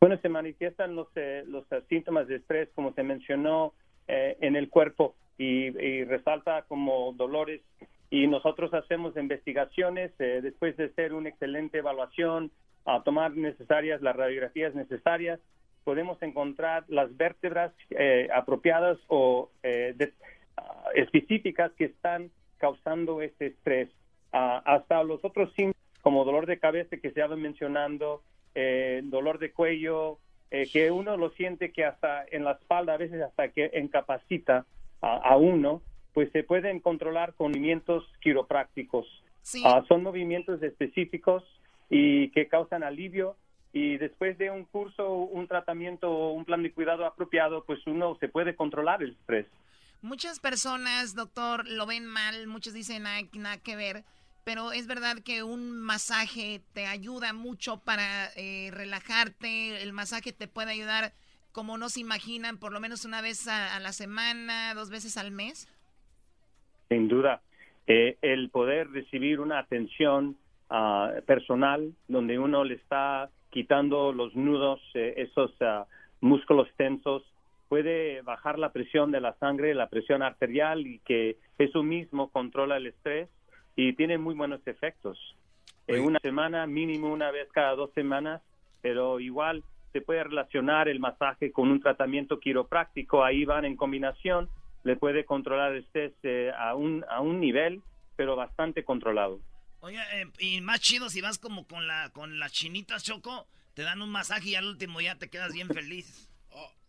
Bueno, 0.00 0.18
se 0.22 0.30
manifiestan 0.30 0.96
los, 0.96 1.08
eh, 1.14 1.44
los 1.46 1.70
eh, 1.70 1.82
síntomas 1.90 2.26
de 2.26 2.36
estrés, 2.36 2.70
como 2.74 2.94
se 2.94 3.02
mencionó, 3.02 3.74
eh, 4.08 4.38
en 4.40 4.56
el 4.56 4.70
cuerpo 4.70 5.14
y, 5.36 5.66
y 5.78 6.04
resalta 6.04 6.62
como 6.62 7.12
dolores. 7.12 7.60
Y 8.08 8.26
nosotros 8.26 8.72
hacemos 8.72 9.14
investigaciones 9.16 10.10
eh, 10.18 10.40
después 10.42 10.74
de 10.78 10.86
hacer 10.86 11.12
una 11.12 11.28
excelente 11.28 11.78
evaluación, 11.78 12.50
a 12.86 13.02
tomar 13.02 13.36
necesarias 13.36 14.00
las 14.00 14.16
radiografías 14.16 14.74
necesarias, 14.74 15.38
podemos 15.84 16.20
encontrar 16.22 16.84
las 16.88 17.16
vértebras 17.16 17.72
eh, 17.90 18.28
apropiadas 18.34 18.98
o 19.08 19.50
eh, 19.62 19.94
de- 19.96 20.12
ah, 20.56 20.84
específicas 20.94 21.72
que 21.72 21.86
están 21.86 22.30
causando 22.58 23.22
este 23.22 23.46
estrés. 23.46 23.88
Ah, 24.32 24.62
hasta 24.64 25.02
los 25.02 25.24
otros 25.24 25.52
síntomas, 25.54 25.76
como 26.02 26.24
dolor 26.24 26.46
de 26.46 26.58
cabeza 26.58 26.96
que 26.96 27.10
se 27.10 27.22
ha 27.22 27.28
mencionando, 27.28 28.22
eh, 28.54 29.00
dolor 29.04 29.38
de 29.38 29.52
cuello, 29.52 30.18
eh, 30.50 30.68
que 30.72 30.90
uno 30.90 31.16
lo 31.16 31.30
siente 31.30 31.72
que 31.72 31.84
hasta 31.84 32.24
en 32.30 32.44
la 32.44 32.52
espalda, 32.52 32.94
a 32.94 32.98
veces 32.98 33.22
hasta 33.22 33.48
que 33.48 33.70
incapacita 33.74 34.66
a, 35.00 35.16
a 35.16 35.36
uno, 35.36 35.82
pues 36.12 36.30
se 36.32 36.42
pueden 36.42 36.80
controlar 36.80 37.34
con 37.34 37.50
movimientos 37.52 38.04
quiroprácticos. 38.20 39.06
Sí. 39.42 39.62
Ah, 39.64 39.84
son 39.88 40.02
movimientos 40.02 40.62
específicos 40.62 41.44
y 41.88 42.30
que 42.30 42.46
causan 42.48 42.82
alivio 42.82 43.36
y 43.72 43.98
después 43.98 44.36
de 44.38 44.50
un 44.50 44.64
curso, 44.64 45.08
un 45.10 45.46
tratamiento 45.46 46.10
o 46.10 46.32
un 46.32 46.44
plan 46.44 46.62
de 46.62 46.72
cuidado 46.72 47.04
apropiado, 47.06 47.64
pues 47.64 47.78
uno 47.86 48.16
se 48.20 48.28
puede 48.28 48.54
controlar 48.54 49.02
el 49.02 49.12
estrés. 49.12 49.46
Muchas 50.02 50.40
personas, 50.40 51.14
doctor, 51.14 51.68
lo 51.68 51.86
ven 51.86 52.06
mal, 52.06 52.46
muchos 52.46 52.72
dicen 52.72 53.06
"Ay, 53.06 53.28
nada 53.34 53.58
que 53.58 53.76
ver, 53.76 54.02
pero 54.44 54.72
es 54.72 54.86
verdad 54.86 55.18
que 55.24 55.42
un 55.42 55.78
masaje 55.78 56.62
te 56.72 56.86
ayuda 56.86 57.32
mucho 57.32 57.78
para 57.84 58.28
eh, 58.36 58.70
relajarte, 58.72 59.82
el 59.82 59.92
masaje 59.92 60.32
te 60.32 60.48
puede 60.48 60.72
ayudar 60.72 61.12
como 61.52 61.76
no 61.76 61.88
se 61.88 62.00
imaginan, 62.00 62.58
por 62.58 62.72
lo 62.72 62.80
menos 62.80 63.04
una 63.04 63.20
vez 63.20 63.46
a, 63.48 63.76
a 63.76 63.80
la 63.80 63.92
semana, 63.92 64.72
dos 64.74 64.88
veces 64.88 65.16
al 65.16 65.30
mes. 65.30 65.68
Sin 66.88 67.08
duda, 67.08 67.40
Eh, 67.86 68.18
el 68.22 68.50
poder 68.50 68.88
recibir 68.92 69.40
una 69.40 69.58
atención 69.58 70.36
ah, 70.68 71.10
personal, 71.26 71.92
donde 72.06 72.38
uno 72.38 72.62
le 72.62 72.74
está 72.74 73.28
quitando 73.50 74.12
los 74.12 74.34
nudos, 74.34 74.80
eh, 74.94 75.14
esos 75.16 75.52
ah, 75.60 75.86
músculos 76.20 76.68
tensos, 76.76 77.22
puede 77.68 78.22
bajar 78.22 78.58
la 78.58 78.72
presión 78.72 79.12
de 79.12 79.20
la 79.20 79.34
sangre, 79.34 79.74
la 79.74 79.88
presión 79.88 80.22
arterial 80.22 80.86
y 80.86 80.98
que 81.00 81.36
eso 81.58 81.82
mismo 81.82 82.30
controla 82.30 82.76
el 82.78 82.86
estrés 82.86 83.28
y 83.76 83.92
tiene 83.92 84.18
muy 84.18 84.34
buenos 84.34 84.60
efectos. 84.66 85.18
En 85.86 86.04
una 86.04 86.18
semana, 86.20 86.66
mínimo 86.66 87.12
una 87.12 87.30
vez 87.30 87.48
cada 87.52 87.74
dos 87.74 87.90
semanas, 87.94 88.42
pero 88.80 89.20
igual 89.20 89.62
se 89.92 90.00
puede 90.00 90.24
relacionar 90.24 90.88
el 90.88 91.00
masaje 91.00 91.52
con 91.52 91.70
un 91.70 91.80
tratamiento 91.80 92.38
quiropráctico, 92.38 93.24
ahí 93.24 93.44
van 93.44 93.64
en 93.64 93.76
combinación, 93.76 94.48
le 94.84 94.96
puede 94.96 95.24
controlar 95.24 95.72
el 95.72 95.84
estrés 95.84 96.12
eh, 96.22 96.52
a, 96.56 96.74
un, 96.74 97.04
a 97.08 97.20
un 97.20 97.40
nivel, 97.40 97.82
pero 98.16 98.36
bastante 98.36 98.84
controlado. 98.84 99.40
Oiga, 99.80 100.04
eh, 100.12 100.30
y 100.38 100.60
más 100.60 100.80
chido 100.80 101.08
si 101.08 101.20
vas 101.20 101.38
como 101.38 101.66
con 101.66 101.86
la 101.86 102.10
con 102.10 102.38
las 102.38 102.52
chinitas, 102.52 103.02
Choco, 103.02 103.46
te 103.74 103.82
dan 103.82 104.02
un 104.02 104.10
masaje 104.10 104.50
y 104.50 104.54
al 104.54 104.66
último 104.66 105.00
ya 105.00 105.16
te 105.16 105.28
quedas 105.28 105.52
bien 105.52 105.68
feliz. 105.68 106.28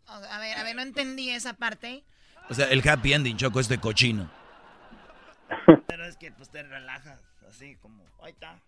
A 0.08 0.20
ver, 0.40 0.58
a 0.58 0.64
ver, 0.64 0.76
no 0.76 0.82
entendí 0.82 1.30
esa 1.30 1.54
parte. 1.54 2.04
O 2.50 2.54
sea, 2.54 2.66
el 2.66 2.88
happy 2.88 3.14
ending, 3.14 3.38
Choco, 3.38 3.62
este 3.62 3.80
cochino. 3.80 4.30
Pero 5.88 6.06
es 6.06 6.18
que 6.18 6.34
pues 6.34 6.50
te 6.50 6.64
relajas, 6.64 7.22
así 7.48 7.78
como, 7.78 8.04
ahí 8.22 8.32
está. 8.32 8.60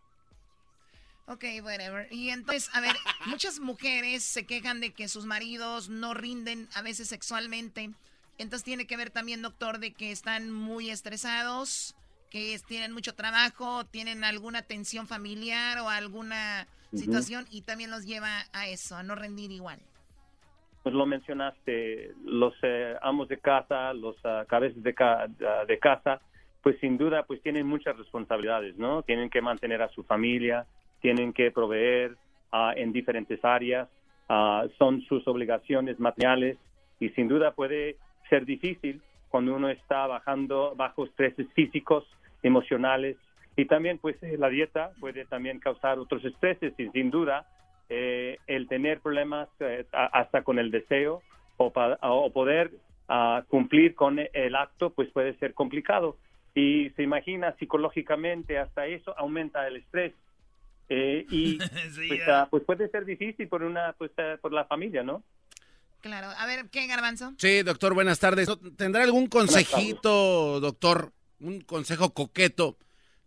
Ok, 1.25 1.43
whatever. 1.61 2.07
Y 2.11 2.29
entonces, 2.29 2.69
a 2.73 2.79
ver, 2.79 2.95
muchas 3.25 3.59
mujeres 3.59 4.23
se 4.23 4.45
quejan 4.45 4.79
de 4.79 4.93
que 4.93 5.09
sus 5.09 5.25
maridos 5.25 5.89
no 5.89 6.13
rinden 6.13 6.69
a 6.75 6.81
veces 6.81 7.09
sexualmente. 7.09 7.91
Entonces 8.37 8.63
tiene 8.63 8.87
que 8.87 8.97
ver 8.97 9.09
también, 9.09 9.41
doctor, 9.41 9.79
de 9.79 9.91
que 9.93 10.11
están 10.11 10.51
muy 10.51 10.89
estresados, 10.89 11.95
que 12.33 12.55
es- 12.55 12.63
tienen 12.65 12.91
mucho 12.91 13.13
trabajo, 13.13 13.85
tienen 13.85 14.23
alguna 14.23 14.63
tensión 14.63 15.05
familiar 15.05 15.77
o 15.77 15.87
alguna 15.87 16.65
situación 16.91 17.45
y 17.51 17.61
también 17.61 17.91
los 17.91 18.05
lleva 18.05 18.41
a 18.53 18.67
eso, 18.67 18.95
a 18.95 19.03
no 19.03 19.13
rendir 19.13 19.51
igual. 19.51 19.79
Pues 20.81 20.93
lo 20.95 21.05
mencionaste, 21.05 22.11
los 22.25 22.53
eh, 22.63 22.95
amos 23.03 23.27
de 23.29 23.37
casa, 23.37 23.93
los 23.93 24.15
ah, 24.25 24.45
cabezas 24.49 24.81
de, 24.81 24.93
ca- 24.95 25.27
ah, 25.47 25.65
de 25.67 25.77
casa, 25.79 26.21
pues 26.63 26.77
sin 26.81 26.97
duda 26.97 27.23
pues 27.23 27.41
tienen 27.43 27.67
muchas 27.67 27.95
responsabilidades, 27.97 28.77
¿no? 28.77 29.03
Tienen 29.03 29.29
que 29.29 29.41
mantener 29.41 29.81
a 29.83 29.89
su 29.89 30.03
familia, 30.03 30.65
tienen 31.01 31.33
que 31.33 31.51
proveer 31.51 32.17
ah, 32.51 32.73
en 32.75 32.91
diferentes 32.91 33.43
áreas, 33.45 33.87
ah, 34.27 34.65
son 34.79 35.01
sus 35.03 35.27
obligaciones 35.27 35.99
materiales 35.99 36.57
y 36.99 37.09
sin 37.09 37.27
duda 37.27 37.51
puede 37.51 37.97
ser 38.29 38.43
difícil 38.45 39.01
cuando 39.29 39.55
uno 39.55 39.69
está 39.69 40.05
bajando 40.07 40.73
bajo 40.75 41.05
estreses 41.05 41.47
físicos, 41.53 42.03
emocionales 42.43 43.17
y 43.55 43.65
también 43.65 43.97
pues 43.99 44.15
eh, 44.23 44.35
la 44.37 44.49
dieta 44.49 44.91
puede 44.99 45.25
también 45.25 45.59
causar 45.59 45.99
otros 45.99 46.23
estreses 46.25 46.73
y 46.77 46.89
sin 46.89 47.09
duda 47.11 47.45
eh, 47.89 48.37
el 48.47 48.67
tener 48.67 48.99
problemas 48.99 49.49
eh, 49.59 49.85
a- 49.93 50.05
hasta 50.19 50.43
con 50.43 50.59
el 50.59 50.71
deseo 50.71 51.21
o, 51.57 51.71
pa- 51.71 51.97
o 52.01 52.31
poder 52.31 52.71
ah, 53.09 53.43
cumplir 53.47 53.95
con 53.95 54.19
el 54.19 54.55
acto, 54.55 54.89
pues 54.91 55.09
puede 55.11 55.37
ser 55.37 55.53
complicado. 55.53 56.17
Y 56.55 56.89
se 56.91 57.03
imagina 57.03 57.55
psicológicamente 57.59 58.57
hasta 58.59 58.85
eso 58.87 59.13
aumenta 59.17 59.67
el 59.67 59.77
estrés. 59.77 60.13
Eh, 60.89 61.25
y 61.29 61.57
pues, 62.07 62.21
ah, 62.27 62.47
pues 62.49 62.63
puede 62.63 62.89
ser 62.89 63.05
difícil 63.05 63.47
por 63.47 63.63
una 63.63 63.93
pues 63.97 64.11
ah, 64.17 64.37
por 64.41 64.51
la 64.53 64.65
familia, 64.65 65.03
¿no? 65.03 65.23
Claro. 66.01 66.27
A 66.37 66.45
ver, 66.45 66.65
¿qué, 66.71 66.85
Garbanzo? 66.87 67.33
Sí, 67.37 67.61
doctor, 67.63 67.93
buenas 67.93 68.19
tardes. 68.19 68.49
¿Tendrá 68.77 69.03
algún 69.03 69.27
consejito, 69.27 70.59
doctor? 70.59 71.11
Un 71.43 71.61
consejo 71.61 72.13
coqueto. 72.13 72.77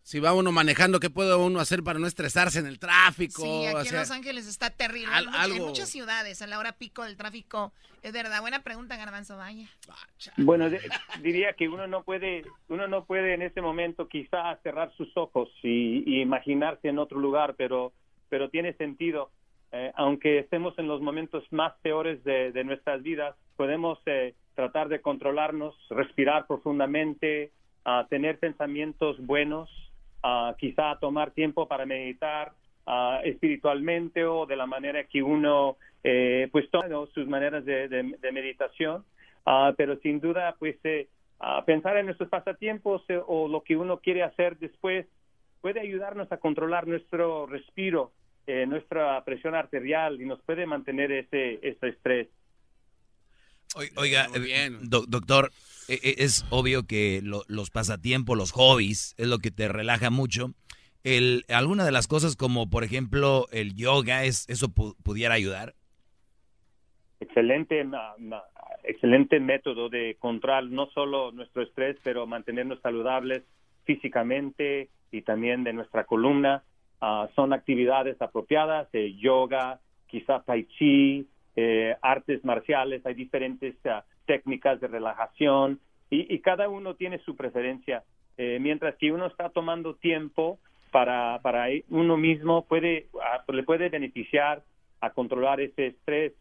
Si 0.02 0.20
va 0.20 0.32
uno 0.32 0.52
manejando, 0.52 1.00
¿qué 1.00 1.10
puede 1.10 1.34
uno 1.34 1.58
hacer 1.58 1.82
para 1.82 1.98
no 1.98 2.06
estresarse 2.06 2.60
en 2.60 2.66
el 2.66 2.78
tráfico? 2.78 3.42
Sí, 3.42 3.66
aquí 3.66 3.88
O 3.88 3.90
en 3.90 3.96
Los 3.96 4.10
Ángeles 4.12 4.46
está 4.46 4.70
terrible. 4.70 5.12
al- 5.12 5.28
algo- 5.34 5.66
muchas 5.66 5.88
ciudades, 5.88 6.40
a 6.42 6.46
la 6.46 6.60
hora 6.60 6.72
pico 6.78 7.02
del 7.02 7.16
tráfico, 7.16 7.72
es 8.02 8.12
verdad. 8.12 8.40
Buena 8.40 8.62
pregunta, 8.62 8.96
Garbanzo, 8.96 9.36
vaya. 9.36 9.66
Bueno, 10.36 10.70
de- 10.70 10.80
diría 11.22 11.54
que 11.54 11.68
uno 11.68 11.88
no 11.88 12.04
puede, 12.04 12.44
uno 12.68 12.86
no 12.86 13.04
puede 13.04 13.34
en 13.34 13.42
ese 13.42 13.60
momento 13.60 14.08
quizá 14.08 14.56
cerrar 14.62 14.92
sus 14.96 15.14
ojos 15.16 15.48
y, 15.64 16.04
y 16.06 16.20
imaginarse 16.22 16.88
en 16.88 17.00
otro 17.00 17.18
lugar, 17.18 17.54
pero, 17.58 17.92
pero 18.28 18.48
tiene 18.48 18.74
sentido. 18.74 19.30
Eh, 19.72 19.90
aunque 19.96 20.38
estemos 20.38 20.78
en 20.78 20.86
los 20.86 21.02
momentos 21.02 21.42
más 21.50 21.74
peores 21.82 22.22
de, 22.22 22.52
de 22.52 22.62
nuestras 22.62 23.02
vidas, 23.02 23.34
podemos 23.56 23.98
eh, 24.06 24.36
tratar 24.54 24.88
de 24.88 25.00
controlarnos, 25.00 25.74
respirar 25.90 26.46
profundamente, 26.46 27.50
ah, 27.86 28.06
tener 28.10 28.38
pensamientos 28.38 29.16
buenos, 29.24 29.70
ah, 30.22 30.54
quizá 30.58 30.98
tomar 31.00 31.30
tiempo 31.30 31.66
para 31.66 31.86
meditar 31.86 32.52
ah, 32.86 33.20
espiritualmente 33.24 34.26
o 34.26 34.44
de 34.44 34.56
la 34.56 34.66
manera 34.66 35.04
que 35.04 35.22
uno 35.22 35.78
eh, 36.04 36.48
pues 36.52 36.70
toma 36.70 36.88
sus 37.14 37.26
maneras 37.26 37.64
de, 37.64 38.30
meditación, 38.30 39.02
Ah, 39.46 39.72
pero 39.76 39.96
sin 40.00 40.18
duda 40.18 40.56
pues 40.58 40.76
eh, 40.82 41.06
pensar 41.64 41.96
en 41.96 42.06
nuestros 42.06 42.28
pasatiempos 42.28 43.02
eh, 43.08 43.20
o 43.24 43.46
lo 43.46 43.62
que 43.62 43.76
uno 43.76 44.00
quiere 44.00 44.24
hacer 44.24 44.58
después 44.58 45.06
puede 45.60 45.78
ayudarnos 45.80 46.30
a 46.32 46.38
controlar 46.38 46.88
nuestro 46.88 47.46
respiro, 47.46 48.10
eh, 48.48 48.66
nuestra 48.66 49.22
presión 49.24 49.54
arterial 49.54 50.20
y 50.20 50.26
nos 50.26 50.42
puede 50.42 50.66
mantener 50.66 51.12
ese, 51.12 51.60
ese 51.62 51.88
estrés. 51.88 52.28
Oi- 53.76 53.90
Oiga, 53.96 54.26
eh, 54.34 54.70
do- 54.80 55.04
doctor, 55.06 55.50
eh, 55.88 56.00
eh, 56.02 56.14
es 56.18 56.46
obvio 56.50 56.86
que 56.86 57.20
lo- 57.22 57.44
los 57.46 57.70
pasatiempos, 57.70 58.36
los 58.36 58.52
hobbies, 58.52 59.14
es 59.18 59.26
lo 59.26 59.38
que 59.38 59.50
te 59.50 59.68
relaja 59.68 60.08
mucho. 60.10 60.52
El, 61.04 61.44
alguna 61.48 61.84
de 61.84 61.92
las 61.92 62.08
cosas 62.08 62.36
como, 62.36 62.68
por 62.70 62.82
ejemplo, 62.84 63.46
el 63.52 63.74
yoga, 63.76 64.24
es, 64.24 64.48
¿eso 64.48 64.68
pu- 64.68 64.96
pudiera 65.02 65.34
ayudar? 65.34 65.74
excelente 67.20 67.82
ma- 67.84 68.14
ma- 68.18 68.42
excelente 68.84 69.40
método 69.40 69.88
de 69.88 70.16
controlar 70.18 70.64
no 70.64 70.86
solo 70.90 71.32
nuestro 71.32 71.62
estrés 71.62 71.96
pero 72.02 72.26
mantenernos 72.26 72.78
saludables 72.82 73.42
físicamente 73.84 74.90
y 75.10 75.22
también 75.22 75.64
de 75.64 75.72
nuestra 75.72 76.04
columna 76.04 76.62
Ah, 77.00 77.28
son 77.34 77.52
actividades 77.52 78.20
apropiadas 78.22 78.88
eh, 78.94 79.14
yoga 79.18 79.80
quizá 80.08 80.40
tai 80.46 80.64
chi 80.64 81.26
eh, 81.56 81.96
artes 82.02 82.44
marciales 82.44 83.04
hay 83.06 83.14
diferentes 83.14 83.74
ah, 83.86 84.04
técnicas 84.26 84.80
de 84.80 84.88
relajación 84.88 85.80
y, 86.10 86.32
y 86.32 86.38
cada 86.40 86.68
uno 86.68 86.94
tiene 86.94 87.18
su 87.18 87.34
preferencia 87.34 88.02
Eh, 88.38 88.58
mientras 88.60 88.94
que 88.96 89.12
uno 89.12 89.26
está 89.26 89.48
tomando 89.48 89.94
tiempo 89.94 90.58
para 90.90 91.38
para 91.40 91.68
uno 91.88 92.16
mismo 92.16 92.66
puede 92.66 93.06
ah, 93.22 93.42
le 93.50 93.62
puede 93.62 93.88
beneficiar 93.88 94.62
a 95.00 95.10
controlar 95.10 95.60
ese 95.60 95.88
estrés. 95.88 96.32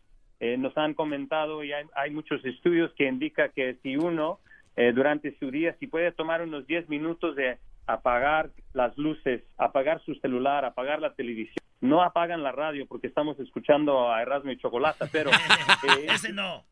Eh, 0.41 0.57
nos 0.57 0.77
han 0.77 0.93
comentado 0.93 1.63
y 1.63 1.71
hay, 1.71 1.85
hay 1.95 2.11
muchos 2.11 2.43
estudios 2.43 2.91
que 2.95 3.07
indican 3.07 3.51
que 3.55 3.75
si 3.81 3.95
uno 3.95 4.39
eh, 4.75 4.91
durante 4.91 5.37
su 5.39 5.49
día, 5.49 5.73
si 5.79 5.87
puede 5.87 6.11
tomar 6.11 6.41
unos 6.41 6.67
10 6.67 6.89
minutos 6.89 7.37
de 7.37 7.57
apagar 7.87 8.49
las 8.73 8.97
luces, 8.97 9.43
apagar 9.57 10.01
su 10.01 10.15
celular, 10.15 10.65
apagar 10.65 10.99
la 11.01 11.13
televisión, 11.13 11.63
no 11.81 12.01
apagan 12.01 12.43
la 12.43 12.51
radio 12.51 12.85
porque 12.87 13.07
estamos 13.07 13.39
escuchando 13.39 14.11
a 14.11 14.21
Erasmo 14.21 14.51
y 14.51 14.57
Chocolata, 14.57 15.07
pero 15.11 15.29
eh, 15.99 16.07
Ese 16.09 16.33
no. 16.33 16.63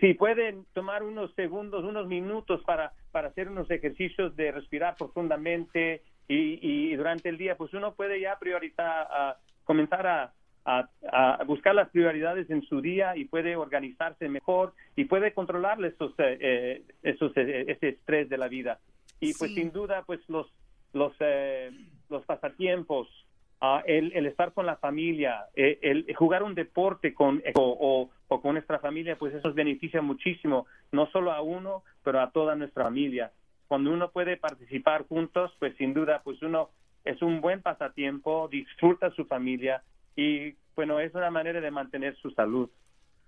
si 0.00 0.14
pueden 0.14 0.64
tomar 0.74 1.02
unos 1.02 1.32
segundos, 1.34 1.84
unos 1.84 2.06
minutos 2.06 2.62
para, 2.64 2.92
para 3.12 3.28
hacer 3.28 3.48
unos 3.48 3.70
ejercicios 3.70 4.34
de 4.36 4.52
respirar 4.52 4.96
profundamente 4.96 6.02
y, 6.28 6.58
y 6.90 6.94
durante 6.96 7.28
el 7.28 7.38
día, 7.38 7.56
pues 7.56 7.72
uno 7.74 7.94
puede 7.94 8.20
ya 8.20 8.38
priorizar, 8.38 9.06
a 9.10 9.36
comenzar 9.64 10.06
a, 10.06 10.32
a- 10.64 10.88
a 11.10 11.44
buscar 11.44 11.74
las 11.74 11.88
prioridades 11.88 12.50
en 12.50 12.62
su 12.62 12.82
día 12.82 13.16
y 13.16 13.24
puede 13.24 13.56
organizarse 13.56 14.28
mejor 14.28 14.74
y 14.96 15.04
puede 15.06 15.32
controlar 15.32 15.82
esos, 15.84 16.12
eh, 16.18 16.36
eh, 16.40 16.82
esos, 17.02 17.32
eh, 17.36 17.64
ese 17.68 17.88
estrés 17.90 18.28
de 18.28 18.36
la 18.36 18.48
vida. 18.48 18.78
Y 19.20 19.32
pues 19.34 19.52
sin 19.54 19.72
duda, 19.72 20.02
pues 20.06 20.20
los, 20.28 20.46
los, 20.92 21.12
eh, 21.20 21.70
los 22.08 22.24
pasatiempos, 22.24 23.08
ah, 23.60 23.82
el, 23.86 24.12
el 24.14 24.26
estar 24.26 24.52
con 24.52 24.66
la 24.66 24.76
familia, 24.76 25.46
eh, 25.54 25.78
el 25.82 26.06
jugar 26.14 26.42
un 26.42 26.54
deporte 26.54 27.12
con, 27.14 27.42
o, 27.54 27.62
o- 27.80 28.10
o 28.30 28.40
con 28.42 28.52
nuestra 28.54 28.78
familia, 28.78 29.16
pues 29.16 29.34
eso 29.34 29.48
nos 29.48 29.54
beneficia 29.56 30.02
muchísimo, 30.02 30.66
no 30.92 31.10
solo 31.10 31.32
a 31.32 31.40
uno, 31.40 31.82
pero 32.04 32.20
a 32.20 32.30
toda 32.30 32.54
nuestra 32.54 32.84
familia. 32.84 33.32
Cuando 33.68 33.90
uno 33.90 34.10
puede 34.10 34.36
participar 34.36 35.06
juntos, 35.08 35.50
pues 35.58 35.74
sin 35.76 35.94
duda, 35.94 36.20
pues 36.22 36.40
uno 36.42 36.70
es 37.04 37.20
un 37.22 37.40
buen 37.40 37.62
pasatiempo, 37.62 38.48
disfruta 38.48 39.10
su 39.12 39.24
familia 39.24 39.82
y 40.14 40.54
bueno, 40.76 41.00
es 41.00 41.14
una 41.14 41.30
manera 41.30 41.60
de 41.60 41.70
mantener 41.70 42.16
su 42.16 42.30
salud, 42.32 42.68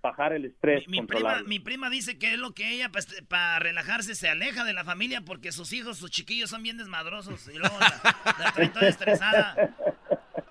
bajar 0.01 0.33
el 0.33 0.45
estrés, 0.45 0.87
Mi 0.87 0.97
prima, 1.01 1.07
controlarlo. 1.07 1.47
mi 1.47 1.59
prima 1.59 1.89
dice 1.89 2.17
que 2.17 2.33
es 2.33 2.39
lo 2.39 2.53
que 2.53 2.71
ella, 2.71 2.89
pues, 2.91 3.07
para 3.27 3.59
relajarse, 3.59 4.15
se 4.15 4.29
aleja 4.29 4.63
de 4.63 4.73
la 4.73 4.83
familia 4.83 5.21
porque 5.21 5.51
sus 5.51 5.71
hijos, 5.73 5.97
sus 5.97 6.11
chiquillos 6.11 6.49
son 6.49 6.63
bien 6.63 6.77
desmadrosos 6.77 7.47
y 7.47 7.57
luego 7.57 7.77
la, 7.79 8.53
la 8.55 8.73
toda 8.73 8.87
estresada. 8.87 9.75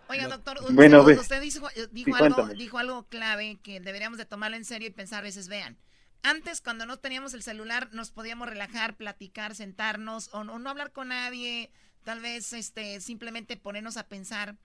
Oiga, 0.08 0.28
doctor, 0.28 0.58
usted, 0.60 0.74
Bueno, 0.74 1.02
usted 1.02 1.40
dijo, 1.40 1.68
eh, 1.70 1.86
dijo 1.92 2.16
Sí, 2.16 2.24
algo, 2.24 2.46
dijo 2.48 2.78
algo 2.78 3.08
clave 3.08 3.58
que 3.62 3.80
deberíamos 3.80 4.18
de 4.18 4.24
tomarlo 4.24 4.56
en 4.56 4.64
serio 4.64 4.88
y 4.88 4.92
pensar 4.92 5.20
a 5.20 5.22
veces, 5.22 5.48
vean, 5.48 5.78
antes 6.22 6.60
cuando 6.60 6.84
no 6.86 6.98
teníamos 6.98 7.32
el 7.34 7.42
celular 7.42 7.88
nos 7.92 8.10
podíamos 8.10 8.48
relajar, 8.48 8.96
platicar, 8.96 9.54
sentarnos 9.54 10.28
o 10.32 10.44
no, 10.44 10.58
no 10.58 10.68
hablar 10.70 10.92
con 10.92 11.08
nadie, 11.08 11.70
tal 12.04 12.20
vez 12.20 12.52
este, 12.52 13.00
simplemente 13.00 13.56
ponernos 13.56 13.96
a 13.96 14.08
pensar. 14.08 14.56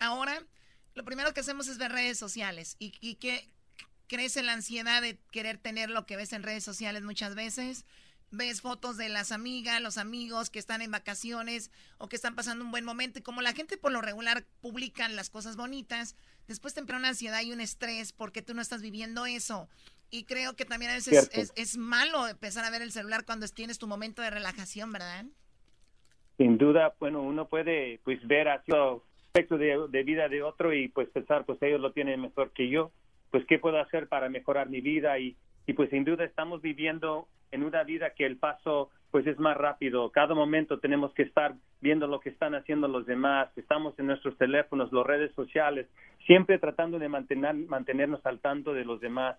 Ahora, 0.00 0.42
lo 0.94 1.04
primero 1.04 1.32
que 1.32 1.40
hacemos 1.40 1.68
es 1.68 1.78
ver 1.78 1.92
redes 1.92 2.18
sociales 2.18 2.76
y, 2.78 2.92
y 3.00 3.16
que 3.16 3.48
crece 4.10 4.42
la 4.42 4.54
ansiedad 4.54 5.00
de 5.00 5.18
querer 5.30 5.56
tener 5.56 5.88
lo 5.88 6.04
que 6.04 6.16
ves 6.16 6.32
en 6.32 6.42
redes 6.42 6.64
sociales 6.64 7.02
muchas 7.02 7.36
veces 7.36 7.86
ves 8.30 8.60
fotos 8.60 8.96
de 8.96 9.08
las 9.08 9.32
amigas, 9.32 9.80
los 9.80 9.98
amigos 9.98 10.50
que 10.50 10.58
están 10.58 10.82
en 10.82 10.90
vacaciones 10.90 11.70
o 11.98 12.08
que 12.08 12.16
están 12.16 12.34
pasando 12.34 12.64
un 12.64 12.70
buen 12.70 12.84
momento 12.84 13.18
y 13.18 13.22
como 13.22 13.42
la 13.42 13.52
gente 13.52 13.76
por 13.76 13.92
lo 13.92 14.00
regular 14.00 14.44
publican 14.60 15.16
las 15.16 15.30
cosas 15.30 15.56
bonitas, 15.56 16.16
después 16.46 16.74
te 16.74 16.80
entra 16.80 16.96
una 16.96 17.08
ansiedad 17.08 17.42
y 17.42 17.52
un 17.52 17.60
estrés 17.60 18.12
porque 18.12 18.42
tú 18.42 18.54
no 18.54 18.62
estás 18.62 18.82
viviendo 18.82 19.26
eso. 19.26 19.68
Y 20.10 20.24
creo 20.24 20.56
que 20.56 20.64
también 20.64 20.90
a 20.90 20.94
veces 20.94 21.30
es, 21.32 21.52
es, 21.54 21.76
malo 21.76 22.26
empezar 22.26 22.64
a 22.64 22.70
ver 22.70 22.82
el 22.82 22.90
celular 22.90 23.24
cuando 23.24 23.46
tienes 23.46 23.78
tu 23.78 23.86
momento 23.86 24.22
de 24.22 24.30
relajación, 24.30 24.92
¿verdad? 24.92 25.24
Sin 26.36 26.58
duda, 26.58 26.94
bueno, 26.98 27.22
uno 27.22 27.46
puede 27.46 28.00
pues 28.02 28.26
ver 28.26 28.48
aspectos 28.48 29.60
de, 29.60 29.86
de 29.88 30.02
vida 30.02 30.28
de 30.28 30.42
otro 30.42 30.72
y 30.72 30.88
pues 30.88 31.08
pensar, 31.10 31.44
pues 31.44 31.62
ellos 31.62 31.80
lo 31.80 31.92
tienen 31.92 32.20
mejor 32.20 32.50
que 32.50 32.68
yo, 32.68 32.90
pues 33.30 33.44
qué 33.46 33.58
puedo 33.58 33.78
hacer 33.80 34.08
para 34.08 34.28
mejorar 34.28 34.68
mi 34.68 34.80
vida 34.80 35.18
y, 35.18 35.36
y 35.66 35.72
pues 35.72 35.90
sin 35.90 36.04
duda 36.04 36.24
estamos 36.24 36.62
viviendo 36.62 37.28
en 37.52 37.64
una 37.64 37.82
vida 37.84 38.10
que 38.10 38.26
el 38.26 38.36
paso 38.36 38.90
pues 39.10 39.26
es 39.26 39.38
más 39.38 39.56
rápido. 39.56 40.10
Cada 40.10 40.34
momento 40.34 40.78
tenemos 40.78 41.12
que 41.14 41.22
estar 41.22 41.54
viendo 41.80 42.06
lo 42.06 42.20
que 42.20 42.30
están 42.30 42.54
haciendo 42.54 42.86
los 42.86 43.06
demás. 43.06 43.48
Estamos 43.56 43.98
en 43.98 44.06
nuestros 44.06 44.36
teléfonos, 44.38 44.92
las 44.92 45.06
redes 45.06 45.32
sociales, 45.34 45.88
siempre 46.26 46.58
tratando 46.58 46.98
de 46.98 47.08
mantener, 47.08 47.54
mantenernos 47.54 48.24
al 48.24 48.40
tanto 48.40 48.72
de 48.72 48.84
los 48.84 49.00
demás. 49.00 49.36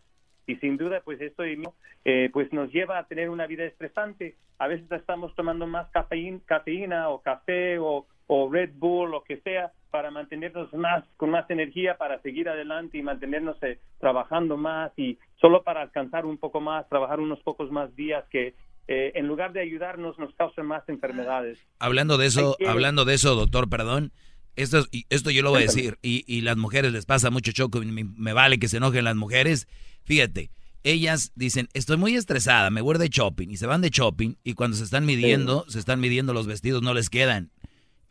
Y 0.47 0.55
sin 0.57 0.75
duda, 0.75 1.01
pues 1.05 1.21
esto 1.21 1.43
eh, 1.45 2.29
pues 2.33 2.51
nos 2.51 2.71
lleva 2.73 2.97
a 2.97 3.07
tener 3.07 3.29
una 3.29 3.47
vida 3.47 3.63
estresante. 3.63 4.35
A 4.57 4.67
veces 4.67 4.91
estamos 4.91 5.33
tomando 5.35 5.67
más 5.67 5.89
cafeína, 5.91 6.39
cafeína 6.45 7.09
o 7.09 7.21
café 7.21 7.77
o, 7.79 8.07
o 8.33 8.49
Red 8.49 8.71
Bull, 8.75 9.11
lo 9.11 9.25
que 9.25 9.41
sea, 9.41 9.73
para 9.89 10.09
mantenernos 10.09 10.71
más 10.73 11.03
con 11.17 11.31
más 11.31 11.49
energía 11.49 11.97
para 11.97 12.21
seguir 12.21 12.47
adelante 12.47 12.97
y 12.97 13.01
mantenernos 13.01 13.61
eh, 13.61 13.77
trabajando 13.99 14.55
más 14.55 14.93
y 14.97 15.19
solo 15.41 15.63
para 15.63 15.81
alcanzar 15.81 16.25
un 16.25 16.37
poco 16.37 16.61
más, 16.61 16.87
trabajar 16.87 17.19
unos 17.19 17.41
pocos 17.41 17.69
más 17.71 17.93
días 17.93 18.23
que 18.31 18.55
eh, 18.87 19.11
en 19.15 19.27
lugar 19.27 19.51
de 19.51 19.59
ayudarnos 19.59 20.17
nos 20.17 20.33
causen 20.35 20.65
más 20.65 20.87
enfermedades. 20.87 21.59
Hablando 21.77 22.17
de 22.17 22.27
eso, 22.27 22.55
hablando 22.65 23.03
de 23.03 23.15
eso, 23.15 23.35
doctor, 23.35 23.69
perdón, 23.69 24.13
esto, 24.55 24.85
esto 25.09 25.29
yo 25.29 25.43
lo 25.43 25.49
voy 25.49 25.63
a 25.63 25.65
decir 25.65 25.97
y, 26.01 26.23
y 26.25 26.39
las 26.39 26.55
mujeres 26.55 26.93
les 26.93 27.05
pasa 27.05 27.31
mucho 27.31 27.51
choco, 27.51 27.81
me, 27.81 28.05
me 28.05 28.31
vale 28.31 28.59
que 28.59 28.69
se 28.69 28.77
enojen 28.77 29.03
las 29.03 29.17
mujeres. 29.17 29.67
Fíjate, 30.05 30.51
ellas 30.83 31.33
dicen, 31.35 31.67
estoy 31.73 31.97
muy 31.97 32.15
estresada, 32.15 32.69
me 32.69 32.79
voy 32.79 32.97
de 32.97 33.09
shopping 33.09 33.49
y 33.49 33.57
se 33.57 33.67
van 33.67 33.81
de 33.81 33.89
shopping 33.89 34.35
y 34.45 34.53
cuando 34.53 34.77
se 34.77 34.85
están 34.85 35.05
midiendo, 35.05 35.65
se 35.67 35.79
están 35.79 35.99
midiendo 35.99 36.33
los 36.33 36.47
vestidos, 36.47 36.81
no 36.81 36.93
les 36.93 37.09
quedan 37.09 37.51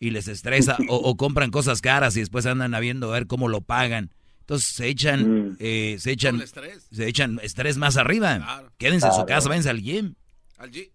y 0.01 0.11
les 0.11 0.27
estresa 0.27 0.79
o, 0.89 1.17
compran 1.17 1.51
cosas 1.51 1.83
caras 1.83 2.17
y 2.17 2.21
después 2.21 2.47
andan 2.47 2.75
habiendo 2.75 3.11
a 3.11 3.13
ver 3.13 3.27
cómo 3.27 3.49
lo 3.49 3.61
pagan. 3.61 4.11
Entonces 4.41 4.69
se 4.69 4.89
echan, 4.89 5.57
eh, 5.61 5.97
se 6.01 6.11
echan, 6.11 6.43
se 6.47 7.07
echan 7.07 7.39
estrés 7.43 7.77
más 7.77 7.97
arriba. 7.99 8.65
Quédense 8.79 9.07
en 9.07 9.13
su 9.13 9.27
casa, 9.27 9.49
váyanse 9.49 9.71
al 9.71 9.81
gym. 9.81 10.15
Al 10.59 10.71
gym. 10.71 10.89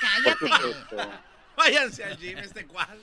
cállate. 0.00 0.46
Váyanse 1.56 2.02
al 2.02 2.18
gym, 2.18 2.36
este 2.38 2.66
cual. 2.66 2.98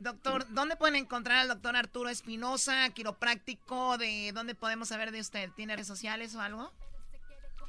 Doctor, 0.00 0.44
¿dónde 0.50 0.76
pueden 0.76 0.96
encontrar 0.96 1.38
al 1.38 1.48
doctor 1.48 1.76
Arturo 1.76 2.08
Espinosa, 2.08 2.90
quiropráctico? 2.90 3.96
¿De 3.96 4.32
dónde 4.34 4.56
podemos 4.56 4.88
saber 4.88 5.12
de 5.12 5.20
usted? 5.20 5.50
¿Tiene 5.54 5.76
redes 5.76 5.86
sociales 5.86 6.34
o 6.34 6.40
algo? 6.40 6.72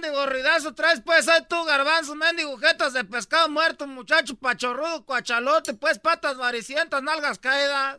Mendigo 0.00 0.26
ridazo? 0.26 0.74
Traes 0.74 1.00
pues 1.00 1.28
ahí 1.28 1.44
tu 1.48 1.62
garbanzo, 1.64 2.14
mendigo, 2.14 2.56
jetas 2.58 2.92
de 2.92 3.04
pescado 3.04 3.48
muerto, 3.48 3.86
muchacho 3.86 4.34
pachorrudo, 4.34 5.04
cuachalote, 5.04 5.74
pues 5.74 5.98
patas 5.98 6.36
varicientas, 6.36 7.02
nalgas 7.02 7.38
caídas. 7.38 7.98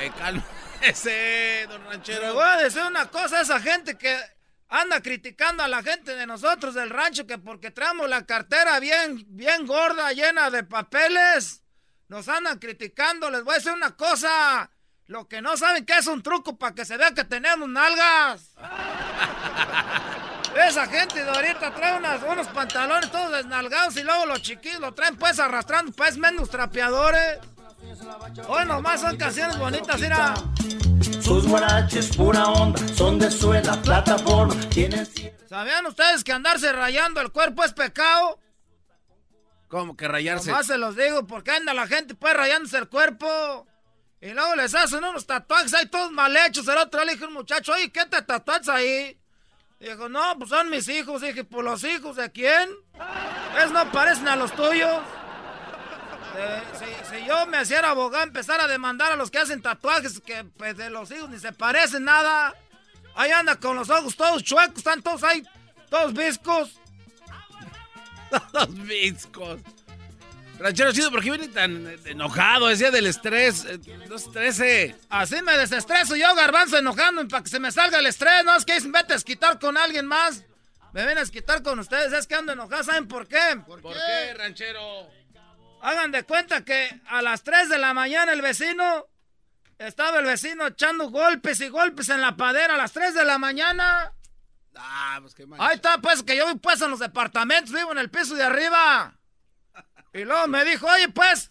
Eh, 0.00 0.10
cálmese, 0.16 1.66
don 1.68 1.84
ranchero. 1.84 2.22
Le 2.22 2.32
voy 2.32 2.44
a 2.44 2.56
decir 2.56 2.82
una 2.82 3.10
cosa 3.10 3.38
a 3.38 3.42
esa 3.42 3.60
gente 3.60 3.98
que 3.98 4.18
anda 4.68 5.02
criticando 5.02 5.62
a 5.62 5.68
la 5.68 5.82
gente 5.82 6.16
de 6.16 6.26
nosotros 6.26 6.74
del 6.74 6.88
rancho 6.88 7.26
que 7.26 7.36
porque 7.36 7.70
traemos 7.70 8.08
la 8.08 8.24
cartera 8.24 8.80
bien, 8.80 9.24
bien 9.28 9.66
gorda, 9.66 10.12
llena 10.12 10.50
de 10.50 10.64
papeles, 10.64 11.62
nos 12.08 12.28
andan 12.28 12.58
criticando. 12.58 13.30
Les 13.30 13.44
voy 13.44 13.54
a 13.54 13.58
decir 13.58 13.72
una 13.72 13.96
cosa. 13.96 14.70
Lo 15.06 15.28
que 15.28 15.42
no 15.42 15.58
saben 15.58 15.84
que 15.84 15.98
es 15.98 16.06
un 16.06 16.22
truco 16.22 16.56
para 16.56 16.74
que 16.74 16.86
se 16.86 16.96
vea 16.96 17.12
que 17.12 17.24
tenemos 17.24 17.68
nalgas. 17.68 18.54
Esa 20.54 20.86
gente 20.86 21.24
de 21.24 21.30
ahorita 21.30 21.74
trae 21.74 21.96
unas, 21.96 22.22
unos 22.22 22.46
pantalones 22.48 23.10
todos 23.10 23.32
desnalgados 23.32 23.96
y 23.96 24.02
luego 24.02 24.26
los 24.26 24.42
chiquillos 24.42 24.80
lo 24.80 24.92
traen 24.92 25.16
pues 25.16 25.38
arrastrando 25.40 25.92
pues 25.92 26.16
menos 26.16 26.50
trapeadores. 26.50 27.38
Hoy 28.48 28.66
nomás 28.66 29.00
son 29.00 29.16
canciones 29.16 29.58
bonitas, 29.58 30.00
mira. 30.00 30.34
Sus 31.20 31.46
guaraches 31.46 32.16
pura 32.16 32.46
onda, 32.46 32.80
son 32.94 33.18
de 33.18 33.30
suela, 33.30 33.80
plataforma, 33.82 34.54
tienen... 34.70 35.08
¿Sabían 35.48 35.84
ustedes 35.86 36.24
que 36.24 36.32
andarse 36.32 36.72
rayando 36.72 37.20
el 37.20 37.30
cuerpo 37.30 37.64
es 37.64 37.72
pecado? 37.72 38.38
¿Cómo 39.68 39.96
que 39.96 40.08
rayarse? 40.08 40.50
Nomás 40.50 40.66
se 40.66 40.78
los 40.78 40.96
digo, 40.96 41.26
porque 41.26 41.50
anda 41.50 41.74
la 41.74 41.86
gente 41.86 42.14
pues 42.14 42.34
rayándose 42.34 42.78
el 42.78 42.88
cuerpo. 42.88 43.66
Y 44.20 44.30
luego 44.30 44.54
les 44.54 44.74
hacen 44.74 45.02
unos 45.02 45.26
tatuajes 45.26 45.74
ahí 45.74 45.86
todos 45.86 46.12
mal 46.12 46.36
hechos. 46.36 46.68
El 46.68 46.78
otro 46.78 47.04
le 47.04 47.12
dije 47.12 47.26
un 47.26 47.32
muchacho, 47.32 47.72
oye, 47.72 47.90
¿qué 47.90 48.06
te 48.06 48.22
tatuajes 48.22 48.68
ahí? 48.68 49.18
Dijo, 49.82 50.08
no, 50.08 50.38
pues 50.38 50.50
son 50.50 50.70
mis 50.70 50.86
hijos. 50.88 51.22
Dije, 51.22 51.42
¿por 51.42 51.64
los 51.64 51.82
hijos 51.82 52.14
de 52.14 52.30
quién? 52.30 52.70
¿Es 53.60 53.72
no 53.72 53.90
parecen 53.90 54.28
a 54.28 54.36
los 54.36 54.52
tuyos? 54.52 55.02
Si, 56.78 57.16
si, 57.16 57.26
yo 57.26 57.46
me 57.46 57.60
hiciera 57.60 57.90
abogado, 57.90 58.22
empezar 58.22 58.60
a 58.60 58.68
demandar 58.68 59.10
a 59.10 59.16
los 59.16 59.30
que 59.30 59.38
hacen 59.38 59.60
tatuajes 59.60 60.20
que 60.20 60.44
pues, 60.44 60.76
de 60.76 60.88
los 60.88 61.10
hijos 61.10 61.28
ni 61.30 61.38
se 61.40 61.52
parecen 61.52 62.04
nada. 62.04 62.54
Ahí 63.16 63.32
anda 63.32 63.56
con 63.56 63.76
los 63.76 63.90
ojos 63.90 64.16
todos 64.16 64.44
chuecos, 64.44 64.78
están 64.78 65.02
todos 65.02 65.24
ahí, 65.24 65.42
todos 65.90 66.14
viscos. 66.14 66.80
todos 68.52 68.82
viscos. 68.84 69.60
Ranchero 70.62 70.92
chido, 70.92 71.10
¿por 71.10 71.22
qué 71.22 71.30
viene 71.30 71.48
tan 71.48 71.88
eh, 71.88 71.98
enojado? 72.04 72.68
Decía 72.68 72.92
del 72.92 73.06
estrés. 73.06 73.64
eh, 73.64 73.80
No 74.08 74.14
estrese. 74.14 74.94
Así 75.10 75.42
me 75.42 75.58
desestreso 75.58 76.14
yo, 76.14 76.32
garbanzo, 76.36 76.78
enojando 76.78 77.26
para 77.26 77.42
que 77.42 77.50
se 77.50 77.58
me 77.58 77.72
salga 77.72 77.98
el 77.98 78.06
estrés. 78.06 78.44
No 78.44 78.54
es 78.56 78.64
que 78.64 78.78
vete 78.78 79.14
a 79.14 79.16
esquitar 79.16 79.58
con 79.58 79.76
alguien 79.76 80.06
más. 80.06 80.44
Me 80.92 81.04
ven 81.04 81.18
a 81.18 81.22
esquitar 81.22 81.62
con 81.62 81.80
ustedes. 81.80 82.12
Es 82.12 82.28
que 82.28 82.36
ando 82.36 82.52
enojado, 82.52 82.84
¿saben 82.84 83.08
por 83.08 83.26
qué? 83.26 83.60
¿Por 83.66 83.82
qué, 83.82 84.34
ranchero? 84.34 85.10
Hagan 85.82 86.12
de 86.12 86.22
cuenta 86.22 86.64
que 86.64 87.00
a 87.08 87.22
las 87.22 87.42
3 87.42 87.68
de 87.68 87.78
la 87.78 87.92
mañana 87.92 88.32
el 88.32 88.40
vecino... 88.42 89.08
Estaba 89.78 90.20
el 90.20 90.26
vecino 90.26 90.68
echando 90.68 91.10
golpes 91.10 91.60
y 91.60 91.68
golpes 91.68 92.08
en 92.08 92.20
la 92.20 92.36
padera 92.36 92.74
a 92.74 92.76
las 92.76 92.92
3 92.92 93.14
de 93.14 93.24
la 93.24 93.36
mañana. 93.38 94.12
Ah, 94.76 95.18
pues 95.20 95.34
qué 95.34 95.44
mal. 95.44 95.58
Ahí 95.60 95.74
está, 95.74 95.98
pues, 95.98 96.22
que 96.22 96.36
yo 96.36 96.46
vivo 96.46 96.60
pues 96.60 96.80
en 96.82 96.90
los 96.90 97.00
departamentos, 97.00 97.74
vivo 97.74 97.90
en 97.90 97.98
el 97.98 98.08
piso 98.08 98.36
de 98.36 98.44
arriba. 98.44 99.18
Y 100.12 100.24
luego 100.24 100.46
me 100.48 100.64
dijo, 100.64 100.86
oye, 100.86 101.08
pues, 101.08 101.50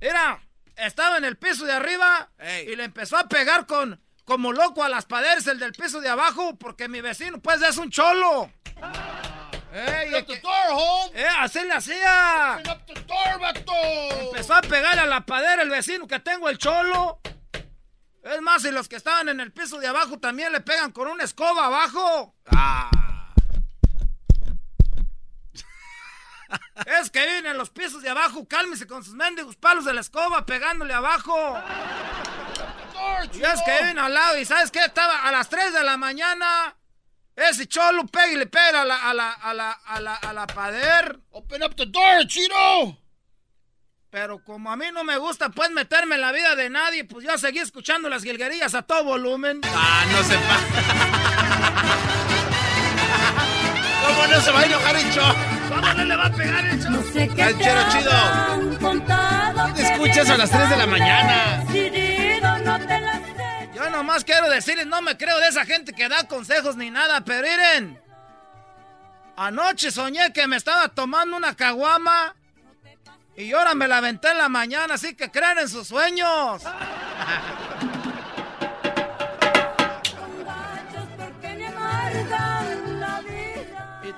mira, 0.00 0.40
estaba 0.76 1.16
en 1.16 1.24
el 1.24 1.36
piso 1.36 1.64
de 1.64 1.72
arriba 1.72 2.30
y 2.66 2.76
le 2.76 2.84
empezó 2.84 3.16
a 3.16 3.28
pegar 3.28 3.66
con, 3.66 4.00
como 4.24 4.52
loco 4.52 4.84
a 4.84 4.88
las 4.88 5.06
paredes 5.06 5.46
el 5.46 5.58
del 5.58 5.72
piso 5.72 6.00
de 6.00 6.08
abajo, 6.08 6.56
porque 6.56 6.88
mi 6.88 7.00
vecino, 7.00 7.40
pues, 7.40 7.62
es 7.62 7.78
un 7.78 7.90
cholo. 7.90 8.50
Ey, 9.72 10.14
Eh, 11.14 11.26
así 11.38 11.60
le 11.60 11.74
hacía. 11.74 12.58
Empezó 14.28 14.54
a 14.54 14.62
pegarle 14.62 15.02
a 15.02 15.06
la 15.06 15.26
padera 15.26 15.62
el 15.62 15.70
vecino 15.70 16.06
que 16.06 16.20
tengo, 16.20 16.48
el 16.48 16.58
cholo. 16.58 17.20
Es 18.22 18.40
más, 18.42 18.64
y 18.64 18.70
los 18.70 18.88
que 18.88 18.96
estaban 18.96 19.28
en 19.28 19.40
el 19.40 19.52
piso 19.52 19.78
de 19.78 19.86
abajo 19.86 20.18
también 20.18 20.52
le 20.52 20.60
pegan 20.60 20.92
con 20.92 21.08
una 21.08 21.24
escoba 21.24 21.66
abajo. 21.66 22.34
Es 26.86 27.10
que 27.10 27.26
viven 27.26 27.46
en 27.46 27.58
los 27.58 27.70
pisos 27.70 28.02
de 28.02 28.08
abajo, 28.08 28.46
cálmese 28.48 28.86
con 28.86 29.04
sus 29.04 29.14
mendigos 29.14 29.56
palos 29.56 29.84
de 29.84 29.92
la 29.92 30.00
escoba 30.00 30.46
pegándole 30.46 30.94
abajo. 30.94 31.58
Y 33.34 33.42
es 33.42 33.62
que 33.62 33.72
viven 33.80 33.98
al 33.98 34.14
lado, 34.14 34.38
y 34.38 34.44
¿sabes 34.44 34.70
qué? 34.70 34.84
Estaba 34.84 35.22
a 35.22 35.32
las 35.32 35.48
3 35.48 35.72
de 35.72 35.84
la 35.84 35.96
mañana. 35.96 36.76
Ese 37.36 37.66
cholo 37.68 38.06
pega 38.06 38.28
y 38.28 38.36
le 38.36 38.46
pega 38.46 38.82
a 38.82 38.84
la, 38.84 38.96
a 38.96 39.14
la, 39.14 39.32
a 39.32 39.54
la, 39.54 39.70
a 39.70 40.00
la, 40.00 40.14
a 40.14 40.32
la 40.32 40.46
pader. 40.46 41.20
Open 41.30 41.62
up 41.62 41.76
the 41.76 41.86
door, 41.86 42.26
Chino. 42.26 42.98
Pero 44.10 44.42
como 44.42 44.72
a 44.72 44.76
mí 44.76 44.86
no 44.92 45.04
me 45.04 45.18
gusta, 45.18 45.50
pues, 45.50 45.70
meterme 45.70 46.14
en 46.14 46.22
la 46.22 46.32
vida 46.32 46.56
de 46.56 46.70
nadie, 46.70 47.04
pues 47.04 47.26
yo 47.26 47.36
seguí 47.36 47.58
escuchando 47.58 48.08
las 48.08 48.24
guilguerías 48.24 48.74
a 48.74 48.82
todo 48.82 49.04
volumen. 49.04 49.60
Ah, 49.66 50.04
no 50.10 50.24
se 50.24 50.34
¿Cómo 54.06 54.26
no 54.26 54.40
se 54.40 54.50
va 54.50 54.60
a 54.60 54.64
enojar 54.64 54.96
el? 54.96 55.12
¿Cómo 55.68 55.92
no 55.92 56.04
le 56.04 56.16
va 56.16 56.26
a 56.26 56.32
pegar 56.32 56.64
el 56.64 56.82
show? 56.82 56.92
Ranchero 57.36 57.80
chido. 57.90 58.12
¿Quién 59.74 59.86
escucha 59.86 60.22
eso 60.22 60.32
a 60.34 60.36
las 60.36 60.50
3 60.50 60.70
de 60.70 60.76
la 60.76 60.86
mañana? 60.86 61.64
Yo 63.74 63.90
nomás 63.90 64.24
quiero 64.24 64.48
decirles, 64.48 64.86
no 64.86 65.00
me 65.02 65.16
creo 65.16 65.38
de 65.38 65.48
esa 65.48 65.64
gente 65.64 65.92
que 65.92 66.08
da 66.08 66.24
consejos 66.24 66.76
ni 66.76 66.90
nada, 66.90 67.20
pero 67.22 67.46
miren. 67.46 68.00
Anoche 69.36 69.92
soñé 69.92 70.32
que 70.32 70.48
me 70.48 70.56
estaba 70.56 70.88
tomando 70.88 71.36
una 71.36 71.54
caguama 71.54 72.34
y 73.36 73.52
ahora 73.52 73.74
me 73.74 73.86
la 73.86 73.98
aventé 73.98 74.32
en 74.32 74.38
la 74.38 74.48
mañana, 74.48 74.94
así 74.94 75.14
que 75.14 75.30
crean 75.30 75.58
en 75.58 75.68
sus 75.68 75.86
sueños. 75.86 76.64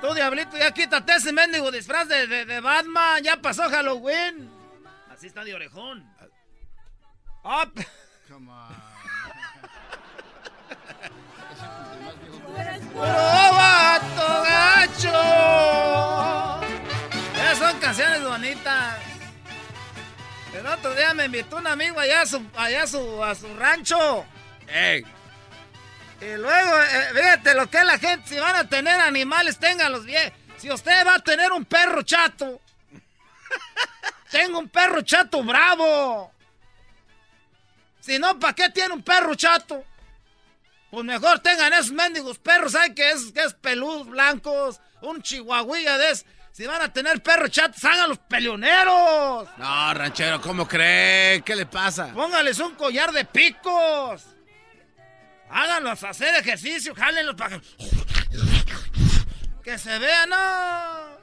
Tú, 0.01 0.15
diablito, 0.15 0.57
ya 0.57 0.73
quítate 0.73 1.15
ese 1.17 1.33
mendigo 1.33 1.71
disfraz 1.71 2.09
de, 2.09 2.27
de- 2.27 2.45
de 2.47 2.61
Batman, 2.61 3.23
ya 3.23 3.37
pasó 3.37 3.69
Halloween. 3.69 4.51
Así 5.11 5.27
está 5.27 5.45
de 5.45 5.55
orejón. 5.55 6.09
Ah, 7.45 7.67
p- 7.75 7.87
¡Puro 12.93 13.07
vato 13.07 14.43
gacho! 14.43 15.13
Esas 17.35 17.59
son 17.59 17.79
canciones 17.81 18.25
bonitas. 18.25 18.99
El 20.55 20.67
otro 20.67 20.95
día 20.95 21.15
me 21.15 21.27
invitó 21.27 21.57
un 21.57 21.67
amigo 21.67 21.99
allá 22.01 22.23
a 22.23 22.27
su, 22.27 22.43
allá 22.57 22.83
a 22.83 22.87
su, 22.87 23.25
a 23.25 23.35
su 23.35 23.55
rancho. 23.57 24.25
Y 26.21 26.37
luego, 26.37 26.83
eh, 26.83 27.09
fíjate 27.15 27.55
lo 27.55 27.71
que 27.71 27.79
es 27.79 27.85
la 27.85 27.99
gente. 27.99 28.29
Si 28.29 28.39
van 28.39 28.57
a 28.57 28.69
tener 28.69 29.01
animales, 29.01 29.59
ténganlos 29.59 30.05
bien. 30.05 30.33
Si 30.59 30.71
usted 30.71 31.07
va 31.07 31.15
a 31.15 31.19
tener 31.21 31.51
un 31.53 31.65
perro 31.65 32.03
chato, 32.03 32.61
tengo 34.31 34.59
un 34.59 34.69
perro 34.69 35.01
chato 35.01 35.43
bravo. 35.43 36.31
Si 38.01 38.19
no, 38.19 38.39
¿para 38.39 38.55
qué 38.55 38.69
tiene 38.69 38.93
un 38.93 39.03
perro 39.03 39.35
chato? 39.35 39.85
Pues 40.91 41.05
mejor 41.05 41.39
tengan 41.39 41.73
esos 41.73 41.93
mendigos 41.93 42.39
perros, 42.39 42.73
¿saben 42.73 42.95
que 42.95 43.11
es, 43.11 43.33
que 43.33 43.45
es 43.45 43.55
peludos 43.55 44.09
blancos? 44.09 44.81
Un 45.03 45.23
chihuahuilla 45.23 45.97
de 45.97 46.11
esos. 46.11 46.27
Si 46.53 46.67
van 46.67 46.83
a 46.83 46.93
tener 46.93 47.23
perros 47.23 47.51
chatos, 47.51 47.83
hagan 47.85 48.09
los 48.09 48.19
peleoneros. 48.19 49.49
No, 49.57 49.95
ranchero, 49.95 50.41
¿cómo 50.41 50.67
cree? 50.67 51.43
¿Qué 51.43 51.57
le 51.57 51.65
pasa? 51.65 52.13
Póngales 52.13 52.59
un 52.59 52.75
collar 52.75 53.13
de 53.13 53.25
picos. 53.25 54.25
Háganlos 55.51 56.03
hacer 56.05 56.35
ejercicio, 56.37 56.95
jálenlos 56.95 57.35
para 57.35 57.61
que... 59.63 59.79
se 59.79 59.99
vean, 59.99 60.31
no. 60.31 61.21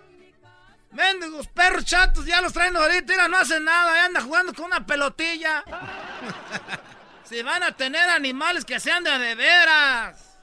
Mendigos 0.91 1.47
perros 1.47 1.85
chatos, 1.85 2.25
ya 2.25 2.41
los 2.41 2.53
traen 2.53 2.75
ahorita, 2.75 3.13
mira, 3.13 3.27
no 3.27 3.37
hacen 3.37 3.63
nada, 3.63 3.93
ahí 3.93 3.99
anda 4.05 4.21
jugando 4.21 4.53
con 4.53 4.65
una 4.65 4.85
pelotilla. 4.85 5.63
si 7.23 7.41
van 7.41 7.63
a 7.63 7.71
tener 7.71 8.09
animales 8.09 8.65
que 8.65 8.79
sean 8.79 9.03
de 9.03 9.11
a 9.11 9.19
de 9.19 9.35
veras. 9.35 10.39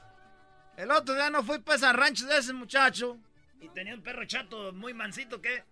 El 0.77 0.91
otro 0.91 1.15
día 1.15 1.29
no 1.29 1.43
fui 1.43 1.59
pues 1.59 1.83
a 1.83 1.93
rancho 1.93 2.25
de 2.25 2.37
ese 2.37 2.53
muchacho. 2.53 3.17
Y 3.59 3.69
tenía 3.69 3.93
un 3.93 4.03
perro 4.03 4.25
chato 4.25 4.73
muy 4.73 4.93
mansito 4.93 5.41
que. 5.41 5.63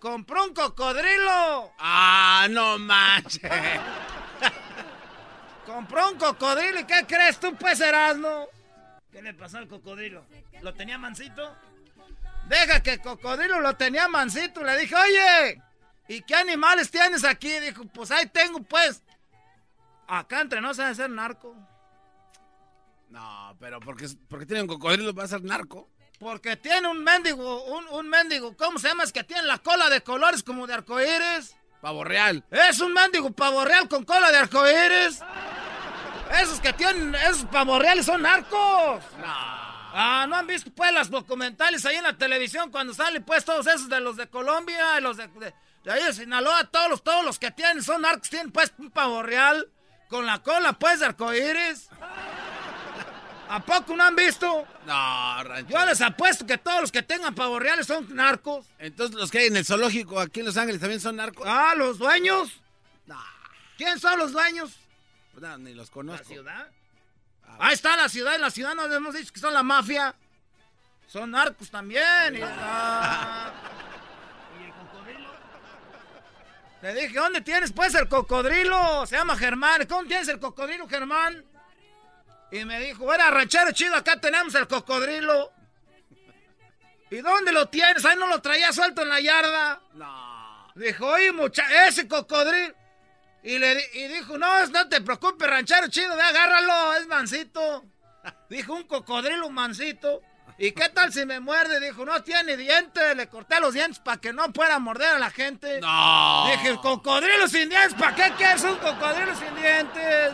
Compró 0.00 0.44
un 0.44 0.52
cocodrilo. 0.52 1.72
Ah, 1.78 2.46
no 2.50 2.78
manches. 2.78 3.40
Compró 5.66 6.10
un 6.10 6.18
cocodrilo 6.18 6.80
y 6.80 6.84
¿qué 6.84 7.04
crees 7.06 7.38
tú 7.38 7.54
pues, 7.56 7.80
Erasmo? 7.80 8.48
¿Qué 9.10 9.22
le 9.22 9.32
pasó 9.34 9.58
al 9.58 9.68
cocodrilo? 9.68 10.24
¿Lo 10.62 10.74
tenía 10.74 10.98
mansito? 10.98 11.56
Deja 12.48 12.82
que 12.82 12.94
el 12.94 13.00
cocodrilo 13.00 13.60
lo 13.60 13.74
tenía 13.74 14.08
mansito. 14.08 14.62
Le 14.62 14.76
dije, 14.78 14.94
oye, 14.94 15.62
¿y 16.08 16.20
qué 16.22 16.34
animales 16.34 16.90
tienes 16.90 17.24
aquí? 17.24 17.48
Dijo, 17.60 17.84
pues 17.86 18.10
ahí 18.10 18.26
tengo, 18.26 18.60
pues. 18.62 19.02
Acá 20.06 20.40
entre 20.40 20.60
no 20.60 20.74
sabe 20.74 20.94
ser 20.94 21.10
narco. 21.10 21.56
No, 23.08 23.56
pero 23.58 23.80
porque, 23.80 24.08
porque 24.28 24.44
tiene 24.44 24.62
un 24.62 24.68
cocodrilo 24.68 25.14
va 25.14 25.24
a 25.24 25.28
ser 25.28 25.42
narco. 25.42 25.88
Porque 26.18 26.56
tiene 26.56 26.88
un 26.88 27.02
mendigo, 27.02 27.64
un, 27.64 27.86
un 27.88 28.08
mendigo, 28.08 28.56
¿cómo 28.56 28.78
se 28.78 28.88
llama? 28.88 29.04
Es 29.04 29.12
que 29.12 29.24
tiene 29.24 29.42
la 29.44 29.58
cola 29.58 29.88
de 29.88 30.02
colores 30.02 30.42
como 30.42 30.66
de 30.66 30.74
arcoíris. 30.74 31.56
Pavo 31.80 32.02
real. 32.02 32.44
Es 32.50 32.80
un 32.80 32.92
mendigo 32.92 33.30
pavo 33.30 33.64
real 33.64 33.88
con 33.88 34.04
cola 34.04 34.30
de 34.30 34.38
arcoíris. 34.38 35.20
Esos 36.40 36.60
que 36.60 36.72
tienen, 36.72 37.14
esos 37.14 37.44
pavos 37.46 37.78
reales 37.80 38.06
son 38.06 38.22
narcos. 38.22 39.02
Ah, 39.96 40.26
¿no 40.28 40.36
han 40.36 40.46
visto 40.46 40.70
pues 40.74 40.92
las 40.92 41.08
documentales 41.10 41.84
ahí 41.86 41.96
en 41.96 42.02
la 42.02 42.16
televisión 42.16 42.70
cuando 42.70 42.92
salen 42.92 43.22
pues 43.22 43.44
todos 43.44 43.66
esos 43.66 43.88
de 43.88 44.00
los 44.00 44.16
de 44.16 44.26
Colombia, 44.26 44.98
y 44.98 45.02
los 45.02 45.16
de, 45.16 45.28
de, 45.28 45.54
de 45.84 45.92
ahí 45.92 46.02
de 46.02 46.12
Sinaloa, 46.12 46.64
todos 46.64 46.90
los, 46.90 47.04
todos 47.04 47.24
los 47.24 47.38
que 47.38 47.52
tienen 47.52 47.82
son 47.82 48.02
narcos, 48.02 48.28
tienen 48.28 48.50
pues 48.50 48.72
un 48.78 48.90
pavo 48.90 49.22
real 49.22 49.68
con 50.08 50.26
la 50.26 50.42
cola 50.42 50.72
pues 50.72 51.00
de 51.00 51.06
arcoíris. 51.06 51.88
¿A 53.48 53.60
poco 53.60 53.94
no 53.94 54.02
han 54.02 54.16
visto? 54.16 54.66
No, 54.86 55.44
ranchero. 55.44 55.78
Yo 55.78 55.86
les 55.86 56.00
apuesto 56.00 56.46
que 56.46 56.58
todos 56.58 56.80
los 56.80 56.90
que 56.90 57.02
tengan 57.02 57.34
pavos 57.34 57.60
reales 57.60 57.86
son 57.86 58.12
narcos. 58.14 58.66
Entonces 58.78 59.14
los 59.16 59.30
que 59.30 59.38
hay 59.38 59.46
en 59.46 59.56
el 59.56 59.64
zoológico 59.64 60.18
aquí 60.18 60.40
en 60.40 60.46
Los 60.46 60.56
Ángeles 60.56 60.80
también 60.80 61.00
son 61.00 61.16
narcos. 61.16 61.46
Ah, 61.46 61.74
los 61.76 61.98
dueños. 61.98 62.50
¿Quién 63.76 63.98
son 63.98 64.18
los 64.18 64.32
dueños? 64.32 64.78
Ni 65.58 65.74
los 65.74 65.90
conozco. 65.90 66.22
¿La 66.22 66.28
ciudad? 66.28 66.68
Ahí 67.58 67.74
está 67.74 67.96
la 67.96 68.08
ciudad, 68.08 68.34
en 68.34 68.40
la 68.40 68.50
ciudad 68.50 68.74
nos 68.74 68.90
hemos 68.92 69.14
dicho 69.14 69.32
que 69.32 69.40
son 69.40 69.52
la 69.54 69.62
mafia. 69.62 70.14
Son 71.06 71.30
narcos 71.30 71.70
también. 71.70 72.36
y- 72.36 72.40
ah. 72.42 73.52
¿Y 74.60 74.64
el 74.64 74.72
cocodrilo? 74.72 75.30
Le 76.82 76.94
dije, 76.94 77.14
¿dónde 77.14 77.40
tienes 77.42 77.72
pues 77.72 77.94
el 77.94 78.08
cocodrilo? 78.08 79.06
Se 79.06 79.16
llama 79.16 79.36
Germán. 79.36 79.86
¿Cómo 79.86 80.06
tienes 80.08 80.28
el 80.28 80.38
cocodrilo, 80.40 80.88
Germán? 80.88 81.44
Y 82.50 82.64
me 82.64 82.80
dijo, 82.80 83.12
era 83.12 83.30
ranchero 83.30 83.72
chido, 83.72 83.94
acá 83.96 84.18
tenemos 84.20 84.54
el 84.54 84.66
cocodrilo. 84.66 85.52
¿Y 87.10 87.16
dónde 87.18 87.52
lo 87.52 87.68
tienes? 87.68 88.04
Ahí 88.04 88.16
no 88.16 88.26
lo 88.26 88.40
traía 88.40 88.72
suelto 88.72 89.02
en 89.02 89.08
la 89.10 89.20
yarda. 89.20 89.80
No. 89.94 90.72
Dijo, 90.74 91.06
oye, 91.06 91.32
mucha, 91.32 91.86
ese 91.86 92.08
cocodrilo. 92.08 92.74
Y, 93.44 93.58
le, 93.58 93.78
y 93.92 94.08
dijo, 94.08 94.38
no, 94.38 94.66
no 94.68 94.88
te 94.88 95.02
preocupes, 95.02 95.46
ranchero 95.48 95.88
chido, 95.88 96.16
ve, 96.16 96.22
agárralo, 96.22 96.94
es 96.94 97.06
mansito. 97.06 97.84
Dijo, 98.48 98.72
un 98.72 98.84
cocodrilo 98.84 99.50
mansito. 99.50 100.22
¿Y 100.56 100.72
qué 100.72 100.88
tal 100.88 101.12
si 101.12 101.26
me 101.26 101.40
muerde? 101.40 101.78
Dijo, 101.80 102.06
no 102.06 102.22
tiene 102.22 102.56
dientes. 102.56 103.16
Le 103.16 103.28
corté 103.28 103.60
los 103.60 103.74
dientes 103.74 103.98
para 103.98 104.18
que 104.18 104.32
no 104.32 104.50
pueda 104.52 104.78
morder 104.78 105.16
a 105.16 105.18
la 105.18 105.30
gente. 105.30 105.80
No. 105.80 106.46
Dije, 106.50 106.76
cocodrilo 106.80 107.46
sin 107.48 107.68
dientes. 107.68 107.94
¿Para 107.94 108.14
qué 108.14 108.32
quieres 108.36 108.62
un 108.62 108.76
cocodrilo 108.76 109.34
sin 109.34 109.54
dientes? 109.56 110.32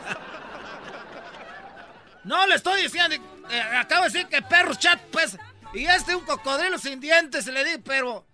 No, 2.23 2.47
le 2.47 2.55
estoy 2.57 2.83
diciendo. 2.83 3.17
eh, 3.51 3.61
acabo 3.61 4.05
de 4.05 4.11
decir 4.11 4.27
que 4.29 4.43
perros 4.43 4.79
chat, 4.79 5.01
pues. 5.11 5.39
Y 5.73 5.87
este 5.87 6.15
un 6.15 6.25
cocodrilo 6.25 6.79
sin 6.79 7.01
dientes. 7.01 7.47
Le 7.47 7.65
di, 7.65 7.79
pero. 7.79 8.27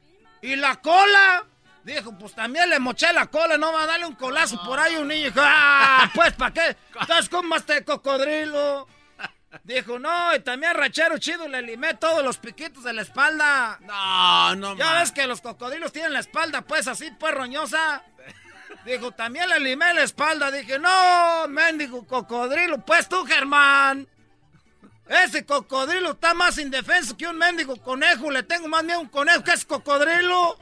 ¿Y 0.43 0.57
la 0.57 0.77
cola? 0.77 1.47
Dijo, 1.87 2.19
pues 2.19 2.35
también 2.35 2.69
le 2.69 2.81
moché 2.81 3.13
la 3.13 3.27
cola. 3.27 3.57
No 3.57 3.73
va 3.73 3.85
a 3.85 3.87
darle 3.87 4.07
un 4.07 4.17
colazo 4.17 4.61
por 4.65 4.77
ahí 4.81 4.97
a 4.97 4.99
un 4.99 5.07
niño. 5.07 5.27
Dijo, 5.27 5.41
ah, 5.41 6.11
pues, 6.17 6.33
¿para 6.33 6.53
qué? 6.53 6.77
Entonces, 7.01 7.29
¿cómo 7.29 7.55
este 7.55 7.85
cocodrilo? 7.85 8.89
Dijo, 9.63 9.97
no, 9.97 10.35
y 10.35 10.41
también 10.41 10.75
rachero 10.75 11.17
chido, 11.19 11.47
le 11.47 11.63
limé 11.63 11.95
todos 11.95 12.25
los 12.25 12.39
piquitos 12.39 12.83
de 12.83 12.93
la 12.93 13.03
espalda. 13.03 13.79
No, 13.83 14.57
no, 14.57 14.77
Ya 14.77 14.95
ves 14.95 15.13
que 15.13 15.29
los 15.29 15.41
cocodrilos 15.41 15.93
tienen 15.93 16.13
la 16.13 16.19
espalda, 16.19 16.63
pues 16.63 16.89
así, 16.89 17.13
pues 17.13 17.33
roñosa. 17.33 18.03
Dijo, 18.85 19.13
también 19.13 19.49
le 19.49 19.61
limé 19.61 19.95
la 19.95 20.03
espalda. 20.03 20.51
Dije, 20.51 20.81
no, 20.81 21.47
mendigo 21.47 22.05
cocodrilo, 22.05 22.85
pues 22.85 23.09
tú, 23.09 23.25
Germán. 23.25 24.09
Ese 25.09 25.47
cocodrilo 25.47 26.11
está 26.11 26.35
más 26.35 26.59
indefenso 26.59 27.17
que 27.17 27.29
un 27.29 27.39
mendigo 27.39 27.77
conejo. 27.77 28.29
Le 28.29 28.43
tengo 28.43 28.67
más 28.67 28.83
miedo 28.83 28.99
a 28.99 29.03
un 29.03 29.09
conejo 29.09 29.45
que 29.45 29.53
ese 29.53 29.69
cocodrilo. 29.69 30.59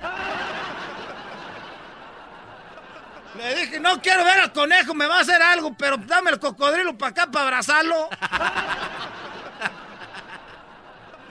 Le 3.36 3.54
dije, 3.56 3.80
no 3.80 4.00
quiero 4.00 4.24
ver 4.24 4.40
al 4.40 4.52
conejo, 4.52 4.94
me 4.94 5.06
va 5.06 5.18
a 5.18 5.20
hacer 5.20 5.42
algo, 5.42 5.74
pero 5.76 5.96
dame 5.96 6.30
el 6.30 6.38
cocodrilo 6.38 6.96
para 6.96 7.10
acá 7.10 7.26
para 7.30 7.46
abrazarlo. 7.46 8.08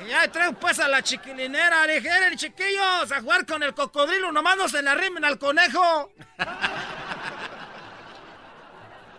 y 0.06 0.10
ya 0.10 0.28
traigo 0.30 0.54
pues 0.54 0.80
a 0.80 0.88
la 0.90 1.02
chiquilinera. 1.02 1.88
Le 1.88 2.02
dije, 2.02 2.10
"Eren, 2.10 2.38
chiquillos, 2.38 3.12
a 3.12 3.22
jugar 3.22 3.46
con 3.46 3.64
el 3.64 3.74
cocodrilo, 3.74 4.32
nomás 4.34 4.58
no 4.58 4.68
se 4.68 4.82
le 4.82 4.90
arrimen 4.90 5.24
al 5.24 5.40
conejo. 5.40 6.12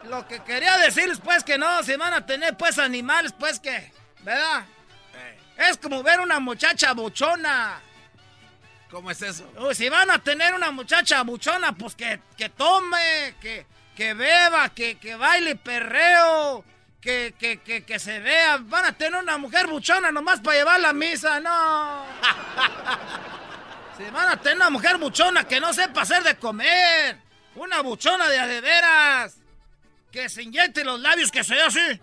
Lo 0.04 0.28
que 0.28 0.40
quería 0.40 0.76
decirles 0.76 1.18
pues 1.24 1.42
que 1.42 1.56
no, 1.56 1.82
si 1.82 1.96
van 1.96 2.12
a 2.12 2.26
tener 2.26 2.54
pues 2.58 2.78
animales, 2.78 3.32
pues 3.32 3.58
que, 3.58 3.90
¿verdad? 4.20 4.66
Es 5.56 5.78
como 5.78 6.02
ver 6.02 6.20
una 6.20 6.40
muchacha 6.40 6.92
buchona. 6.92 7.80
¿Cómo 8.94 9.10
es 9.10 9.20
eso? 9.22 9.50
Uy, 9.58 9.74
si 9.74 9.88
van 9.88 10.08
a 10.12 10.20
tener 10.20 10.54
una 10.54 10.70
muchacha 10.70 11.20
buchona, 11.24 11.72
pues 11.72 11.96
que, 11.96 12.20
que 12.36 12.48
tome, 12.48 13.34
que, 13.40 13.66
que 13.96 14.14
beba, 14.14 14.68
que, 14.68 14.98
que 14.98 15.16
baile 15.16 15.56
perreo, 15.56 16.64
que, 17.00 17.34
que, 17.36 17.60
que, 17.60 17.84
que 17.84 17.98
se 17.98 18.20
vea. 18.20 18.58
Van 18.58 18.84
a 18.84 18.92
tener 18.92 19.20
una 19.20 19.36
mujer 19.36 19.66
buchona 19.66 20.12
nomás 20.12 20.38
para 20.38 20.58
llevar 20.58 20.78
la 20.78 20.92
misa, 20.92 21.40
no. 21.40 22.06
si 23.98 24.04
van 24.12 24.28
a 24.28 24.40
tener 24.40 24.58
una 24.58 24.70
mujer 24.70 24.96
buchona 24.98 25.42
que 25.42 25.58
no 25.58 25.74
sepa 25.74 26.02
hacer 26.02 26.22
de 26.22 26.36
comer, 26.36 27.18
una 27.56 27.80
buchona 27.80 28.28
de 28.28 28.38
a 28.38 28.46
de 28.46 28.60
veras, 28.60 29.38
que 30.12 30.28
se 30.28 30.44
inyecte 30.44 30.84
los 30.84 31.00
labios, 31.00 31.32
que 31.32 31.42
sea 31.42 31.66
así. 31.66 31.80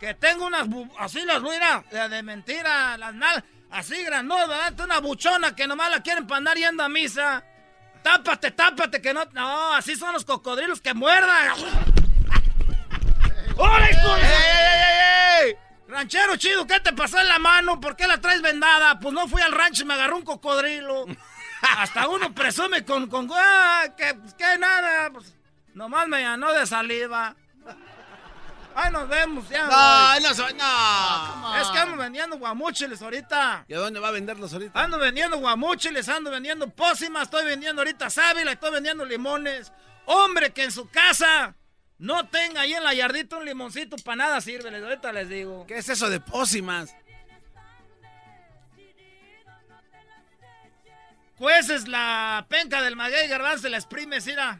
que 0.00 0.14
tenga 0.14 0.46
unas, 0.46 0.66
bu- 0.66 0.90
así 0.98 1.22
las 1.26 1.42
mira, 1.42 1.84
de, 1.90 2.08
de 2.08 2.22
mentira, 2.22 2.96
las 2.96 3.12
nalgas. 3.14 3.44
Así 3.74 4.04
grandotas, 4.04 4.48
¿verdad? 4.48 4.84
Una 4.84 5.00
buchona 5.00 5.56
que 5.56 5.66
nomás 5.66 5.90
la 5.90 6.00
quieren 6.00 6.28
para 6.28 6.38
andar 6.38 6.56
yendo 6.56 6.84
a 6.84 6.88
misa. 6.88 7.42
Tápate, 8.04 8.52
tápate, 8.52 9.02
que 9.02 9.12
no. 9.12 9.24
No, 9.32 9.74
así 9.74 9.96
son 9.96 10.12
los 10.12 10.24
cocodrilos 10.24 10.80
que 10.80 10.94
muerdan. 10.94 11.56
¡Hola, 13.56 13.90
hijo 13.90 14.14
de- 14.14 15.58
Ranchero 15.88 16.36
chido, 16.36 16.64
¿qué 16.68 16.78
te 16.78 16.92
pasó 16.92 17.18
en 17.18 17.26
la 17.26 17.40
mano? 17.40 17.80
¿Por 17.80 17.96
qué 17.96 18.06
la 18.06 18.20
traes 18.20 18.42
vendada? 18.42 19.00
Pues 19.00 19.12
no 19.12 19.26
fui 19.26 19.42
al 19.42 19.50
rancho 19.50 19.82
y 19.82 19.86
me 19.86 19.94
agarró 19.94 20.18
un 20.18 20.24
cocodrilo. 20.24 21.06
Hasta 21.78 22.06
uno 22.06 22.32
presume 22.32 22.84
con. 22.84 23.08
con 23.08 23.28
ah, 23.32 23.86
que, 23.96 24.16
que 24.38 24.56
nada. 24.56 25.10
Pues, 25.10 25.34
nomás 25.74 26.06
me 26.06 26.20
llenó 26.20 26.52
de 26.52 26.64
saliva. 26.64 27.34
Ay, 28.76 28.90
nos 28.92 29.08
vemos, 29.08 29.48
ya. 29.48 29.66
No, 29.66 30.20
no 30.28 30.34
soy- 30.34 30.54
no. 30.54 31.56
Es 31.60 31.68
que 31.68 31.78
ando 31.78 31.96
vendiendo 31.96 32.36
guamúchiles 32.38 33.00
ahorita. 33.02 33.64
¿Y 33.68 33.74
a 33.74 33.78
dónde 33.78 34.00
va 34.00 34.08
a 34.08 34.10
venderlos 34.10 34.52
ahorita? 34.52 34.78
Ando 34.82 34.98
vendiendo 34.98 35.38
guamúchiles, 35.38 36.08
ando 36.08 36.30
vendiendo 36.30 36.68
pócimas, 36.68 37.24
estoy 37.24 37.44
vendiendo 37.44 37.82
ahorita 37.82 38.10
sábila, 38.10 38.52
estoy 38.52 38.72
vendiendo 38.72 39.04
limones. 39.04 39.72
Hombre 40.06 40.52
que 40.52 40.64
en 40.64 40.72
su 40.72 40.88
casa 40.90 41.54
no 41.98 42.26
tenga 42.28 42.62
ahí 42.62 42.72
en 42.74 42.82
la 42.82 42.92
yardita 42.94 43.36
un 43.36 43.44
limoncito 43.44 43.96
para 44.04 44.16
nada 44.16 44.40
sirve, 44.40 44.68
ahorita 44.76 45.12
les 45.12 45.28
digo. 45.28 45.64
¿Qué 45.66 45.78
es 45.78 45.88
eso 45.88 46.10
de 46.10 46.20
pócimas? 46.20 46.94
Cueces 51.38 51.88
la 51.88 52.46
penca 52.48 52.80
del 52.82 52.96
maguey 52.96 53.26
garbanzo, 53.28 53.62
se 53.62 53.70
la 53.70 53.76
exprimes, 53.78 54.24
mira. 54.26 54.58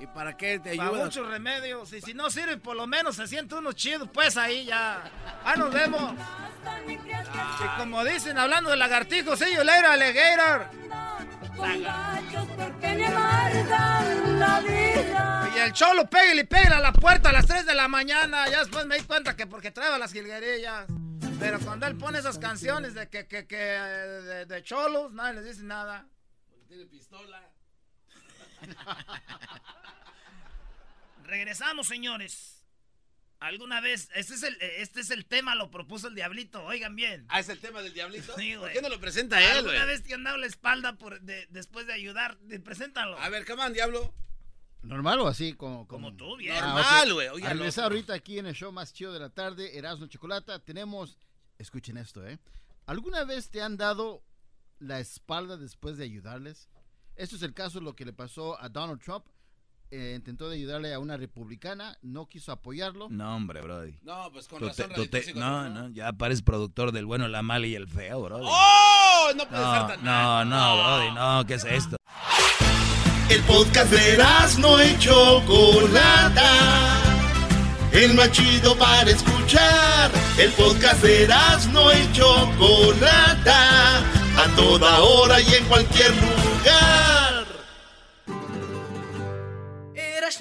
¿Y 0.00 0.06
para 0.06 0.34
qué 0.36 0.58
te 0.58 0.76
Para 0.76 0.88
ayuda? 0.88 1.04
muchos 1.04 1.28
remedios. 1.28 1.92
Y 1.92 2.00
si 2.00 2.14
no 2.14 2.30
sirve, 2.30 2.56
por 2.56 2.74
lo 2.74 2.86
menos 2.86 3.16
se 3.16 3.26
siente 3.26 3.54
uno 3.54 3.72
chido, 3.72 4.06
pues 4.06 4.36
ahí 4.38 4.64
ya. 4.64 5.02
Ah, 5.44 5.56
nos 5.56 5.72
vemos. 5.72 6.14
Y 6.86 7.78
como 7.78 8.02
dicen, 8.04 8.38
hablando 8.38 8.70
de 8.70 8.76
lagartijos, 8.76 9.38
sí, 9.38 9.46
yo 9.54 9.62
later, 9.62 9.84
alligator. 9.86 10.66
Y 15.54 15.58
el 15.58 15.72
cholo 15.72 16.08
pega 16.08 16.34
y 16.34 16.44
pega 16.44 16.78
a 16.78 16.80
la 16.80 16.92
puerta 16.92 17.30
a 17.30 17.32
las 17.32 17.46
3 17.46 17.66
de 17.66 17.74
la 17.74 17.88
mañana. 17.88 18.48
Ya 18.48 18.60
después 18.60 18.86
me 18.86 18.96
di 18.98 19.04
cuenta 19.04 19.36
que 19.36 19.46
porque 19.46 19.70
traeba 19.70 19.98
las 19.98 20.12
jilguerillas. 20.12 20.86
Pero 21.38 21.58
cuando 21.60 21.86
él 21.86 21.96
pone 21.96 22.18
esas 22.18 22.38
canciones 22.38 22.94
de 22.94 23.08
que, 23.08 23.26
que, 23.26 23.46
que 23.46 23.56
de, 23.56 24.46
de 24.46 24.62
cholos, 24.62 25.12
nadie 25.12 25.34
les 25.40 25.44
dice 25.44 25.62
nada. 25.62 26.06
Tiene 26.68 26.84
pistola. 26.86 27.42
Regresamos, 31.24 31.86
señores. 31.86 32.56
¿Alguna 33.38 33.80
vez? 33.80 34.10
Este 34.14 34.34
es, 34.34 34.42
el, 34.42 34.56
este 34.60 35.00
es 35.00 35.10
el 35.10 35.24
tema, 35.24 35.54
lo 35.54 35.70
propuso 35.70 36.08
el 36.08 36.14
Diablito. 36.14 36.62
Oigan 36.64 36.94
bien. 36.94 37.24
Ah, 37.30 37.40
es 37.40 37.48
el 37.48 37.58
tema 37.58 37.80
del 37.80 37.94
diablito. 37.94 38.36
Sí, 38.36 38.54
¿Por 38.56 38.70
qué 38.70 38.82
no 38.82 38.90
lo 38.90 39.00
presenta 39.00 39.40
él, 39.40 39.58
¿Alguna 39.58 39.86
vez 39.86 40.02
te 40.02 40.12
han 40.12 40.24
dado 40.24 40.36
la 40.36 40.46
espalda 40.46 40.98
por, 40.98 41.20
de- 41.22 41.46
después 41.48 41.86
de 41.86 41.94
ayudar? 41.94 42.38
De- 42.40 42.60
Preséntalo. 42.60 43.18
A 43.18 43.28
ver, 43.30 43.46
come 43.46 43.62
on, 43.64 43.72
diablo. 43.72 44.12
¿Normal 44.82 45.20
o 45.20 45.28
así? 45.28 45.54
Como, 45.54 45.86
Como 45.88 46.14
tú, 46.16 46.36
bien. 46.36 46.54
Normal, 46.60 47.08
ok. 47.08 47.14
güey, 47.14 47.28
oye, 47.28 47.46
A 47.46 47.50
al 47.50 47.58
regresar 47.58 47.84
otro. 47.86 47.96
ahorita 47.96 48.12
aquí 48.14 48.38
en 48.38 48.46
el 48.46 48.54
show 48.54 48.72
más 48.72 48.92
chido 48.92 49.12
de 49.12 49.20
la 49.20 49.30
tarde, 49.30 49.78
Erasmo 49.78 50.06
Chocolata, 50.06 50.58
tenemos... 50.58 51.16
Escuchen 51.58 51.96
esto, 51.98 52.26
¿eh? 52.26 52.38
¿Alguna 52.86 53.24
vez 53.24 53.50
te 53.50 53.60
han 53.62 53.76
dado 53.78 54.22
la 54.80 54.98
espalda 55.00 55.56
después 55.58 55.96
de 55.98 56.04
ayudarles? 56.04 56.68
Esto 57.20 57.36
es 57.36 57.42
el 57.42 57.52
caso 57.52 57.80
de 57.80 57.84
lo 57.84 57.94
que 57.94 58.06
le 58.06 58.14
pasó 58.14 58.58
a 58.58 58.70
Donald 58.70 58.98
Trump. 59.02 59.26
Eh, 59.90 60.14
intentó 60.16 60.48
de 60.48 60.56
ayudarle 60.56 60.94
a 60.94 60.98
una 61.00 61.16
republicana, 61.18 61.98
no 62.00 62.26
quiso 62.28 62.50
apoyarlo. 62.52 63.08
No, 63.10 63.36
hombre, 63.36 63.60
Brody. 63.60 63.98
No, 64.02 64.30
pues 64.32 64.46
con 64.48 64.60
Tú 64.60 64.68
razón. 64.68 64.90
te- 64.94 65.06
te- 65.08 65.34
no, 65.34 65.68
no, 65.68 65.88
ya 65.90 66.12
pares 66.14 66.40
productor 66.42 66.92
del 66.92 67.04
bueno, 67.04 67.28
la 67.28 67.42
mala 67.42 67.66
y 67.66 67.74
el 67.74 67.88
feo, 67.88 68.22
Brody. 68.22 68.44
¡Oh! 68.46 69.30
No 69.36 69.46
puede 69.48 69.62
ser 69.62 69.80
No, 69.82 69.86
tan 69.88 70.04
no, 70.04 70.44
no, 70.46 70.76
Brody, 70.78 71.10
no, 71.14 71.46
¿qué 71.46 71.54
es 71.54 71.64
esto? 71.64 71.96
El 73.28 73.42
podcast 73.42 73.92
de 73.92 74.16
no 74.60 74.82
y 74.82 74.98
Chocolata. 74.98 76.96
El 77.92 78.14
más 78.14 78.30
chido 78.32 78.76
para 78.78 79.10
escuchar. 79.10 80.10
El 80.38 80.50
podcast 80.52 81.02
de 81.02 81.28
no 81.72 81.92
y 81.92 82.12
Chocolata. 82.12 83.98
A 84.36 84.46
toda 84.56 85.00
hora 85.00 85.40
y 85.40 85.54
en 85.54 85.64
cualquier 85.66 86.10
lugar. 86.14 87.09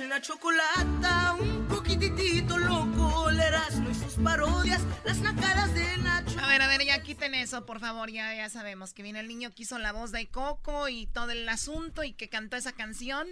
Una 0.03 0.21
chocolata, 0.21 1.35
un 1.39 1.67
poquitito 1.67 2.57
loco, 2.57 3.29
Erasmo 3.29 3.89
y 3.89 3.93
sus 3.95 4.13
parodias, 4.23 4.81
las 5.03 5.19
nacadas 5.19 5.73
de 5.73 5.97
Nacho. 5.97 6.39
A 6.39 6.47
ver, 6.47 6.61
a 6.61 6.67
ver, 6.67 6.85
ya 6.85 7.01
quiten 7.03 7.35
eso, 7.35 7.65
por 7.65 7.79
favor. 7.79 8.09
Ya, 8.09 8.33
ya 8.33 8.49
sabemos 8.49 8.93
que 8.93 9.03
viene 9.03 9.19
el 9.19 9.27
niño 9.27 9.51
que 9.51 9.63
hizo 9.63 9.77
la 9.77 9.91
voz 9.91 10.11
de 10.11 10.27
Coco 10.27 10.87
y 10.89 11.05
todo 11.07 11.31
el 11.31 11.47
asunto 11.49 12.03
y 12.03 12.13
que 12.13 12.29
cantó 12.29 12.55
esa 12.57 12.71
canción. 12.71 13.27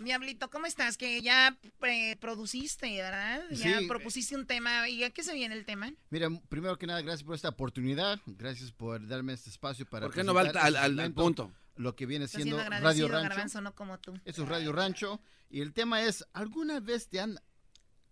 Diablito, 0.00 0.50
¿cómo 0.50 0.66
estás? 0.66 0.96
Que 0.96 1.20
ya 1.22 1.56
eh, 1.82 2.16
produciste, 2.20 2.90
¿verdad? 2.96 3.42
Ya 3.50 3.78
Sí. 3.78 3.86
propusiste 3.86 4.34
un 4.36 4.46
tema. 4.46 4.88
¿Y 4.88 5.04
a 5.04 5.10
qué 5.10 5.22
se 5.22 5.32
viene 5.34 5.54
el 5.54 5.64
tema? 5.64 5.92
Mira, 6.10 6.28
primero 6.48 6.76
que 6.78 6.86
nada, 6.86 7.00
gracias 7.02 7.22
por 7.24 7.34
esta 7.34 7.48
oportunidad. 7.50 8.20
Gracias 8.26 8.72
por 8.72 9.06
darme 9.06 9.32
este 9.32 9.50
espacio 9.50 9.86
para. 9.86 10.06
¿Por 10.06 10.14
qué 10.14 10.24
no 10.24 10.34
va 10.34 10.42
al- 10.42 10.46
presentar 10.48 10.66
al- 10.68 10.76
al- 10.76 10.82
al 10.84 10.90
segmento, 10.90 11.22
punto? 11.22 11.52
Lo 11.78 11.94
que 11.94 12.06
viene 12.06 12.26
siendo 12.26 12.56
siendo 12.58 12.78
Radio 12.78 13.06
Rancho. 13.06 13.28
Garbanzo, 13.28 13.60
no 13.60 13.74
como 13.74 13.98
tú. 13.98 14.14
Eso 14.24 14.42
es 14.42 14.48
Radio 14.48 14.72
Rancho. 14.72 15.20
Y 15.48 15.60
el 15.60 15.72
tema 15.72 16.02
es: 16.02 16.26
¿alguna 16.32 16.80
vez 16.80 17.08
te 17.08 17.20
han, 17.20 17.38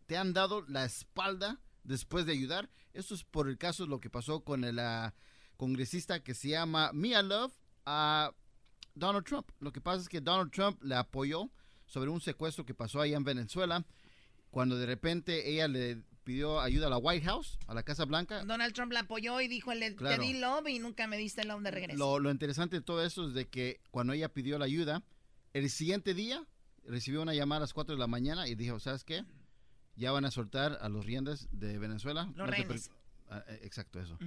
te 0.06 0.16
han 0.16 0.32
dado 0.32 0.62
la 0.68 0.84
espalda 0.84 1.60
después 1.82 2.26
de 2.26 2.32
ayudar? 2.32 2.70
Esto 2.94 3.14
es 3.14 3.24
por 3.24 3.48
el 3.48 3.58
caso 3.58 3.82
de 3.82 3.90
lo 3.90 4.00
que 4.00 4.08
pasó 4.08 4.44
con 4.44 4.62
el 4.62 4.78
ah, 4.78 5.14
congresista 5.56 6.22
que 6.22 6.32
se 6.34 6.50
llama 6.50 6.92
Mia 6.92 7.22
Love 7.22 7.52
a 7.84 8.32
Donald 8.94 9.26
Trump. 9.26 9.50
Lo 9.58 9.72
que 9.72 9.80
pasa 9.80 10.00
es 10.00 10.08
que 10.08 10.20
Donald 10.20 10.52
Trump 10.52 10.80
le 10.84 10.94
apoyó 10.94 11.50
sobre 11.86 12.10
un 12.10 12.20
secuestro 12.20 12.64
que 12.64 12.74
pasó 12.74 13.00
allá 13.00 13.16
en 13.16 13.24
Venezuela. 13.24 13.84
Cuando 14.50 14.78
de 14.78 14.86
repente 14.86 15.50
ella 15.50 15.66
le 15.66 16.04
pidió 16.26 16.60
ayuda 16.60 16.88
a 16.88 16.90
la 16.90 16.98
White 16.98 17.24
House, 17.24 17.56
a 17.68 17.72
la 17.72 17.84
Casa 17.84 18.04
Blanca. 18.04 18.44
Donald 18.44 18.74
Trump 18.74 18.92
la 18.92 19.00
apoyó 19.00 19.40
y 19.40 19.46
dijo, 19.46 19.72
le, 19.72 19.94
Claro. 19.94 20.20
te 20.20 20.26
di 20.26 20.38
love 20.38 20.66
y 20.68 20.80
nunca 20.80 21.06
me 21.06 21.16
diste 21.16 21.44
love 21.44 21.62
de 21.62 21.70
regreso. 21.70 21.98
Lo, 21.98 22.18
lo 22.18 22.30
interesante 22.32 22.76
de 22.76 22.82
todo 22.82 23.04
eso 23.04 23.28
es 23.28 23.32
de 23.34 23.46
que 23.48 23.80
cuando 23.92 24.12
ella 24.12 24.28
pidió 24.28 24.58
la 24.58 24.64
ayuda, 24.64 25.04
el 25.52 25.70
siguiente 25.70 26.12
día 26.14 26.44
recibió 26.84 27.22
una 27.22 27.32
llamada 27.32 27.58
a 27.58 27.60
las 27.60 27.72
4 27.72 27.94
de 27.94 28.00
la 28.00 28.08
mañana 28.08 28.48
y 28.48 28.56
dijo, 28.56 28.80
¿sabes 28.80 29.04
qué? 29.04 29.24
Ya 29.94 30.10
van 30.10 30.24
a 30.24 30.30
soltar 30.32 30.78
a 30.82 30.88
los 30.88 31.06
riendas 31.06 31.48
de 31.52 31.78
Venezuela. 31.78 32.30
Los 32.34 32.50
te 32.50 32.56
rehenes. 32.56 32.90
Ah, 33.28 33.44
eh, 33.48 33.60
exacto, 33.62 34.00
eso. 34.00 34.18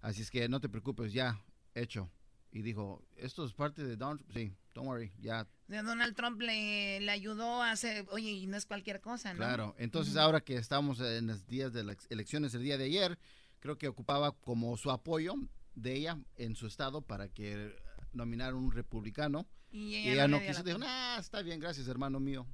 Así 0.00 0.22
es 0.22 0.30
que 0.30 0.48
no 0.48 0.60
te 0.60 0.68
preocupes, 0.68 1.12
ya, 1.12 1.40
hecho. 1.74 2.10
Y 2.50 2.62
dijo, 2.62 3.06
esto 3.16 3.44
es 3.44 3.52
parte 3.52 3.84
de 3.84 3.96
Donald 3.96 4.20
Trump. 4.26 4.36
Sí, 4.36 4.52
don't 4.74 4.88
worry, 4.88 5.12
ya, 5.20 5.46
Donald 5.68 6.14
Trump 6.14 6.40
le, 6.40 7.00
le 7.00 7.10
ayudó 7.10 7.62
a 7.62 7.70
hacer, 7.70 8.06
oye, 8.10 8.30
y 8.30 8.46
no 8.46 8.56
es 8.56 8.66
cualquier 8.66 9.00
cosa, 9.00 9.32
¿no? 9.32 9.38
Claro, 9.38 9.74
entonces 9.78 10.16
ahora 10.16 10.40
que 10.40 10.56
estamos 10.56 11.00
en 11.00 11.28
los 11.28 11.46
días 11.46 11.72
de 11.72 11.84
las 11.84 11.96
elecciones 12.10 12.54
el 12.54 12.62
día 12.62 12.76
de 12.76 12.84
ayer, 12.84 13.18
creo 13.60 13.78
que 13.78 13.88
ocupaba 13.88 14.32
como 14.32 14.76
su 14.76 14.90
apoyo 14.90 15.34
de 15.74 15.94
ella 15.94 16.18
en 16.36 16.54
su 16.54 16.66
estado 16.66 17.02
para 17.02 17.28
que 17.28 17.74
nominaran 18.12 18.56
un 18.56 18.72
republicano. 18.72 19.48
Y 19.70 19.96
Y 19.96 20.10
ella 20.10 20.28
no 20.28 20.40
quiso, 20.40 20.62
dijo, 20.62 20.78
nah, 20.78 21.18
está 21.18 21.42
bien, 21.42 21.58
gracias 21.58 21.88
hermano 21.88 22.20
mío. 22.20 22.46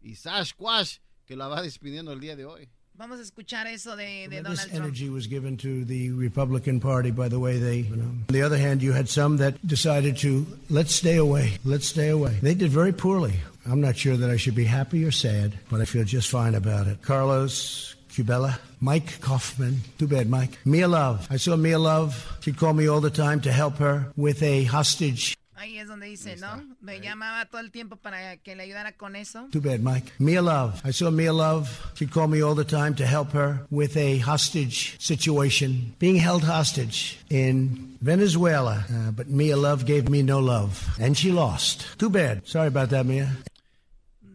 Y 0.00 0.14
Sash 0.14 0.52
Quash, 0.54 0.98
que 1.24 1.36
la 1.36 1.48
va 1.48 1.62
despidiendo 1.62 2.12
el 2.12 2.20
día 2.20 2.34
de 2.34 2.46
hoy. 2.46 2.68
Vamos 2.98 3.20
a 3.20 3.22
escuchar 3.22 3.68
eso 3.68 3.94
de, 3.94 4.26
de 4.26 4.42
Donald 4.42 4.58
Trump. 4.58 4.74
energy 4.74 5.08
was 5.08 5.28
given 5.28 5.56
to 5.56 5.84
the 5.84 6.10
Republican 6.10 6.80
Party 6.80 7.12
by 7.12 7.28
the 7.28 7.38
way 7.38 7.56
they. 7.56 7.76
You 7.76 7.94
know. 7.94 8.02
On 8.02 8.24
the 8.26 8.42
other 8.42 8.58
hand, 8.58 8.82
you 8.82 8.92
had 8.92 9.08
some 9.08 9.36
that 9.36 9.54
decided 9.64 10.16
to 10.18 10.44
let's 10.68 10.96
stay 10.96 11.14
away, 11.14 11.58
let's 11.64 11.86
stay 11.86 12.08
away. 12.08 12.36
They 12.42 12.54
did 12.54 12.72
very 12.72 12.92
poorly. 12.92 13.34
I'm 13.64 13.80
not 13.80 13.96
sure 13.96 14.16
that 14.16 14.30
I 14.30 14.36
should 14.36 14.56
be 14.56 14.64
happy 14.64 15.04
or 15.04 15.12
sad, 15.12 15.56
but 15.70 15.80
I 15.80 15.84
feel 15.84 16.02
just 16.02 16.28
fine 16.28 16.56
about 16.56 16.88
it. 16.88 17.00
Carlos 17.02 17.94
Cubella, 18.10 18.58
Mike 18.80 19.20
Kaufman. 19.20 19.76
Too 19.98 20.08
bad, 20.08 20.28
Mike. 20.28 20.58
Mia 20.64 20.88
Love. 20.88 21.28
I 21.30 21.36
saw 21.36 21.54
Mia 21.54 21.78
Love. 21.78 22.36
She'd 22.40 22.56
call 22.56 22.72
me 22.72 22.88
all 22.88 23.00
the 23.00 23.10
time 23.10 23.40
to 23.42 23.52
help 23.52 23.76
her 23.76 24.12
with 24.16 24.42
a 24.42 24.64
hostage. 24.64 25.37
Ahí 25.58 25.76
es 25.78 25.88
donde 25.88 26.06
dice, 26.06 26.36
¿no? 26.36 26.62
Me 26.80 27.00
llamaba 27.00 27.44
todo 27.46 27.60
el 27.60 27.72
tiempo 27.72 27.96
para 27.96 28.36
que 28.36 28.54
le 28.54 28.62
ayudara 28.62 28.92
con 28.96 29.16
eso. 29.16 29.48
Too 29.50 29.60
bad, 29.60 29.80
Mike. 29.80 30.12
Mia 30.20 30.40
Love. 30.40 30.80
I 30.84 30.92
saw 30.92 31.10
Mia 31.10 31.32
Love. 31.32 31.68
She'd 31.96 32.12
call 32.12 32.28
me 32.28 32.40
all 32.42 32.54
the 32.54 32.64
time 32.64 32.94
to 32.94 33.04
help 33.04 33.32
her 33.32 33.66
with 33.70 33.96
a 33.96 34.18
hostage 34.20 34.96
situation, 35.00 35.94
being 35.98 36.16
held 36.16 36.44
hostage 36.44 37.18
in 37.28 37.96
Venezuela. 38.00 38.84
Uh, 38.88 39.10
but 39.10 39.28
Mia 39.28 39.56
Love 39.56 39.84
gave 39.84 40.08
me 40.08 40.22
no 40.22 40.38
love, 40.38 40.88
and 41.00 41.16
she 41.16 41.32
lost. 41.32 41.86
Too 41.98 42.08
bad. 42.10 42.46
Sorry 42.46 42.68
about 42.68 42.90
that, 42.90 43.04
Mia. 43.04 43.28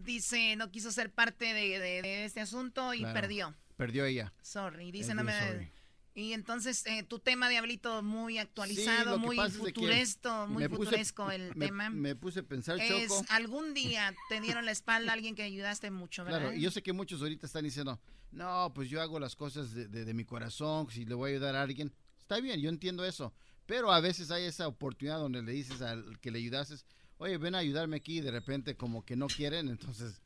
Dice, 0.06 0.56
no 0.58 0.70
quiso 0.72 0.92
ser 0.92 1.10
parte 1.10 1.46
de, 1.54 1.80
de- 1.80 2.02
de 2.02 2.26
este 2.26 2.42
asunto 2.42 2.94
y 2.94 3.00
Claro. 3.00 3.14
perdió. 3.14 3.54
Perdió 3.78 4.06
ella. 4.06 4.34
Sorry. 4.42 4.92
Dice, 4.92 5.14
no 5.16 5.24
me... 5.24 5.32
sorry. 5.32 5.70
Y 6.16 6.34
entonces, 6.34 6.86
eh, 6.86 7.02
tu 7.04 7.18
tema, 7.20 7.50
Diablito, 7.50 8.04
muy 8.04 8.38
actualizado, 8.38 9.18
muy 9.18 9.36
futuresto, 9.50 10.48
muy 10.48 10.64
puse- 10.66 10.76
futuresco 10.78 11.32
el 11.32 11.56
me- 11.56 11.66
tema. 11.66 11.90
Me 11.90 12.16
puse 12.16 12.42
a 12.42 12.44
pensar, 12.44 12.80
es, 12.80 13.08
Choco. 13.08 13.26
algún 13.30 13.74
día 13.74 14.14
te 14.30 14.40
dieron 14.40 14.66
la 14.66 14.72
espalda 14.72 15.12
a 15.12 15.16
alguien 15.16 15.34
que 15.36 15.42
ayudaste 15.44 15.90
mucho, 15.90 16.24
¿verdad? 16.24 16.40
Claro, 16.42 16.54
y 16.56 16.62
yo 16.62 16.70
sé 16.70 16.84
que 16.84 16.94
muchos 16.94 17.22
ahorita 17.22 17.48
están 17.48 17.64
diciendo, 17.64 18.00
no, 18.32 18.72
pues 18.76 18.90
yo 18.90 19.02
hago 19.02 19.20
las 19.20 19.36
cosas 19.36 19.74
de, 19.74 19.88
de- 19.88 20.06
de 20.06 20.14
mi 20.14 20.24
corazón, 20.24 20.88
si 20.92 21.04
le 21.06 21.16
voy 21.16 21.32
a 21.32 21.34
ayudar 21.36 21.56
a 21.56 21.64
alguien. 21.64 21.92
Está 22.20 22.40
bien, 22.40 22.60
yo 22.62 22.70
entiendo 22.70 23.04
eso. 23.06 23.34
Pero 23.66 23.92
a 23.92 24.00
veces 24.00 24.30
hay 24.30 24.44
esa 24.44 24.68
oportunidad 24.68 25.18
donde 25.18 25.42
le 25.42 25.52
dices 25.52 25.82
al 25.82 26.20
que 26.20 26.30
le 26.32 26.38
ayudases, 26.40 26.86
oye, 27.18 27.38
ven 27.40 27.56
a 27.56 27.60
ayudarme 27.60 27.96
aquí, 27.98 28.18
y 28.20 28.22
de 28.22 28.30
repente 28.32 28.76
como 28.76 29.04
que 29.04 29.16
no 29.16 29.26
quieren, 29.28 29.68
entonces 29.70 30.22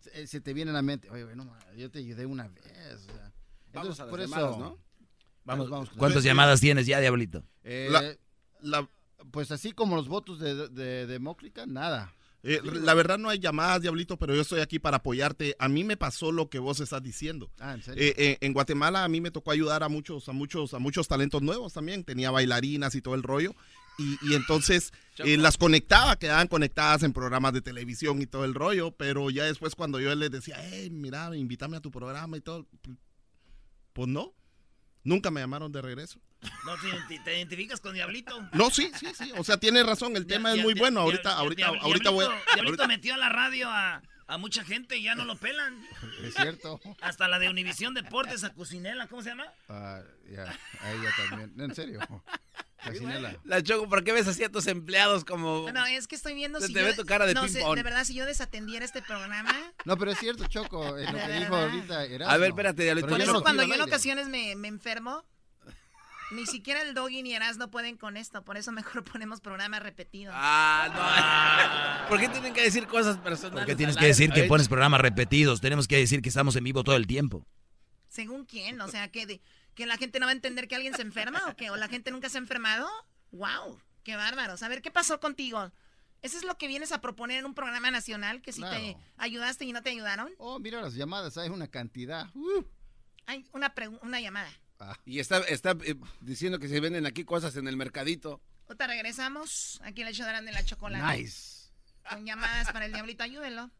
se, 0.00 0.26
se 0.26 0.40
te 0.40 0.54
viene 0.54 0.70
a 0.72 0.74
la 0.74 0.82
mente, 0.82 1.08
oye, 1.10 1.24
bueno, 1.24 1.56
yo 1.76 1.88
te 1.90 2.00
ayudé 2.00 2.26
una 2.26 2.48
vez. 2.48 2.64
o 2.64 3.12
sea. 3.12 3.32
Vamos 3.72 4.00
Entonces, 4.00 4.00
a 4.00 4.04
las 4.06 4.10
por 4.10 4.20
eso... 4.20 4.58
¿no? 4.58 4.89
Vamos, 5.44 5.70
vamos. 5.70 5.90
¿Cuántas 5.96 6.22
llamadas 6.24 6.60
tienes 6.60 6.86
ya, 6.86 7.00
Diablito? 7.00 7.42
Eh, 7.64 7.88
La- 8.62 8.88
Pues 9.30 9.50
así 9.52 9.72
como 9.72 9.96
los 9.96 10.08
votos 10.08 10.38
de, 10.40 10.68
de, 10.68 11.06
Demócrita, 11.06 11.66
nada. 11.66 12.14
Eh, 12.42 12.60
la 12.64 12.94
verdad 12.94 13.18
no 13.18 13.28
hay 13.28 13.38
llamadas, 13.38 13.82
Diablito, 13.82 14.16
pero 14.16 14.34
yo 14.34 14.40
estoy 14.40 14.60
aquí 14.60 14.78
para 14.78 14.96
apoyarte. 14.96 15.54
A 15.58 15.68
mí 15.68 15.84
me 15.84 15.98
pasó 15.98 16.32
lo 16.32 16.48
que 16.48 16.58
vos 16.58 16.80
estás 16.80 17.02
diciendo. 17.02 17.50
Ah, 17.58 17.74
¿en 17.74 17.82
serio? 17.82 18.02
Eh, 18.02 18.14
eh, 18.16 18.38
en 18.40 18.54
Guatemala 18.54 19.04
a 19.04 19.08
mí 19.08 19.20
me 19.20 19.30
tocó 19.30 19.50
ayudar 19.50 19.82
a 19.82 19.88
muchos, 19.90 20.26
a 20.28 20.32
muchos, 20.32 20.72
a 20.72 20.78
muchos 20.78 21.06
talentos 21.06 21.42
nuevos 21.42 21.74
también. 21.74 22.02
Tenía 22.02 22.30
bailarinas 22.30 22.94
y 22.94 23.02
todo 23.02 23.14
el 23.14 23.22
rollo. 23.22 23.54
Y, 23.98 24.16
y 24.22 24.34
entonces 24.34 24.90
eh, 25.18 25.36
las 25.36 25.58
conectaba, 25.58 26.16
quedaban 26.16 26.48
conectadas 26.48 27.02
en 27.02 27.12
programas 27.12 27.52
de 27.52 27.60
televisión 27.60 28.22
y 28.22 28.26
todo 28.26 28.46
el 28.46 28.54
rollo. 28.54 28.92
Pero 28.92 29.28
ya 29.28 29.44
después 29.44 29.74
cuando 29.74 30.00
yo 30.00 30.14
les 30.14 30.30
decía, 30.30 30.56
hey, 30.58 30.88
mira, 30.90 31.36
invítame 31.36 31.76
a 31.76 31.80
tu 31.80 31.90
programa 31.90 32.38
y 32.38 32.40
todo, 32.40 32.66
pues 33.92 34.08
no. 34.08 34.32
Nunca 35.02 35.30
me 35.30 35.40
llamaron 35.40 35.72
de 35.72 35.80
regreso. 35.82 36.20
No, 36.64 36.74
te, 36.76 36.88
identi- 36.88 37.24
te 37.24 37.36
identificas 37.36 37.80
con 37.80 37.94
Diablito. 37.94 38.38
No, 38.52 38.70
sí, 38.70 38.90
sí, 38.98 39.08
sí. 39.14 39.32
O 39.38 39.44
sea, 39.44 39.56
tiene 39.58 39.82
razón. 39.82 40.16
El 40.16 40.26
tema 40.26 40.52
es 40.52 40.62
muy 40.62 40.74
bueno. 40.74 41.00
Ahorita, 41.00 41.32
ahorita, 41.36 41.68
ahorita 41.68 42.10
voy. 42.10 42.26
Diablito, 42.54 42.86
metió 42.86 43.14
a 43.14 43.16
la 43.16 43.28
radio 43.30 43.68
a, 43.70 44.02
a 44.26 44.38
mucha 44.38 44.64
gente 44.64 44.96
y 44.98 45.02
ya 45.04 45.14
no 45.14 45.24
lo 45.24 45.36
pelan. 45.36 45.82
Es 46.22 46.34
cierto. 46.34 46.80
Hasta 47.00 47.28
la 47.28 47.38
de 47.38 47.48
Univisión 47.48 47.94
Deportes, 47.94 48.44
a 48.44 48.50
Cucinela, 48.52 49.06
¿cómo 49.06 49.22
se 49.22 49.30
llama? 49.30 49.46
Ah, 49.68 50.00
ya, 50.30 50.44
a 50.80 50.92
ella 50.92 51.10
también. 51.28 51.54
En 51.58 51.74
serio. 51.74 52.00
Casinela. 52.84 53.36
La 53.44 53.62
Choco, 53.62 53.88
¿por 53.88 54.02
qué 54.04 54.12
ves 54.12 54.26
así 54.26 54.42
a 54.44 54.50
tus 54.50 54.66
empleados 54.66 55.24
como... 55.24 55.70
No, 55.72 55.86
es 55.86 56.06
que 56.08 56.16
estoy 56.16 56.34
viendo 56.34 56.60
Se 56.60 56.68
si 56.68 56.72
te 56.72 56.80
yo- 56.80 56.86
ve 56.86 56.94
tu 56.94 57.04
cara 57.04 57.26
de 57.26 57.34
no, 57.34 57.46
sé, 57.46 57.58
ping-pong. 57.58 57.76
de 57.76 57.82
verdad, 57.82 58.04
si 58.04 58.14
yo 58.14 58.24
desatendiera 58.26 58.84
este 58.84 59.02
programa... 59.02 59.54
No, 59.84 59.96
pero 59.96 60.10
es 60.12 60.18
cierto, 60.18 60.46
Choco, 60.46 60.96
es 60.98 61.12
lo 61.12 61.18
que 61.18 61.32
dijo 61.40 61.54
ahorita 61.54 62.04
Erasmo. 62.04 62.32
A 62.34 62.36
ver, 62.38 62.48
espérate, 62.50 62.96
Por 63.02 63.20
eso 63.20 63.42
cuando 63.42 63.62
yo 63.64 63.74
en 63.74 63.80
ocasiones 63.82 64.28
me, 64.28 64.54
me 64.56 64.68
enfermo, 64.68 65.24
ni 66.32 66.46
siquiera 66.46 66.80
el 66.82 66.94
Doggy 66.94 67.22
ni 67.22 67.34
Eras 67.34 67.56
no 67.56 67.70
pueden 67.70 67.96
con 67.96 68.16
esto. 68.16 68.44
Por 68.44 68.56
eso 68.56 68.70
mejor 68.72 69.02
ponemos 69.12 69.40
programas 69.40 69.82
repetidos. 69.82 70.34
Ah, 70.36 71.98
no. 72.02 72.08
¿Por 72.08 72.20
qué 72.20 72.28
tienen 72.28 72.54
que 72.54 72.62
decir 72.62 72.86
cosas 72.86 73.18
personales? 73.18 73.60
Porque 73.60 73.74
tienes 73.76 73.96
al 73.96 74.00
que 74.00 74.06
decir 74.06 74.30
que 74.30 74.44
pones 74.44 74.68
programas 74.68 75.00
repetidos. 75.00 75.60
Tenemos 75.60 75.88
que 75.88 75.96
decir 75.96 76.22
que 76.22 76.28
estamos 76.28 76.54
en 76.56 76.64
vivo 76.64 76.84
todo 76.84 76.96
el 76.96 77.06
tiempo. 77.06 77.46
¿Según 78.08 78.44
quién? 78.44 78.80
O 78.80 78.88
sea, 78.88 79.08
que, 79.08 79.26
de- 79.26 79.40
que 79.74 79.86
la 79.86 79.96
gente 79.96 80.20
no 80.20 80.26
va 80.26 80.30
a 80.30 80.34
entender 80.34 80.68
que 80.68 80.74
alguien 80.76 80.94
se 80.94 81.02
enferma 81.02 81.40
o 81.48 81.56
que 81.56 81.70
o 81.70 81.76
la 81.76 81.88
gente 81.88 82.10
nunca 82.10 82.28
se 82.28 82.38
ha 82.38 82.40
enfermado. 82.40 82.88
¡Wow! 83.32 83.80
¡Qué 84.04 84.16
bárbaros! 84.16 84.62
A 84.62 84.68
ver, 84.68 84.82
¿qué 84.82 84.90
pasó 84.90 85.20
contigo? 85.20 85.70
¿Eso 86.22 86.36
es 86.36 86.44
lo 86.44 86.58
que 86.58 86.66
vienes 86.68 86.92
a 86.92 87.00
proponer 87.00 87.38
en 87.38 87.46
un 87.46 87.54
programa 87.54 87.90
nacional? 87.90 88.42
Que 88.42 88.52
si 88.52 88.60
te 88.60 88.68
Claro. 88.68 89.00
ayudaste 89.16 89.64
y 89.64 89.72
no 89.72 89.82
te 89.82 89.90
ayudaron. 89.90 90.32
Oh, 90.38 90.58
mira 90.58 90.82
las 90.82 90.94
llamadas, 90.94 91.38
hay 91.38 91.48
una 91.48 91.68
cantidad. 91.68 92.26
Uh. 92.34 92.64
Hay 93.26 93.46
una, 93.52 93.72
una 94.02 94.20
llamada. 94.20 94.50
Y 95.04 95.18
está, 95.18 95.38
está 95.40 95.76
eh, 95.84 95.94
diciendo 96.20 96.58
que 96.58 96.68
se 96.68 96.80
venden 96.80 97.06
aquí 97.06 97.24
cosas 97.24 97.56
en 97.56 97.68
el 97.68 97.76
mercadito. 97.76 98.40
Ahorita 98.66 98.86
regresamos. 98.86 99.80
Aquí 99.82 100.04
le 100.04 100.12
darán 100.12 100.46
de 100.46 100.52
la 100.52 100.64
chocolate. 100.64 101.18
Nice. 101.18 101.70
Con 102.08 102.24
llamadas 102.24 102.72
para 102.72 102.86
el 102.86 102.92
diablito, 102.92 103.22
ayúdenlo. 103.22 103.70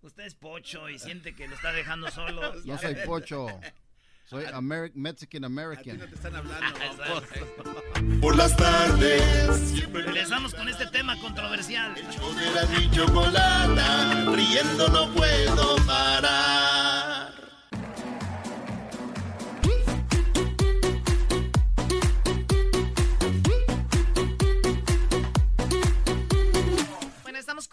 Usted 0.00 0.24
es 0.24 0.34
pocho 0.34 0.88
y 0.88 0.98
siente 0.98 1.34
que 1.34 1.48
lo 1.48 1.56
está 1.56 1.72
dejando 1.72 2.10
solo. 2.10 2.54
No 2.64 2.78
soy 2.78 2.94
pocho. 3.04 3.48
Soy 4.28 4.44
Ameri- 4.44 4.92
Mexican 4.94 5.44
American. 5.44 6.00
están 6.02 6.36
hablando. 6.36 6.78
Por 8.20 8.36
las 8.36 8.54
tardes 8.56 9.56
siempre 9.70 10.02
Regresamos 10.02 10.54
con 10.54 10.68
este 10.68 10.86
tema 10.88 11.18
controversial. 11.20 11.94
de 11.94 12.02
la 12.02 12.66
mi 12.78 12.90
chocolata, 12.90 14.24
riendo 14.30 14.88
no 14.88 15.14
puedo 15.14 15.76
parar. 15.86 16.97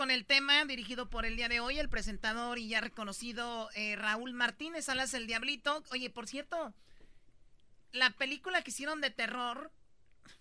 Con 0.06 0.12
el 0.12 0.26
tema 0.28 0.64
dirigido 0.66 1.10
por 1.10 1.26
el 1.26 1.36
día 1.36 1.50
de 1.50 1.60
hoy, 1.60 1.80
el 1.80 1.90
presentador 1.90 2.60
y 2.60 2.68
ya 2.68 2.80
reconocido 2.80 3.70
eh, 3.74 3.96
Raúl 3.96 4.34
Martínez, 4.34 4.88
alas 4.88 5.16
el 5.16 5.26
Diablito. 5.26 5.84
Oye, 5.90 6.12
por 6.12 6.28
cierto, 6.28 6.76
la 7.92 8.12
película 8.12 8.62
que 8.62 8.70
hicieron 8.70 9.02
de 9.02 9.10
terror, 9.10 9.72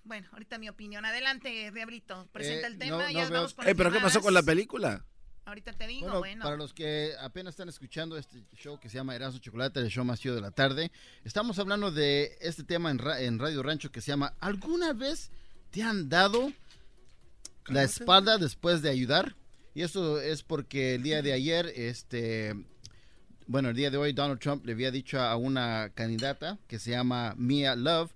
bueno, 0.03 0.29
ahorita 0.33 0.59
mi 0.59 0.69
opinión. 0.69 1.07
Adelante, 1.07 1.71
Diablito, 1.73 2.29
presenta 2.31 2.67
Eh, 2.67 2.71
el 2.73 2.79
tema 2.79 2.99
no- 3.05 3.11
y 3.11 3.15
no 3.15 3.21
ya 3.21 3.25
veo- 3.31 3.33
vamos 3.39 3.55
con 3.55 3.67
Eh, 3.67 3.75
¿Pero 3.75 3.91
qué 3.91 4.01
pasó 4.01 4.21
con 4.21 4.35
la 4.35 4.43
película? 4.43 5.03
Ahorita 5.47 5.73
te 5.73 5.87
digo, 5.87 6.09
Bueno, 6.09 6.19
bueno. 6.19 6.45
para 6.45 6.57
los 6.59 6.75
que 6.75 7.13
apenas 7.19 7.55
están 7.55 7.71
escuchando 7.71 8.19
este 8.19 8.45
show 8.53 8.79
que 8.79 8.91
se 8.91 8.97
llama 8.99 9.17
Erasmo 9.17 9.39
Chocolate, 9.41 9.81
el 9.81 9.89
show 9.89 10.05
más 10.05 10.21
chido 10.21 10.35
de 10.35 10.43
la 10.43 10.51
tarde, 10.51 10.93
estamos 11.25 11.59
hablando 11.59 11.91
de 11.91 12.37
este 12.43 12.65
tema 12.65 12.91
en, 12.91 12.99
ra- 12.99 13.19
en 13.23 13.39
Radio 13.39 13.63
Rancho 13.63 13.91
que 13.91 14.03
se 14.03 14.09
llama 14.09 14.35
¿Alguna 14.41 14.93
vez 14.93 15.31
te 15.71 15.83
han 15.83 16.11
dado 16.11 16.53
la 17.69 17.83
espalda 17.83 18.37
después 18.37 18.83
de 18.83 18.91
ayudar? 18.91 19.35
Y 19.75 19.83
eso 19.83 20.21
es 20.21 20.43
porque 20.43 20.95
el 20.95 21.03
día 21.03 21.21
de 21.21 21.33
ayer, 21.33 21.73
este, 21.75 22.55
bueno, 23.47 23.71
el 23.71 23.77
día 23.77 23.91
de 23.91 23.97
hoy 23.97 24.13
Donald 24.13 24.41
Trump 24.41 24.65
le 24.65 24.73
había 24.73 24.91
dicho 24.91 25.21
a 25.21 25.37
una 25.37 25.91
candidata 25.95 26.59
que 26.69 26.79
se 26.79 26.93
llama 26.93 27.35
Mia 27.37 27.75
Love 27.75 28.13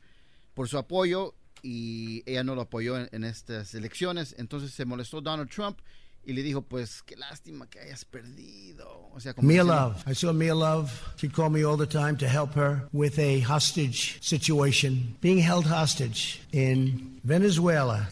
por 0.55 0.69
su 0.69 0.79
apoyo 0.79 1.35
y 1.63 2.23
ella 2.27 2.45
no 2.45 2.55
lo 2.55 2.63
apoyó 2.63 2.97
en, 2.97 3.09
en 3.11 3.25
estas 3.25 3.75
elecciones. 3.75 4.37
Entonces 4.39 4.73
se 4.73 4.85
molestó 4.85 5.21
Donald 5.21 5.51
Trump 5.51 5.81
y 6.25 6.35
le 6.35 6.43
dijo, 6.43 6.63
pues 6.63 7.03
qué 7.03 7.17
lástima 7.17 7.69
que 7.69 7.81
hayas 7.81 8.05
perdido. 8.05 9.09
O 9.15 9.19
sea, 9.19 9.33
como 9.35 9.49
Mia 9.49 9.65
Love. 9.65 9.97
I 10.07 10.15
saw 10.15 10.33
Mia 10.33 10.55
Love. 10.55 10.91
She 11.17 11.29
called 11.29 11.53
me 11.53 11.65
all 11.65 11.79
the 11.79 11.87
time 11.87 12.17
to 12.19 12.29
help 12.29 12.55
her 12.55 12.87
with 12.93 13.19
a 13.19 13.41
hostage 13.41 14.19
situation, 14.23 15.17
being 15.21 15.39
held 15.39 15.67
hostage 15.67 16.41
in 16.53 17.19
Venezuela. 17.25 18.09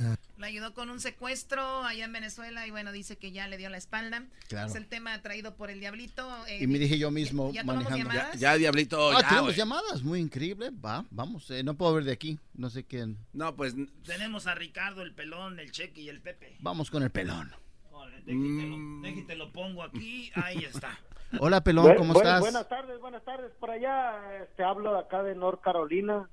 Ayudó 0.47 0.73
con 0.75 0.91
un 0.91 1.01
secuestro 1.01 1.83
allá 1.85 2.05
en 2.05 2.13
Venezuela 2.13 2.67
y 2.67 2.71
bueno, 2.71 2.93
dice 2.93 3.17
que 3.19 3.33
ya 3.33 3.49
le 3.49 3.57
dio 3.57 3.69
la 3.69 3.77
espalda. 3.79 4.25
Claro. 4.49 4.69
Es 4.69 4.75
el 4.77 4.87
tema 4.87 5.21
traído 5.21 5.57
por 5.57 5.71
el 5.71 5.81
Diablito. 5.81 6.29
eh, 6.47 6.59
Y 6.63 6.67
me 6.69 6.79
dije 6.79 6.99
yo 6.99 7.11
mismo 7.11 7.49
¿Ya, 7.53 7.63
ya 7.63 7.65
manejando. 7.65 7.99
llamadas? 7.99 8.39
Ya, 8.39 8.55
Diablito, 8.57 9.11
Ah, 9.11 9.23
ya, 9.23 9.29
tenemos 9.29 9.57
llamadas, 9.57 10.03
muy 10.03 10.21
increíble. 10.21 10.71
Va, 10.71 11.05
vamos, 11.11 11.51
eh, 11.51 11.63
no 11.65 11.75
puedo 11.75 11.95
ver 11.95 12.05
de 12.05 12.13
aquí, 12.13 12.39
no 12.55 12.71
sé 12.71 12.85
quién. 12.85 13.19
No, 13.33 13.57
pues 13.57 13.75
Tenemos 14.05 14.47
a 14.47 14.55
Ricardo, 14.55 15.03
el 15.03 15.13
pelón, 15.15 15.59
el 15.59 15.71
cheque 15.73 16.01
y 16.03 16.09
el 16.09 16.21
Pepe. 16.21 16.57
Vamos 16.61 16.91
con 16.91 17.03
el 17.03 17.11
pelón. 17.11 17.53
Órale, 17.91 18.23
déjitelo, 18.25 18.77
déjitelo, 19.03 19.53
pongo 19.53 19.83
aquí. 19.83 20.31
Ahí 20.37 20.59
está. 20.65 20.99
Hola, 21.41 21.63
pelón, 21.65 21.97
¿cómo 21.97 22.15
bu- 22.15 22.19
estás? 22.19 22.41
Buenas 22.41 22.69
tardes, 22.69 23.01
buenas 23.01 23.25
tardes. 23.25 23.51
Por 23.59 23.71
allá, 23.73 24.43
este, 24.45 24.63
hablo 24.63 24.93
de 24.95 25.01
acá 25.01 25.23
de 25.25 25.35
North 25.35 25.61
Carolina. 25.61 26.31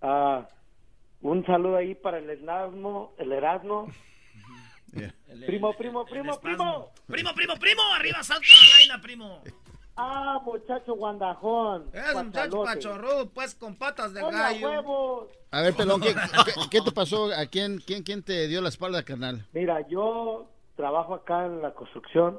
Ah, 0.00 0.46
un 1.20 1.44
saludo 1.46 1.76
ahí 1.76 1.94
para 1.94 2.18
el 2.18 2.28
Erasmo, 2.30 3.14
el 3.18 3.32
Erasmo. 3.32 3.88
Primo, 5.46 5.74
primo, 5.74 6.04
primo, 6.06 6.40
primo. 6.40 6.90
Primo, 7.06 7.34
primo, 7.34 7.54
primo, 7.56 7.82
arriba 7.94 8.22
South 8.22 8.40
Carolina, 8.40 9.00
primo. 9.00 9.42
Ah, 10.00 10.40
muchacho 10.44 10.94
guandajón. 10.94 11.90
Es 11.92 12.14
un 12.14 12.26
muchacho 12.26 12.62
pachorrudo, 12.62 13.30
pues, 13.30 13.56
con 13.56 13.74
patas 13.74 14.14
de 14.14 14.22
Hola, 14.22 14.38
gallo. 14.52 14.68
huevos. 14.70 15.28
A 15.50 15.60
ver, 15.62 15.74
pelón, 15.74 16.00
¿qué, 16.00 16.14
qué, 16.44 16.52
qué 16.70 16.80
te 16.82 16.92
pasó? 16.92 17.32
¿A 17.36 17.46
quién, 17.46 17.80
quién, 17.84 18.04
quién 18.04 18.22
te 18.22 18.46
dio 18.46 18.60
la 18.60 18.68
espalda, 18.68 19.02
carnal? 19.02 19.44
Mira, 19.52 19.84
yo 19.88 20.46
trabajo 20.76 21.14
acá 21.14 21.46
en 21.46 21.62
la 21.62 21.74
construcción. 21.74 22.38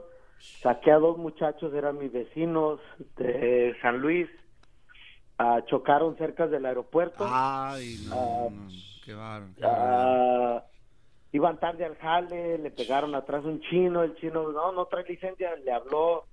Saqué 0.61 0.89
a 0.93 0.99
dos 0.99 1.17
muchachos, 1.17 1.73
eran 1.73 1.97
mis 1.97 2.13
vecinos 2.13 2.79
de 3.17 3.75
San 3.81 3.97
Luis. 3.97 4.29
Ah, 5.41 5.61
chocaron 5.67 6.17
cerca 6.17 6.47
del 6.47 6.65
aeropuerto. 6.65 7.25
Ay, 7.25 7.95
no, 8.09 8.15
Ah, 8.15 8.49
no, 8.51 8.67
qué 9.05 9.13
bárbaro. 9.13 9.53
Ah, 9.63 10.63
iban 11.31 11.57
tarde 11.61 11.85
al 11.85 11.95
jale, 11.95 12.57
le 12.57 12.69
pegaron 12.71 13.15
atrás 13.15 13.45
un 13.45 13.61
chino, 13.61 14.03
el 14.03 14.15
chino 14.17 14.51
no, 14.51 14.73
no 14.73 14.85
trae 14.87 15.05
licencia, 15.05 15.55
le 15.55 15.71
habló 15.71 16.25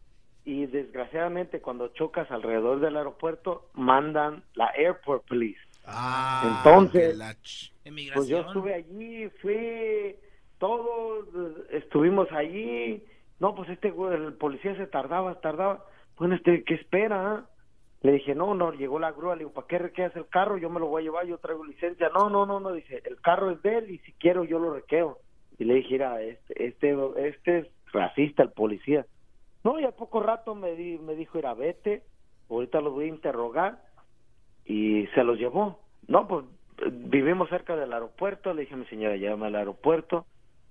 y 0.44 0.66
desgraciadamente 0.66 1.60
cuando 1.60 1.86
chocas 1.88 2.28
alrededor 2.32 2.80
del 2.80 2.96
aeropuerto 2.96 3.68
mandan 3.74 4.42
la 4.54 4.72
airport 4.76 5.24
police. 5.28 5.60
Ah, 5.84 6.56
Entonces, 6.64 7.16
pues 8.12 8.26
yo 8.26 8.38
estuve 8.40 8.74
allí, 8.74 9.28
fui, 9.40 10.16
todos 10.58 11.26
estuvimos 11.70 12.26
allí. 12.32 13.04
No, 13.38 13.54
pues 13.54 13.68
este 13.70 13.88
el 13.88 14.32
policía 14.34 14.74
se 14.76 14.88
tardaba, 14.88 15.40
tardaba. 15.40 15.84
Bueno, 16.18 16.34
este, 16.34 16.64
¿qué 16.64 16.74
espera? 16.74 17.46
Le 18.06 18.12
dije, 18.12 18.36
no, 18.36 18.54
no, 18.54 18.72
llegó 18.72 19.00
la 19.00 19.10
grúa, 19.10 19.34
le 19.34 19.40
digo, 19.40 19.52
¿para 19.52 19.66
qué 19.66 19.78
requeas 19.78 20.14
el 20.14 20.28
carro? 20.28 20.56
Yo 20.58 20.70
me 20.70 20.78
lo 20.78 20.86
voy 20.86 21.02
a 21.02 21.04
llevar, 21.06 21.26
yo 21.26 21.38
traigo 21.38 21.64
licencia. 21.64 22.08
No, 22.10 22.30
no, 22.30 22.46
no, 22.46 22.60
no, 22.60 22.70
dice, 22.72 23.02
el 23.04 23.20
carro 23.20 23.50
es 23.50 23.60
de 23.62 23.78
él 23.78 23.90
y 23.90 23.98
si 23.98 24.12
quiero 24.12 24.44
yo 24.44 24.60
lo 24.60 24.72
requeo. 24.74 25.18
Y 25.58 25.64
le 25.64 25.74
dije, 25.74 25.94
mira, 25.94 26.22
este, 26.22 26.66
este, 26.66 26.96
este 27.16 27.58
es 27.58 27.66
racista 27.92 28.44
el 28.44 28.52
policía. 28.52 29.04
No, 29.64 29.80
y 29.80 29.84
a 29.84 29.90
poco 29.90 30.22
rato 30.22 30.54
me, 30.54 30.76
di- 30.76 30.98
me 30.98 31.16
dijo, 31.16 31.32
mira, 31.38 31.54
vete, 31.54 32.04
ahorita 32.48 32.80
los 32.80 32.92
voy 32.92 33.06
a 33.06 33.08
interrogar 33.08 33.82
y 34.64 35.06
se 35.08 35.24
los 35.24 35.36
llevó. 35.38 35.80
No, 36.06 36.28
pues 36.28 36.44
vivimos 36.92 37.48
cerca 37.48 37.74
del 37.74 37.92
aeropuerto, 37.92 38.54
le 38.54 38.62
dije 38.62 38.74
a 38.74 38.78
mi 38.78 38.86
señora, 38.86 39.16
llévame 39.16 39.46
al 39.48 39.56
aeropuerto. 39.56 40.26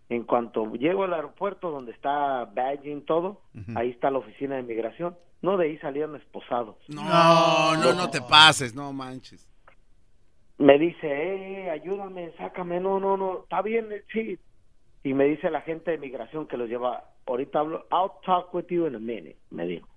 En 0.08 0.24
cuanto 0.24 0.72
llego 0.76 1.04
al 1.04 1.14
aeropuerto 1.14 1.72
donde 1.72 1.92
está 1.92 2.46
badging 2.46 3.04
todo, 3.06 3.42
ahí 3.76 3.90
está 3.90 4.10
la 4.12 4.20
oficina 4.20 4.56
de 4.56 4.64
migración. 4.64 5.18
No, 5.46 5.58
de 5.58 5.66
ahí 5.68 5.78
salieron 5.78 6.16
esposados. 6.16 6.76
No, 6.88 7.76
no, 7.78 7.94
no 7.94 8.10
te 8.10 8.20
pases, 8.20 8.74
no 8.74 8.92
manches. 8.92 9.48
Me 10.58 10.80
dice, 10.80 11.06
eh, 11.08 11.70
ayúdame, 11.70 12.32
sácame, 12.38 12.80
no, 12.80 13.00
no, 13.00 13.16
no, 13.16 13.44
está 13.44 13.62
bien, 13.62 13.92
eh, 13.92 14.04
sí. 14.12 14.40
Y 15.04 15.14
me 15.14 15.26
dice 15.26 15.52
la 15.52 15.62
gente 15.62 15.92
de 15.92 16.00
migración 16.00 16.48
que 16.48 16.58
los 16.58 16.68
lleva, 16.68 17.04
ahorita 17.28 17.60
hablo, 17.60 17.86
I'll 17.92 18.10
talk 18.26 18.52
with 18.56 18.66
you 18.70 18.88
in 18.88 18.96
a 18.96 19.00
minute, 19.00 19.38
me 19.52 19.68
dijo. 19.68 19.88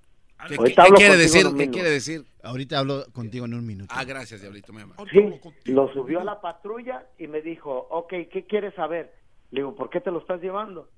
¿Qué, 0.49 0.57
Ahorita 0.57 0.83
qué 0.83 0.87
hablo 0.87 0.97
quiere 0.97 1.15
contigo 1.15 1.23
decir? 1.23 1.41
en 1.41 1.47
un 1.47 1.53
¿Qué 1.55 1.59
minuto. 1.61 1.75
quiere 1.77 1.91
decir? 1.91 2.25
Ahorita 2.43 2.79
hablo 2.79 3.05
contigo 3.15 3.47
en 3.47 3.55
un 3.55 3.67
minuto. 3.67 3.95
Ah, 3.97 4.05
gracias, 4.05 4.43
Diablito, 4.43 4.73
mi 4.75 4.83
amor. 4.83 4.97
Sí, 5.11 5.41
lo 5.73 5.91
subió 5.95 6.21
a 6.21 6.25
la 6.25 6.41
patrulla 6.43 7.07
y 7.19 7.27
me 7.27 7.41
dijo, 7.41 7.87
ok, 7.91 8.11
¿qué 8.31 8.45
quieres 8.47 8.75
saber? 8.75 9.15
Le 9.51 9.61
digo, 9.61 9.75
¿por 9.75 9.89
qué 9.89 10.01
te 10.03 10.11
lo 10.11 10.19
estás 10.19 10.43
llevando? 10.43 10.91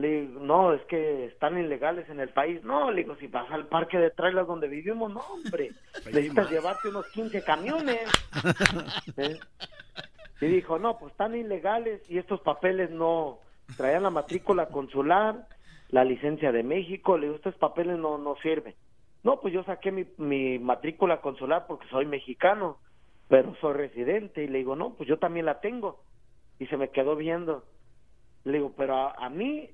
Le 0.00 0.22
digo, 0.22 0.40
no, 0.40 0.72
es 0.72 0.80
que 0.82 1.26
están 1.26 1.58
ilegales 1.58 2.08
en 2.08 2.20
el 2.20 2.30
país. 2.30 2.64
No, 2.64 2.90
le 2.90 3.02
digo, 3.02 3.16
si 3.16 3.26
vas 3.26 3.50
al 3.50 3.66
parque 3.66 3.98
de 3.98 4.10
trailers 4.10 4.46
donde 4.46 4.66
vivimos, 4.66 5.12
no, 5.12 5.20
hombre, 5.20 5.72
necesitas 6.06 6.50
llevarte 6.50 6.88
unos 6.88 7.06
15 7.08 7.44
camiones. 7.44 8.00
¿Eh? 9.18 9.38
Y 10.40 10.46
dijo, 10.46 10.78
no, 10.78 10.98
pues 10.98 11.12
están 11.12 11.34
ilegales 11.34 12.00
y 12.08 12.16
estos 12.16 12.40
papeles 12.40 12.90
no 12.90 13.40
traían 13.76 14.02
la 14.02 14.10
matrícula 14.10 14.66
consular, 14.66 15.46
la 15.90 16.04
licencia 16.04 16.50
de 16.50 16.62
México. 16.62 17.18
Le 17.18 17.26
digo, 17.26 17.36
estos 17.36 17.56
papeles 17.56 17.98
no, 17.98 18.16
no 18.16 18.36
sirven. 18.36 18.74
No, 19.22 19.40
pues 19.40 19.52
yo 19.52 19.62
saqué 19.64 19.92
mi, 19.92 20.06
mi 20.16 20.58
matrícula 20.58 21.20
consular 21.20 21.66
porque 21.66 21.86
soy 21.88 22.06
mexicano, 22.06 22.78
pero 23.28 23.54
soy 23.60 23.74
residente. 23.74 24.44
Y 24.44 24.48
le 24.48 24.58
digo, 24.58 24.76
no, 24.76 24.94
pues 24.94 25.06
yo 25.08 25.18
también 25.18 25.44
la 25.44 25.60
tengo. 25.60 26.02
Y 26.58 26.66
se 26.68 26.78
me 26.78 26.88
quedó 26.88 27.16
viendo. 27.16 27.64
Le 28.44 28.54
digo, 28.54 28.72
pero 28.74 28.94
a, 28.96 29.10
a 29.12 29.28
mí, 29.28 29.68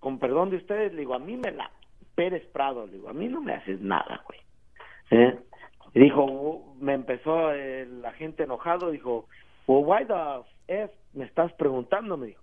con 0.00 0.18
perdón 0.18 0.50
de 0.50 0.56
ustedes, 0.56 0.92
le 0.92 1.00
digo, 1.00 1.14
a 1.14 1.18
mí 1.18 1.36
me 1.36 1.50
la 1.52 1.70
Pérez 2.14 2.46
Prado, 2.52 2.86
le 2.86 2.92
digo, 2.94 3.08
a 3.08 3.12
mí 3.12 3.28
no 3.28 3.40
me 3.40 3.54
haces 3.54 3.80
nada, 3.80 4.22
güey. 4.26 4.40
¿Eh? 5.10 5.38
Y 5.94 6.00
dijo, 6.00 6.24
"Oh", 6.24 6.74
me 6.80 6.94
empezó 6.94 7.52
el 7.52 8.04
agente 8.04 8.42
enojado, 8.44 8.90
dijo, 8.90 9.28
well, 9.66 9.84
why 9.86 10.04
the 10.06 10.14
F 10.84 10.94
me 11.12 11.24
estás 11.24 11.52
preguntando, 11.54 12.16
me 12.16 12.28
dijo. 12.28 12.42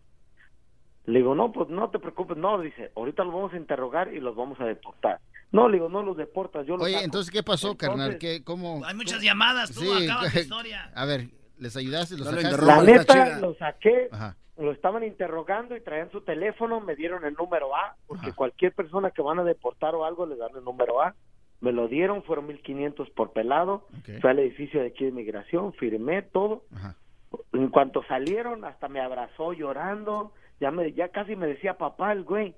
Le 1.05 1.19
digo, 1.19 1.35
no, 1.35 1.51
pues 1.51 1.67
no 1.69 1.89
te 1.89 1.99
preocupes, 1.99 2.38
no, 2.38 2.59
dice, 2.61 2.91
ahorita 2.95 3.23
los 3.25 3.34
vamos 3.34 3.53
a 3.53 3.57
interrogar 3.57 4.13
y 4.13 4.19
los 4.21 4.35
vamos 4.35 4.59
a 4.61 4.65
deportar. 4.65 5.19
No, 5.51 5.67
le 5.67 5.75
digo, 5.75 5.89
no 5.89 6.01
los 6.01 6.15
deportas, 6.17 6.65
yo 6.65 6.77
los 6.77 6.85
Oye, 6.85 6.93
saco". 6.93 7.05
entonces, 7.05 7.31
¿qué 7.31 7.43
pasó, 7.43 7.71
Entonces, 7.71 7.89
carnal? 7.89 8.17
¿Qué, 8.17 8.43
cómo, 8.43 8.84
Hay 8.85 8.95
muchas 8.95 9.21
llamadas, 9.21 9.71
tú 9.73 9.81
Sí, 9.81 10.05
acabas 10.09 10.34
tu 10.34 10.39
historia. 10.39 10.91
A 10.95 11.05
ver, 11.05 11.27
¿les 11.59 11.75
ayudaste? 11.75 12.17
¿Los 12.17 12.25
No 12.25 12.31
lo 12.31 12.41
sacaste? 12.41 12.65
La 12.65 12.81
neta, 12.81 13.39
lo 13.39 13.53
saqué, 13.55 14.07
Ajá. 14.11 14.38
Lo 14.57 14.71
estaban 14.71 15.03
interrogando 15.03 15.75
y 15.75 15.81
traían 15.81 16.11
su 16.11 16.21
teléfono, 16.21 16.80
me 16.80 16.95
dieron 16.95 17.25
el 17.25 17.34
número 17.34 17.75
A, 17.75 17.95
porque 18.07 18.34
cualquier 18.34 18.73
persona 18.73 19.11
que 19.11 19.21
van 19.21 19.39
a 19.39 19.43
deportar 19.43 19.95
o 19.95 20.05
algo 20.05 20.25
le 20.25 20.35
dan 20.35 20.55
el 20.55 20.63
número 20.63 21.01
A. 21.01 21.15
Me 21.59 21.71
lo 21.71 21.88
dieron, 21.88 22.23
fueron 22.23 22.47
1500 22.47 23.09
por 23.11 23.31
pelado. 23.31 23.88
Fui 24.21 24.30
al 24.30 24.39
edificio 24.39 24.81
de 24.81 24.88
aquí 24.88 25.05
de 25.05 25.11
migración, 25.11 25.73
firmé 25.73 26.21
todo. 26.21 26.63
En 27.53 27.69
cuanto 27.69 28.03
salieron, 28.03 28.65
hasta 28.65 28.89
me 28.89 28.99
abrazó 28.99 29.53
llorando. 29.53 30.34
Ya, 30.59 30.71
me, 30.71 30.91
ya 30.91 31.09
casi 31.09 31.35
me 31.35 31.47
decía 31.47 31.77
papá 31.77 32.11
el 32.11 32.23
güey. 32.23 32.53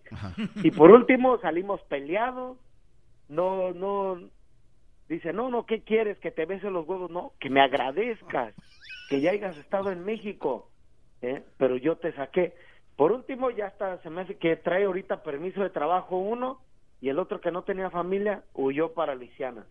Y 0.64 0.72
por 0.72 0.92
último 0.92 1.38
salimos 1.40 1.82
peleados. 1.84 2.58
No, 3.30 3.74
no. 3.74 4.20
Dice, 5.08 5.34
no, 5.34 5.50
no, 5.50 5.66
¿qué 5.66 5.84
quieres? 5.84 6.18
Que 6.20 6.32
te 6.32 6.46
bese 6.46 6.70
los 6.72 6.88
huevos. 6.88 7.12
No, 7.12 7.34
que 7.40 7.50
me 7.50 7.62
agradezcas. 7.62 8.54
Que 9.10 9.22
ya 9.22 9.32
hayas 9.32 9.56
estado 9.58 9.92
en 9.92 10.04
México. 10.04 10.70
¿Eh? 11.22 11.44
Pero 11.58 11.78
yo 11.78 11.98
te 11.98 12.14
saqué. 12.14 12.56
Por 12.96 13.12
último, 13.12 13.50
ya 13.50 13.68
está, 13.68 14.02
se 14.02 14.10
me 14.10 14.22
hace 14.22 14.38
que 14.38 14.56
trae 14.56 14.86
ahorita 14.86 15.24
permiso 15.24 15.62
de 15.62 15.70
trabajo 15.70 16.18
uno 16.18 16.62
y 17.02 17.10
el 17.10 17.20
otro 17.20 17.42
que 17.42 17.52
no 17.52 17.64
tenía 17.64 17.90
familia 17.90 18.44
huyó 18.54 18.94
para 18.94 19.16
Luisiana. 19.16 19.66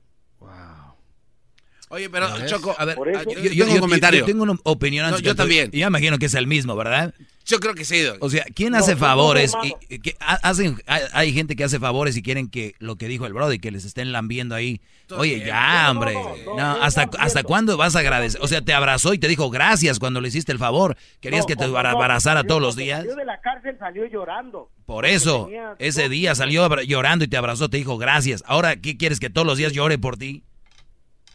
Oye, 1.90 2.08
pero. 2.10 2.28
Choco, 2.46 2.74
a 2.78 2.84
ver, 2.84 2.96
eso- 3.12 3.30
yo, 3.30 3.40
yo 3.40 3.50
yo- 3.50 3.64
tengo 3.64 3.74
un 3.76 3.80
comentario. 3.80 4.20
yo 4.20 4.26
tengo 4.26 4.42
una 4.42 4.54
opinión 4.64 5.10
No, 5.10 5.18
yo 5.18 5.34
también. 5.34 5.70
Yo 5.70 5.86
imagino 5.86 6.18
que 6.18 6.26
es 6.26 6.34
el 6.34 6.46
mismo, 6.46 6.74
¿verdad? 6.76 7.14
Yo 7.46 7.60
creo 7.60 7.74
que 7.74 7.84
sí. 7.84 8.00
Doc. 8.00 8.16
O 8.20 8.30
sea, 8.30 8.42
¿quién 8.54 8.72
No, 8.72 8.78
hace 8.78 8.92
no, 8.92 8.98
favores? 8.98 9.52
no, 9.52 9.62
y, 9.64 9.68
hermano. 9.68 9.86
y 9.90 9.98
que 9.98 10.16
ha- 10.18 10.36
hacen, 10.48 10.82
hay, 10.86 11.02
hay 11.12 11.32
gente 11.34 11.56
que 11.56 11.64
hace 11.64 11.78
favores 11.78 12.16
y 12.16 12.22
quieren 12.22 12.48
que 12.48 12.74
lo 12.78 12.96
que 12.96 13.06
dijo 13.06 13.26
el 13.26 13.34
Brody, 13.34 13.58
que 13.58 13.70
les 13.70 13.84
estén 13.84 14.12
lambiendo 14.12 14.54
ahí. 14.54 14.80
Oye, 15.10 15.44
ya, 15.44 15.88
hombre. 15.90 16.14
No, 16.56 16.82
¿hasta, 16.82 17.10
¿Hasta 17.18 17.42
cuándo 17.42 17.76
vas 17.76 17.96
a 17.96 17.98
agradecer? 17.98 18.40
O 18.42 18.48
sea, 18.48 18.62
te 18.62 18.72
abrazó 18.72 19.12
y 19.12 19.18
te 19.18 19.28
dijo 19.28 19.50
gracias 19.50 19.98
cuando 19.98 20.22
le 20.22 20.28
hiciste 20.28 20.52
el 20.52 20.58
favor. 20.58 20.96
¿Querías 21.20 21.42
No, 21.42 21.46
que 21.48 21.56
te 21.56 21.64
abrazara 21.64 22.44
todos 22.44 22.62
los 22.62 22.76
días? 22.76 23.00
Salió 23.00 23.14
de 23.14 23.26
la 23.26 23.38
cárcel, 23.42 23.76
salió 23.78 24.06
llorando. 24.06 24.70
Por 24.86 25.04
eso, 25.04 25.44
tenía- 25.44 25.74
ese 25.78 26.08
día 26.08 26.34
salió 26.34 26.66
llorando 26.82 27.26
y 27.26 27.28
te 27.28 27.36
abrazó, 27.36 27.68
te 27.68 27.76
dijo 27.76 27.98
gracias. 27.98 28.42
Ahora, 28.46 28.76
¿qué 28.76 28.96
quieres 28.96 29.20
que 29.20 29.28
todos 29.28 29.46
los 29.46 29.58
días 29.58 29.74
llore 29.74 29.98
por 29.98 30.16
ti? 30.16 30.44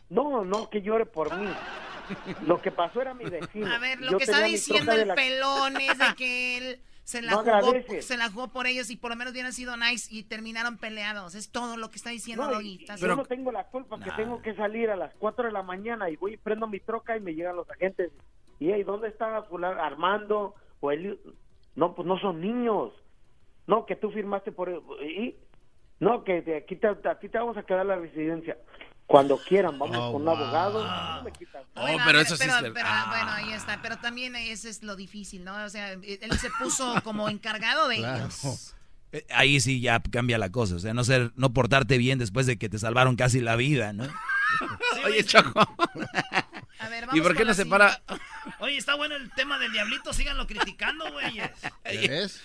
No, 0.10 0.44
no, 0.44 0.70
que 0.70 0.82
llore 0.82 1.06
por 1.06 1.36
mí. 1.38 1.48
Lo 2.48 2.60
que 2.62 2.72
pasó 2.72 3.02
era 3.02 3.14
mi 3.14 3.26
vecino. 3.26 3.72
A 3.72 3.78
ver, 3.78 4.00
lo 4.02 4.12
Yo 4.12 4.18
que 4.18 4.24
está 4.24 4.42
diciendo 4.44 4.92
el 4.92 5.08
la- 5.10 5.16
pelón 5.16 5.78
es 5.80 5.98
de 6.00 6.16
que 6.18 6.58
él 6.58 6.80
se 7.04 7.22
la, 7.22 7.32
No 7.32 7.44
jugó, 7.44 7.74
se 8.02 8.18
la 8.18 8.30
jugó 8.32 8.48
por 8.48 8.66
ellos 8.68 8.90
y 8.90 8.96
por 8.98 9.12
lo 9.12 9.16
menos 9.16 9.32
hubieran 9.34 9.54
sido 9.54 9.78
nice 9.78 10.08
y 10.14 10.24
terminaron 10.24 10.78
peleados. 10.78 11.36
Es 11.36 11.52
todo 11.52 11.78
lo 11.78 11.90
que 11.90 11.98
está 11.98 12.10
diciendo 12.10 12.50
No, 12.50 12.62
y- 12.62 12.78
¿Estás- 12.82 13.00
yo 13.00 13.16
no 13.16 13.26
tengo 13.26 13.52
la 13.52 13.66
culpa 13.68 14.00
que 14.00 14.10
tengo 14.12 14.42
que 14.42 14.56
salir 14.56 14.90
a 14.90 14.96
las 14.96 15.14
4 15.20 15.46
de 15.46 15.52
la 15.52 15.62
mañana 15.64 16.10
y 16.10 16.16
voy 16.16 16.34
y 16.34 16.38
prendo 16.38 16.68
mi 16.68 16.80
troca 16.80 17.16
y 17.16 17.20
me 17.20 17.36
llegan 17.36 17.56
los 17.56 17.70
agentes. 17.70 18.12
Y 18.60 18.72
hey, 18.72 18.84
¿dónde 18.84 19.08
está 19.10 19.44
fulano? 19.44 19.80
Armando 19.82 20.56
o 20.80 20.92
Eli? 20.92 21.20
No, 21.76 21.94
pues 21.96 22.08
no 22.08 22.20
son 22.20 22.42
niños. 22.42 22.92
No, 23.68 23.86
que 23.86 23.96
tú 23.96 24.10
firmaste 24.12 24.52
por... 24.52 24.70
Y, 25.04 25.36
no, 26.00 26.24
que 26.24 26.42
de 26.42 26.58
aquí 26.58 26.76
te, 26.76 26.88
a 26.88 27.20
ti 27.20 27.30
te 27.30 27.38
vamos 27.38 27.56
a 27.56 27.64
quedar 27.64 27.86
la 27.86 27.96
residencia. 27.98 28.58
Cuando 29.10 29.40
quieran, 29.40 29.80
vamos 29.80 29.98
Oh, 30.00 30.12
con 30.12 30.22
un 30.22 30.26
wow. 30.26 30.36
abogado. 30.36 30.84
no 31.18 31.24
me 31.24 31.32
quitan. 31.32 31.64
Bueno, 31.74 32.04
pero 32.06 32.20
eso 32.20 32.38
sí 32.38 32.44
pero, 32.46 32.68
es 32.68 32.74
pero, 32.74 32.88
ah. 32.88 33.08
bueno, 33.10 33.32
ahí 33.32 33.54
está. 33.54 33.82
Pero 33.82 33.98
también 33.98 34.36
ese 34.36 34.70
es 34.70 34.84
lo 34.84 34.96
difícil, 34.96 35.44
¿no? 35.44 35.56
O 35.66 35.70
sea, 35.70 35.94
él 35.94 36.40
se 36.40 36.52
puso 36.60 36.94
como 37.04 37.28
encargado 37.28 37.88
de 37.88 37.96
ellos. 37.98 38.76
Eh, 39.12 39.26
Ahí 39.32 39.60
sí 39.62 39.82
ya 39.82 40.00
cambia 40.00 40.38
la 40.38 40.52
cosa, 40.52 40.76
o 40.76 40.80
sea, 40.80 40.94
no 40.94 41.04
ser, 41.04 41.32
no 41.36 41.52
portarte 41.52 41.98
bien 41.98 42.20
después 42.20 42.46
de 42.46 42.60
que 42.60 42.70
te 42.70 42.78
salvaron 42.78 43.16
casi 43.16 43.40
la 43.42 43.56
vida, 43.56 43.94
¿no? 43.94 44.04
Oye, 45.06 45.24
Choco. 45.24 45.60
A 46.78 46.90
ver, 46.90 47.08
¿Y 47.14 47.22
por 47.22 47.36
qué 47.36 47.46
no 47.46 47.56
se 47.56 47.66
para? 47.66 48.04
Oye, 48.60 48.78
está 48.78 48.94
bueno 48.94 49.16
el 49.16 49.32
tema 49.32 49.58
del 49.58 49.72
diablito, 49.72 50.14
síganlo 50.14 50.46
criticando, 50.46 51.12
güeyes. 51.12 51.50
¿Ves? 51.84 52.42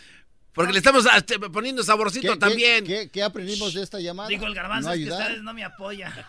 Porque 0.54 0.72
le 0.72 0.78
estamos 0.78 1.04
ah, 1.10 1.16
este, 1.18 1.38
poniendo 1.38 1.82
saborcito 1.82 2.28
¿Qué- 2.28 2.34
qué- 2.34 2.38
también. 2.38 2.84
¿qué, 2.86 3.08
qué 3.10 3.22
aprendimos 3.22 3.74
de 3.74 3.82
esta 3.82 3.98
llamada? 4.00 4.28
Digo 4.28 4.46
el 4.46 4.54
garbanzo, 4.54 4.88
No 4.88 4.94
es 4.94 5.04
que 5.04 5.10
ustedes 5.12 5.42
no 5.42 5.52
me 5.54 5.64
apoyan. 5.64 6.12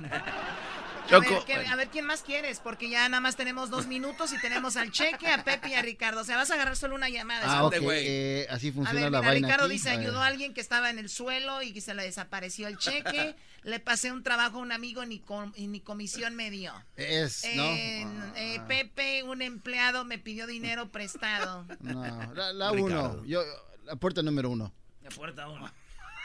A 1.12 1.20
ver, 1.20 1.30
¿qué- 1.46 1.54
a 1.68 1.76
ver, 1.76 1.88
¿quién 1.90 2.04
más 2.04 2.24
quieres? 2.24 2.60
Porque 2.60 2.90
ya 2.90 3.08
nada 3.08 3.22
más 3.22 3.36
tenemos 3.36 3.70
dos 3.70 3.86
minutos 3.86 4.34
y 4.34 4.40
tenemos 4.42 4.76
al 4.76 4.92
Cheque, 4.92 5.28
a 5.28 5.44
Pepe 5.44 5.70
y 5.70 5.74
a 5.76 5.84
Ricardo. 5.84 6.22
O 6.22 6.24
sea, 6.24 6.36
vas 6.36 6.50
a 6.50 6.56
agarrar 6.56 6.76
solo 6.76 6.96
una 6.96 7.10
llamada. 7.10 7.44
Ah, 7.46 7.60
Salte, 7.62 7.78
ok, 7.78 7.84
güey. 7.84 8.04
eh, 8.08 8.48
así 8.50 8.70
A 8.70 8.74
funciona 8.74 9.02
ver, 9.04 9.12
la 9.12 9.20
mira, 9.20 9.32
vaina 9.32 9.48
Ricardo 9.50 9.66
aquí. 9.66 9.74
dice, 9.74 9.90
A 9.92 9.98
ver. 9.98 10.02
ayudó 10.08 10.22
a 10.24 10.26
alguien 10.26 10.56
que 10.56 10.62
estaba 10.62 10.90
en 10.90 10.98
el 10.98 11.10
suelo 11.10 11.62
y 11.62 11.74
que 11.74 11.82
se 11.82 11.94
le 11.94 12.02
desapareció 12.02 12.68
el 12.68 12.80
cheque. 12.80 13.36
le 13.62 13.80
pasé 13.80 14.12
un 14.12 14.24
trabajo 14.24 14.58
a 14.58 14.62
un 14.62 14.72
amigo 14.72 15.04
y 15.04 15.08
ni, 15.08 15.20
com- 15.20 15.52
y 15.56 15.68
ni 15.68 15.80
comisión 15.80 16.36
me 16.36 16.50
dio. 16.50 16.74
Es, 16.98 17.44
¿no? 17.56 17.64
Eh, 17.64 18.08
eh, 18.36 18.62
Pepe, 18.68 19.22
un 19.22 19.44
empleado, 19.44 20.06
me 20.06 20.18
pidió 20.18 20.48
dinero 20.48 20.90
prestado. 20.90 21.68
No, 21.82 22.34
la, 22.34 22.52
la 22.52 22.72
uno. 22.72 23.24
Yo, 23.26 23.44
la 23.86 23.96
puerta 23.96 24.22
número 24.22 24.50
uno. 24.50 24.72
La 25.02 25.10
puerta 25.10 25.48
uno. 25.50 25.70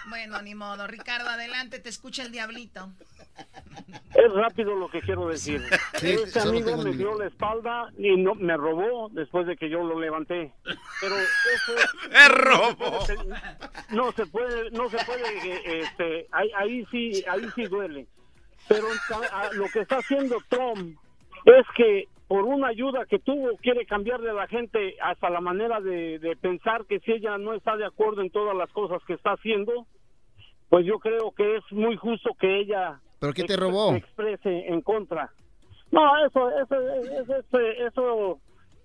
Bueno, 0.08 0.40
ni 0.42 0.54
modo. 0.54 0.86
Ricardo, 0.86 1.28
adelante, 1.28 1.78
te 1.78 1.90
escucha 1.90 2.22
el 2.22 2.32
diablito. 2.32 2.90
Es 4.14 4.32
rápido 4.34 4.74
lo 4.74 4.88
que 4.90 5.00
quiero 5.02 5.28
decir. 5.28 5.62
Sí, 5.98 6.12
este 6.12 6.40
amigo 6.40 6.76
me 6.78 6.92
dio 6.92 7.18
la 7.18 7.26
espalda 7.26 7.90
y 7.98 8.16
no 8.16 8.34
me 8.34 8.56
robó 8.56 9.08
después 9.12 9.46
de 9.46 9.56
que 9.56 9.68
yo 9.68 9.82
lo 9.84 10.00
levanté. 10.00 10.52
Pero 11.00 11.16
eso 11.18 11.74
Me 12.10 12.28
robó. 12.28 13.06
No 13.90 14.12
se 14.12 14.24
puede, 14.26 14.70
no 14.70 14.88
se 14.88 14.96
puede, 15.04 15.22
eh, 15.48 15.80
este, 15.82 16.26
ahí, 16.32 16.50
ahí 16.56 16.86
sí, 16.90 17.24
ahí 17.30 17.46
sí 17.54 17.64
duele. 17.64 18.06
Pero 18.68 18.86
ta- 19.08 19.40
a- 19.48 19.52
lo 19.52 19.66
que 19.68 19.80
está 19.80 19.98
haciendo 19.98 20.38
Trump 20.48 20.98
es 21.44 21.66
que 21.76 22.04
por 22.28 22.44
una 22.44 22.68
ayuda 22.68 23.06
que 23.06 23.18
tuvo 23.18 23.56
quiere 23.56 23.86
cambiarle 23.86 24.30
a 24.30 24.34
la 24.34 24.46
gente 24.46 24.96
hasta 25.02 25.30
la 25.30 25.40
manera 25.40 25.80
de, 25.80 26.18
de 26.18 26.36
pensar 26.36 26.84
que 26.86 27.00
si 27.00 27.12
ella 27.12 27.38
no 27.38 27.54
está 27.54 27.76
de 27.76 27.84
acuerdo 27.86 28.22
en 28.22 28.30
todas 28.30 28.56
las 28.56 28.70
cosas 28.70 29.02
que 29.06 29.14
está 29.14 29.32
haciendo, 29.32 29.86
pues 30.68 30.86
yo 30.86 30.98
creo 31.00 31.32
que 31.32 31.56
es 31.56 31.64
muy 31.72 31.96
justo 31.96 32.30
que 32.38 32.60
ella 32.60 33.00
¿Pero 33.18 33.32
qué 33.32 33.44
te 33.44 33.56
robó? 33.56 33.94
exprese 33.94 34.68
en 34.68 34.80
contra. 34.80 35.30
No, 35.90 36.24
eso, 36.24 36.50
eso, 36.50 36.76
eso, 37.20 37.58
eso, 37.58 38.38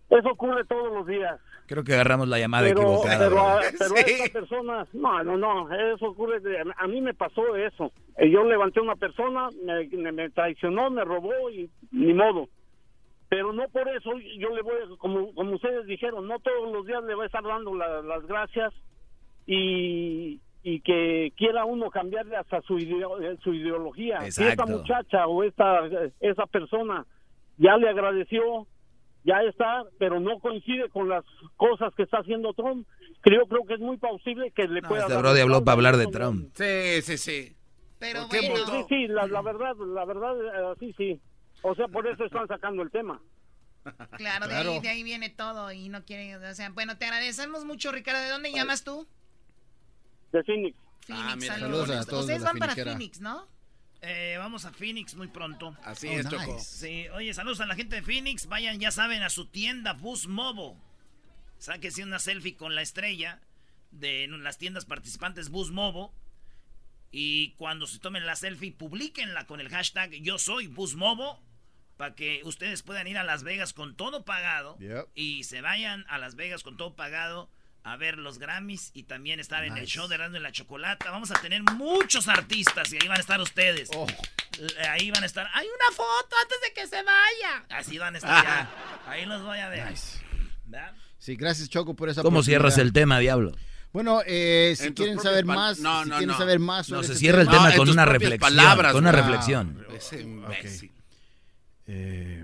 eso, 0.10 0.30
ocurre 0.30 0.66
todos 0.66 0.94
los 0.94 1.06
días. 1.08 1.40
Creo 1.68 1.84
que 1.84 1.94
agarramos 1.94 2.28
la 2.28 2.38
llamada 2.38 2.68
Pero, 2.68 2.82
equivocada. 2.82 3.28
pero, 3.28 3.40
a, 3.40 3.60
pero 3.80 3.96
a 3.96 4.00
esta 4.00 4.40
persona, 4.40 4.88
no, 4.94 5.24
no, 5.24 5.38
no, 5.38 5.74
eso 5.94 6.06
ocurre, 6.08 6.40
a 6.78 6.88
mí 6.88 7.02
me 7.02 7.14
pasó 7.16 7.56
eso. 7.56 7.92
Eh, 8.18 8.30
Yo 8.30 8.44
levanté 8.44 8.80
a 8.80 8.84
una 8.84 8.96
persona, 8.96 9.50
me, 9.64 9.88
me- 9.98 10.12
me 10.12 10.30
traicionó, 10.30 10.90
me 10.92 11.04
robó 11.04 11.50
y 11.50 11.70
ni 11.92 12.14
modo. 12.14 12.50
Pero 13.30 13.52
no 13.52 13.68
por 13.70 13.88
eso 13.90 14.12
yo 14.38 14.50
le 14.56 14.62
voy, 14.62 14.76
a- 14.76 14.98
como, 15.00 15.34
como 15.34 15.56
ustedes 15.56 15.88
dijeron, 15.88 16.28
no 16.28 16.38
todos 16.40 16.72
los 16.72 16.86
días 16.86 17.04
le 17.04 17.16
voy 17.16 17.24
a 17.24 17.26
estar 17.26 17.44
dando 17.44 17.74
la- 17.74 18.04
las 18.04 18.26
gracias 18.28 18.72
y, 19.48 20.40
y 20.64 20.80
que 20.82 21.34
quiera 21.36 21.66
uno 21.66 21.90
cambiarle 21.90 22.36
hasta 22.36 22.62
su, 22.62 22.78
ideo- 22.78 23.20
eh, 23.22 23.38
su 23.44 23.54
ideología. 23.54 24.22
Si 24.22 24.28
esta 24.44 24.52
Exacto. 24.54 24.72
muchacha 24.72 25.28
o 25.28 25.44
esta, 25.44 25.82
esa 26.20 26.46
persona 26.46 27.06
ya 27.58 27.78
le 27.78 27.90
agradeció, 27.90 28.68
ya 29.26 29.42
está, 29.50 29.84
pero 30.00 30.20
no 30.20 30.40
coincide 30.40 30.88
con 30.90 31.10
las 31.10 31.26
cosas 31.58 31.94
que 31.96 32.04
está 32.04 32.20
haciendo 32.20 32.54
Trump. 32.54 32.88
Creo, 33.22 33.48
creo 33.48 33.66
que 33.66 33.74
es 33.74 33.80
muy 33.80 33.98
posible 33.98 34.52
que 34.52 34.68
le 34.68 34.82
pueda 34.82 35.04
Este 35.04 35.18
Brody 35.18 35.42
habló 35.42 35.64
para 35.64 35.74
hablar 35.74 35.98
de 35.98 36.08
Trump. 36.08 36.50
Sí, 36.56 37.02
sí, 37.02 37.18
sí. 37.18 37.56
Pero 37.98 38.28
bueno, 38.28 38.56
sí, 38.68 38.86
sí, 38.88 39.08
la, 39.08 39.26
la 39.26 39.42
verdad, 39.42 39.74
la 39.78 40.06
verdad, 40.06 40.36
eh, 40.38 40.76
sí, 40.80 40.94
sí. 40.98 41.22
O 41.64 41.74
sea, 41.74 41.88
por 41.88 42.06
eso 42.08 42.24
están 42.26 42.48
sacando 42.48 42.84
el 42.84 42.92
tema. 42.92 43.20
claro, 44.18 44.48
De, 44.48 44.56
ahí, 44.56 44.80
de 44.80 44.90
ahí 44.90 45.04
viene 45.04 45.30
todo 45.30 45.72
y 45.72 45.90
no 45.90 46.04
quieren, 46.06 46.44
o 46.44 46.54
sea, 46.54 46.70
bueno, 46.72 46.98
te 46.98 47.06
agradecemos 47.06 47.66
mucho, 47.66 47.92
Ricardo. 47.92 48.22
¿De 48.22 48.30
dónde 48.30 48.52
llamas 48.52 48.84
tú? 48.84 49.08
De 50.32 50.44
Phoenix. 50.44 50.78
Phoenix, 51.02 51.26
Ah, 51.28 51.36
mira. 51.36 51.54
saludos. 51.56 51.88
Saludos 51.88 52.08
a 52.08 52.10
todos 52.10 52.28
de 52.28 52.34
Ustedes 52.36 52.42
la 52.42 52.50
van 52.50 52.60
para. 52.60 52.76
Phoenix, 52.76 53.22
¿no? 53.22 53.48
Eh, 54.08 54.36
vamos 54.38 54.66
a 54.66 54.72
Phoenix 54.72 55.16
muy 55.16 55.28
pronto. 55.28 55.76
Así 55.84 56.08
Oh, 56.08 56.12
es, 56.20 56.30
Choco. 56.30 56.60
Sí, 56.60 57.08
oye, 57.10 57.34
saludos 57.34 57.60
a 57.62 57.66
la 57.66 57.76
gente 57.76 57.96
de 57.96 58.02
Phoenix. 58.04 58.46
Vayan, 58.48 58.80
ya 58.80 58.92
saben, 58.92 59.24
a 59.24 59.30
su 59.30 59.48
tienda 59.48 59.94
Bus 59.94 60.28
Mobo. 60.28 60.78
Sáquese 61.58 62.04
una 62.04 62.20
selfie 62.20 62.56
con 62.56 62.76
la 62.76 62.82
estrella 62.84 63.42
de 63.92 64.28
las 64.28 64.58
tiendas 64.60 64.86
participantes 64.86 65.50
Bus 65.50 65.72
Mobo. 65.72 66.14
Y 67.12 67.52
cuando 67.54 67.88
se 67.88 68.00
tomen 68.00 68.26
la 68.26 68.36
selfie, 68.36 68.74
publiquenla 68.74 69.48
con 69.48 69.60
el 69.60 69.70
hashtag 69.70 70.12
Yo 70.22 70.38
soy 70.38 70.68
Bus 70.68 70.96
Mobo. 70.96 71.42
Para 71.98 72.14
que 72.14 72.42
ustedes 72.44 72.84
puedan 72.84 73.08
ir 73.08 73.18
a 73.18 73.24
Las 73.24 73.44
Vegas 73.44 73.72
con 73.74 73.96
todo 73.96 74.26
pagado. 74.26 74.78
Yep. 74.80 75.08
Y 75.16 75.46
se 75.46 75.62
vayan 75.62 76.06
a 76.10 76.18
Las 76.18 76.36
Vegas 76.36 76.62
con 76.62 76.76
todo 76.78 76.96
pagado 76.96 77.50
a 77.86 77.96
ver 77.98 78.18
los 78.18 78.40
Grammys 78.40 78.90
y 78.96 79.04
también 79.04 79.40
estar 79.40 79.64
en 79.64 79.74
el 79.78 79.82
Nice. 79.84 79.94
show 79.94 80.08
de 80.08 80.16
Erasmo 80.16 80.38
y 80.38 80.40
la 80.40 80.52
Chocolata. 80.52 81.12
Vamos 81.12 81.30
a 81.32 81.36
tener 81.36 81.62
muchos 81.74 82.28
artistas 82.28 82.92
y 82.92 82.98
ahí 83.02 83.08
van 83.08 83.18
a 83.18 83.22
estar 83.22 83.40
ustedes. 83.40 83.90
Oh. 83.96 84.08
Eh, 84.60 84.88
Ahí 84.90 85.12
van 85.12 85.22
a 85.22 85.26
estar. 85.28 85.48
Hay 85.54 85.68
una 85.68 85.96
foto 85.96 86.36
antes 86.42 86.58
de 86.62 86.74
que 86.74 86.88
se 86.88 87.04
vaya. 87.04 87.64
Así 87.70 87.98
van 88.00 88.16
a 88.16 88.18
estar 88.18 88.44
ya. 88.44 88.70
Ahí 89.08 89.26
los 89.28 89.44
voy 89.44 89.60
a 89.60 89.70
ver. 89.70 89.94
¿Verdad? 90.66 90.94
Sí, 91.20 91.36
gracias 91.36 91.70
Choco 91.70 91.96
por 91.96 92.10
esa 92.10 92.22
¿Cómo 92.24 92.42
cierras 92.44 92.78
el 92.80 92.92
tema, 92.92 93.20
diablo? 93.20 93.52
Bueno, 93.94 94.22
eh, 94.26 94.74
si 94.78 94.88
En 94.88 94.94
quieren 94.94 95.20
saber 95.20 95.46
más, 95.46 95.80
No, 95.80 96.04
si 96.04 96.10
no, 96.10 96.16
quieren 96.18 96.30
no. 96.32 96.38
saber 96.38 96.60
más 96.60 96.90
No, 96.90 97.04
se 97.04 97.14
este 97.14 97.20
cierra 97.20 97.42
el 97.44 97.48
tema- 97.48 97.72
en 97.72 97.78
con 97.78 97.90
una 97.90 98.06
reflexión. 98.06 98.40
palabras, 98.40 98.92
con 98.94 99.04
una 99.04 99.12
reflexión. 99.12 99.86
Eh, 101.88 102.44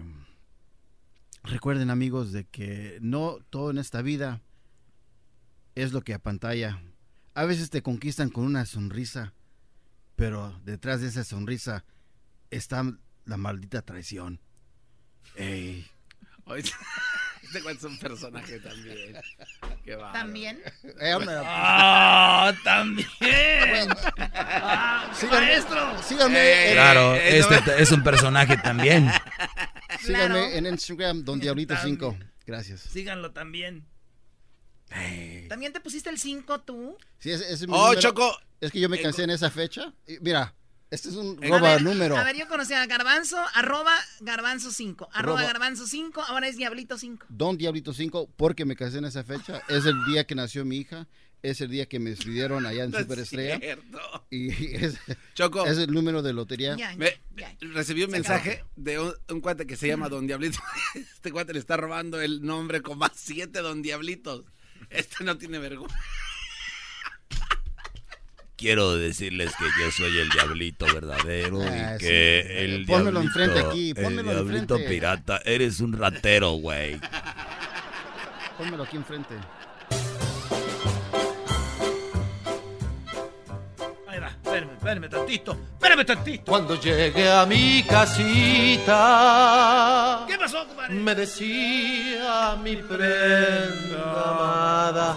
recuerden 1.44 1.90
amigos 1.90 2.32
de 2.32 2.46
que 2.46 3.00
no 3.02 3.40
todo 3.50 3.72
en 3.72 3.80
esta 3.80 4.02
vida 4.02 4.40
es 5.76 5.92
lo 5.94 6.02
que 6.02 6.14
apantalla. 6.14 6.82
A 7.34 7.46
veces 7.46 7.70
te 7.70 7.82
conquistan 7.82 8.30
con 8.30 8.44
una 8.46 8.66
sonrisa, 8.66 9.34
pero 10.16 10.60
detrás 10.66 11.02
de 11.02 11.08
esa 11.08 11.24
sonrisa 11.24 11.86
está 12.50 12.84
la 13.26 13.38
maldita 13.38 13.82
traición. 13.82 14.40
Ey. 15.36 15.86
Este 17.44 17.60
güey 17.64 17.76
es 17.76 17.84
un 17.84 17.98
personaje 18.00 18.60
también. 18.60 19.18
Qué. 19.84 19.98
También. 20.14 20.62
Eh, 21.02 21.14
hombre, 21.14 21.36
¡Ah, 21.44 22.54
también! 22.64 23.90
Ah, 24.18 25.12
Síganme- 25.14 25.32
¡Maestro! 25.48 26.04
síganme, 26.04 26.68
en, 26.70 26.74
Claro, 26.76 27.16
eh, 27.16 27.40
este 27.40 27.60
no- 27.62 27.72
es 27.74 27.92
un 27.92 28.04
personaje 28.04 28.56
también. 28.58 29.12
síganme 30.00 30.28
Claro. 30.28 30.38
en 30.54 30.66
Instagram, 30.68 31.24
Don 31.26 31.40
Diablito 31.42 31.76
5. 31.76 32.18
Gracias. 32.46 32.82
Síganlo 32.82 33.32
también. 33.32 33.86
¿También 35.50 35.74
te 35.74 35.80
pusiste 35.80 36.10
el 36.10 36.18
5 36.20 36.62
tú? 36.62 36.98
Sí, 37.20 37.32
ese- 37.32 37.46
ese 37.46 37.54
es 37.54 37.68
mi 37.68 37.74
Oh, 37.76 37.84
número. 37.86 38.02
Choco. 38.02 38.38
Es 38.60 38.72
que 38.72 38.80
yo 38.80 38.90
me 38.90 39.00
cansé 39.02 39.24
en 39.24 39.32
esa 39.32 39.50
fecha. 39.50 39.94
Y 40.08 40.20
mira, 40.22 40.54
este 40.90 41.10
es 41.10 41.16
un 41.16 41.42
roba 41.42 41.58
a 41.72 41.74
ver, 41.74 41.82
número. 41.84 42.16
A 42.18 42.24
ver, 42.24 42.36
yo 42.36 42.48
conocí 42.48 42.74
a 42.74 42.86
Garbanzo, 42.86 43.38
arroba 43.54 43.94
Garbanzo 44.20 44.72
5. 44.72 45.10
Arroba 45.14 45.40
Roba- 45.42 45.48
Garbanzo 45.48 45.88
5, 45.88 46.22
ahora 46.22 46.48
es 46.48 46.58
Diablito 46.58 46.98
5. 46.98 47.26
Don 47.30 47.58
Diablito 47.58 47.94
5, 47.94 48.30
porque 48.38 48.66
me 48.66 48.76
casé 48.76 49.00
en 49.00 49.06
esa 49.06 49.24
fecha. 49.24 49.62
Es 49.68 49.86
el 49.86 50.04
día 50.06 50.26
que 50.26 50.36
nació 50.36 50.64
mi 50.66 50.78
hija. 50.78 51.08
Es 51.44 51.60
el 51.60 51.72
día 51.72 51.88
que 51.88 51.98
me 51.98 52.12
despidieron 52.12 52.68
allá 52.68 52.84
en 52.84 52.92
No 52.92 52.98
es 53.00 53.04
Superestrella. 53.06 53.58
cierto. 53.58 54.00
Y 54.30 54.76
es, 54.76 54.96
Choco. 55.34 55.66
es 55.66 55.80
el 55.80 55.92
número 55.92 56.22
de 56.22 56.34
lotería. 56.34 56.76
Ya, 56.78 56.96
Me- 56.98 57.20
ya. 57.36 57.56
recibí 57.62 58.04
un 58.04 58.12
Se 58.12 58.18
mensaje 58.18 58.64
de 58.76 59.00
un, 59.00 59.12
un 59.28 59.42
cuate 59.42 59.66
que 59.66 59.76
se 59.76 59.88
llama 59.88 60.08
Don 60.08 60.28
Diablito. 60.28 60.60
Este 60.94 61.32
cuate 61.32 61.54
le 61.54 61.58
está 61.60 61.78
robando 61.78 62.22
el 62.22 62.44
nombre 62.44 62.84
con 62.84 63.00
más 63.00 63.14
siete 63.16 63.62
Don 63.62 63.82
Diablitos. 63.82 64.46
Este 64.92 65.24
no 65.24 65.38
tiene 65.38 65.58
vergüenza. 65.60 65.98
Quiero 68.58 68.96
decirles 68.96 69.52
que 69.58 69.66
yo 69.82 69.92
soy 69.92 70.20
el 70.20 70.30
diablito 70.30 70.86
verdadero 70.94 71.62
Ah, 71.64 71.96
y 71.96 72.00
sí. 72.00 72.06
que 72.06 72.64
el 72.66 72.86
Pónmelo 72.86 73.22
diablito, 73.22 73.42
enfrente 73.42 73.60
aquí, 73.68 73.90
el 73.90 73.96
pónmelo 74.04 74.32
diablito 74.34 74.76
enfrente. 74.76 74.90
pirata, 74.90 75.42
eres 75.46 75.80
un 75.80 75.94
ratero, 75.94 76.52
güey. 76.52 77.00
Pónmelo 78.60 78.84
aquí 78.84 78.98
enfrente. 78.98 79.34
Espérame, 84.82 85.10
tantito. 85.10 85.52
Espérame 85.74 86.06
tantito. 86.06 86.44
Cuando 86.52 86.74
llegué 86.80 87.32
a 87.32 87.46
mi 87.46 87.84
casita, 87.84 88.96
¿Qué 90.28 90.38
pasó, 90.38 90.68
compadre? 90.68 90.94
me 90.96 91.14
decía 91.16 92.58
mi 92.64 92.76
prenda 92.78 94.30
amada, 94.32 95.16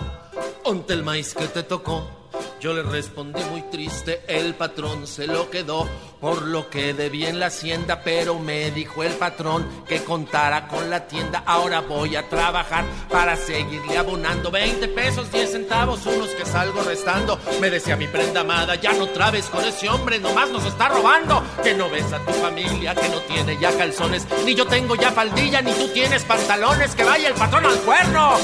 onte 0.64 0.92
el 0.92 1.02
maíz 1.02 1.34
que 1.34 1.46
te 1.48 1.62
tocó. 1.62 2.23
Yo 2.64 2.72
le 2.72 2.82
respondí 2.82 3.42
muy 3.50 3.60
triste, 3.70 4.22
el 4.26 4.54
patrón 4.54 5.06
se 5.06 5.26
lo 5.26 5.50
quedó, 5.50 5.86
por 6.18 6.40
lo 6.40 6.70
que 6.70 6.94
debí 6.94 7.26
en 7.26 7.38
la 7.38 7.48
hacienda, 7.48 8.00
pero 8.02 8.38
me 8.38 8.70
dijo 8.70 9.02
el 9.02 9.12
patrón 9.12 9.68
que 9.86 10.02
contara 10.02 10.66
con 10.66 10.88
la 10.88 11.06
tienda. 11.06 11.42
Ahora 11.44 11.82
voy 11.82 12.16
a 12.16 12.26
trabajar 12.30 12.86
para 13.10 13.36
seguirle 13.36 13.98
abonando 13.98 14.50
20 14.50 14.88
pesos, 14.88 15.30
10 15.30 15.52
centavos, 15.52 16.06
unos 16.06 16.30
que 16.30 16.46
salgo 16.46 16.80
restando. 16.80 17.38
Me 17.60 17.68
decía 17.68 17.96
mi 17.96 18.06
prenda 18.06 18.40
amada, 18.40 18.76
ya 18.76 18.94
no 18.94 19.10
trabes 19.10 19.44
con 19.50 19.62
ese 19.62 19.90
hombre, 19.90 20.18
nomás 20.18 20.48
nos 20.50 20.64
está 20.64 20.88
robando. 20.88 21.44
Que 21.62 21.74
no 21.74 21.90
ves 21.90 22.10
a 22.14 22.18
tu 22.20 22.32
familia, 22.32 22.94
que 22.94 23.10
no 23.10 23.18
tiene 23.28 23.60
ya 23.60 23.76
calzones, 23.76 24.26
ni 24.46 24.54
yo 24.54 24.66
tengo 24.66 24.94
ya 24.94 25.12
faldilla, 25.12 25.60
ni 25.60 25.74
tú 25.74 25.88
tienes 25.88 26.24
pantalones, 26.24 26.94
que 26.94 27.04
vaya 27.04 27.28
el 27.28 27.34
patrón 27.34 27.66
al 27.66 27.76
cuerno 27.80 28.38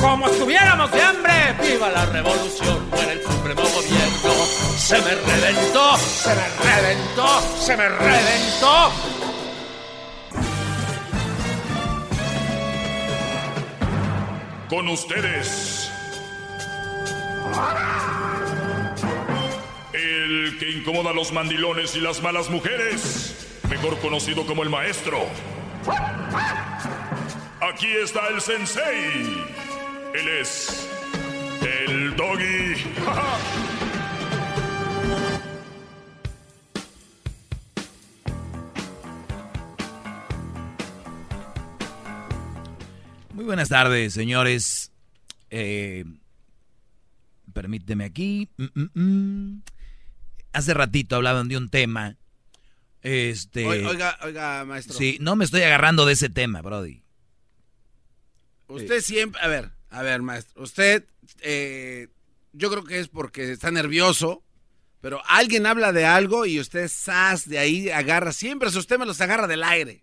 como 0.00 0.28
estuviéramos 0.28 0.90
de 0.92 1.02
hambre. 1.02 1.32
¡Viva 1.62 1.90
la 1.90 2.06
revolución! 2.06 2.88
Muera 2.90 3.12
el 3.12 3.22
supremo 3.22 3.62
gobierno. 3.62 4.32
Se 4.76 5.00
me 5.00 5.14
reventó, 5.14 5.96
se 5.96 6.34
me 6.34 6.48
reventó, 6.64 7.40
se 7.58 7.76
me 7.76 7.88
reventó. 7.88 8.92
Con 14.68 14.88
ustedes. 14.88 15.90
El 19.92 20.58
que 20.60 20.70
incomoda 20.70 21.10
a 21.10 21.14
los 21.14 21.32
mandilones 21.32 21.96
y 21.96 22.00
las 22.00 22.22
malas 22.22 22.50
mujeres. 22.50 23.46
Mejor 23.68 23.98
conocido 23.98 24.46
como 24.46 24.62
el 24.62 24.70
maestro. 24.70 25.26
Aquí 27.60 27.88
está 28.02 28.28
el 28.28 28.40
sensei. 28.40 29.67
Él 30.14 30.28
es 30.40 30.88
el 31.60 32.16
doggy. 32.16 32.44
Muy 43.34 43.44
buenas 43.44 43.68
tardes, 43.68 44.14
señores. 44.14 44.90
Eh, 45.50 46.04
permíteme 47.52 48.04
aquí. 48.04 48.48
Mm, 48.56 48.64
mm, 48.74 48.90
mm. 48.94 49.62
Hace 50.52 50.72
ratito 50.74 51.16
hablaban 51.16 51.48
de 51.48 51.58
un 51.58 51.68
tema. 51.68 52.16
Este. 53.02 53.66
Oiga, 53.66 54.18
oiga, 54.22 54.64
maestro. 54.64 54.96
Sí, 54.96 55.18
no 55.20 55.36
me 55.36 55.44
estoy 55.44 55.60
agarrando 55.62 56.06
de 56.06 56.14
ese 56.14 56.30
tema, 56.30 56.62
Brody. 56.62 57.02
Usted 58.68 59.00
siempre, 59.00 59.40
a 59.40 59.48
ver, 59.48 59.70
a 59.90 60.02
ver, 60.02 60.22
maestro, 60.22 60.62
usted, 60.62 61.04
eh, 61.40 62.08
yo 62.52 62.70
creo 62.70 62.84
que 62.84 62.98
es 63.00 63.08
porque 63.08 63.52
está 63.52 63.70
nervioso, 63.70 64.42
pero 65.00 65.22
alguien 65.26 65.66
habla 65.66 65.92
de 65.92 66.04
algo 66.04 66.44
y 66.46 66.58
usted, 66.60 66.88
sas, 66.88 67.48
de 67.48 67.58
ahí 67.58 67.88
agarra, 67.90 68.32
siempre 68.32 68.70
sus 68.70 68.86
temas 68.86 69.06
los 69.08 69.20
agarra 69.20 69.46
del 69.46 69.62
aire, 69.64 70.02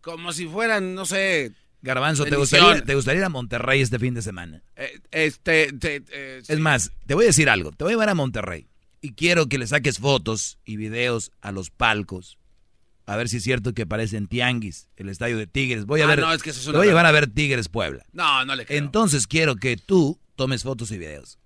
como 0.00 0.32
si 0.32 0.46
fueran, 0.46 0.94
no 0.94 1.04
sé... 1.06 1.52
Garbanzo, 1.84 2.22
¿te 2.24 2.30
bendiciones. 2.30 2.64
gustaría, 2.66 2.86
¿te 2.86 2.94
gustaría 2.94 3.18
ir 3.20 3.24
a 3.24 3.28
Monterrey 3.28 3.80
este 3.80 3.98
fin 3.98 4.14
de 4.14 4.22
semana? 4.22 4.62
Eh, 4.76 5.00
este, 5.10 5.72
te- 5.72 6.04
eh, 6.12 6.40
Es 6.46 6.58
más, 6.60 6.92
te 7.06 7.14
voy 7.14 7.24
a 7.24 7.26
decir 7.28 7.48
algo. 7.50 7.72
Te 7.72 7.82
voy 7.82 7.90
a 7.90 7.94
llevar 7.94 8.08
a 8.08 8.14
Monterrey. 8.14 8.68
Y 9.00 9.14
quiero 9.14 9.48
que 9.48 9.58
le 9.58 9.66
saques 9.66 9.98
fotos 9.98 10.58
y 10.64 10.76
videos 10.76 11.32
a 11.40 11.50
los 11.50 11.70
palcos. 11.70 12.38
A 13.06 13.16
ver 13.16 13.28
si 13.28 13.38
es 13.38 13.42
cierto 13.42 13.72
que 13.74 13.84
parecen 13.86 14.26
tianguis, 14.28 14.88
el 14.96 15.08
estadio 15.08 15.36
de 15.36 15.46
Tigres. 15.46 15.86
Voy 15.86 16.00
a 16.00 16.04
Ah, 16.04 16.08
ver. 16.08 16.20
no, 16.20 16.32
es 16.32 16.42
que 16.42 16.50
eso 16.50 16.60
es 16.60 16.66
una 16.68 16.78
voy 16.78 16.86
a 16.86 16.90
llevar 16.90 17.06
a 17.06 17.10
ver 17.12 17.26
Tigres 17.28 17.68
Puebla. 17.68 18.04
No, 18.12 18.44
no 18.44 18.54
le 18.54 18.64
creo. 18.64 18.78
Entonces 18.78 19.26
quiero 19.26 19.56
que 19.56 19.76
tú 19.76 20.20
tomes 20.36 20.62
fotos 20.62 20.90
y 20.92 20.98
videos. 20.98 21.38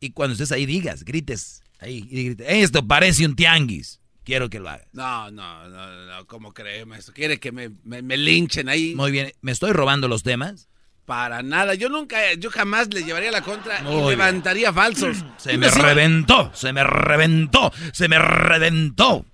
Y 0.00 0.10
cuando 0.10 0.32
estés 0.32 0.52
ahí 0.52 0.64
digas, 0.66 1.04
grites. 1.04 1.62
Ahí, 1.80 2.06
y 2.10 2.24
grites, 2.24 2.46
esto 2.48 2.86
parece 2.86 3.26
un 3.26 3.36
tianguis. 3.36 4.00
Quiero 4.24 4.48
que 4.48 4.58
lo 4.60 4.70
hagas. 4.70 4.86
No, 4.94 5.30
no, 5.30 5.68
no, 5.68 6.06
no, 6.06 6.26
¿cómo 6.26 6.52
cree, 6.54 6.86
maestro? 6.86 7.12
¿Quiere 7.12 7.38
que 7.38 7.52
me, 7.52 7.68
me- 7.84 8.00
me 8.00 8.16
linchen 8.16 8.70
ahí? 8.70 8.94
Muy 8.94 9.10
bien. 9.12 9.32
¿Me 9.42 9.52
estoy 9.52 9.72
robando 9.72 10.08
los 10.08 10.22
temas? 10.22 10.68
Para 11.04 11.42
nada, 11.42 11.74
yo 11.74 11.90
nunca, 11.90 12.32
yo 12.32 12.50
jamás 12.50 12.88
le 12.94 13.04
llevaría 13.04 13.30
la 13.30 13.42
contra 13.42 13.82
Muy 13.82 13.92
y 13.92 13.96
bien. 13.96 14.08
levantaría 14.08 14.72
falsos. 14.72 15.22
Se 15.36 15.58
me 15.58 15.68
reventó, 15.68 16.50
se 16.54 16.72
me 16.72 16.82
reventó, 16.82 17.70
se 17.92 18.08
me 18.08 18.18
reventó. 18.18 19.26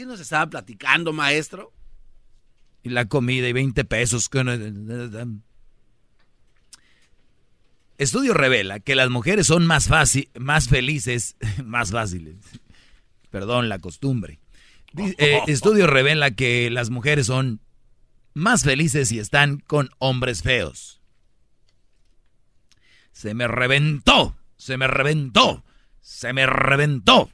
¿Qué 0.00 0.06
nos 0.06 0.18
estaba 0.18 0.48
platicando, 0.48 1.12
maestro? 1.12 1.74
Y 2.82 2.88
la 2.88 3.04
comida 3.04 3.46
y 3.46 3.52
20 3.52 3.84
pesos. 3.84 4.30
que 4.30 4.42
no- 4.42 5.42
Estudio 7.98 8.32
revela 8.32 8.80
que 8.80 8.94
las 8.94 9.10
mujeres 9.10 9.46
son 9.46 9.66
más 9.66 9.88
fácil, 9.88 10.30
más 10.40 10.70
felices, 10.70 11.36
más 11.66 11.90
fáciles. 11.90 12.36
Perdón, 13.28 13.68
la 13.68 13.78
costumbre. 13.78 14.40
Di- 14.94 15.14
eh, 15.18 15.42
estudio 15.48 15.86
revela 15.86 16.30
que 16.30 16.70
las 16.70 16.88
mujeres 16.88 17.26
son 17.26 17.60
más 18.32 18.64
felices 18.64 19.10
si 19.10 19.18
están 19.18 19.58
con 19.58 19.90
hombres 19.98 20.40
feos. 20.42 21.02
Se 23.12 23.34
me 23.34 23.46
reventó, 23.48 24.34
se 24.56 24.78
me 24.78 24.86
reventó, 24.86 25.62
se 26.00 26.32
me 26.32 26.46
reventó. 26.46 27.30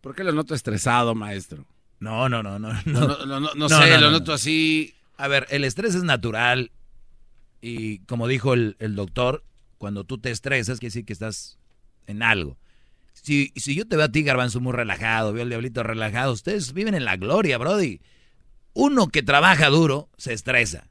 ¿Por 0.00 0.14
qué 0.14 0.24
lo 0.24 0.32
noto 0.32 0.54
estresado, 0.54 1.14
maestro? 1.14 1.66
No, 1.98 2.28
no, 2.28 2.42
no, 2.42 2.58
no. 2.58 2.72
No, 2.84 3.00
no, 3.00 3.26
no, 3.26 3.40
no, 3.40 3.54
no 3.54 3.68
sé, 3.68 3.98
lo 3.98 4.10
noto 4.10 4.32
así. 4.32 4.94
A 5.16 5.28
ver, 5.28 5.46
el 5.50 5.64
estrés 5.64 5.94
es 5.94 6.02
natural 6.02 6.70
y 7.60 7.98
como 8.00 8.26
dijo 8.26 8.54
el, 8.54 8.76
el 8.78 8.96
doctor, 8.96 9.44
cuando 9.76 10.04
tú 10.04 10.18
te 10.18 10.30
estresas 10.30 10.78
quiere 10.78 10.90
decir 10.90 11.04
que 11.04 11.12
estás 11.12 11.58
en 12.06 12.22
algo. 12.22 12.56
Si, 13.12 13.52
si 13.56 13.74
yo 13.74 13.86
te 13.86 13.96
veo 13.96 14.06
a 14.06 14.12
ti, 14.12 14.22
Garbanzo, 14.22 14.60
muy 14.60 14.72
relajado, 14.72 15.32
veo 15.32 15.42
al 15.42 15.48
diablito 15.50 15.82
relajado, 15.82 16.32
ustedes 16.32 16.72
viven 16.72 16.94
en 16.94 17.04
la 17.04 17.16
gloria, 17.16 17.58
Brody. 17.58 18.00
Uno 18.72 19.08
que 19.08 19.22
trabaja 19.22 19.68
duro 19.68 20.08
se 20.16 20.32
estresa. 20.32 20.88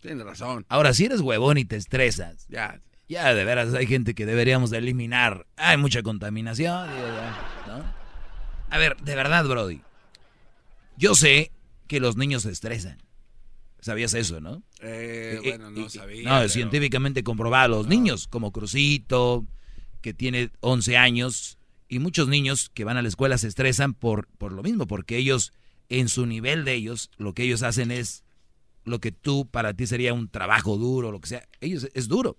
Tiene 0.00 0.22
razón. 0.24 0.66
Ahora, 0.68 0.92
si 0.92 1.06
eres 1.06 1.20
huevón 1.20 1.58
y 1.58 1.64
te 1.64 1.76
estresas, 1.76 2.46
Ya. 2.48 2.80
ya 3.08 3.34
de 3.34 3.44
veras 3.44 3.72
hay 3.74 3.86
gente 3.86 4.14
que 4.14 4.26
deberíamos 4.26 4.70
de 4.70 4.78
eliminar. 4.78 5.46
Hay 5.56 5.76
mucha 5.76 6.02
contaminación. 6.02 6.88
¿no? 7.66 7.84
A 8.70 8.78
ver, 8.78 8.96
de 8.98 9.14
verdad, 9.16 9.44
Brody. 9.46 9.80
Yo 10.96 11.14
sé 11.14 11.52
que 11.86 12.00
los 12.00 12.16
niños 12.16 12.42
se 12.42 12.50
estresan. 12.50 12.98
¿Sabías 13.80 14.12
eso, 14.14 14.40
no? 14.40 14.62
Eh, 14.80 15.38
bueno, 15.42 15.70
no 15.70 15.88
sabía. 15.88 16.28
No, 16.28 16.36
pero- 16.38 16.48
científicamente 16.48 17.22
comprobado. 17.22 17.68
Los 17.78 17.86
niños, 17.86 18.26
como 18.26 18.50
Crucito, 18.52 19.46
que 20.00 20.14
tiene 20.14 20.50
11 20.60 20.96
años, 20.96 21.58
y 21.88 21.98
muchos 21.98 22.28
niños 22.28 22.70
que 22.74 22.84
van 22.84 22.96
a 22.96 23.02
la 23.02 23.08
escuela 23.08 23.38
se 23.38 23.48
estresan 23.48 23.94
por, 23.94 24.28
por 24.38 24.52
lo 24.52 24.62
mismo, 24.62 24.86
porque 24.86 25.16
ellos, 25.16 25.52
en 25.88 26.08
su 26.08 26.26
nivel 26.26 26.64
de 26.64 26.74
ellos, 26.74 27.10
lo 27.16 27.32
que 27.32 27.44
ellos 27.44 27.62
hacen 27.62 27.90
es 27.90 28.24
lo 28.84 29.00
que 29.00 29.12
tú 29.12 29.46
para 29.46 29.74
ti 29.74 29.86
sería 29.86 30.14
un 30.14 30.28
trabajo 30.28 30.76
duro, 30.76 31.12
lo 31.12 31.20
que 31.20 31.28
sea. 31.28 31.48
Ellos 31.60 31.88
es 31.94 32.08
duro. 32.08 32.38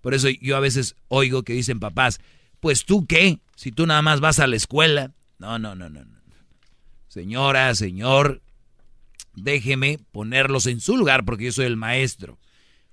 Por 0.00 0.14
eso 0.14 0.28
yo 0.28 0.56
a 0.56 0.60
veces 0.60 0.96
oigo 1.08 1.42
que 1.44 1.52
dicen 1.54 1.80
papás, 1.80 2.20
pues 2.60 2.84
tú 2.84 3.06
qué, 3.06 3.40
si 3.56 3.72
tú 3.72 3.86
nada 3.86 4.02
más 4.02 4.20
vas 4.20 4.38
a 4.38 4.46
la 4.46 4.56
escuela. 4.56 5.12
No, 5.38 5.58
no, 5.58 5.74
no, 5.74 5.88
no. 5.88 6.04
no. 6.04 6.14
Señora, 7.08 7.74
señor, 7.74 8.42
déjeme 9.34 9.98
ponerlos 10.10 10.66
en 10.66 10.80
su 10.80 10.96
lugar 10.96 11.24
porque 11.24 11.44
yo 11.44 11.52
soy 11.52 11.66
el 11.66 11.76
maestro. 11.76 12.38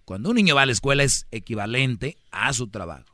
Cuando 0.06 0.30
un 0.30 0.36
niño 0.36 0.56
va 0.56 0.64
a 0.64 0.65
la 0.65 0.72
escuela 0.72 1.03
es 1.03 1.26
equivalente 1.32 2.18
a 2.32 2.53
su 2.53 2.68
trabajo. 2.68 3.10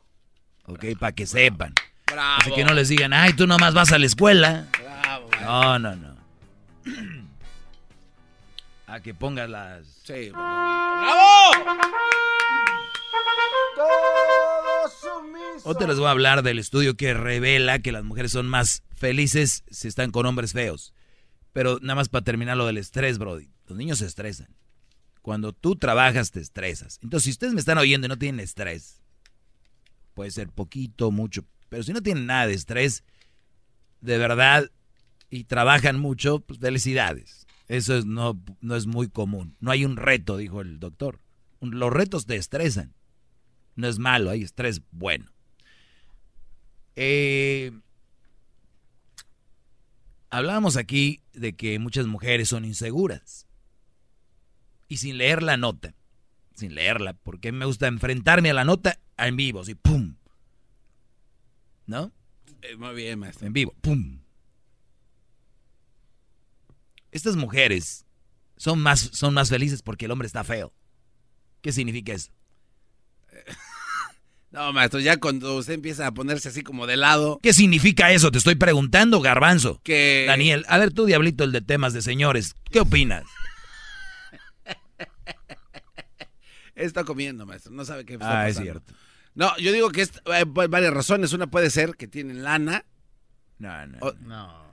¿Ok? 0.68 0.85
Para 0.99 1.14
que 1.14 1.26
sepan. 1.26 1.73
Bravo. 2.06 2.41
Así 2.41 2.52
que 2.52 2.64
no 2.64 2.73
les 2.73 2.89
digan, 2.89 3.14
ay, 3.14 3.34
tú 3.34 3.48
nomás 3.48 3.73
vas 3.73 3.91
a 3.91 3.98
la 3.98 4.06
escuela. 4.06 4.68
Bravo. 4.80 5.30
No, 5.41 5.80
no, 5.80 5.95
no. 5.95 6.18
A 8.88 9.02
que 9.02 9.14
pongas 9.14 9.49
las... 9.49 9.85
Sí. 10.06 10.30
¡Bravo! 10.30 11.52
Otra 15.64 15.88
les 15.88 15.98
voy 15.98 16.07
a 16.07 16.11
hablar 16.11 16.44
del 16.44 16.60
estudio 16.60 16.95
que 16.95 17.14
revela 17.14 17.80
que 17.80 17.91
las 17.91 18.06
mujeres 18.06 18.31
son 18.31 18.48
más 18.48 18.84
felices 18.95 19.64
si 19.69 19.89
están 19.89 20.11
con 20.11 20.26
hombres 20.26 20.53
feos. 20.53 20.94
Pero 21.52 21.80
nada 21.81 21.95
más 21.95 22.07
para 22.07 22.23
terminar 22.23 22.56
lo 22.56 22.65
del 22.65 22.77
estrés, 22.77 23.18
Brody. 23.18 23.49
Los 23.68 23.77
niños 23.77 23.99
se 23.99 24.06
estresan. 24.06 24.48
Cuando 25.22 25.52
tú 25.52 25.76
trabajas 25.76 26.31
te 26.31 26.39
estresas. 26.39 26.99
Entonces, 27.03 27.26
si 27.26 27.31
ustedes 27.31 27.53
me 27.53 27.60
están 27.60 27.77
oyendo 27.77 28.06
y 28.06 28.10
no 28.10 28.18
tienen 28.18 28.39
estrés, 28.39 29.02
puede 30.18 30.31
ser 30.31 30.49
poquito, 30.49 31.11
mucho, 31.11 31.45
pero 31.69 31.84
si 31.84 31.94
no 31.94 32.02
tienen 32.02 32.26
nada 32.26 32.48
de 32.48 32.56
estrés, 32.56 33.03
de 34.02 34.18
verdad, 34.18 34.72
y 35.30 35.44
trabajan 35.44 35.99
mucho, 35.99 36.39
pues 36.39 36.60
felicidades. 36.60 37.45
Eso 37.68 37.95
es, 37.95 38.07
no, 38.07 38.41
no 38.60 38.76
es 38.76 38.88
muy 38.88 39.10
común. 39.10 39.56
No 39.60 39.69
hay 39.69 39.85
un 39.85 39.95
reto, 39.95 40.38
dijo 40.38 40.61
el 40.61 40.80
doctor. 40.80 41.22
Los 41.61 41.94
retos 41.94 42.26
te 42.26 42.35
estresan. 42.35 42.95
No 43.76 43.88
es 43.88 43.99
malo, 43.99 44.31
hay 44.31 44.41
estrés 44.41 44.81
bueno. 44.89 45.31
Eh, 46.95 47.72
hablábamos 50.31 50.77
aquí 50.77 51.22
de 51.34 51.56
que 51.56 51.77
muchas 51.77 52.07
mujeres 52.07 52.49
son 52.49 52.65
inseguras. 52.65 53.45
Y 54.88 54.98
sin 54.98 55.19
leer 55.19 55.44
la 55.44 55.57
nota, 55.57 55.94
sin 56.56 56.73
leerla, 56.73 57.14
porque 57.14 57.52
me 57.52 57.65
gusta 57.65 57.85
enfrentarme 57.85 58.49
a 58.49 58.56
la 58.56 58.64
nota 58.64 58.98
en 59.26 59.35
vivo, 59.35 59.61
así, 59.61 59.73
¡pum! 59.73 60.15
¿No? 61.88 62.11
Eh, 62.61 62.76
muy 62.76 62.94
bien, 62.94 63.19
maestro. 63.19 63.48
En 63.48 63.53
vivo, 63.53 63.73
¡pum! 63.81 64.19
Estas 67.11 67.35
mujeres 67.35 68.06
son 68.57 68.80
más, 68.80 68.99
son 68.99 69.34
más 69.34 69.49
felices 69.49 69.81
porque 69.81 70.06
el 70.06 70.11
hombre 70.11 70.27
está 70.27 70.44
feo. 70.44 70.73
¿Qué 71.61 71.72
significa 71.72 72.14
eso? 72.14 72.31
No, 74.49 74.72
maestro, 74.72 75.02
ya 75.02 75.18
cuando 75.18 75.57
usted 75.57 75.73
empieza 75.73 76.07
a 76.07 76.14
ponerse 76.14 76.48
así 76.48 76.64
como 76.64 76.88
de 76.88 76.95
lado. 76.95 77.38
¿Qué 77.44 77.53
significa 77.53 78.14
eso? 78.14 78.31
Te 78.31 78.38
estoy 78.38 78.56
preguntando, 78.56 79.19
garbanzo. 79.19 79.81
Que... 79.84 80.23
Daniel, 80.26 80.64
a 80.69 80.77
ver 80.77 80.94
tú, 80.94 81.06
diablito, 81.06 81.44
el 81.44 81.52
de 81.52 81.60
temas 81.60 81.91
de 81.94 82.02
señores, 82.02 82.56
¿qué 82.72 82.80
opinas? 82.80 83.26
Está 86.76 87.03
comiendo, 87.03 87.45
maestro. 87.45 87.73
No 87.73 87.84
sabe 87.84 88.06
qué 88.06 88.14
está 88.14 88.41
Ah, 88.41 88.49
es 88.49 88.57
cierto. 88.57 88.94
No, 89.38 89.55
yo 89.57 89.72
digo 89.72 89.89
que 89.91 90.01
es, 90.01 90.11
hay 90.26 90.43
varias 90.45 90.93
razones. 90.93 91.31
Una 91.31 91.45
puede 91.47 91.69
ser 91.69 91.95
que 91.95 92.07
tienen 92.07 92.43
lana. 92.43 92.84
No, 93.59 93.85
no. 93.88 93.97
O- 94.01 94.14
No. 94.22 94.68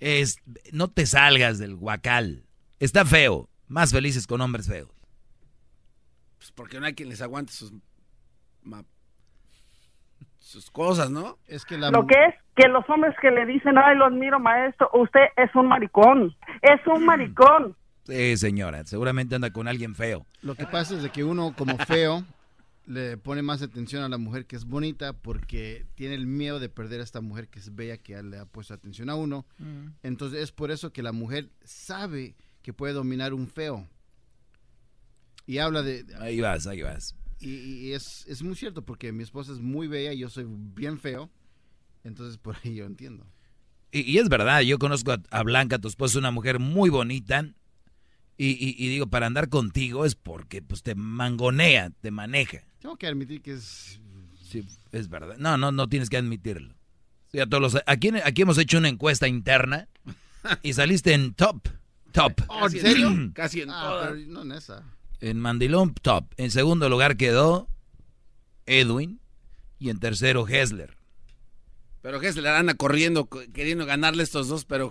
Es, 0.00 0.36
no 0.72 0.88
te 0.88 1.06
salgas 1.06 1.58
del 1.58 1.76
guacal. 1.76 2.44
Está 2.80 3.06
feo. 3.06 3.48
Más 3.68 3.90
felices 3.92 4.26
con 4.26 4.40
hombres 4.42 4.68
feos. 4.68 4.90
pues 6.36 6.52
porque 6.52 6.78
no 6.78 6.84
hay 6.86 6.94
quien 6.94 7.08
les 7.08 7.22
aguante 7.22 7.52
sus 7.54 7.72
ma- 8.62 8.84
sus 10.38 10.70
cosas, 10.70 11.10
¿no? 11.10 11.38
Es 11.46 11.64
que 11.64 11.78
la 11.78 11.90
Lo 11.90 12.06
que 12.06 12.14
es 12.26 12.34
que 12.54 12.68
los 12.68 12.84
hombres 12.90 13.14
que 13.22 13.30
le 13.30 13.46
dicen, 13.46 13.78
ay, 13.78 13.96
lo 13.96 14.04
admiro, 14.04 14.38
maestro, 14.38 14.90
usted 14.92 15.20
es 15.38 15.50
un 15.54 15.68
maricón, 15.68 16.36
es 16.60 16.86
un 16.86 17.06
maricón. 17.06 17.74
Sí, 18.06 18.36
señora. 18.36 18.84
Seguramente 18.84 19.34
anda 19.36 19.50
con 19.50 19.66
alguien 19.66 19.94
feo. 19.94 20.26
Lo 20.42 20.54
que 20.54 20.66
pasa 20.66 20.94
es 20.96 21.02
de 21.02 21.08
que 21.10 21.24
uno 21.24 21.54
como 21.56 21.78
feo 21.78 22.22
le 22.86 23.16
pone 23.16 23.42
más 23.42 23.62
atención 23.62 24.02
a 24.02 24.08
la 24.08 24.18
mujer 24.18 24.46
que 24.46 24.56
es 24.56 24.64
bonita 24.64 25.12
porque 25.14 25.86
tiene 25.94 26.14
el 26.14 26.26
miedo 26.26 26.60
de 26.60 26.68
perder 26.68 27.00
a 27.00 27.04
esta 27.04 27.20
mujer 27.20 27.48
que 27.48 27.58
es 27.58 27.74
bella 27.74 27.96
que 27.98 28.22
le 28.22 28.38
ha 28.38 28.46
puesto 28.46 28.74
atención 28.74 29.08
a 29.10 29.14
uno. 29.14 29.46
Mm. 29.58 29.88
Entonces 30.02 30.42
es 30.42 30.52
por 30.52 30.70
eso 30.70 30.92
que 30.92 31.02
la 31.02 31.12
mujer 31.12 31.50
sabe 31.64 32.36
que 32.62 32.72
puede 32.72 32.92
dominar 32.92 33.32
un 33.32 33.48
feo. 33.48 33.88
Y 35.46 35.58
habla 35.58 35.82
de... 35.82 36.04
Ahí 36.18 36.40
vas, 36.40 36.66
ahí 36.66 36.82
vas. 36.82 37.14
Y, 37.40 37.50
y 37.50 37.92
es, 37.92 38.24
es 38.26 38.42
muy 38.42 38.54
cierto 38.54 38.82
porque 38.82 39.12
mi 39.12 39.22
esposa 39.22 39.52
es 39.52 39.60
muy 39.60 39.86
bella 39.86 40.12
y 40.12 40.18
yo 40.18 40.28
soy 40.28 40.46
bien 40.48 40.98
feo. 40.98 41.30
Entonces 42.02 42.38
por 42.38 42.56
ahí 42.62 42.74
yo 42.74 42.84
entiendo. 42.84 43.26
Y, 43.92 44.00
y 44.00 44.18
es 44.18 44.28
verdad, 44.28 44.60
yo 44.60 44.78
conozco 44.78 45.12
a, 45.12 45.22
a 45.30 45.42
Blanca, 45.42 45.78
tu 45.78 45.88
esposa, 45.88 46.18
una 46.18 46.30
mujer 46.30 46.58
muy 46.58 46.90
bonita. 46.90 47.46
Y, 48.36 48.48
y- 48.50 48.74
y 48.78 48.88
digo, 48.88 49.06
para 49.06 49.26
andar 49.26 49.48
contigo 49.48 50.04
es 50.04 50.14
porque 50.16 50.60
pues 50.62 50.82
te 50.82 50.94
mangonea, 50.94 51.90
te 52.00 52.10
maneja. 52.10 52.64
Tengo 52.80 52.96
que 52.96 53.06
admitir 53.06 53.42
que 53.42 53.52
es... 53.54 54.00
Sí, 54.42 54.64
es 54.92 55.08
verdad. 55.08 55.36
No, 55.38 55.56
no, 55.56 55.70
no 55.72 55.88
tienes 55.88 56.10
que 56.10 56.16
admitirlo. 56.16 56.74
Sí, 57.30 57.40
a 57.40 57.46
todos 57.46 57.60
los- 57.74 57.82
aquí, 57.86 58.10
aquí 58.24 58.42
hemos 58.42 58.58
hecho 58.58 58.78
una 58.78 58.88
encuesta 58.88 59.26
interna 59.28 59.88
y 60.62 60.72
saliste 60.72 61.12
en 61.14 61.34
top. 61.34 61.68
Top. 62.12 62.32
Oh, 62.48 62.66
¿En 62.66 62.70
serio? 62.72 63.30
Casi 63.34 63.62
en 63.62 63.70
Ah, 63.70 64.00
pero 64.02 64.16
no 64.28 64.42
en 64.42 64.52
esa. 64.52 64.82
En 65.20 65.40
Mandilón, 65.40 65.94
top. 65.94 66.26
En 66.36 66.50
segundo 66.50 66.88
lugar 66.88 67.16
quedó 67.16 67.68
Edwin. 68.66 69.20
Y 69.80 69.90
en 69.90 69.98
tercero, 69.98 70.46
Hessler. 70.48 70.96
Pero 72.00 72.20
le 72.20 72.48
anda 72.48 72.74
corriendo, 72.74 73.26
co- 73.26 73.42
queriendo 73.52 73.84
ganarle 73.86 74.22
estos 74.22 74.46
dos, 74.48 74.64
pero 74.64 74.90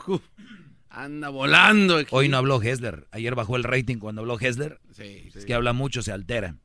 anda 0.93 1.29
volando. 1.29 2.01
Hoy 2.11 2.29
no 2.29 2.37
habló 2.37 2.61
Hessler. 2.61 3.07
Ayer 3.11 3.35
bajó 3.35 3.55
el 3.55 3.63
rating 3.63 3.97
cuando 3.97 4.21
habló 4.21 4.39
Hessler. 4.39 4.79
Sí, 4.91 5.29
Es 5.33 5.45
que 5.45 5.53
habla 5.53 5.73
mucho, 5.73 6.01
se 6.01 6.11
altera. 6.11 6.57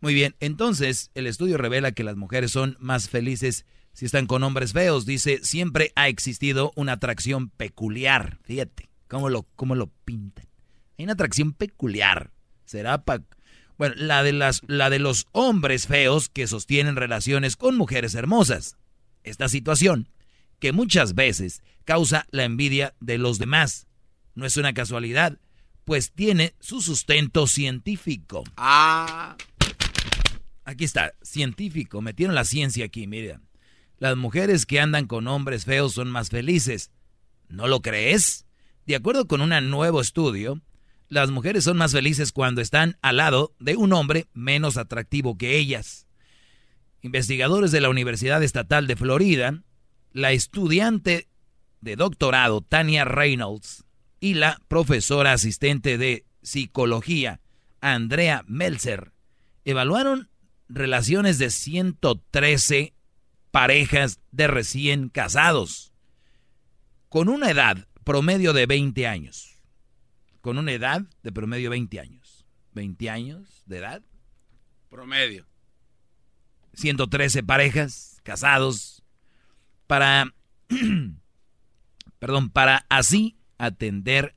Muy 0.00 0.14
bien, 0.14 0.34
entonces 0.40 1.10
el 1.14 1.26
estudio 1.26 1.58
revela 1.58 1.92
que 1.92 2.04
las 2.04 2.16
mujeres 2.16 2.52
son 2.52 2.76
más 2.80 3.10
felices 3.10 3.66
si 3.92 4.06
están 4.06 4.26
con 4.26 4.42
hombres 4.42 4.72
feos. 4.72 5.04
Dice, 5.04 5.40
siempre 5.42 5.92
ha 5.96 6.08
existido 6.08 6.72
una 6.76 6.92
atracción 6.92 7.50
peculiar. 7.50 8.38
Fíjate, 8.44 8.88
cómo 9.08 9.28
lo, 9.28 9.42
cómo 9.56 9.74
lo 9.74 9.88
pintan. 10.04 10.46
Hay 10.98 11.04
una 11.04 11.14
atracción 11.14 11.52
peculiar. 11.52 12.30
Será 12.64 13.04
pa... 13.04 13.22
Bueno, 13.76 13.94
la 13.96 14.22
de, 14.22 14.32
las, 14.32 14.60
la 14.66 14.90
de 14.90 14.98
los 14.98 15.26
hombres 15.32 15.86
feos 15.86 16.28
que 16.28 16.46
sostienen 16.46 16.96
relaciones 16.96 17.56
con 17.56 17.76
mujeres 17.76 18.14
hermosas. 18.14 18.76
Esta 19.22 19.48
situación, 19.48 20.10
que 20.58 20.72
muchas 20.72 21.14
veces 21.14 21.62
causa 21.90 22.24
la 22.30 22.44
envidia 22.44 22.94
de 23.00 23.18
los 23.18 23.40
demás, 23.40 23.88
no 24.36 24.46
es 24.46 24.56
una 24.56 24.72
casualidad, 24.74 25.40
pues 25.84 26.12
tiene 26.12 26.54
su 26.60 26.82
sustento 26.82 27.48
científico. 27.48 28.44
Ah. 28.56 29.36
Aquí 30.62 30.84
está, 30.84 31.14
científico, 31.20 32.00
metieron 32.00 32.36
la 32.36 32.44
ciencia 32.44 32.84
aquí, 32.84 33.08
mira. 33.08 33.40
Las 33.98 34.16
mujeres 34.16 34.66
que 34.66 34.78
andan 34.78 35.08
con 35.08 35.26
hombres 35.26 35.64
feos 35.64 35.94
son 35.94 36.08
más 36.12 36.30
felices. 36.30 36.92
¿No 37.48 37.66
lo 37.66 37.82
crees? 37.82 38.46
De 38.86 38.94
acuerdo 38.94 39.26
con 39.26 39.40
un 39.40 39.50
nuevo 39.68 40.00
estudio, 40.00 40.62
las 41.08 41.32
mujeres 41.32 41.64
son 41.64 41.76
más 41.76 41.90
felices 41.90 42.30
cuando 42.30 42.60
están 42.60 42.98
al 43.02 43.16
lado 43.16 43.52
de 43.58 43.74
un 43.74 43.92
hombre 43.94 44.28
menos 44.32 44.76
atractivo 44.76 45.36
que 45.36 45.58
ellas. 45.58 46.06
Investigadores 47.02 47.72
de 47.72 47.80
la 47.80 47.88
Universidad 47.88 48.44
Estatal 48.44 48.86
de 48.86 48.94
Florida, 48.94 49.64
la 50.12 50.30
estudiante 50.30 51.26
de 51.80 51.96
doctorado 51.96 52.60
Tania 52.60 53.04
Reynolds 53.04 53.84
y 54.20 54.34
la 54.34 54.60
profesora 54.68 55.32
asistente 55.32 55.98
de 55.98 56.24
psicología 56.42 57.40
Andrea 57.80 58.44
Melzer 58.46 59.12
evaluaron 59.64 60.28
relaciones 60.68 61.38
de 61.38 61.50
113 61.50 62.94
parejas 63.50 64.20
de 64.30 64.46
recién 64.46 65.08
casados 65.08 65.92
con 67.08 67.28
una 67.28 67.50
edad 67.50 67.88
promedio 68.04 68.52
de 68.52 68.66
20 68.66 69.06
años. 69.06 69.60
Con 70.40 70.58
una 70.58 70.72
edad 70.72 71.02
de 71.22 71.32
promedio 71.32 71.70
20 71.70 72.00
años. 72.00 72.46
20 72.72 73.10
años 73.10 73.62
de 73.66 73.78
edad. 73.78 74.02
Promedio. 74.88 75.46
113 76.74 77.42
parejas 77.42 78.20
casados 78.22 79.02
para 79.86 80.32
perdón, 82.20 82.50
para 82.50 82.86
así 82.88 83.36
atender 83.58 84.36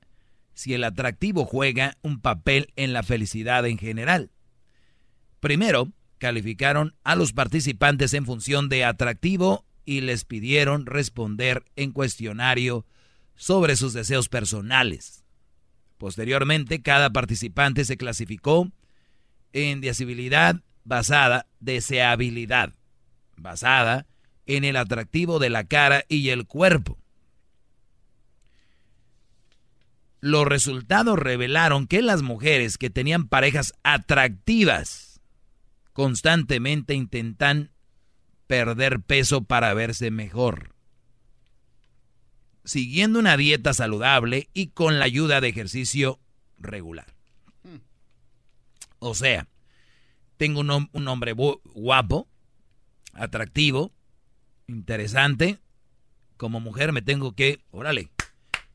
si 0.56 0.74
el 0.74 0.84
atractivo 0.84 1.46
juega 1.46 1.98
un 2.02 2.20
papel 2.20 2.74
en 2.76 2.94
la 2.94 3.04
felicidad 3.04 3.66
en 3.68 3.78
general. 3.78 4.32
Primero, 5.40 5.92
calificaron 6.18 6.96
a 7.04 7.16
los 7.16 7.34
participantes 7.34 8.14
en 8.14 8.26
función 8.26 8.70
de 8.70 8.86
atractivo 8.86 9.66
y 9.86 10.02
les 10.02 10.24
pidieron 10.24 10.86
responder 10.86 11.66
en 11.76 11.92
cuestionario 11.92 12.86
sobre 13.36 13.76
sus 13.76 13.94
deseos 13.94 14.30
personales. 14.30 15.26
Posteriormente, 15.98 16.82
cada 16.82 17.12
participante 17.12 17.84
se 17.84 17.98
clasificó 17.98 18.72
en 19.52 19.82
deseabilidad 19.82 20.62
basada, 20.86 21.48
deseabilidad 21.60 22.74
basada 23.36 24.08
en 24.46 24.64
el 24.64 24.78
atractivo 24.78 25.40
de 25.40 25.50
la 25.50 25.66
cara 25.66 26.06
y 26.08 26.30
el 26.30 26.46
cuerpo. 26.46 27.03
Los 30.26 30.46
resultados 30.48 31.20
revelaron 31.20 31.86
que 31.86 32.02
las 32.02 32.22
mujeres 32.22 32.78
que 32.78 32.90
tenían 32.90 33.28
parejas 33.28 33.74
atractivas 33.84 35.20
constantemente 35.92 36.94
intentan 36.94 37.72
perder 38.48 39.02
peso 39.02 39.44
para 39.44 39.74
verse 39.74 40.12
mejor. 40.12 40.76
Siguiendo 42.64 43.20
una 43.20 43.36
dieta 43.36 43.74
saludable 43.74 44.48
y 44.54 44.68
con 44.68 44.98
la 44.98 45.04
ayuda 45.04 45.42
de 45.42 45.50
ejercicio 45.50 46.22
regular. 46.58 47.14
O 49.00 49.16
sea, 49.16 49.50
tengo 50.38 50.62
un, 50.62 50.70
hom- 50.70 50.90
un 50.94 51.06
hombre 51.10 51.34
guapo, 51.34 52.30
atractivo, 53.12 53.92
interesante. 54.68 55.60
Como 56.38 56.62
mujer 56.62 56.94
me 56.94 57.02
tengo 57.02 57.36
que, 57.36 57.60
órale, 57.72 58.10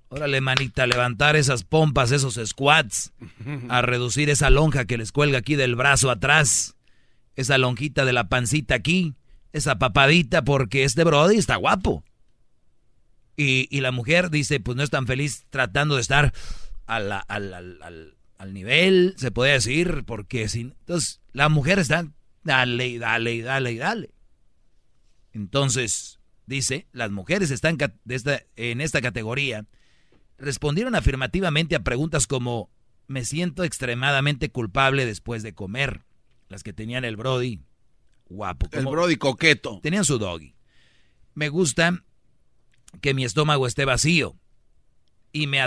órale 0.08 0.40
manita, 0.40 0.86
levantar 0.86 1.36
esas 1.36 1.64
pompas, 1.64 2.12
esos 2.12 2.38
squats, 2.44 3.12
a 3.68 3.82
reducir 3.82 4.30
esa 4.30 4.50
lonja 4.50 4.84
que 4.86 4.98
les 4.98 5.12
cuelga 5.12 5.38
aquí 5.38 5.54
del 5.56 5.76
brazo 5.76 6.10
atrás, 6.10 6.76
esa 7.36 7.58
lonjita 7.58 8.04
de 8.04 8.12
la 8.12 8.28
pancita 8.28 8.74
aquí, 8.74 9.14
esa 9.52 9.78
papadita, 9.78 10.42
porque 10.42 10.84
este 10.84 11.04
brody 11.04 11.36
está 11.36 11.56
guapo. 11.56 12.04
Y, 13.36 13.68
y 13.70 13.80
la 13.82 13.92
mujer 13.92 14.30
dice, 14.30 14.58
pues 14.60 14.76
no 14.76 14.82
es 14.82 14.90
tan 14.90 15.06
feliz 15.06 15.44
tratando 15.50 15.94
de 15.94 16.00
estar 16.00 16.32
a 16.86 16.96
al, 16.96 17.12
al- 17.28 17.54
al- 17.82 18.14
al 18.38 18.54
nivel, 18.54 19.14
se 19.16 19.30
puede 19.32 19.52
decir, 19.52 20.04
porque 20.06 20.48
si... 20.48 20.60
Entonces, 20.60 21.20
la 21.32 21.48
mujer 21.48 21.78
está, 21.80 22.06
dale 22.44 22.86
y 22.86 22.98
dale 22.98 23.34
y 23.34 23.40
dale 23.42 23.72
y 23.72 23.76
dale. 23.78 24.10
Entonces, 25.32 26.18
dice, 26.46 26.86
las 26.92 27.10
mujeres 27.10 27.50
están 27.50 27.76
en 28.56 28.80
esta 28.80 29.00
categoría 29.00 29.66
respondieron 30.38 30.94
afirmativamente 30.94 31.76
a 31.76 31.82
preguntas 31.82 32.26
como, 32.26 32.70
me 33.06 33.24
siento 33.24 33.64
extremadamente 33.64 34.50
culpable 34.50 35.06
después 35.06 35.42
de 35.42 35.54
comer. 35.54 36.04
Las 36.48 36.62
que 36.62 36.72
tenían 36.72 37.04
el 37.04 37.16
Brody, 37.16 37.60
guapo. 38.26 38.68
El 38.72 38.86
Brody 38.86 39.16
coqueto. 39.16 39.80
Tenían 39.82 40.04
su 40.04 40.18
doggy. 40.18 40.54
Me 41.34 41.48
gusta 41.50 42.02
que 43.00 43.14
mi 43.14 43.24
estómago 43.24 43.66
esté 43.66 43.84
vacío 43.84 44.36
y 45.32 45.46
me, 45.46 45.62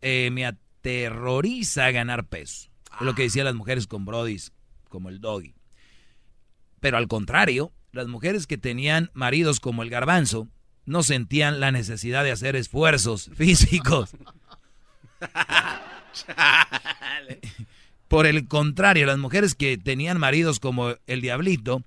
eh, 0.00 0.30
me 0.32 0.46
aterroriza 0.46 1.90
ganar 1.90 2.28
peso. 2.28 2.70
Es 2.98 3.06
lo 3.06 3.14
que 3.14 3.22
decían 3.22 3.46
las 3.46 3.54
mujeres 3.54 3.86
con 3.86 4.04
Brodys, 4.04 4.52
como 4.88 5.08
el 5.08 5.20
doggy. 5.20 5.54
Pero 6.80 6.96
al 6.96 7.08
contrario, 7.08 7.72
las 7.92 8.08
mujeres 8.08 8.46
que 8.46 8.58
tenían 8.58 9.10
maridos 9.12 9.60
como 9.60 9.82
el 9.82 9.90
garbanzo 9.90 10.48
no 10.84 11.02
sentían 11.02 11.60
la 11.60 11.72
necesidad 11.72 12.24
de 12.24 12.32
hacer 12.32 12.56
esfuerzos 12.56 13.30
físicos. 13.36 14.10
Por 18.08 18.26
el 18.26 18.46
contrario, 18.46 19.06
las 19.06 19.18
mujeres 19.18 19.54
que 19.54 19.78
tenían 19.78 20.18
maridos 20.18 20.60
como 20.60 20.94
el 21.06 21.20
diablito 21.20 21.82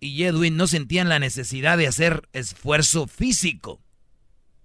y 0.00 0.24
Edwin 0.24 0.56
no 0.56 0.66
sentían 0.66 1.08
la 1.08 1.18
necesidad 1.18 1.78
de 1.78 1.86
hacer 1.86 2.28
esfuerzo 2.32 3.06
físico, 3.06 3.80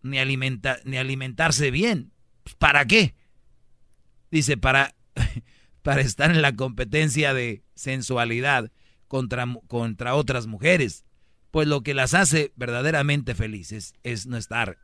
ni, 0.01 0.19
alimenta, 0.19 0.79
ni 0.85 0.97
alimentarse 0.97 1.71
bien. 1.71 2.11
Pues, 2.43 2.55
¿Para 2.55 2.85
qué? 2.85 3.15
Dice, 4.31 4.57
para, 4.57 4.95
para 5.81 6.01
estar 6.01 6.31
en 6.31 6.41
la 6.41 6.55
competencia 6.55 7.33
de 7.33 7.63
sensualidad 7.75 8.71
contra, 9.07 9.45
contra 9.67 10.15
otras 10.15 10.47
mujeres. 10.47 11.05
Pues 11.53 11.67
lo 11.67 11.81
que 11.81 11.93
las 11.93 12.15
hace 12.15 12.51
verdaderamente 12.55 13.35
felices 13.35 13.93
es 14.01 14.25
no 14.25 14.37
estar 14.37 14.79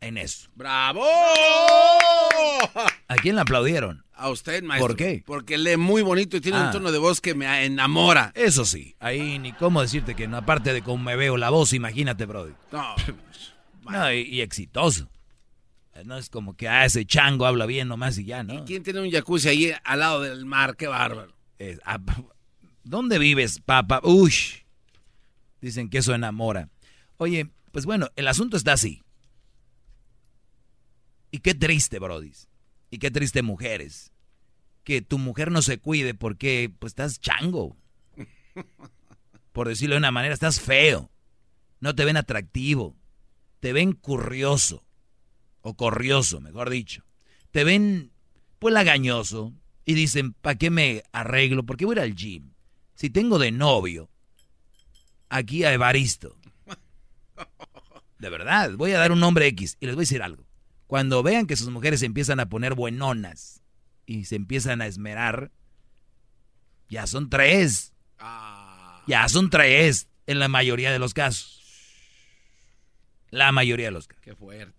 en 0.00 0.18
eso. 0.18 0.50
¡Bravo! 0.56 1.04
¿A 3.06 3.14
quién 3.22 3.36
le 3.36 3.42
aplaudieron? 3.42 4.04
A 4.14 4.28
usted, 4.28 4.64
maestro. 4.64 4.88
¿Por 4.88 4.96
qué? 4.96 5.22
Porque 5.24 5.56
lee 5.56 5.76
muy 5.76 6.02
bonito 6.02 6.36
y 6.36 6.40
tiene 6.40 6.58
Ah. 6.58 6.64
un 6.66 6.72
tono 6.72 6.90
de 6.90 6.98
voz 6.98 7.20
que 7.20 7.36
me 7.36 7.64
enamora. 7.64 8.32
Eso 8.34 8.64
sí, 8.64 8.96
ahí 8.98 9.38
ni 9.38 9.52
cómo 9.52 9.80
decirte 9.80 10.16
que 10.16 10.26
no, 10.26 10.38
aparte 10.38 10.72
de 10.72 10.82
cómo 10.82 11.04
me 11.04 11.14
veo 11.14 11.36
la 11.36 11.50
voz, 11.50 11.72
imagínate, 11.72 12.26
Brody. 12.26 12.52
No. 12.72 12.96
No, 13.88 14.12
y, 14.12 14.22
y 14.22 14.40
exitoso. 14.42 15.08
No 16.04 16.18
es 16.18 16.28
como 16.28 16.56
que, 16.56 16.68
ah, 16.68 16.84
ese 16.84 17.06
chango 17.06 17.46
habla 17.46 17.64
bien 17.64 17.86
nomás 17.88 18.18
y 18.18 18.24
ya, 18.26 18.42
¿no? 18.42 18.64
¿Quién 18.66 18.82
tiene 18.82 19.00
un 19.00 19.10
jacuzzi 19.10 19.48
ahí 19.48 19.72
al 19.82 20.00
lado 20.00 20.20
del 20.22 20.44
mar? 20.44 20.76
¡Qué 20.76 20.88
bárbaro! 20.88 21.32
Es- 21.58 21.80
ah, 21.86 21.98
¿Dónde 22.82 23.18
vives, 23.18 23.60
papá? 23.64 24.00
Ush. 24.02 24.56
Dicen 25.60 25.90
que 25.90 25.98
eso 25.98 26.14
enamora. 26.14 26.70
Oye, 27.16 27.50
pues 27.72 27.84
bueno, 27.84 28.08
el 28.16 28.28
asunto 28.28 28.56
está 28.56 28.72
así. 28.72 29.02
Y 31.30 31.40
qué 31.40 31.54
triste, 31.54 31.98
Brody. 31.98 32.32
Y 32.90 32.98
qué 32.98 33.10
triste, 33.10 33.42
mujeres. 33.42 34.12
Que 34.84 35.02
tu 35.02 35.18
mujer 35.18 35.50
no 35.50 35.62
se 35.62 35.78
cuide 35.78 36.14
porque, 36.14 36.72
pues, 36.78 36.92
estás 36.92 37.20
chango. 37.20 37.76
Por 39.52 39.68
decirlo 39.68 39.94
de 39.94 39.98
una 39.98 40.10
manera, 40.10 40.32
estás 40.32 40.60
feo. 40.60 41.10
No 41.80 41.94
te 41.94 42.04
ven 42.04 42.16
atractivo. 42.16 42.96
Te 43.60 43.72
ven 43.72 43.92
curioso. 43.92 44.84
O 45.60 45.74
corrioso, 45.74 46.40
mejor 46.40 46.70
dicho. 46.70 47.04
Te 47.50 47.64
ven, 47.64 48.12
pues, 48.58 48.72
lagañoso. 48.72 49.52
Y 49.84 49.94
dicen, 49.94 50.32
¿para 50.32 50.56
qué 50.56 50.70
me 50.70 51.02
arreglo? 51.12 51.64
¿Por 51.64 51.76
qué 51.76 51.84
voy 51.84 51.94
a 51.94 51.98
ir 51.98 52.02
al 52.02 52.14
gym? 52.14 52.52
Si 52.94 53.10
tengo 53.10 53.38
de 53.38 53.52
novio 53.52 54.10
aquí 55.28 55.64
a 55.64 55.72
Evaristo. 55.72 56.36
De 58.18 58.30
verdad, 58.30 58.72
voy 58.72 58.92
a 58.92 58.98
dar 58.98 59.12
un 59.12 59.20
nombre 59.20 59.46
X 59.46 59.76
y 59.80 59.86
les 59.86 59.94
voy 59.94 60.02
a 60.02 60.04
decir 60.04 60.22
algo. 60.22 60.44
Cuando 60.86 61.22
vean 61.22 61.46
que 61.46 61.56
sus 61.56 61.68
mujeres 61.68 62.00
se 62.00 62.06
empiezan 62.06 62.40
a 62.40 62.48
poner 62.48 62.74
buenonas 62.74 63.62
y 64.06 64.24
se 64.24 64.36
empiezan 64.36 64.80
a 64.80 64.86
esmerar, 64.86 65.52
ya 66.88 67.06
son 67.06 67.30
tres. 67.30 67.92
Ya 69.06 69.28
son 69.28 69.50
tres 69.50 70.08
en 70.26 70.38
la 70.38 70.48
mayoría 70.48 70.90
de 70.90 70.98
los 70.98 71.14
casos. 71.14 71.62
La 73.30 73.52
mayoría 73.52 73.86
de 73.86 73.92
los 73.92 74.08
casos. 74.08 74.22
¡Qué 74.22 74.34
fuerte! 74.34 74.74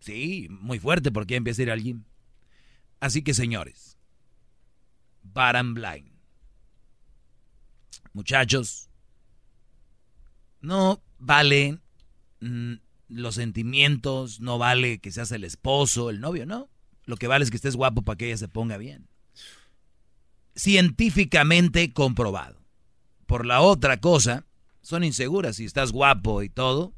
Sí, 0.00 0.48
muy 0.50 0.78
fuerte 0.78 1.12
porque 1.12 1.36
empieza 1.36 1.62
a 1.62 1.64
ir 1.64 1.70
al 1.70 1.82
gym. 1.82 2.04
Así 2.98 3.22
que 3.22 3.34
señores, 3.34 3.98
bottom 5.22 5.74
line. 5.74 6.12
Muchachos, 8.12 8.88
no 10.62 11.02
vale 11.18 11.78
mm, 12.40 12.74
los 13.08 13.34
sentimientos, 13.34 14.40
no 14.40 14.58
vale 14.58 14.98
que 14.98 15.12
seas 15.12 15.30
el 15.32 15.44
esposo, 15.44 16.08
el 16.08 16.20
novio, 16.20 16.46
no. 16.46 16.68
Lo 17.04 17.16
que 17.16 17.26
vale 17.26 17.44
es 17.44 17.50
que 17.50 17.56
estés 17.56 17.76
guapo 17.76 18.02
para 18.02 18.16
que 18.16 18.26
ella 18.26 18.36
se 18.36 18.48
ponga 18.48 18.76
bien. 18.78 19.08
Científicamente 20.54 21.92
comprobado. 21.92 22.62
Por 23.26 23.44
la 23.44 23.60
otra 23.60 24.00
cosa, 24.00 24.46
son 24.80 25.04
inseguras. 25.04 25.56
Si 25.56 25.64
estás 25.64 25.92
guapo 25.92 26.42
y 26.42 26.48
todo, 26.48 26.94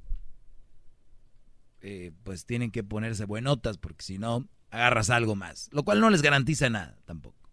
eh, 1.80 2.12
pues 2.22 2.44
tienen 2.44 2.70
que 2.70 2.84
ponerse 2.84 3.24
buenotas 3.24 3.78
porque 3.78 4.04
si 4.04 4.18
no, 4.18 4.46
agarras 4.70 5.10
algo 5.10 5.36
más. 5.36 5.68
Lo 5.72 5.84
cual 5.84 6.00
no 6.00 6.10
les 6.10 6.22
garantiza 6.22 6.68
nada 6.68 6.98
tampoco. 7.06 7.50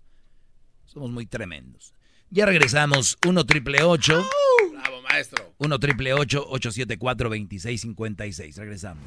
Somos 0.86 1.12
muy 1.12 1.26
tremendos. 1.26 1.94
Ya 2.30 2.46
regresamos. 2.46 3.18
1 3.26 3.46
triple 3.46 3.84
8. 3.84 4.26
¡Bravo, 5.12 5.18
maestro! 5.18 5.54
1 5.58 5.80
triple 5.80 6.14
874 6.14 7.30
2656. 7.30 8.58
Regresamos. 8.58 9.04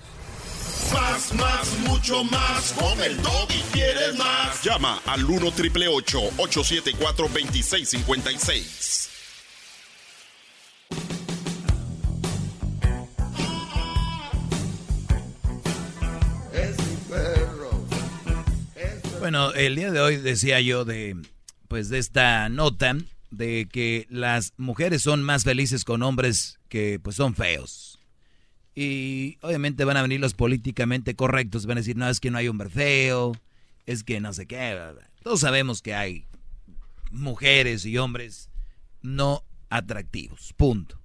Más, 0.92 1.34
más, 1.34 1.78
mucho 1.80 2.24
más. 2.24 2.72
Con 2.72 3.00
el 3.00 3.16
y 3.16 3.62
quieres 3.72 4.16
más. 4.16 4.62
Llama 4.62 5.00
al 5.06 5.24
1 5.24 5.52
triple 5.52 5.88
874 5.88 7.28
2656. 7.28 9.10
Es 16.52 16.78
mi 16.78 16.96
perro. 17.08 17.70
Bueno, 19.20 19.52
el 19.54 19.74
día 19.74 19.90
de 19.90 20.00
hoy 20.00 20.16
decía 20.18 20.60
yo 20.60 20.84
de, 20.84 21.16
pues 21.68 21.88
de 21.88 21.98
esta 21.98 22.48
nota 22.50 22.94
de 23.36 23.68
que 23.70 24.06
las 24.08 24.52
mujeres 24.56 25.02
son 25.02 25.22
más 25.22 25.44
felices 25.44 25.84
con 25.84 26.02
hombres 26.02 26.58
que 26.68 26.98
pues 27.00 27.16
son 27.16 27.34
feos. 27.34 27.98
Y 28.74 29.38
obviamente 29.42 29.84
van 29.84 29.96
a 29.96 30.02
venir 30.02 30.20
los 30.20 30.34
políticamente 30.34 31.14
correctos, 31.14 31.66
van 31.66 31.78
a 31.78 31.80
decir, 31.80 31.96
no, 31.96 32.08
es 32.08 32.20
que 32.20 32.30
no 32.30 32.38
hay 32.38 32.48
hombre 32.48 32.68
feo, 32.68 33.32
es 33.86 34.02
que 34.02 34.20
no 34.20 34.32
sé 34.32 34.46
qué. 34.46 34.74
bla, 34.74 34.92
bla". 34.92 35.10
Todos 35.22 35.40
sabemos 35.40 35.80
que 35.80 35.94
hay 35.94 36.26
mujeres 37.10 37.86
y 37.86 37.98
hombres 37.98 38.50
no 39.02 39.44
atractivos, 39.70 40.52
punto. 40.56 41.00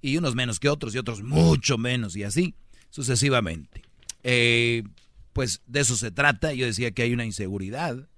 Y 0.00 0.16
unos 0.16 0.34
menos 0.34 0.60
que 0.60 0.68
otros 0.68 0.94
y 0.94 0.98
otros 0.98 1.22
mucho 1.22 1.78
menos 1.78 2.16
y 2.16 2.24
así 2.24 2.54
sucesivamente. 2.90 3.82
Eh, 4.22 4.82
pues 5.32 5.62
de 5.66 5.80
eso 5.80 5.96
se 5.96 6.10
trata. 6.10 6.52
Yo 6.52 6.66
decía 6.66 6.92
que 6.92 7.02
hay 7.02 7.12
una 7.12 7.24
inseguridad. 7.24 8.08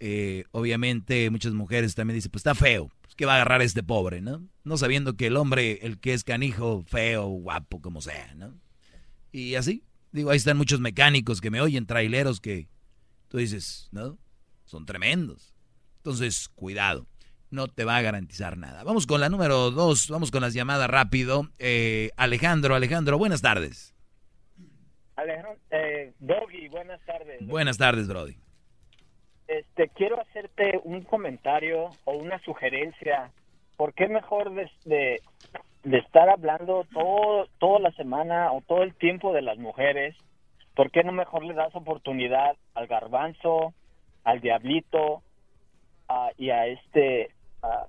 Eh, 0.00 0.44
obviamente 0.52 1.28
muchas 1.30 1.52
mujeres 1.52 1.94
también 1.94 2.16
dicen, 2.16 2.30
pues 2.30 2.40
está 2.40 2.54
feo. 2.54 2.90
Pues, 3.02 3.14
¿Qué 3.16 3.26
va 3.26 3.32
a 3.32 3.36
agarrar 3.36 3.62
este 3.62 3.82
pobre, 3.82 4.20
no? 4.20 4.48
No 4.64 4.76
sabiendo 4.76 5.16
que 5.16 5.26
el 5.26 5.36
hombre, 5.36 5.80
el 5.82 5.98
que 5.98 6.12
es 6.12 6.24
canijo, 6.24 6.84
feo, 6.86 7.26
guapo, 7.26 7.80
como 7.80 8.00
sea, 8.00 8.34
¿no? 8.34 8.54
Y 9.32 9.56
así, 9.56 9.84
digo, 10.12 10.30
ahí 10.30 10.36
están 10.36 10.56
muchos 10.56 10.80
mecánicos 10.80 11.40
que 11.40 11.50
me 11.50 11.60
oyen, 11.60 11.86
traileros 11.86 12.40
que 12.40 12.68
tú 13.28 13.38
dices, 13.38 13.88
¿no? 13.92 14.18
Son 14.64 14.86
tremendos. 14.86 15.54
Entonces, 15.96 16.48
cuidado, 16.48 17.06
no 17.50 17.68
te 17.68 17.84
va 17.84 17.96
a 17.96 18.02
garantizar 18.02 18.56
nada. 18.56 18.84
Vamos 18.84 19.06
con 19.06 19.20
la 19.20 19.28
número 19.28 19.70
dos, 19.70 20.08
vamos 20.08 20.30
con 20.30 20.42
las 20.42 20.54
llamadas 20.54 20.88
rápido. 20.88 21.50
Eh, 21.58 22.10
Alejandro, 22.16 22.74
Alejandro, 22.74 23.18
buenas 23.18 23.42
tardes. 23.42 23.94
Alejandro, 25.16 25.56
eh, 25.70 26.14
Doggy, 26.20 26.68
buenas 26.68 27.00
tardes. 27.04 27.46
Buenas 27.46 27.76
tardes, 27.76 28.06
Brody. 28.06 28.36
Este, 29.48 29.88
quiero 29.88 30.20
hacerte 30.20 30.78
un 30.84 31.02
comentario 31.02 31.90
o 32.04 32.12
una 32.12 32.38
sugerencia. 32.40 33.30
¿Por 33.76 33.94
qué 33.94 34.06
mejor 34.08 34.52
de, 34.54 34.70
de, 34.84 35.22
de 35.84 35.98
estar 35.98 36.28
hablando 36.28 36.86
todo, 36.92 37.46
toda 37.58 37.78
la 37.80 37.90
semana 37.92 38.52
o 38.52 38.60
todo 38.60 38.82
el 38.82 38.94
tiempo 38.94 39.32
de 39.32 39.42
las 39.42 39.56
mujeres? 39.58 40.14
¿Por 40.74 40.90
qué 40.90 41.02
no 41.02 41.12
mejor 41.12 41.44
le 41.44 41.54
das 41.54 41.74
oportunidad 41.74 42.56
al 42.74 42.86
garbanzo, 42.86 43.72
al 44.24 44.40
diablito 44.40 45.22
a- 46.08 46.30
y 46.36 46.50
a 46.50 46.66
este, 46.66 47.30
ah, 47.62 47.86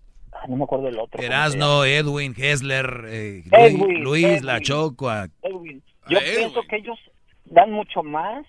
no 0.47 0.55
me 0.55 0.63
acuerdo 0.63 0.87
el 0.87 0.95
otro. 0.99 1.17
¿cómo 1.17 1.21
se 1.21 1.25
Erasno, 1.27 1.83
Edwin, 1.85 2.33
Hessler, 2.37 3.03
eh, 3.07 3.43
Luis, 3.45 3.51
Edwin, 3.73 4.03
Luis, 4.03 4.25
Edwin. 4.25 4.45
La 4.45 4.61
Choco, 4.61 5.09
a- 5.09 5.27
Edwin. 5.41 5.83
Yo 6.07 6.19
pienso 6.19 6.61
que 6.63 6.77
ellos 6.77 6.97
dan 7.45 7.71
mucho 7.71 8.01
más, 8.01 8.45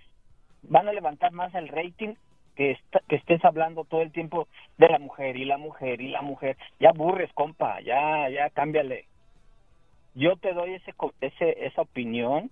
van 0.62 0.89
a 0.89 0.93
levantar 0.93 1.32
más 1.32 1.55
el 1.55 1.69
rating 1.69 2.15
que, 2.61 2.77
que 3.09 3.16
estés 3.16 3.43
hablando 3.43 3.85
todo 3.85 4.03
el 4.03 4.12
tiempo 4.12 4.47
de 4.77 4.89
la 4.89 4.99
mujer 4.99 5.39
y 5.39 5.47
la 5.47 5.57
mujer 5.57 6.03
y 6.03 6.09
la 6.09 6.20
mujer. 6.20 6.59
Ya 6.78 6.91
aburres, 6.91 7.32
compa, 7.32 7.81
ya, 7.81 8.28
ya 8.28 8.51
cámbiale. 8.51 9.07
yo 10.15 10.37
te 10.37 10.53
doy 10.53 10.74
ese, 10.74 10.93
ese 11.23 11.66
esa 11.66 11.81
opinión 11.81 12.51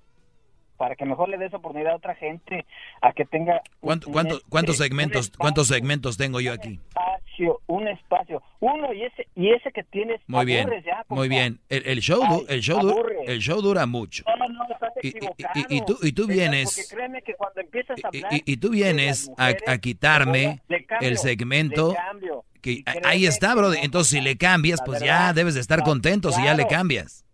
para 0.79 0.97
que 0.97 1.05
mejor 1.05 1.29
le 1.29 1.37
des 1.37 1.53
oportunidad 1.53 1.93
a 1.93 1.97
otra 1.97 2.15
gente 2.15 2.65
a 3.03 3.13
que 3.13 3.25
tenga 3.27 3.55
un- 3.55 3.61
¿Cuánto- 3.89 4.07
un 4.07 4.13
cuánto- 4.15 4.37
este, 4.37 4.49
¿Cuántos 4.49 4.77
un 4.77 4.85
segmentos, 4.85 5.33
cuántos 5.37 5.67
segmentos 5.69 6.17
tengo 6.17 6.41
yo 6.41 6.53
aquí? 6.55 6.81
espacio, 6.89 7.61
un 7.67 7.87
espacio, 7.89 8.43
uno 8.61 8.93
y 8.93 9.03
ese 9.05 9.29
y 9.37 9.51
ese 9.51 9.71
que 9.73 9.83
tienes 9.85 10.21
Muy 10.27 10.45
bien, 10.47 10.69
ya, 10.87 11.05
muy 11.09 11.29
bien. 11.29 11.61
El, 11.69 11.87
el 11.87 12.01
show, 12.01 12.23
el, 12.49 12.61
show 12.63 12.81
du- 12.81 12.91
aburre. 12.91 13.17
el 13.27 13.41
show 13.41 13.61
dura 13.61 13.87
mucho. 13.87 14.25
No, 14.27 14.37
no, 14.49 14.49
no, 14.49 14.73
estás 14.73 14.93
Y- 15.03 15.81
tú- 15.83 15.99
y 16.03 16.13
tú 16.13 16.27
vienes- 16.27 16.89
créeme 16.91 17.23
que 17.23 17.35
cuando 17.35 17.61
empiezas 17.61 17.97
a 18.05 18.09
hablar 18.09 18.33
Y, 18.45 18.57
tú 18.57 18.71
vienes 18.71 19.31
a, 19.37 19.53
a 19.67 19.79
quitarme 19.79 20.61
le 20.69 20.85
cambio, 20.85 21.09
el 21.09 21.19
segmento. 21.19 21.93
le. 21.93 22.45
Que, 22.61 22.83
ahí 23.05 23.25
está, 23.27 23.55
bro. 23.55 23.73
Entonces, 23.73 24.11
si 24.11 24.21
le 24.21 24.37
cambias, 24.37 24.81
pues 24.85 25.01
ya 25.01 25.33
debes 25.33 25.55
de 25.55 25.61
estar 25.61 25.83
contento 25.85 26.33
si 26.33 26.43
ya 26.43 26.55
le 26.55 26.67
cambias. 26.67 27.25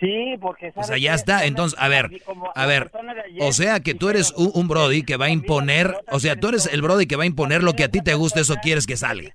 Sí, 0.00 0.36
porque 0.40 0.68
O 0.70 0.72
sea, 0.72 0.84
¿sabes 0.84 1.02
ya 1.02 1.14
está. 1.14 1.44
Entonces, 1.46 1.78
a 1.80 1.88
ver, 1.88 2.10
a 2.54 2.66
ver. 2.66 2.90
O 3.40 3.52
sea, 3.52 3.80
que 3.80 3.94
tú 3.94 4.08
eres 4.08 4.32
un, 4.36 4.50
un 4.54 4.68
Brody 4.68 5.02
que 5.02 5.16
va 5.16 5.26
a 5.26 5.30
imponer. 5.30 5.94
O 6.10 6.18
sea, 6.20 6.36
tú 6.36 6.48
eres 6.48 6.66
el 6.66 6.82
Brody 6.82 7.06
que 7.06 7.16
va 7.16 7.22
a 7.22 7.26
imponer 7.26 7.62
lo 7.62 7.74
que 7.74 7.84
a 7.84 7.88
ti 7.88 8.00
te 8.00 8.14
gusta, 8.14 8.40
eso 8.40 8.56
quieres 8.62 8.86
que 8.86 8.96
salga. 8.96 9.30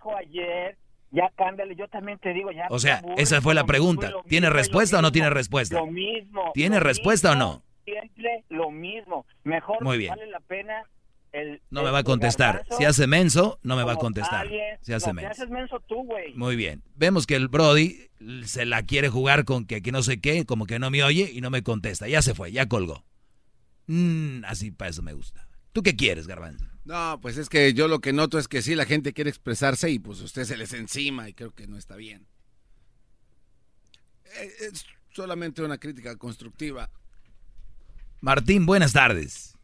ya 1.12 1.32
yo 1.76 1.88
también 1.88 2.20
te 2.20 2.34
digo, 2.34 2.52
ya 2.52 2.68
O 2.70 2.78
sea, 2.80 2.98
aburre, 2.98 3.22
esa 3.22 3.42
fue 3.42 3.54
la 3.56 3.64
pregunta. 3.66 4.08
mismo, 4.08 4.24
¿Tiene 4.28 4.50
respuesta 4.50 5.00
o 5.00 5.02
no 5.02 5.12
tiene 5.12 5.30
respuesta? 5.30 5.78
Lo 5.78 5.88
mismo. 5.88 6.52
¿Tiene 6.54 6.78
lo 6.78 6.84
respuesta 6.84 7.32
o 7.32 7.36
no? 7.36 7.64
Siempre 7.86 8.44
lo 8.50 8.70
mismo. 8.70 9.26
Mejor 9.44 9.82
Muy 9.84 9.98
bien. 9.98 10.10
vale 10.10 10.28
la 10.28 10.40
pena 10.42 10.84
el 11.32 11.62
No 11.70 11.84
me 11.84 11.92
va 11.92 12.00
a 12.00 12.04
contestar. 12.04 12.56
garbanzo 12.58 12.78
Si 12.78 12.86
hace 12.86 13.08
menso, 13.08 13.60
no 13.64 13.76
me 13.76 13.84
va 13.84 13.94
a 13.94 13.98
contestar. 13.98 14.42
alguien- 14.42 14.78
Si 14.82 14.94
hace 14.94 15.08
no, 15.08 15.14
menso. 15.16 15.32
haces 15.32 15.50
menso 15.50 15.80
tú, 15.88 16.04
güey. 16.04 16.34
Muy 16.36 16.56
bien. 16.56 16.84
Vemos 16.96 17.28
que 17.28 17.36
el 17.36 17.48
Brody 17.48 18.10
se 18.46 18.66
la 18.66 18.84
quiere 18.84 19.10
jugar 19.10 19.46
con 19.46 19.66
que, 19.66 19.82
que 19.82 19.92
no 19.92 20.02
sé 20.04 20.20
qué, 20.20 20.46
como 20.46 20.66
que 20.66 20.80
no 20.80 20.90
me 20.90 21.04
oye 21.04 21.30
y 21.32 21.42
no 21.42 21.50
me 21.50 21.64
contesta. 21.64 22.08
Ya 22.08 22.22
se 22.22 22.34
fue, 22.36 22.52
ya 22.52 22.68
colgó. 22.68 23.06
Mm, 23.88 24.44
así 24.46 24.72
para 24.72 24.90
eso 24.92 25.02
me 25.02 25.14
gusta. 25.14 25.48
¿Tú 25.72 25.84
qué 25.84 25.96
quieres, 25.96 26.28
Garbanzo? 26.28 26.66
No, 26.86 27.20
pues 27.22 27.38
es 27.38 27.50
que 27.50 27.74
yo 27.74 27.88
lo 27.88 28.00
que 28.00 28.14
noto 28.14 28.40
es 28.40 28.48
que 28.48 28.62
sí, 28.64 28.74
la 28.76 28.86
gente 28.86 29.14
quiere 29.14 29.30
expresarse 29.30 29.90
y 29.92 30.00
pues 30.00 30.22
usted 30.22 30.44
se 30.46 30.58
les 30.58 30.74
encima 30.74 31.30
y 31.30 31.34
creo 31.34 31.52
que 31.54 31.68
no 31.68 31.78
está 31.78 31.96
bien. 31.96 32.26
Eh, 34.40 34.52
Es 34.72 34.86
solamente 35.12 35.62
una 35.62 35.78
crítica 35.78 36.16
constructiva. 36.18 36.90
Martín, 38.22 38.66
buenas 38.66 38.94
tardes. 38.94 39.56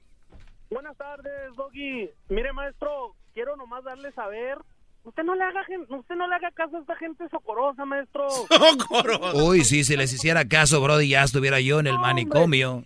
Buenas 0.70 0.98
tardes, 0.98 1.56
Doggy. 1.56 2.10
Mire, 2.30 2.54
maestro, 2.54 3.16
quiero 3.34 3.56
nomás 3.56 3.84
darle 3.84 4.12
saber. 4.14 4.58
Usted 5.04 5.24
no 5.24 5.36
le 5.36 5.44
haga 5.44 5.64
usted 5.90 6.16
no 6.16 6.28
le 6.28 6.36
haga 6.36 6.50
caso 6.52 6.78
a 6.78 6.80
esta 6.80 6.96
gente 6.96 7.30
socorosa, 7.30 7.86
maestro. 7.86 8.28
Uy, 9.46 9.64
sí, 9.64 9.84
si 9.84 9.96
les 9.96 10.12
hiciera 10.12 10.46
caso, 10.46 10.82
Brody, 10.82 11.10
ya 11.10 11.24
estuviera 11.24 11.60
yo 11.60 11.80
en 11.80 11.88
el 11.88 12.00
manicomio. 12.00 12.84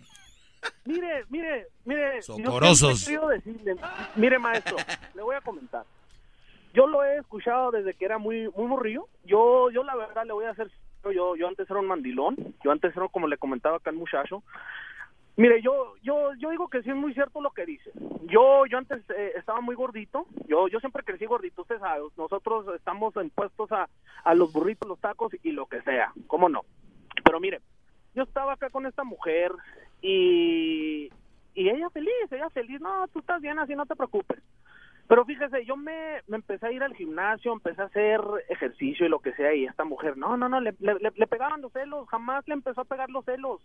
Mire, 0.84 1.24
mire, 1.30 1.68
mire. 1.86 2.20
Socorosos. 2.20 3.06
decirle, 3.06 3.42
mire, 4.16 4.38
maestro, 4.38 4.76
le 5.14 5.22
voy 5.22 5.34
a 5.34 5.40
comentar. 5.40 5.84
Yo 6.74 6.86
lo 6.86 7.02
he 7.02 7.16
escuchado 7.16 7.70
desde 7.70 7.94
que 7.94 8.04
era 8.04 8.18
muy 8.18 8.48
muy 8.54 8.66
morrillo. 8.66 9.08
Yo 9.24 9.70
yo 9.70 9.82
la 9.82 9.96
verdad 9.96 10.24
le 10.26 10.34
voy 10.34 10.44
a 10.44 10.50
hacer 10.50 10.70
yo 11.04 11.34
yo 11.36 11.48
antes 11.48 11.68
era 11.70 11.80
un 11.80 11.86
mandilón. 11.86 12.36
Yo 12.62 12.70
antes 12.70 12.94
era 12.94 13.08
como 13.08 13.28
le 13.28 13.38
comentaba 13.38 13.78
acá 13.78 13.88
al 13.88 13.96
muchacho. 13.96 14.42
Mire, 15.40 15.62
yo 15.62 15.94
yo 16.02 16.34
yo 16.34 16.50
digo 16.50 16.68
que 16.68 16.82
sí 16.82 16.90
es 16.90 16.96
muy 16.96 17.14
cierto 17.14 17.40
lo 17.40 17.50
que 17.50 17.64
dice. 17.64 17.90
Yo 18.26 18.66
yo 18.66 18.76
antes 18.76 19.02
eh, 19.16 19.32
estaba 19.36 19.60
muy 19.62 19.74
gordito. 19.74 20.26
Yo 20.46 20.68
yo 20.68 20.80
siempre 20.80 21.02
crecí 21.02 21.24
gordito, 21.24 21.62
usted 21.62 21.78
sabe. 21.78 22.02
Nosotros 22.18 22.66
estamos 22.76 23.14
impuestos 23.16 23.70
a 23.72 24.34
los 24.34 24.52
burritos, 24.52 24.86
los 24.86 25.00
tacos 25.00 25.32
y 25.42 25.52
lo 25.52 25.64
que 25.66 25.80
sea. 25.82 26.12
¿Cómo 26.26 26.48
no? 26.50 26.60
Pero 27.24 27.40
mire, 27.40 27.60
yo 28.14 28.22
estaba 28.24 28.52
acá 28.52 28.68
con 28.68 28.84
esta 28.86 29.02
mujer 29.04 29.50
y, 30.02 31.08
y 31.54 31.68
ella 31.70 31.88
feliz, 31.90 32.10
ella 32.30 32.50
feliz, 32.50 32.80
no, 32.80 33.08
tú 33.08 33.20
estás 33.20 33.40
bien 33.40 33.58
así, 33.58 33.74
no 33.74 33.86
te 33.86 33.96
preocupes. 33.96 34.42
Pero 35.08 35.24
fíjese, 35.24 35.64
yo 35.64 35.76
me, 35.76 36.20
me 36.28 36.36
empecé 36.36 36.66
a 36.66 36.72
ir 36.72 36.82
al 36.82 36.94
gimnasio, 36.94 37.52
empecé 37.52 37.82
a 37.82 37.86
hacer 37.86 38.20
ejercicio 38.48 39.06
y 39.06 39.08
lo 39.08 39.18
que 39.20 39.32
sea, 39.34 39.54
y 39.54 39.64
esta 39.64 39.84
mujer, 39.84 40.16
no, 40.16 40.36
no, 40.36 40.48
no, 40.48 40.60
le, 40.60 40.74
le- 40.78 40.98
le 41.14 41.26
pegaban 41.26 41.60
los 41.62 41.72
celos, 41.72 42.08
jamás 42.08 42.46
le 42.46 42.54
empezó 42.54 42.82
a 42.82 42.84
pegar 42.84 43.10
los 43.10 43.24
celos, 43.24 43.60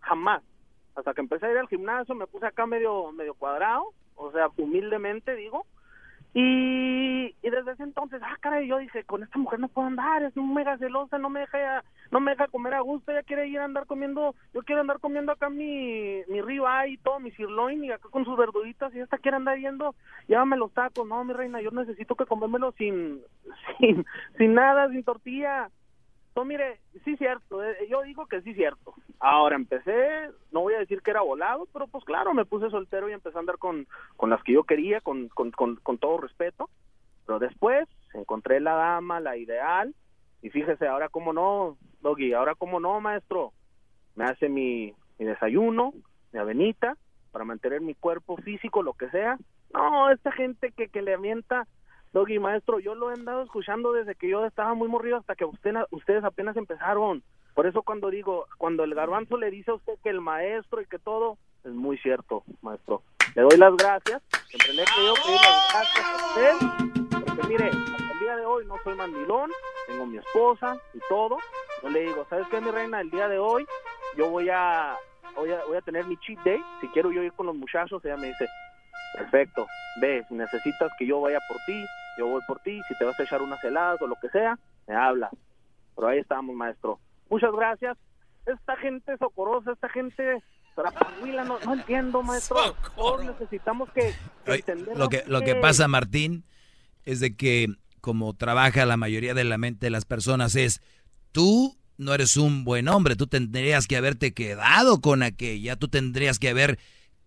jamás. 0.00 0.42
Hasta 1.00 1.14
que 1.14 1.22
empecé 1.22 1.46
a 1.46 1.52
ir 1.52 1.58
al 1.58 1.68
gimnasio, 1.68 2.14
me 2.14 2.26
puse 2.26 2.46
acá 2.46 2.66
medio, 2.66 3.10
medio 3.12 3.32
cuadrado, 3.34 3.94
o 4.16 4.30
sea, 4.32 4.48
humildemente 4.58 5.34
digo, 5.34 5.64
y, 6.34 7.34
y 7.42 7.50
desde 7.50 7.72
ese 7.72 7.82
entonces, 7.82 8.20
ah, 8.22 8.36
caray, 8.40 8.68
yo 8.68 8.76
dije, 8.76 9.02
con 9.04 9.22
esta 9.22 9.38
mujer 9.38 9.58
no 9.58 9.68
puedo 9.68 9.88
andar, 9.88 10.22
es 10.22 10.36
mega 10.36 10.76
celosa, 10.76 11.18
no 11.18 11.30
me 11.30 11.40
deja, 11.40 11.82
no 12.10 12.20
me 12.20 12.32
deja 12.32 12.48
comer 12.48 12.74
a 12.74 12.80
gusto, 12.80 13.10
ella 13.10 13.22
quiere 13.22 13.48
ir 13.48 13.58
a 13.58 13.64
andar 13.64 13.86
comiendo, 13.86 14.34
yo 14.52 14.60
quiero 14.62 14.82
andar 14.82 15.00
comiendo 15.00 15.32
acá 15.32 15.48
mi, 15.48 16.20
mi 16.28 16.42
ribeye 16.42 16.92
y 16.92 16.98
todo, 16.98 17.18
mi 17.18 17.32
sirloin 17.32 17.82
y 17.82 17.90
acá 17.90 18.10
con 18.10 18.26
sus 18.26 18.36
verduritas, 18.36 18.94
y 18.94 19.00
esta 19.00 19.16
quiere 19.16 19.38
andar 19.38 19.58
yendo, 19.58 19.94
llévame 20.28 20.58
los 20.58 20.70
tacos, 20.72 21.08
no, 21.08 21.24
mi 21.24 21.32
reina, 21.32 21.62
yo 21.62 21.70
necesito 21.70 22.14
que 22.14 22.26
comérmelo 22.26 22.72
sin, 22.72 23.22
sin, 23.78 24.04
sin 24.36 24.54
nada, 24.54 24.88
sin 24.90 25.02
tortilla. 25.02 25.70
No, 26.36 26.44
mire, 26.44 26.80
sí 27.04 27.16
cierto, 27.16 27.62
eh, 27.62 27.76
yo 27.88 28.02
digo 28.02 28.26
que 28.26 28.40
sí 28.42 28.54
cierto. 28.54 28.94
Ahora 29.18 29.56
empecé, 29.56 30.30
no 30.52 30.60
voy 30.60 30.74
a 30.74 30.78
decir 30.78 31.02
que 31.02 31.10
era 31.10 31.20
volado, 31.20 31.66
pero 31.72 31.86
pues 31.88 32.04
claro, 32.04 32.32
me 32.34 32.44
puse 32.44 32.70
soltero 32.70 33.08
y 33.08 33.12
empecé 33.12 33.36
a 33.36 33.40
andar 33.40 33.58
con, 33.58 33.86
con 34.16 34.30
las 34.30 34.42
que 34.42 34.52
yo 34.52 34.64
quería, 34.64 35.00
con, 35.00 35.28
con, 35.28 35.50
con, 35.50 35.76
con 35.76 35.98
todo 35.98 36.18
respeto. 36.18 36.70
Pero 37.26 37.38
después 37.38 37.88
encontré 38.14 38.60
la 38.60 38.74
dama, 38.74 39.20
la 39.20 39.36
ideal, 39.36 39.94
y 40.42 40.50
fíjese, 40.50 40.86
ahora 40.86 41.08
cómo 41.08 41.32
no, 41.32 41.76
Doggy, 42.00 42.32
ahora 42.32 42.54
cómo 42.54 42.80
no, 42.80 43.00
maestro. 43.00 43.52
Me 44.14 44.24
hace 44.24 44.48
mi, 44.48 44.94
mi 45.18 45.26
desayuno, 45.26 45.92
mi 46.32 46.38
avenita, 46.38 46.96
para 47.30 47.44
mantener 47.44 47.80
mi 47.80 47.94
cuerpo 47.94 48.36
físico, 48.38 48.82
lo 48.82 48.94
que 48.94 49.10
sea. 49.10 49.38
No, 49.72 50.10
esta 50.10 50.32
gente 50.32 50.72
que, 50.72 50.88
que 50.88 51.02
le 51.02 51.14
avienta, 51.14 51.66
Doggy, 52.12 52.40
maestro, 52.40 52.80
yo 52.80 52.96
lo 52.96 53.10
he 53.10 53.14
andado 53.14 53.42
escuchando 53.42 53.92
desde 53.92 54.16
que 54.16 54.28
yo 54.28 54.44
estaba 54.44 54.74
muy 54.74 54.88
morrido 54.88 55.16
hasta 55.16 55.36
que 55.36 55.44
usted, 55.44 55.74
ustedes 55.92 56.24
apenas 56.24 56.56
empezaron. 56.56 57.22
Por 57.54 57.66
eso 57.66 57.82
cuando 57.82 58.10
digo, 58.10 58.46
cuando 58.58 58.82
el 58.82 58.94
garbanzo 58.94 59.36
le 59.36 59.50
dice 59.50 59.70
a 59.70 59.74
usted 59.74 59.94
que 60.02 60.10
el 60.10 60.20
maestro 60.20 60.80
y 60.80 60.86
que 60.86 60.98
todo, 60.98 61.38
es 61.64 61.72
muy 61.72 61.98
cierto, 61.98 62.42
maestro. 62.62 63.02
Le 63.36 63.42
doy 63.42 63.56
las 63.58 63.76
gracias, 63.76 64.22
siempre 64.48 64.72
le 64.72 64.82
he 64.82 64.86
querido 64.86 65.14
pedir 65.14 65.40
las 65.40 65.72
gracias 65.72 66.06
a 66.06 66.26
usted, 66.26 67.26
porque 67.26 67.48
mire, 67.48 67.68
hasta 67.68 68.12
el 68.12 68.18
día 68.18 68.36
de 68.36 68.46
hoy 68.46 68.66
no 68.66 68.74
soy 68.82 68.94
mandilón, 68.96 69.50
tengo 69.86 70.06
mi 70.06 70.18
esposa 70.18 70.76
y 70.94 70.98
todo. 71.08 71.38
Yo 71.82 71.90
le 71.90 72.00
digo, 72.00 72.26
¿sabes 72.28 72.48
qué, 72.48 72.60
mi 72.60 72.72
reina? 72.72 73.00
El 73.02 73.10
día 73.10 73.28
de 73.28 73.38
hoy 73.38 73.64
yo 74.16 74.30
voy 74.30 74.48
a, 74.50 74.96
voy 75.36 75.52
a, 75.52 75.64
voy 75.64 75.76
a 75.76 75.82
tener 75.82 76.04
mi 76.06 76.16
cheat 76.16 76.40
day, 76.40 76.60
si 76.80 76.88
quiero 76.88 77.12
yo 77.12 77.22
ir 77.22 77.32
con 77.34 77.46
los 77.46 77.54
muchachos, 77.54 78.04
ella 78.04 78.16
me 78.16 78.28
dice, 78.28 78.48
perfecto, 79.14 79.68
ve, 80.00 80.24
si 80.28 80.34
necesitas 80.34 80.90
que 80.98 81.06
yo 81.06 81.20
vaya 81.20 81.38
por 81.46 81.56
ti, 81.66 81.84
yo 82.18 82.26
voy 82.26 82.40
por 82.46 82.60
ti, 82.60 82.80
si 82.88 82.98
te 82.98 83.04
vas 83.04 83.18
a 83.18 83.22
echar 83.22 83.42
unas 83.42 83.62
heladas 83.64 84.00
o 84.02 84.06
lo 84.06 84.16
que 84.20 84.28
sea, 84.30 84.58
me 84.86 84.94
habla. 84.94 85.30
Pero 85.94 86.08
ahí 86.08 86.18
estamos, 86.18 86.54
maestro. 86.54 86.98
Muchas 87.28 87.52
gracias. 87.52 87.96
Esta 88.46 88.76
gente 88.76 89.16
socorosa, 89.18 89.72
esta 89.72 89.88
gente 89.88 90.42
trapahuila, 90.74 91.44
no, 91.44 91.58
no 91.60 91.74
entiendo, 91.74 92.22
maestro. 92.22 92.56
Todos 92.96 93.24
necesitamos 93.24 93.90
que, 93.92 94.14
entender 94.46 94.96
Lo 94.96 95.08
que, 95.08 95.24
lo 95.26 95.42
que 95.42 95.54
pasa, 95.56 95.88
Martín, 95.88 96.44
es 97.04 97.20
de 97.20 97.36
que 97.36 97.68
como 98.00 98.34
trabaja 98.34 98.86
la 98.86 98.96
mayoría 98.96 99.34
de 99.34 99.44
la 99.44 99.58
mente 99.58 99.86
de 99.86 99.90
las 99.90 100.04
personas 100.04 100.56
es, 100.56 100.80
tú 101.32 101.76
no 101.98 102.14
eres 102.14 102.36
un 102.36 102.64
buen 102.64 102.88
hombre, 102.88 103.14
tú 103.14 103.26
tendrías 103.26 103.86
que 103.86 103.96
haberte 103.96 104.32
quedado 104.32 105.00
con 105.00 105.22
aquella, 105.22 105.76
tú 105.76 105.88
tendrías 105.88 106.38
que 106.38 106.48
haber 106.48 106.78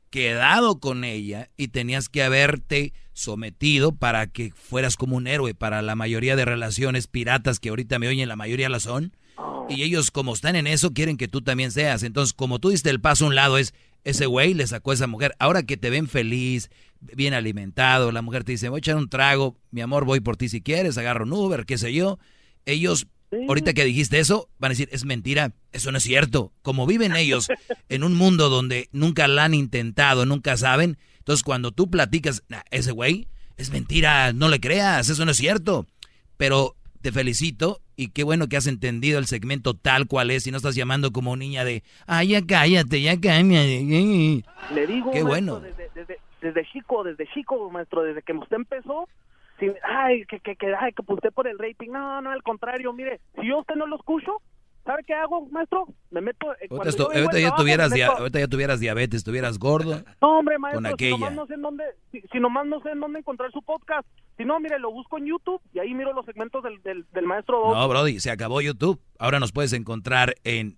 quedado 0.10 0.80
con 0.80 1.04
ella 1.04 1.50
y 1.58 1.70
tenías 1.70 2.10
que 2.10 2.24
haberte 2.24 2.94
sometido 3.14 3.94
para 3.94 4.28
que 4.28 4.52
fueras 4.56 4.98
como 4.98 5.16
un 5.16 5.28
héroe 5.28 5.54
para 5.54 5.82
la 5.82 5.96
mayoría 5.96 6.36
de 6.36 6.46
relaciones 6.46 7.08
piratas 7.08 7.60
que 7.60 7.70
ahorita 7.70 8.00
me 8.00 8.08
oyen, 8.08 8.28
la 8.28 8.36
mayoría 8.36 8.70
la 8.70 8.80
son. 8.80 9.16
Y 9.70 9.84
ellos 9.84 10.12
como 10.12 10.34
están 10.34 10.56
en 10.56 10.68
eso 10.68 10.94
quieren 10.94 11.18
que 11.18 11.28
tú 11.28 11.42
también 11.42 11.72
seas. 11.72 12.04
Entonces, 12.04 12.34
como 12.34 12.60
tú 12.60 12.70
diste 12.70 12.90
el 12.90 13.02
paso 13.02 13.26
a 13.26 13.28
un 13.30 13.36
lado 13.36 13.58
es, 13.58 13.74
ese 14.04 14.26
güey 14.26 14.54
le 14.54 14.68
sacó 14.68 14.92
a 14.92 14.96
esa 14.96 15.08
mujer. 15.08 15.34
Ahora 15.40 15.64
que 15.64 15.78
te 15.78 15.90
ven 15.90 16.08
feliz, 16.08 16.70
bien 17.00 17.34
alimentado, 17.34 18.12
la 18.12 18.22
mujer 18.22 18.44
te 18.44 18.54
dice, 18.54 18.70
voy 18.70 18.78
a 18.78 18.80
echar 18.80 18.96
un 18.96 19.10
trago, 19.10 19.56
mi 19.72 19.82
amor, 19.82 20.06
voy 20.06 20.20
por 20.20 20.38
ti 20.38 20.50
si 20.50 20.62
quieres, 20.62 20.98
agarro 20.98 21.26
un 21.26 21.34
Uber, 21.34 21.66
qué 21.66 21.78
sé 21.78 21.94
yo. 21.94 22.20
Ellos, 22.66 23.08
ahorita 23.48 23.74
que 23.74 23.86
dijiste 23.86 24.20
eso, 24.20 24.50
van 24.60 24.70
a 24.70 24.74
decir, 24.74 24.90
es 24.92 25.06
mentira, 25.06 25.54
eso 25.72 25.92
no 25.92 25.98
es 25.98 26.04
cierto. 26.04 26.54
Como 26.62 26.86
viven 26.86 27.16
ellos 27.16 27.48
en 27.90 28.04
un 28.04 28.16
mundo 28.16 28.50
donde 28.50 28.90
nunca 28.92 29.28
la 29.28 29.46
han 29.46 29.54
intentado, 29.54 30.26
nunca 30.26 30.58
saben, 30.58 30.98
entonces 31.24 31.44
cuando 31.44 31.72
tú 31.72 31.90
platicas, 31.90 32.44
"Nah, 32.50 32.62
ese 32.70 32.92
güey, 32.92 33.28
es 33.58 33.72
mentira, 33.72 34.34
no 34.34 34.50
le 34.50 34.60
creas, 34.60 35.10
eso 35.10 35.26
no 35.26 35.32
es 35.32 35.38
cierto. 35.38 35.86
Pero 36.38 36.76
te 37.02 37.12
felicito 37.12 37.80
y 37.96 38.10
qué 38.10 38.24
bueno 38.24 38.48
que 38.48 38.58
has 38.58 38.68
entendido 38.68 39.20
el 39.20 39.28
segmento 39.28 39.74
tal 39.74 40.08
cual 40.08 40.32
es 40.32 40.48
y 40.48 40.52
no 40.52 40.58
estás 40.58 40.76
llamando 40.76 41.12
como 41.12 41.36
niña 41.36 41.64
de, 41.64 41.84
ay, 42.08 42.30
ya 42.30 42.42
cállate, 42.46 43.02
ya 43.02 43.20
cállate. 43.20 44.44
Le 44.74 44.88
digo, 44.88 45.12
Qué 45.12 45.24
maestro, 45.24 45.26
bueno. 45.26 45.60
Desde, 45.60 45.90
desde, 45.94 46.20
desde 46.42 46.66
chico, 46.72 47.04
desde 47.04 47.28
chico, 47.34 47.70
maestro, 47.70 48.04
desde 48.04 48.22
que 48.22 48.34
usted 48.34 48.56
empezó, 48.56 49.08
sin, 49.60 49.74
ay, 49.84 50.26
que, 50.26 50.40
que, 50.40 50.56
que, 50.56 50.74
ay, 50.76 50.94
que 50.94 51.04
usted 51.14 51.32
por 51.32 51.48
el 51.48 51.60
rating. 51.60 51.90
No, 51.92 52.22
no, 52.22 52.32
al 52.32 52.42
contrario, 52.42 52.92
mire, 52.94 53.20
si 53.40 53.48
yo 53.48 53.60
usted 53.60 53.76
no 53.76 53.86
lo 53.86 53.98
escucho, 53.98 54.42
¿sabe 54.86 55.04
qué 55.06 55.14
hago, 55.14 55.48
maestro? 55.48 55.88
Me 56.12 56.22
meto... 56.22 56.52
eh, 56.54 56.68
Ahorita, 56.70 56.90
esto- 56.90 57.04
ahorita 57.06 57.34
ya 57.34 57.40
trabajo, 57.48 57.62
tuvieras 57.62 57.92
me 57.92 57.98
meto- 58.00 58.18
ahorita 58.18 58.40
ya 58.40 58.48
tuvieras 58.48 58.80
diabetes, 58.80 59.18
estuvieras 59.20 59.58
gordo. 59.60 60.02
No, 60.22 60.40
hombre, 60.40 60.58
maestro, 60.60 60.82
con 60.82 60.88
si 60.90 60.94
aquella. 60.94 61.12
nomás 61.18 61.34
no 61.36 61.46
sé 61.48 61.54
en 61.56 61.62
dónde, 61.62 61.84
si, 62.12 62.22
si 62.32 62.40
nomás 62.40 62.66
no 62.68 62.82
sé 62.82 62.90
en 62.92 63.00
dónde 63.00 63.20
encontrar 63.20 63.52
su 63.52 63.62
podcast. 63.62 64.08
Si 64.38 64.46
no, 64.46 64.60
mire, 64.60 64.80
lo 64.80 64.92
busco 64.92 65.18
en 65.18 65.26
YouTube 65.28 65.62
y 65.74 65.80
ahí 65.80 65.94
miro 65.94 66.12
los 66.14 66.26
segmentos 66.26 66.64
del, 66.64 66.82
del, 66.82 67.06
del 67.14 67.26
maestro. 67.26 67.74
No, 67.74 67.88
Brody, 67.88 68.20
se 68.20 68.32
acabó 68.32 68.62
YouTube. 68.62 69.00
Ahora 69.20 69.40
nos 69.40 69.52
puedes 69.52 69.74
encontrar 69.74 70.36
en 70.44 70.78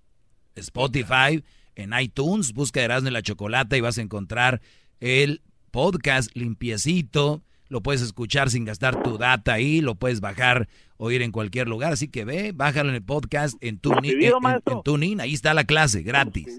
Spotify, 0.56 1.44
en 1.76 1.92
iTunes, 2.00 2.54
busca 2.54 2.82
Erasmo 2.82 3.10
y 3.10 3.12
la 3.12 3.22
Chocolata 3.22 3.78
y 3.78 3.82
vas 3.82 3.98
a 3.98 4.02
encontrar 4.02 4.62
el 5.00 5.42
podcast 5.72 6.36
limpiecito. 6.36 7.42
Lo 7.76 7.82
puedes 7.82 8.02
escuchar 8.02 8.50
sin 8.50 8.64
gastar 8.64 9.04
tu 9.04 9.18
data 9.18 9.52
ahí, 9.52 9.82
lo 9.82 9.96
puedes 9.96 10.22
bajar, 10.22 10.70
oír 10.96 11.22
en 11.22 11.34
cualquier 11.34 11.68
lugar. 11.68 11.92
Así 11.92 12.08
que 12.08 12.24
ve, 12.24 12.54
bájalo 12.56 12.88
en 12.88 12.96
el 12.96 13.04
podcast, 13.04 13.62
en 13.62 13.80
TuneIn, 13.80 14.24
en, 14.24 14.34
maestro. 14.40 14.78
en 14.78 14.84
TuneIn, 14.84 15.20
ahí 15.20 15.34
está 15.34 15.54
la 15.54 15.66
clase, 15.66 16.02
gratis. 16.02 16.58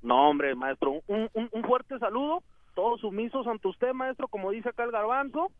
No, 0.00 0.30
hombre, 0.30 0.54
maestro, 0.54 1.02
un, 1.06 1.28
un, 1.34 1.50
un 1.52 1.62
fuerte 1.64 1.98
saludo. 1.98 2.42
Todos 2.74 2.98
sumisos 3.02 3.46
ante 3.46 3.68
usted, 3.68 3.92
maestro, 3.92 4.26
como 4.26 4.50
dice 4.50 4.70
acá 4.70 4.84
el 4.84 4.90
garbanzo. 4.90 5.52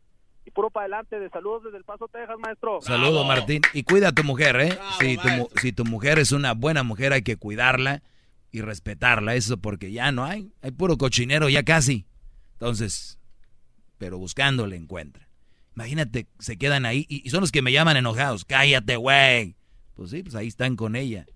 Y 0.47 0.53
puro 0.53 0.71
para 0.71 0.85
adelante, 0.85 1.21
de 1.21 1.29
saludos 1.29 1.65
desde 1.65 1.77
El 1.77 1.85
Paso, 1.85 2.09
Texas, 2.09 2.39
maestro. 2.39 2.81
Saludo, 2.81 3.27
Martín. 3.27 3.61
Y 3.75 3.83
cuida 3.83 4.09
a 4.09 4.13
tu 4.13 4.25
mujer, 4.25 4.59
¿eh? 4.59 4.79
si, 4.99 5.19
tu, 5.19 5.29
si 5.61 5.73
tu 5.75 5.85
mujer 5.85 6.19
es 6.19 6.33
una 6.33 6.55
buena 6.55 6.83
mujer, 6.83 7.13
hay 7.13 7.21
que 7.21 7.37
cuidarla 7.37 8.03
y 8.51 8.63
respetarla. 8.63 9.35
Eso 9.35 9.59
porque 9.59 9.93
ya 9.93 10.13
no 10.13 10.25
hay. 10.25 10.51
Hay 10.63 10.71
puro 10.71 10.97
cochinero, 10.97 11.51
ya 11.51 11.63
casi. 11.63 12.07
Entonces, 12.55 13.18
pero 13.99 14.19
buscando 14.19 14.67
le 14.67 14.77
encuentra. 14.77 15.29
Imagínate, 15.77 16.27
se 16.39 16.57
quedan 16.57 16.87
ahí 16.87 17.07
y, 17.09 17.27
y 17.27 17.31
son 17.31 17.41
los 17.41 17.53
que 17.53 17.63
me 17.63 17.73
llaman 17.73 17.97
enojados. 17.97 18.45
Cállate, 18.45 18.97
güey. 18.97 19.57
Pues 19.95 20.11
sí, 20.11 20.23
pues 20.23 20.35
ahí 20.35 20.49
están 20.49 20.77
con 20.77 20.97
ella. 20.97 21.27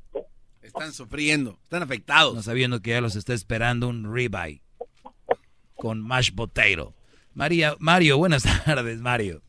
Están 0.63 0.93
sufriendo, 0.93 1.59
están 1.65 1.83
afectados. 1.83 2.35
No 2.35 2.43
sabiendo 2.43 2.81
que 2.81 2.91
ya 2.91 3.01
los 3.01 3.17
está 3.17 3.35
esperando 3.35 3.89
un 3.89 4.13
ribeye 4.15 4.63
con 5.75 6.01
mashed 6.01 6.35
potato. 6.37 6.95
María, 7.35 7.75
Mario, 7.81 8.17
buenas 8.19 8.45
tardes, 8.65 9.01
Mario. 9.01 9.43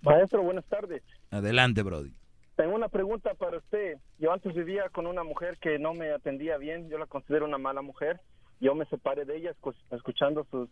Maestro, 0.00 0.42
buenas 0.42 0.64
tardes. 0.66 1.02
Adelante, 1.30 1.82
Brody. 1.82 2.14
Tengo 2.56 2.74
una 2.74 2.88
pregunta 2.88 3.34
para 3.34 3.58
usted. 3.58 3.98
Yo 4.18 4.32
antes 4.32 4.54
vivía 4.54 4.88
con 4.90 5.06
una 5.06 5.24
mujer 5.24 5.58
que 5.58 5.78
no 5.78 5.92
me 5.92 6.10
atendía 6.10 6.56
bien. 6.56 6.88
Yo 6.88 6.98
la 6.98 7.06
considero 7.06 7.44
una 7.44 7.58
mala 7.58 7.82
mujer. 7.82 8.20
Yo 8.64 8.74
me 8.74 8.86
separé 8.86 9.26
de 9.26 9.36
ella 9.36 9.52
escu- 9.60 9.74
escuchando 9.90 10.46
sus, 10.50 10.70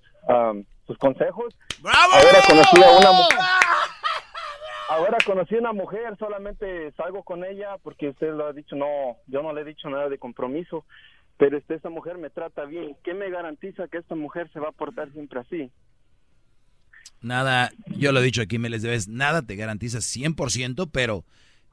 sus 0.87 0.97
consejos. 0.97 1.55
¡Bravo! 1.83 2.13
Ahora 2.15 2.39
conocí 2.49 2.83
a 2.83 2.91
una 2.99 3.13
mujer. 3.13 3.39
Ahora 4.89 5.19
conocí 5.27 5.55
a 5.57 5.59
una 5.59 5.73
mujer, 5.75 6.17
solamente 6.19 6.91
salgo 6.93 7.23
con 7.23 7.45
ella 7.45 7.77
porque 7.83 8.09
usted 8.09 8.33
lo 8.33 8.47
ha 8.47 8.53
dicho, 8.55 8.77
no, 8.77 9.17
yo 9.27 9.43
no 9.43 9.53
le 9.53 9.61
he 9.61 9.65
dicho 9.65 9.91
nada 9.91 10.09
de 10.09 10.17
compromiso, 10.19 10.87
pero 11.37 11.59
este, 11.59 11.75
esta 11.75 11.91
mujer 11.91 12.17
me 12.17 12.31
trata 12.31 12.65
bien. 12.65 12.97
¿Qué 13.05 13.13
me 13.13 13.29
garantiza 13.31 13.89
que 13.89 13.99
esta 13.99 14.15
mujer 14.15 14.51
se 14.55 14.61
va 14.61 14.69
a 14.71 14.73
portar 14.73 15.13
siempre 15.13 15.41
así? 15.41 15.71
Nada, 17.21 17.71
yo 17.87 18.11
lo 18.13 18.21
he 18.21 18.25
dicho 18.25 18.43
aquí 18.43 18.59
miles 18.59 18.83
de 18.83 18.89
veces, 18.91 19.09
nada 19.09 19.43
te 19.43 19.55
garantiza 19.55 19.99
100%, 19.99 20.89
pero 20.93 21.25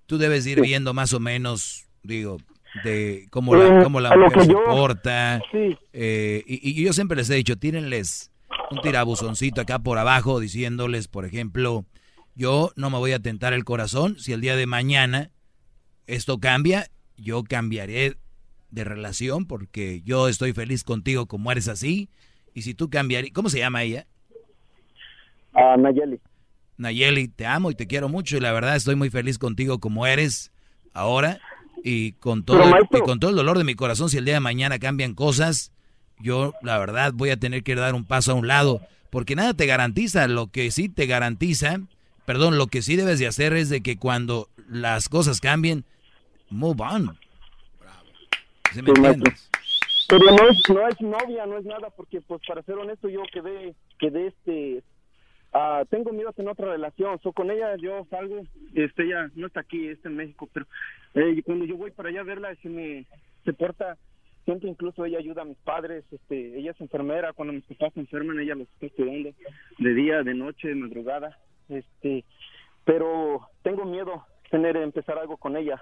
tú 0.06 0.18
debes 0.18 0.46
ir 0.46 0.62
viendo 0.62 0.94
más 0.94 1.14
o 1.14 1.20
menos, 1.20 1.88
digo, 2.04 2.38
de 2.84 3.28
cómo 3.32 3.56
la, 3.56 3.80
Eh, 3.80 3.84
cómo 3.84 4.00
la 4.00 4.16
mujer 4.16 4.44
se 4.44 4.52
yo- 4.52 4.64
porta. 4.64 5.42
Eh, 5.94 6.44
y, 6.48 6.82
y 6.82 6.84
yo 6.84 6.94
siempre 6.94 7.18
les 7.18 7.30
he 7.30 7.36
dicho, 7.36 7.56
tírenles 7.58 8.32
un 8.72 8.82
tirabuzoncito 8.82 9.62
acá 9.62 9.80
por 9.80 9.98
abajo 9.98 10.40
diciéndoles, 10.40 11.08
por 11.08 11.26
ejemplo, 11.26 11.86
yo 12.36 12.72
no 12.76 12.90
me 12.90 12.98
voy 12.98 13.12
a 13.14 13.20
tentar 13.20 13.54
el 13.54 13.64
corazón 13.64 14.18
si 14.20 14.34
el 14.34 14.42
día 14.42 14.56
de 14.56 14.66
mañana 14.68 15.32
esto 16.08 16.40
cambia, 16.40 16.88
yo 17.18 17.44
cambiaré 17.44 18.16
de 18.72 18.84
relación 18.84 19.46
porque 19.46 20.02
yo 20.04 20.28
estoy 20.28 20.54
feliz 20.54 20.84
contigo 20.84 21.26
como 21.28 21.52
eres 21.52 21.68
así. 21.68 22.10
Y 22.54 22.62
si 22.64 22.74
tú 22.76 22.90
cambiarías, 22.90 23.34
¿cómo 23.34 23.50
se 23.50 23.60
llama 23.60 23.84
ella? 23.84 24.06
A 25.54 25.76
Nayeli. 25.78 26.20
Nayeli, 26.78 27.28
te 27.28 27.46
amo 27.46 27.72
y 27.72 27.76
te 27.76 27.88
quiero 27.88 28.08
mucho 28.10 28.38
y 28.38 28.40
la 28.40 28.52
verdad 28.54 28.76
estoy 28.76 28.96
muy 28.96 29.10
feliz 29.10 29.38
contigo 29.38 29.80
como 29.80 30.06
eres 30.08 30.52
ahora 30.94 31.40
y 31.84 32.14
con 32.14 32.44
todo 32.44 32.58
maestro- 32.72 33.00
y 33.00 33.02
con 33.02 33.20
todo 33.20 33.32
el 33.32 33.38
dolor 33.38 33.58
de 33.58 33.64
mi 33.64 33.76
corazón 33.76 34.10
si 34.10 34.18
el 34.18 34.26
día 34.26 34.36
de 34.36 34.40
mañana 34.40 34.80
cambian 34.80 35.14
cosas, 35.16 35.72
yo 36.20 36.54
la 36.62 36.78
verdad 36.78 37.14
voy 37.14 37.30
a 37.30 37.38
tener 37.38 37.64
que 37.64 37.76
dar 37.76 37.96
un 37.96 38.06
paso 38.06 38.32
a 38.32 38.36
un 38.36 38.48
lado 38.48 38.82
porque 39.10 39.36
nada 39.36 39.54
te 39.54 39.66
garantiza, 39.66 40.28
lo 40.28 40.48
que 40.48 40.70
sí 40.72 40.90
te 40.90 41.06
garantiza, 41.08 41.80
perdón, 42.26 42.58
lo 42.58 42.68
que 42.68 42.82
sí 42.82 42.96
debes 42.96 43.20
de 43.20 43.28
hacer 43.28 43.54
es 43.54 43.70
de 43.70 43.82
que 43.82 43.98
cuando 43.98 44.50
las 44.70 45.10
cosas 45.10 45.40
cambien, 45.42 45.84
move 46.50 46.84
on. 46.84 47.18
¿Sí 48.74 48.82
me 48.84 48.90
entiendes? 48.92 49.50
Pero 50.08 50.26
no 50.26 50.50
es, 50.50 50.62
no 50.70 50.88
es 50.88 51.02
novia, 51.02 51.46
no 51.46 51.58
es 51.58 51.66
nada, 51.66 51.90
porque 51.96 52.22
pues 52.22 52.42
para 52.48 52.62
ser 52.64 52.76
honesto 52.76 53.10
yo 53.10 53.22
quedé, 53.32 53.74
quedé 54.00 54.28
este, 54.28 54.84
ah, 55.60 55.86
tengo 55.90 56.12
miedo 56.12 56.30
a 56.30 56.34
tener 56.34 56.52
otra 56.52 56.72
relación, 56.72 57.20
so, 57.22 57.32
con 57.32 57.52
ella 57.52 57.76
yo 57.78 58.06
salgo, 58.10 58.42
este, 58.74 59.04
ella 59.04 59.30
no 59.36 59.48
está 59.48 59.62
aquí, 59.62 59.88
está 59.88 60.10
en 60.10 60.16
México, 60.16 60.48
pero 60.52 60.66
eh, 61.16 61.42
cuando 61.44 61.66
yo 61.66 61.78
voy 61.78 61.92
para 61.92 62.10
allá 62.10 62.22
a 62.22 62.24
verla, 62.24 62.56
se 62.62 62.70
me, 62.70 63.06
se 63.46 63.54
porta, 63.54 63.98
siempre 64.46 64.70
incluso 64.70 65.06
ella 65.06 65.20
ayuda 65.20 65.42
a 65.42 65.46
mis 65.46 65.58
padres, 65.58 66.06
este, 66.12 66.58
ella 66.58 66.72
es 66.72 66.82
enfermera, 66.82 67.34
cuando 67.34 67.54
mis 67.54 67.64
papás 67.66 67.94
se 67.94 68.00
enferman, 68.02 68.40
ella 68.40 68.56
los 68.56 68.68
está 68.70 68.96
cuidando 68.96 69.32
de 69.78 69.94
día, 69.94 70.24
de 70.24 70.34
noche, 70.34 70.70
de 70.70 70.76
madrugada, 70.76 71.38
este, 71.68 72.24
pero 72.86 73.48
tengo 73.62 73.86
miedo 73.86 74.26
tener, 74.50 74.78
empezar 74.78 75.18
algo 75.18 75.38
con 75.38 75.58
ella, 75.58 75.82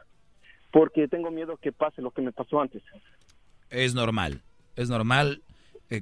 porque 0.72 1.08
tengo 1.08 1.32
miedo 1.32 1.58
que 1.58 1.72
pase 1.72 2.02
lo 2.02 2.12
que 2.12 2.22
me 2.22 2.32
pasó 2.32 2.60
antes. 2.60 2.84
Es 3.70 3.96
normal, 3.96 4.42
es 4.76 4.90
normal 4.90 5.42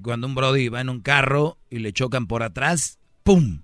cuando 0.01 0.27
un 0.27 0.35
Brody 0.35 0.69
va 0.69 0.81
en 0.81 0.89
un 0.89 1.01
carro 1.01 1.57
y 1.69 1.79
le 1.79 1.93
chocan 1.93 2.27
por 2.27 2.43
atrás, 2.43 2.99
¡pum! 3.23 3.61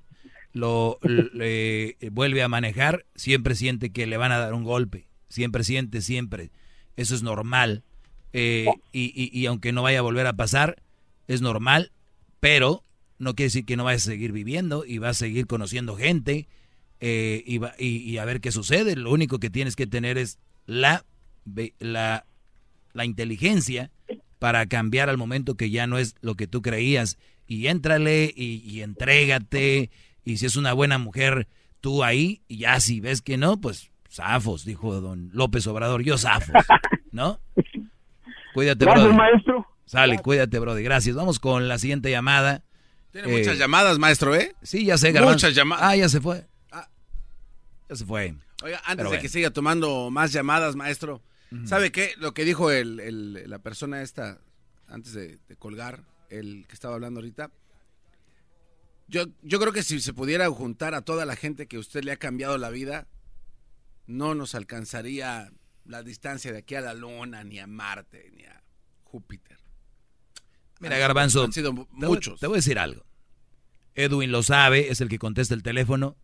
Lo 0.53 0.99
le- 1.34 1.98
vuelve 2.11 2.44
a 2.44 2.48
manejar, 2.48 3.06
siempre 3.15 3.56
siente 3.56 3.91
que 3.91 4.06
le 4.07 4.18
van 4.18 4.32
a 4.32 4.38
dar 4.40 4.53
un 4.53 4.64
golpe, 4.64 5.07
siempre 5.30 5.64
siente, 5.64 6.02
siempre. 6.02 6.52
Eso 6.98 7.15
es 7.15 7.23
normal. 7.23 7.84
Eh, 8.34 8.68
y, 8.91 9.30
y- 9.40 9.45
aunque 9.45 9.72
no 9.72 9.82
vaya 9.84 9.99
a 9.99 10.03
volver 10.03 10.28
a 10.28 10.34
pasar, 10.34 10.82
es 11.28 11.41
normal, 11.41 11.91
pero 12.40 12.84
no 13.18 13.36
quiere 13.36 13.48
decir 13.48 13.65
que 13.65 13.78
no 13.78 13.84
vayas 13.86 14.03
a 14.03 14.11
seguir 14.11 14.32
viviendo 14.32 14.84
y 14.86 14.98
vas 14.98 15.18
a 15.18 15.26
seguir 15.26 15.48
conociendo 15.48 15.95
gente 15.95 16.48
eh, 16.99 17.44
y, 17.45 17.57
va- 17.60 17.73
y- 17.80 18.18
a 18.18 18.26
ver 18.26 18.41
qué 18.41 18.52
sucede. 18.52 18.95
Lo 18.95 19.11
único 19.11 19.40
que 19.40 19.49
tienes 19.49 19.76
que 19.76 19.88
tener 19.88 20.18
es 20.18 20.38
la, 20.65 21.06
la, 21.80 22.26
la 22.94 23.06
inteligencia 23.06 23.91
para 24.40 24.65
cambiar 24.65 25.10
al 25.10 25.18
momento 25.18 25.56
que 25.56 25.69
ya 25.69 25.88
no 25.88 25.98
es 25.98 26.15
lo 26.22 26.36
que 26.36 26.48
tú 26.48 26.61
creías. 26.61 27.18
Y 27.48 27.68
éntrale 27.68 28.34
y, 28.36 28.61
y 28.65 28.82
entrégate. 28.82 29.90
Y 30.23 30.38
si 30.38 30.45
es 30.45 30.56
una 30.56 30.73
buena 30.73 30.98
mujer, 30.98 31.48
tú 31.80 32.03
ahí, 32.03 32.41
y 32.48 32.57
ya 32.60 32.80
si 32.80 32.99
ves 32.99 33.22
que 33.22 33.38
no, 33.38 33.60
pues 33.60 33.91
zafos, 34.10 34.65
dijo 34.65 34.99
don 35.02 35.30
López 35.34 35.65
Obrador, 35.68 36.03
yo 36.03 36.18
zafos, 36.18 36.53
¿no? 37.11 37.39
Cuídate, 38.53 38.85
Gracias, 38.85 39.06
brody. 39.06 39.18
maestro. 39.18 39.68
Sale, 39.85 40.19
cuídate, 40.19 40.60
brody. 40.60 40.84
Gracias. 40.84 41.15
Vamos 41.15 41.39
con 41.39 41.68
la 41.68 41.77
siguiente 41.77 42.10
llamada. 42.11 42.64
Tiene 43.11 43.27
muchas 43.30 43.57
llamadas, 43.57 43.98
maestro, 43.99 44.35
¿eh? 44.35 44.56
Sí, 44.61 44.85
ya 44.85 44.98
sé, 44.98 45.11
Garbanzo. 45.11 45.35
Muchas 45.35 45.56
llamadas. 45.56 45.84
Ah, 45.85 45.95
ya 45.95 46.07
se 46.10 46.22
fue. 46.22 46.45
Ya 47.89 47.95
se 47.95 48.06
fue. 48.06 48.35
Oiga, 48.64 48.77
antes 48.85 48.95
Pero 48.98 49.03
de 49.03 49.07
bueno. 49.10 49.22
que 49.22 49.30
siga 49.30 49.49
tomando 49.52 50.10
más 50.11 50.31
llamadas, 50.31 50.76
maestro, 50.76 51.22
¿sabe 51.65 51.91
qué? 51.91 52.14
Lo 52.18 52.34
que 52.34 52.45
dijo 52.45 52.72
el, 52.72 52.99
el- 52.99 53.49
la 53.49 53.60
persona 53.60 54.02
esta, 54.02 54.39
antes 54.88 55.14
de, 55.14 55.39
de 55.49 55.56
colgar, 55.57 56.03
el 56.30 56.65
que 56.68 56.73
estaba 56.73 56.93
hablando 56.95 57.19
ahorita, 57.19 57.52
yo, 59.11 59.25
yo 59.43 59.59
creo 59.59 59.71
que 59.73 59.83
si 59.83 59.99
se 59.99 60.13
pudiera 60.13 60.49
juntar 60.49 60.95
a 60.95 61.01
toda 61.03 61.25
la 61.25 61.35
gente 61.35 61.67
que 61.67 61.77
usted 61.77 62.03
le 62.03 62.13
ha 62.13 62.17
cambiado 62.17 62.57
la 62.57 62.69
vida, 62.69 63.07
no 64.07 64.33
nos 64.33 64.55
alcanzaría 64.55 65.51
la 65.85 66.01
distancia 66.01 66.51
de 66.51 66.59
aquí 66.59 66.75
a 66.75 66.81
la 66.81 66.93
Luna, 66.93 67.43
ni 67.43 67.59
a 67.59 67.67
Marte, 67.67 68.31
ni 68.35 68.43
a 68.45 68.63
Júpiter. 69.03 69.57
Mira, 70.79 70.97
Garbanzo, 70.97 71.43
Han 71.43 71.51
sido 71.53 71.71
te 71.73 71.75
voy- 71.75 71.88
muchos. 71.91 72.39
Te 72.39 72.47
voy 72.47 72.55
a 72.55 72.57
decir 72.63 72.79
algo. 72.79 73.05
Edwin 73.93 74.31
lo 74.31 74.41
sabe, 74.41 74.89
es 74.89 75.01
el 75.01 75.09
que 75.09 75.19
contesta 75.19 75.53
el 75.53 75.61
teléfono. 75.63 76.15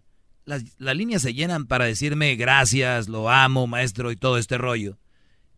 Las, 0.46 0.64
las 0.80 0.96
líneas 0.96 1.22
se 1.22 1.34
llenan 1.34 1.68
para 1.68 1.86
decirme 1.86 2.36
gracias, 2.38 3.10
lo 3.10 3.30
amo, 3.30 3.68
maestro, 3.68 4.12
y 4.12 4.16
todo 4.16 4.38
este 4.38 4.58
rollo. 4.58 4.98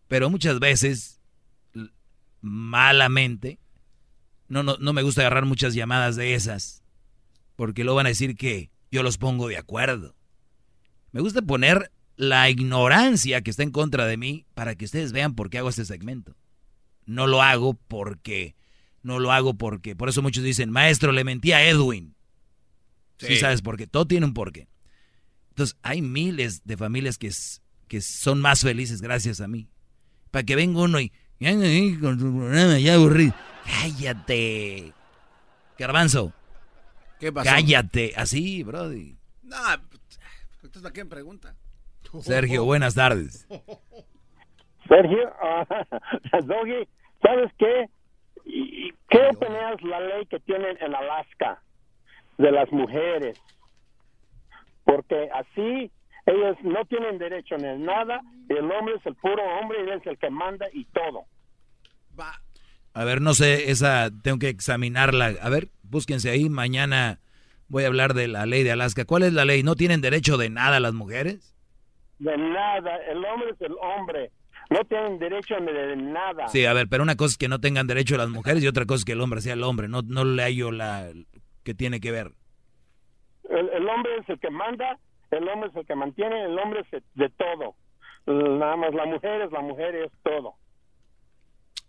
Pero 0.07 0.29
muchas 0.31 0.59
veces, 0.59 1.21
malamente, 2.41 3.59
no, 4.47 4.63
no, 4.63 4.77
no 4.79 4.93
me 4.93 5.03
gusta 5.03 5.21
agarrar 5.21 5.45
muchas 5.45 5.73
llamadas 5.75 6.15
de 6.15 6.33
esas. 6.33 6.83
Porque 7.59 7.83
luego 7.83 7.97
van 7.97 8.05
a 8.05 8.15
decir 8.15 8.37
que 8.37 8.71
yo 8.89 9.03
los 9.03 9.17
pongo 9.17 9.49
de 9.49 9.57
acuerdo. 9.57 10.15
Me 11.11 11.19
gusta 11.19 11.41
poner 11.41 11.91
la 12.15 12.49
ignorancia 12.49 13.41
que 13.41 13.51
está 13.51 13.63
en 13.63 13.71
contra 13.71 14.05
de 14.05 14.15
mí 14.15 14.45
para 14.53 14.75
que 14.75 14.85
ustedes 14.85 15.11
vean 15.11 15.35
por 15.35 15.49
qué 15.49 15.57
hago 15.57 15.67
este 15.67 15.83
segmento. 15.83 16.37
No 17.05 17.27
lo 17.27 17.41
hago 17.41 17.73
porque, 17.73 18.55
no 19.03 19.19
lo 19.19 19.33
hago 19.33 19.55
porque, 19.55 19.93
por 19.93 20.07
eso 20.07 20.21
muchos 20.21 20.41
dicen, 20.41 20.69
maestro, 20.69 21.11
le 21.11 21.25
mentí 21.25 21.51
a 21.51 21.67
Edwin. 21.67 22.15
Sí, 23.17 23.27
Sí. 23.27 23.35
sabes 23.35 23.61
por 23.61 23.75
qué, 23.75 23.87
todo 23.87 24.07
tiene 24.07 24.25
un 24.25 24.33
porqué. 24.33 24.69
Entonces, 25.49 25.75
hay 25.81 26.01
miles 26.01 26.63
de 26.63 26.77
familias 26.77 27.17
que, 27.17 27.29
que 27.89 27.99
son 27.99 28.39
más 28.39 28.61
felices 28.61 29.01
gracias 29.01 29.41
a 29.41 29.49
mí. 29.49 29.67
Para 30.31 30.43
que 30.45 30.55
venga 30.55 30.79
uno 30.79 31.01
y, 31.01 31.11
con 31.99 32.17
tu 32.17 32.33
programa, 32.37 32.79
ya 32.79 32.93
aburrido. 32.93 33.35
Cállate. 33.65 34.93
Garbanzo. 35.77 36.33
¿Qué 37.19 37.31
pasó? 37.31 37.49
Cállate. 37.49 38.13
Así, 38.15 38.63
Brody. 38.63 39.17
No, 39.43 39.55
entonces 40.63 40.81
¿para 40.81 40.93
qué 40.93 41.03
me 41.03 41.09
pregunta? 41.09 41.55
Sergio, 42.21 42.65
buenas 42.65 42.95
tardes. 42.95 43.47
Sergio, 44.87 45.31
uh, 45.41 46.45
Doggy, 46.45 46.87
¿sabes 47.21 47.51
qué? 47.57 47.89
¿Y- 48.45 48.91
¿Qué 49.09 49.19
opinas 49.31 49.81
la 49.81 49.99
ley 50.01 50.25
que 50.27 50.39
tienen 50.39 50.77
en 50.81 50.93
Alaska 50.95 51.61
de 52.37 52.51
las 52.51 52.71
mujeres? 52.71 53.39
Porque 54.83 55.29
así 55.33 55.91
ellos 56.27 56.57
no 56.63 56.85
tienen 56.85 57.17
derecho 57.17 57.55
en 57.55 57.85
nada, 57.85 58.21
y 58.49 58.53
el 58.53 58.71
hombre 58.71 58.95
es 58.97 59.05
el 59.07 59.15
puro 59.15 59.41
hombre 59.59 59.79
y 59.79 59.89
él 59.89 59.99
es 59.99 60.05
el 60.07 60.17
que 60.19 60.29
manda 60.29 60.67
y 60.73 60.85
todo. 60.85 61.25
A 62.93 63.03
ver, 63.03 63.21
no 63.21 63.33
sé, 63.33 63.71
esa 63.71 64.09
tengo 64.23 64.39
que 64.39 64.49
examinarla. 64.49 65.33
A 65.41 65.49
ver, 65.49 65.69
búsquense 65.83 66.29
ahí. 66.29 66.49
Mañana 66.49 67.19
voy 67.67 67.83
a 67.83 67.87
hablar 67.87 68.13
de 68.13 68.27
la 68.27 68.45
ley 68.45 68.63
de 68.63 68.71
Alaska. 68.71 69.05
¿Cuál 69.05 69.23
es 69.23 69.33
la 69.33 69.45
ley? 69.45 69.63
¿No 69.63 69.75
tienen 69.75 70.01
derecho 70.01 70.37
de 70.37 70.49
nada 70.49 70.79
las 70.79 70.93
mujeres? 70.93 71.55
De 72.19 72.35
nada, 72.37 72.97
el 73.09 73.23
hombre 73.23 73.51
es 73.51 73.61
el 73.61 73.73
hombre, 73.81 74.31
no 74.69 74.83
tienen 74.83 75.19
derecho 75.19 75.55
de, 75.55 75.95
nada. 75.95 76.49
Sí, 76.49 76.65
a 76.65 76.73
ver, 76.73 76.87
pero 76.89 77.01
una 77.01 77.15
cosa 77.15 77.31
es 77.31 77.37
que 77.37 77.47
no 77.47 77.59
tengan 77.59 77.87
derecho 77.87 78.17
las 78.17 78.29
mujeres 78.29 78.61
y 78.61 78.67
otra 78.67 78.85
cosa 78.85 78.99
es 78.99 79.05
que 79.05 79.13
el 79.13 79.21
hombre 79.21 79.39
sea 79.39 79.53
el 79.53 79.63
hombre. 79.63 79.87
No, 79.87 80.01
no 80.01 80.25
le 80.25 80.43
hallo 80.43 80.71
la 80.71 81.11
que 81.63 81.73
tiene 81.73 82.01
que 82.01 82.11
ver. 82.11 82.31
El, 83.49 83.69
el 83.69 83.87
hombre 83.87 84.17
es 84.17 84.29
el 84.29 84.39
que 84.39 84.49
manda, 84.49 84.99
el 85.31 85.47
hombre 85.47 85.69
es 85.69 85.75
el 85.75 85.85
que 85.85 85.95
mantiene, 85.95 86.43
el 86.43 86.59
hombre 86.59 86.81
es 86.91 87.03
de 87.15 87.29
todo. 87.29 87.75
Nada 88.27 88.75
más 88.75 88.93
la 88.93 89.05
mujer 89.05 89.41
es 89.41 89.51
la 89.51 89.61
mujer 89.61 89.95
es 89.95 90.11
todo. 90.21 90.55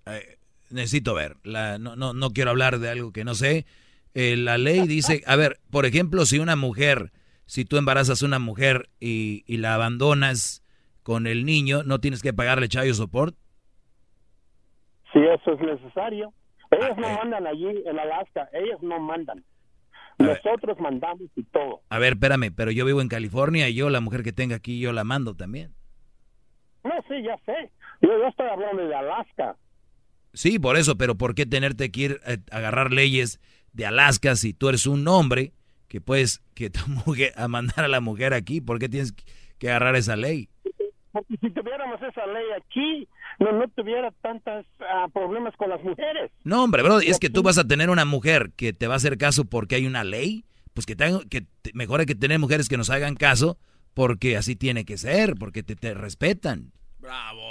Eh, 0.07 0.39
necesito 0.71 1.15
ver. 1.15 1.37
La, 1.43 1.79
no, 1.79 1.97
no, 1.97 2.13
no 2.13 2.31
quiero 2.31 2.51
hablar 2.51 2.79
de 2.79 2.89
algo 2.91 3.13
que 3.13 3.25
no 3.25 3.35
sé. 3.35 3.67
Eh, 4.15 4.37
la 4.37 4.59
ley 4.59 4.87
dice, 4.87 5.23
a 5.27 5.37
ver, 5.37 5.61
por 5.71 5.87
ejemplo, 5.87 6.25
si 6.27 6.39
una 6.39 6.57
mujer, 6.57 7.13
si 7.47 7.65
tú 7.65 7.77
embarazas 7.77 8.23
a 8.23 8.27
una 8.27 8.39
mujer 8.39 8.89
y, 8.99 9.45
y 9.47 9.59
la 9.59 9.75
abandonas 9.75 10.65
con 11.03 11.27
el 11.27 11.45
niño, 11.45 11.83
¿no 11.85 11.99
tienes 12.01 12.23
que 12.23 12.33
pagarle 12.33 12.69
chayo 12.69 12.95
support? 12.95 13.35
Si 15.13 15.19
eso 15.19 15.53
es 15.53 15.61
necesario. 15.61 16.33
Ellos 16.71 16.91
Ah, 16.97 17.01
no 17.01 17.09
eh. 17.09 17.17
mandan 17.19 17.47
allí 17.47 17.67
en 17.85 17.99
Alaska, 17.99 18.49
ellos 18.53 18.81
no 18.83 19.01
mandan. 19.01 19.45
Nosotros 20.19 20.79
mandamos 20.79 21.23
y 21.35 21.43
todo. 21.45 21.81
A 21.89 21.99
ver, 21.99 22.13
espérame, 22.13 22.53
pero 22.55 22.71
yo 22.71 22.85
vivo 22.85 23.01
en 23.01 23.09
California 23.09 23.69
y 23.69 23.75
yo, 23.75 23.89
la 23.91 24.01
mujer 24.01 24.23
que 24.23 24.33
tenga 24.33 24.57
aquí, 24.57 24.79
yo 24.79 24.93
la 24.93 25.03
mando 25.03 25.35
también. 25.35 25.73
No, 26.85 26.93
sí, 27.09 27.23
ya 27.23 27.37
sé. 27.47 27.71
Yo, 28.03 28.11
yo 28.19 28.27
estoy 28.29 28.47
hablando 28.49 28.87
de 28.87 28.95
Alaska. 28.95 29.57
Sí, 30.33 30.59
por 30.59 30.77
eso, 30.77 30.97
pero 30.97 31.17
¿por 31.17 31.35
qué 31.35 31.47
tenerte 31.47 31.91
que 31.91 32.01
ir 32.01 32.21
a 32.25 32.57
agarrar 32.57 32.93
leyes 32.93 33.41
de 33.73 33.87
Alaska 33.87 34.37
si 34.37 34.53
tú 34.53 34.69
eres 34.69 34.87
un 34.87 35.07
hombre 35.09 35.53
que 35.89 36.01
puedes 36.01 36.41
que 36.55 36.71
tu 36.71 36.81
mujer, 37.07 37.33
a 37.37 37.49
mandar 37.49 37.85
a 37.85 37.89
la 37.89 38.01
mujer 38.01 38.33
aquí? 38.35 38.61
¿Por 38.61 38.79
qué 38.79 38.89
tienes 38.89 39.13
que 39.59 39.69
agarrar 39.71 39.97
esa 39.97 40.17
ley? 40.17 40.49
Porque 41.13 41.37
si 41.41 41.51
tuviéramos 41.51 42.01
esa 42.03 42.25
ley 42.27 42.45
aquí, 42.57 43.09
no, 43.41 43.51
no 43.51 43.67
tuviera 43.71 44.13
tantos 44.23 44.65
problemas 45.13 45.57
con 45.57 45.69
las 45.71 45.83
mujeres. 45.83 46.31
No, 46.45 46.63
hombre, 46.63 46.83
bro, 46.85 47.01
es 47.01 47.19
que 47.19 47.31
tú 47.31 47.43
vas 47.43 47.59
a 47.59 47.67
tener 47.67 47.91
una 47.91 48.05
mujer 48.05 48.53
que 48.57 48.73
te 48.73 48.87
va 48.87 48.95
a 48.95 48.97
hacer 48.99 49.19
caso 49.19 49.45
porque 49.45 49.75
hay 49.75 49.87
una 49.87 50.05
ley. 50.05 50.45
Pues 50.73 50.87
que, 50.87 50.95
tengo, 50.95 51.21
que 51.29 51.41
te- 51.63 51.73
mejor 51.75 51.99
hay 51.99 52.07
que 52.07 52.15
tener 52.15 52.39
mujeres 52.39 52.69
que 52.69 52.77
nos 52.77 52.91
hagan 52.91 53.17
caso 53.17 53.59
porque 53.93 54.37
así 54.37 54.55
tiene 54.55 54.85
que 54.85 54.97
ser, 54.99 55.35
porque 55.35 55.65
te, 55.65 55.75
te 55.75 55.95
respetan. 55.95 56.71
Bravo. 57.01 57.51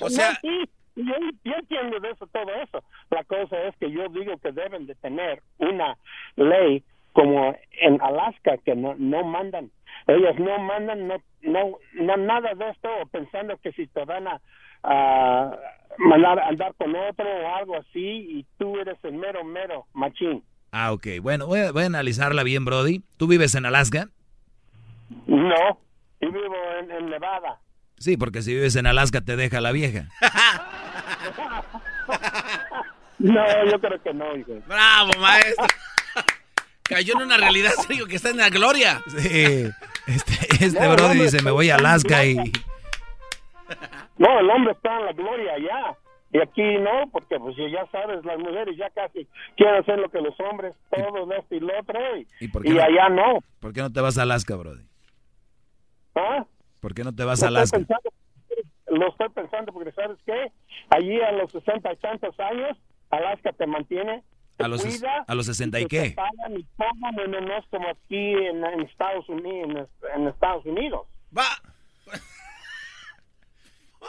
O 0.00 0.10
sea, 0.10 0.34
sí, 0.40 0.68
yo, 0.96 1.14
yo 1.44 1.52
entiendo 1.54 2.00
de 2.00 2.10
eso, 2.10 2.26
todo 2.26 2.50
eso. 2.62 2.84
La 3.10 3.24
cosa 3.24 3.60
es 3.62 3.76
que 3.76 3.90
yo 3.90 4.08
digo 4.08 4.36
que 4.38 4.52
deben 4.52 4.86
de 4.86 4.94
tener 4.96 5.42
una 5.58 5.96
ley 6.36 6.82
como 7.12 7.56
en 7.80 8.00
Alaska 8.00 8.56
que 8.64 8.74
no, 8.74 8.94
no 8.96 9.24
mandan. 9.24 9.70
Ellos 10.06 10.38
no 10.38 10.58
mandan, 10.58 11.06
no, 11.06 11.16
no, 11.42 11.78
no 11.94 12.16
nada 12.16 12.54
de 12.54 12.70
esto 12.70 12.88
pensando 13.10 13.56
que 13.58 13.72
si 13.72 13.86
te 13.86 14.04
van 14.04 14.26
a, 14.26 14.40
mandar 15.98 16.38
a 16.38 16.48
andar 16.48 16.74
con 16.74 16.94
otro 16.94 17.26
o 17.26 17.54
algo 17.54 17.76
así 17.76 18.38
y 18.38 18.46
tú 18.58 18.78
eres 18.78 18.98
el 19.04 19.12
mero, 19.12 19.44
mero 19.44 19.86
machín. 19.92 20.42
Ah, 20.72 20.92
ok. 20.92 21.06
Bueno, 21.20 21.46
voy 21.46 21.60
a, 21.60 21.72
voy 21.72 21.82
a 21.82 21.86
analizarla 21.86 22.42
bien, 22.42 22.64
Brody. 22.64 23.02
¿Tú 23.18 23.26
vives 23.26 23.54
en 23.54 23.66
Alaska? 23.66 24.08
No, 25.26 25.78
yo 26.20 26.32
vivo 26.32 26.56
en, 26.80 26.90
en 26.90 27.10
Nevada. 27.10 27.60
Sí, 28.02 28.16
porque 28.16 28.42
si 28.42 28.52
vives 28.52 28.74
en 28.74 28.88
Alaska 28.88 29.20
te 29.20 29.36
deja 29.36 29.60
la 29.60 29.70
vieja. 29.70 30.08
No, 33.18 33.44
yo 33.70 33.80
creo 33.80 34.02
que 34.02 34.12
no, 34.12 34.36
hijo. 34.36 34.52
Bravo, 34.66 35.12
maestro. 35.20 35.64
Cayó 36.82 37.14
en 37.14 37.22
una 37.22 37.36
realidad, 37.36 37.70
serio, 37.86 38.06
que 38.06 38.16
está 38.16 38.30
en 38.30 38.38
la 38.38 38.50
gloria. 38.50 39.00
Sí. 39.06 39.70
Este, 40.08 40.64
este 40.64 40.80
No, 40.80 40.94
Brody 40.94 41.18
no, 41.18 41.22
dice, 41.22 41.40
me 41.40 41.52
voy 41.52 41.70
a 41.70 41.76
Alaska 41.76 42.24
y... 42.24 42.34
No, 44.18 44.40
el 44.40 44.50
hombre 44.50 44.72
está 44.72 44.98
en 44.98 45.06
la 45.06 45.12
gloria 45.12 45.52
allá. 45.54 45.96
Y 46.32 46.40
aquí 46.40 46.78
no, 46.80 47.08
porque 47.12 47.38
pues 47.38 47.54
ya 47.56 47.86
sabes, 47.92 48.24
las 48.24 48.38
mujeres 48.38 48.76
ya 48.76 48.90
casi 48.90 49.28
quieren 49.56 49.80
hacer 49.80 50.00
lo 50.00 50.10
que 50.10 50.20
los 50.20 50.34
hombres, 50.40 50.74
todo 50.90 51.24
de 51.26 51.36
esto 51.36 51.54
y 51.54 51.60
lo 51.60 51.78
otro, 51.78 52.16
y, 52.16 52.26
¿Y 52.40 52.48
por 52.48 52.62
qué 52.62 52.70
y 52.70 52.72
no? 52.72 52.82
allá 52.82 53.08
no. 53.08 53.38
¿Por 53.60 53.72
qué 53.72 53.82
no 53.82 53.92
te 53.92 54.00
vas 54.00 54.18
a 54.18 54.22
Alaska, 54.22 54.56
Brody? 54.56 54.82
¿Ah? 56.16 56.44
¿Por 56.82 56.94
qué 56.94 57.04
no 57.04 57.14
te 57.14 57.22
vas 57.22 57.38
Lo 57.40 57.46
a 57.46 57.48
Alaska? 57.48 57.76
Estoy 57.78 57.96
pensando, 57.96 58.10
lo 59.04 59.08
estoy 59.08 59.28
pensando 59.28 59.72
porque, 59.72 59.92
¿sabes 59.92 60.18
qué? 60.26 60.52
Allí 60.90 61.20
a 61.22 61.30
los 61.30 61.52
sesenta 61.52 61.92
y 61.92 61.96
tantos 61.98 62.38
años, 62.40 62.76
Alaska 63.08 63.52
te 63.52 63.66
mantiene, 63.68 64.24
te 64.56 64.64
¿A 64.64 64.68
los, 64.68 64.82
cuida, 64.84 65.24
a 65.28 65.34
los 65.36 65.46
60 65.46 65.78
y 65.78 65.82
te 65.84 65.88
qué? 65.88 66.10
pagan 66.10 66.58
y 66.58 66.66
no 67.46 67.56
es 67.56 67.64
como 67.70 67.88
aquí 67.88 68.32
en, 68.34 68.64
en 68.64 68.80
Estados 68.80 69.28
Unidos. 69.28 69.88
En, 70.14 70.22
en 70.22 70.28
Estados 70.28 70.66
Unidos. 70.66 71.06
Va. 71.36 71.46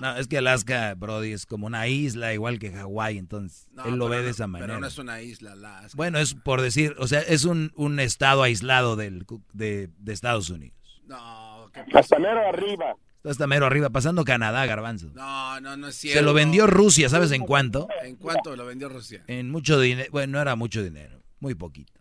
No, 0.02 0.18
es 0.18 0.28
que 0.28 0.40
Alaska, 0.40 0.96
Brody, 0.96 1.34
es 1.34 1.46
como 1.46 1.68
una 1.68 1.88
isla 1.88 2.34
igual 2.34 2.58
que 2.58 2.72
Hawái, 2.72 3.20
entonces 3.20 3.68
No, 3.74 3.86
él 3.86 3.96
lo 3.98 4.10
ve 4.10 4.18
de 4.18 4.24
no- 4.24 4.30
esa 4.32 4.48
manera. 4.48 4.68
Pero 4.68 4.80
no 4.80 4.88
es 4.88 4.98
una 4.98 5.22
isla, 5.22 5.52
Alaska. 5.52 5.90
Bueno, 5.96 6.18
es 6.18 6.34
por 6.34 6.62
decir, 6.62 6.96
o 6.98 7.06
sea, 7.06 7.20
es 7.20 7.46
un, 7.46 7.72
un 7.76 8.00
estado 8.00 8.42
aislado 8.42 8.96
del, 8.96 9.24
de, 9.54 9.90
de 10.00 10.14
Estados 10.14 10.50
Unidos. 10.50 10.76
No, 11.08 11.70
¿qué 11.74 11.84
Hasta 11.98 12.18
mero 12.20 12.48
arriba. 12.48 12.96
Está 13.18 13.30
hasta 13.32 13.48
mero 13.48 13.66
arriba, 13.66 13.90
pasando 13.90 14.26
Canadá, 14.26 14.66
Garbanzo. 14.66 15.08
No, 15.14 15.60
no, 15.62 15.78
no 15.78 15.88
es 15.88 15.96
cierto. 15.96 16.20
Se 16.20 16.26
lo 16.26 16.34
vendió 16.34 16.68
Rusia, 16.68 17.08
¿sabes 17.08 17.32
en 17.32 17.46
cuánto? 17.46 17.88
¿En 18.04 18.18
cuánto 18.18 18.56
lo 18.56 18.66
vendió 18.66 18.90
Rusia? 18.90 19.24
En 19.28 19.50
mucho 19.50 19.80
dinero, 19.80 20.10
bueno, 20.12 20.34
no 20.34 20.42
era 20.42 20.56
mucho 20.58 20.84
dinero, 20.84 21.22
muy 21.40 21.56
poquito. 21.56 21.94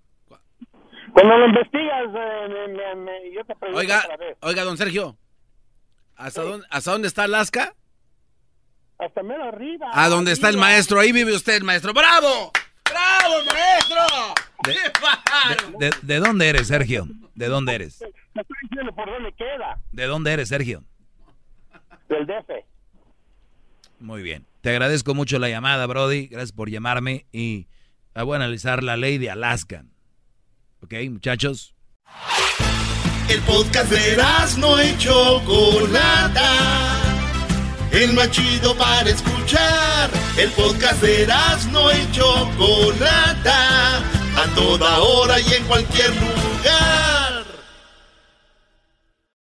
Cuando 1.13 1.37
lo 1.37 1.47
investigas, 1.47 2.07
eh, 2.17 2.49
me- 2.49 2.69
me- 2.69 2.95
me- 3.05 3.33
yo 3.35 3.45
te 3.45 3.55
pregunto 3.55 3.79
Oiga, 3.79 4.03
otra 4.05 4.17
vez. 4.17 4.37
oiga, 4.41 4.65
don 4.65 4.77
Sergio. 4.79 5.17
¿Hasta 6.17 6.43
dónde, 6.43 6.67
¿Hasta 6.71 6.91
dónde 6.93 7.09
está 7.09 7.25
Alaska? 7.25 7.75
Hasta 8.99 9.23
mero 9.23 9.45
arriba. 9.45 9.91
¿A 9.93 10.09
dónde 10.09 10.33
está 10.33 10.49
el 10.49 10.57
maestro? 10.57 10.99
Ahí 11.01 11.13
vive 11.13 11.35
usted, 11.35 11.55
el 11.57 11.65
maestro. 11.65 11.93
¡Bravo! 11.93 12.51
¡Bravo, 12.85 13.35
maestro! 13.45 14.35
¡Qué 14.65 14.77
bárbaro! 15.03 15.79
¿De, 15.79 15.91
de 16.03 16.19
dónde 16.19 16.49
eres, 16.49 16.69
Sergio? 16.69 17.07
¿De 17.35 17.47
dónde 17.49 17.75
eres? 17.75 18.03
Te 18.35 18.41
estoy 18.41 18.57
diciendo 18.63 18.95
por 18.95 19.11
dónde 19.11 19.33
queda. 19.33 19.79
¿De 19.93 20.07
dónde 20.07 20.33
eres, 20.33 20.49
Sergio? 20.49 20.85
Del 22.09 22.27
DF. 22.27 22.51
Muy 24.01 24.23
bien. 24.23 24.47
Te 24.63 24.71
agradezco 24.71 25.15
mucho 25.15 25.39
la 25.39 25.49
llamada, 25.49 25.87
Brody. 25.87 26.27
Gracias 26.29 26.53
por 26.53 26.71
llamarme 26.71 27.27
y 27.33 27.69
voy 28.15 28.35
a 28.35 28.37
analizar 28.37 28.83
la 28.83 28.97
ley 28.97 29.19
de 29.19 29.31
Alaska. 29.31 29.85
¿Ok, 30.83 30.95
muchachos? 31.11 31.75
El 33.29 33.41
podcast 33.43 33.91
de 33.91 34.17
no 34.59 34.83
y 34.83 34.97
Chocolata. 34.99 36.51
El 37.93 38.13
más 38.15 38.31
chido 38.31 38.77
para 38.77 39.09
escuchar. 39.09 40.11
El 40.37 40.51
podcast 40.51 41.03
de 41.03 41.27
no 41.71 41.93
y 41.93 42.13
Chocolata. 42.13 43.99
A 43.99 44.55
toda 44.55 44.99
hora 45.01 45.39
y 45.41 45.53
en 45.55 45.65
cualquier 45.65 46.11
lugar. 46.11 47.22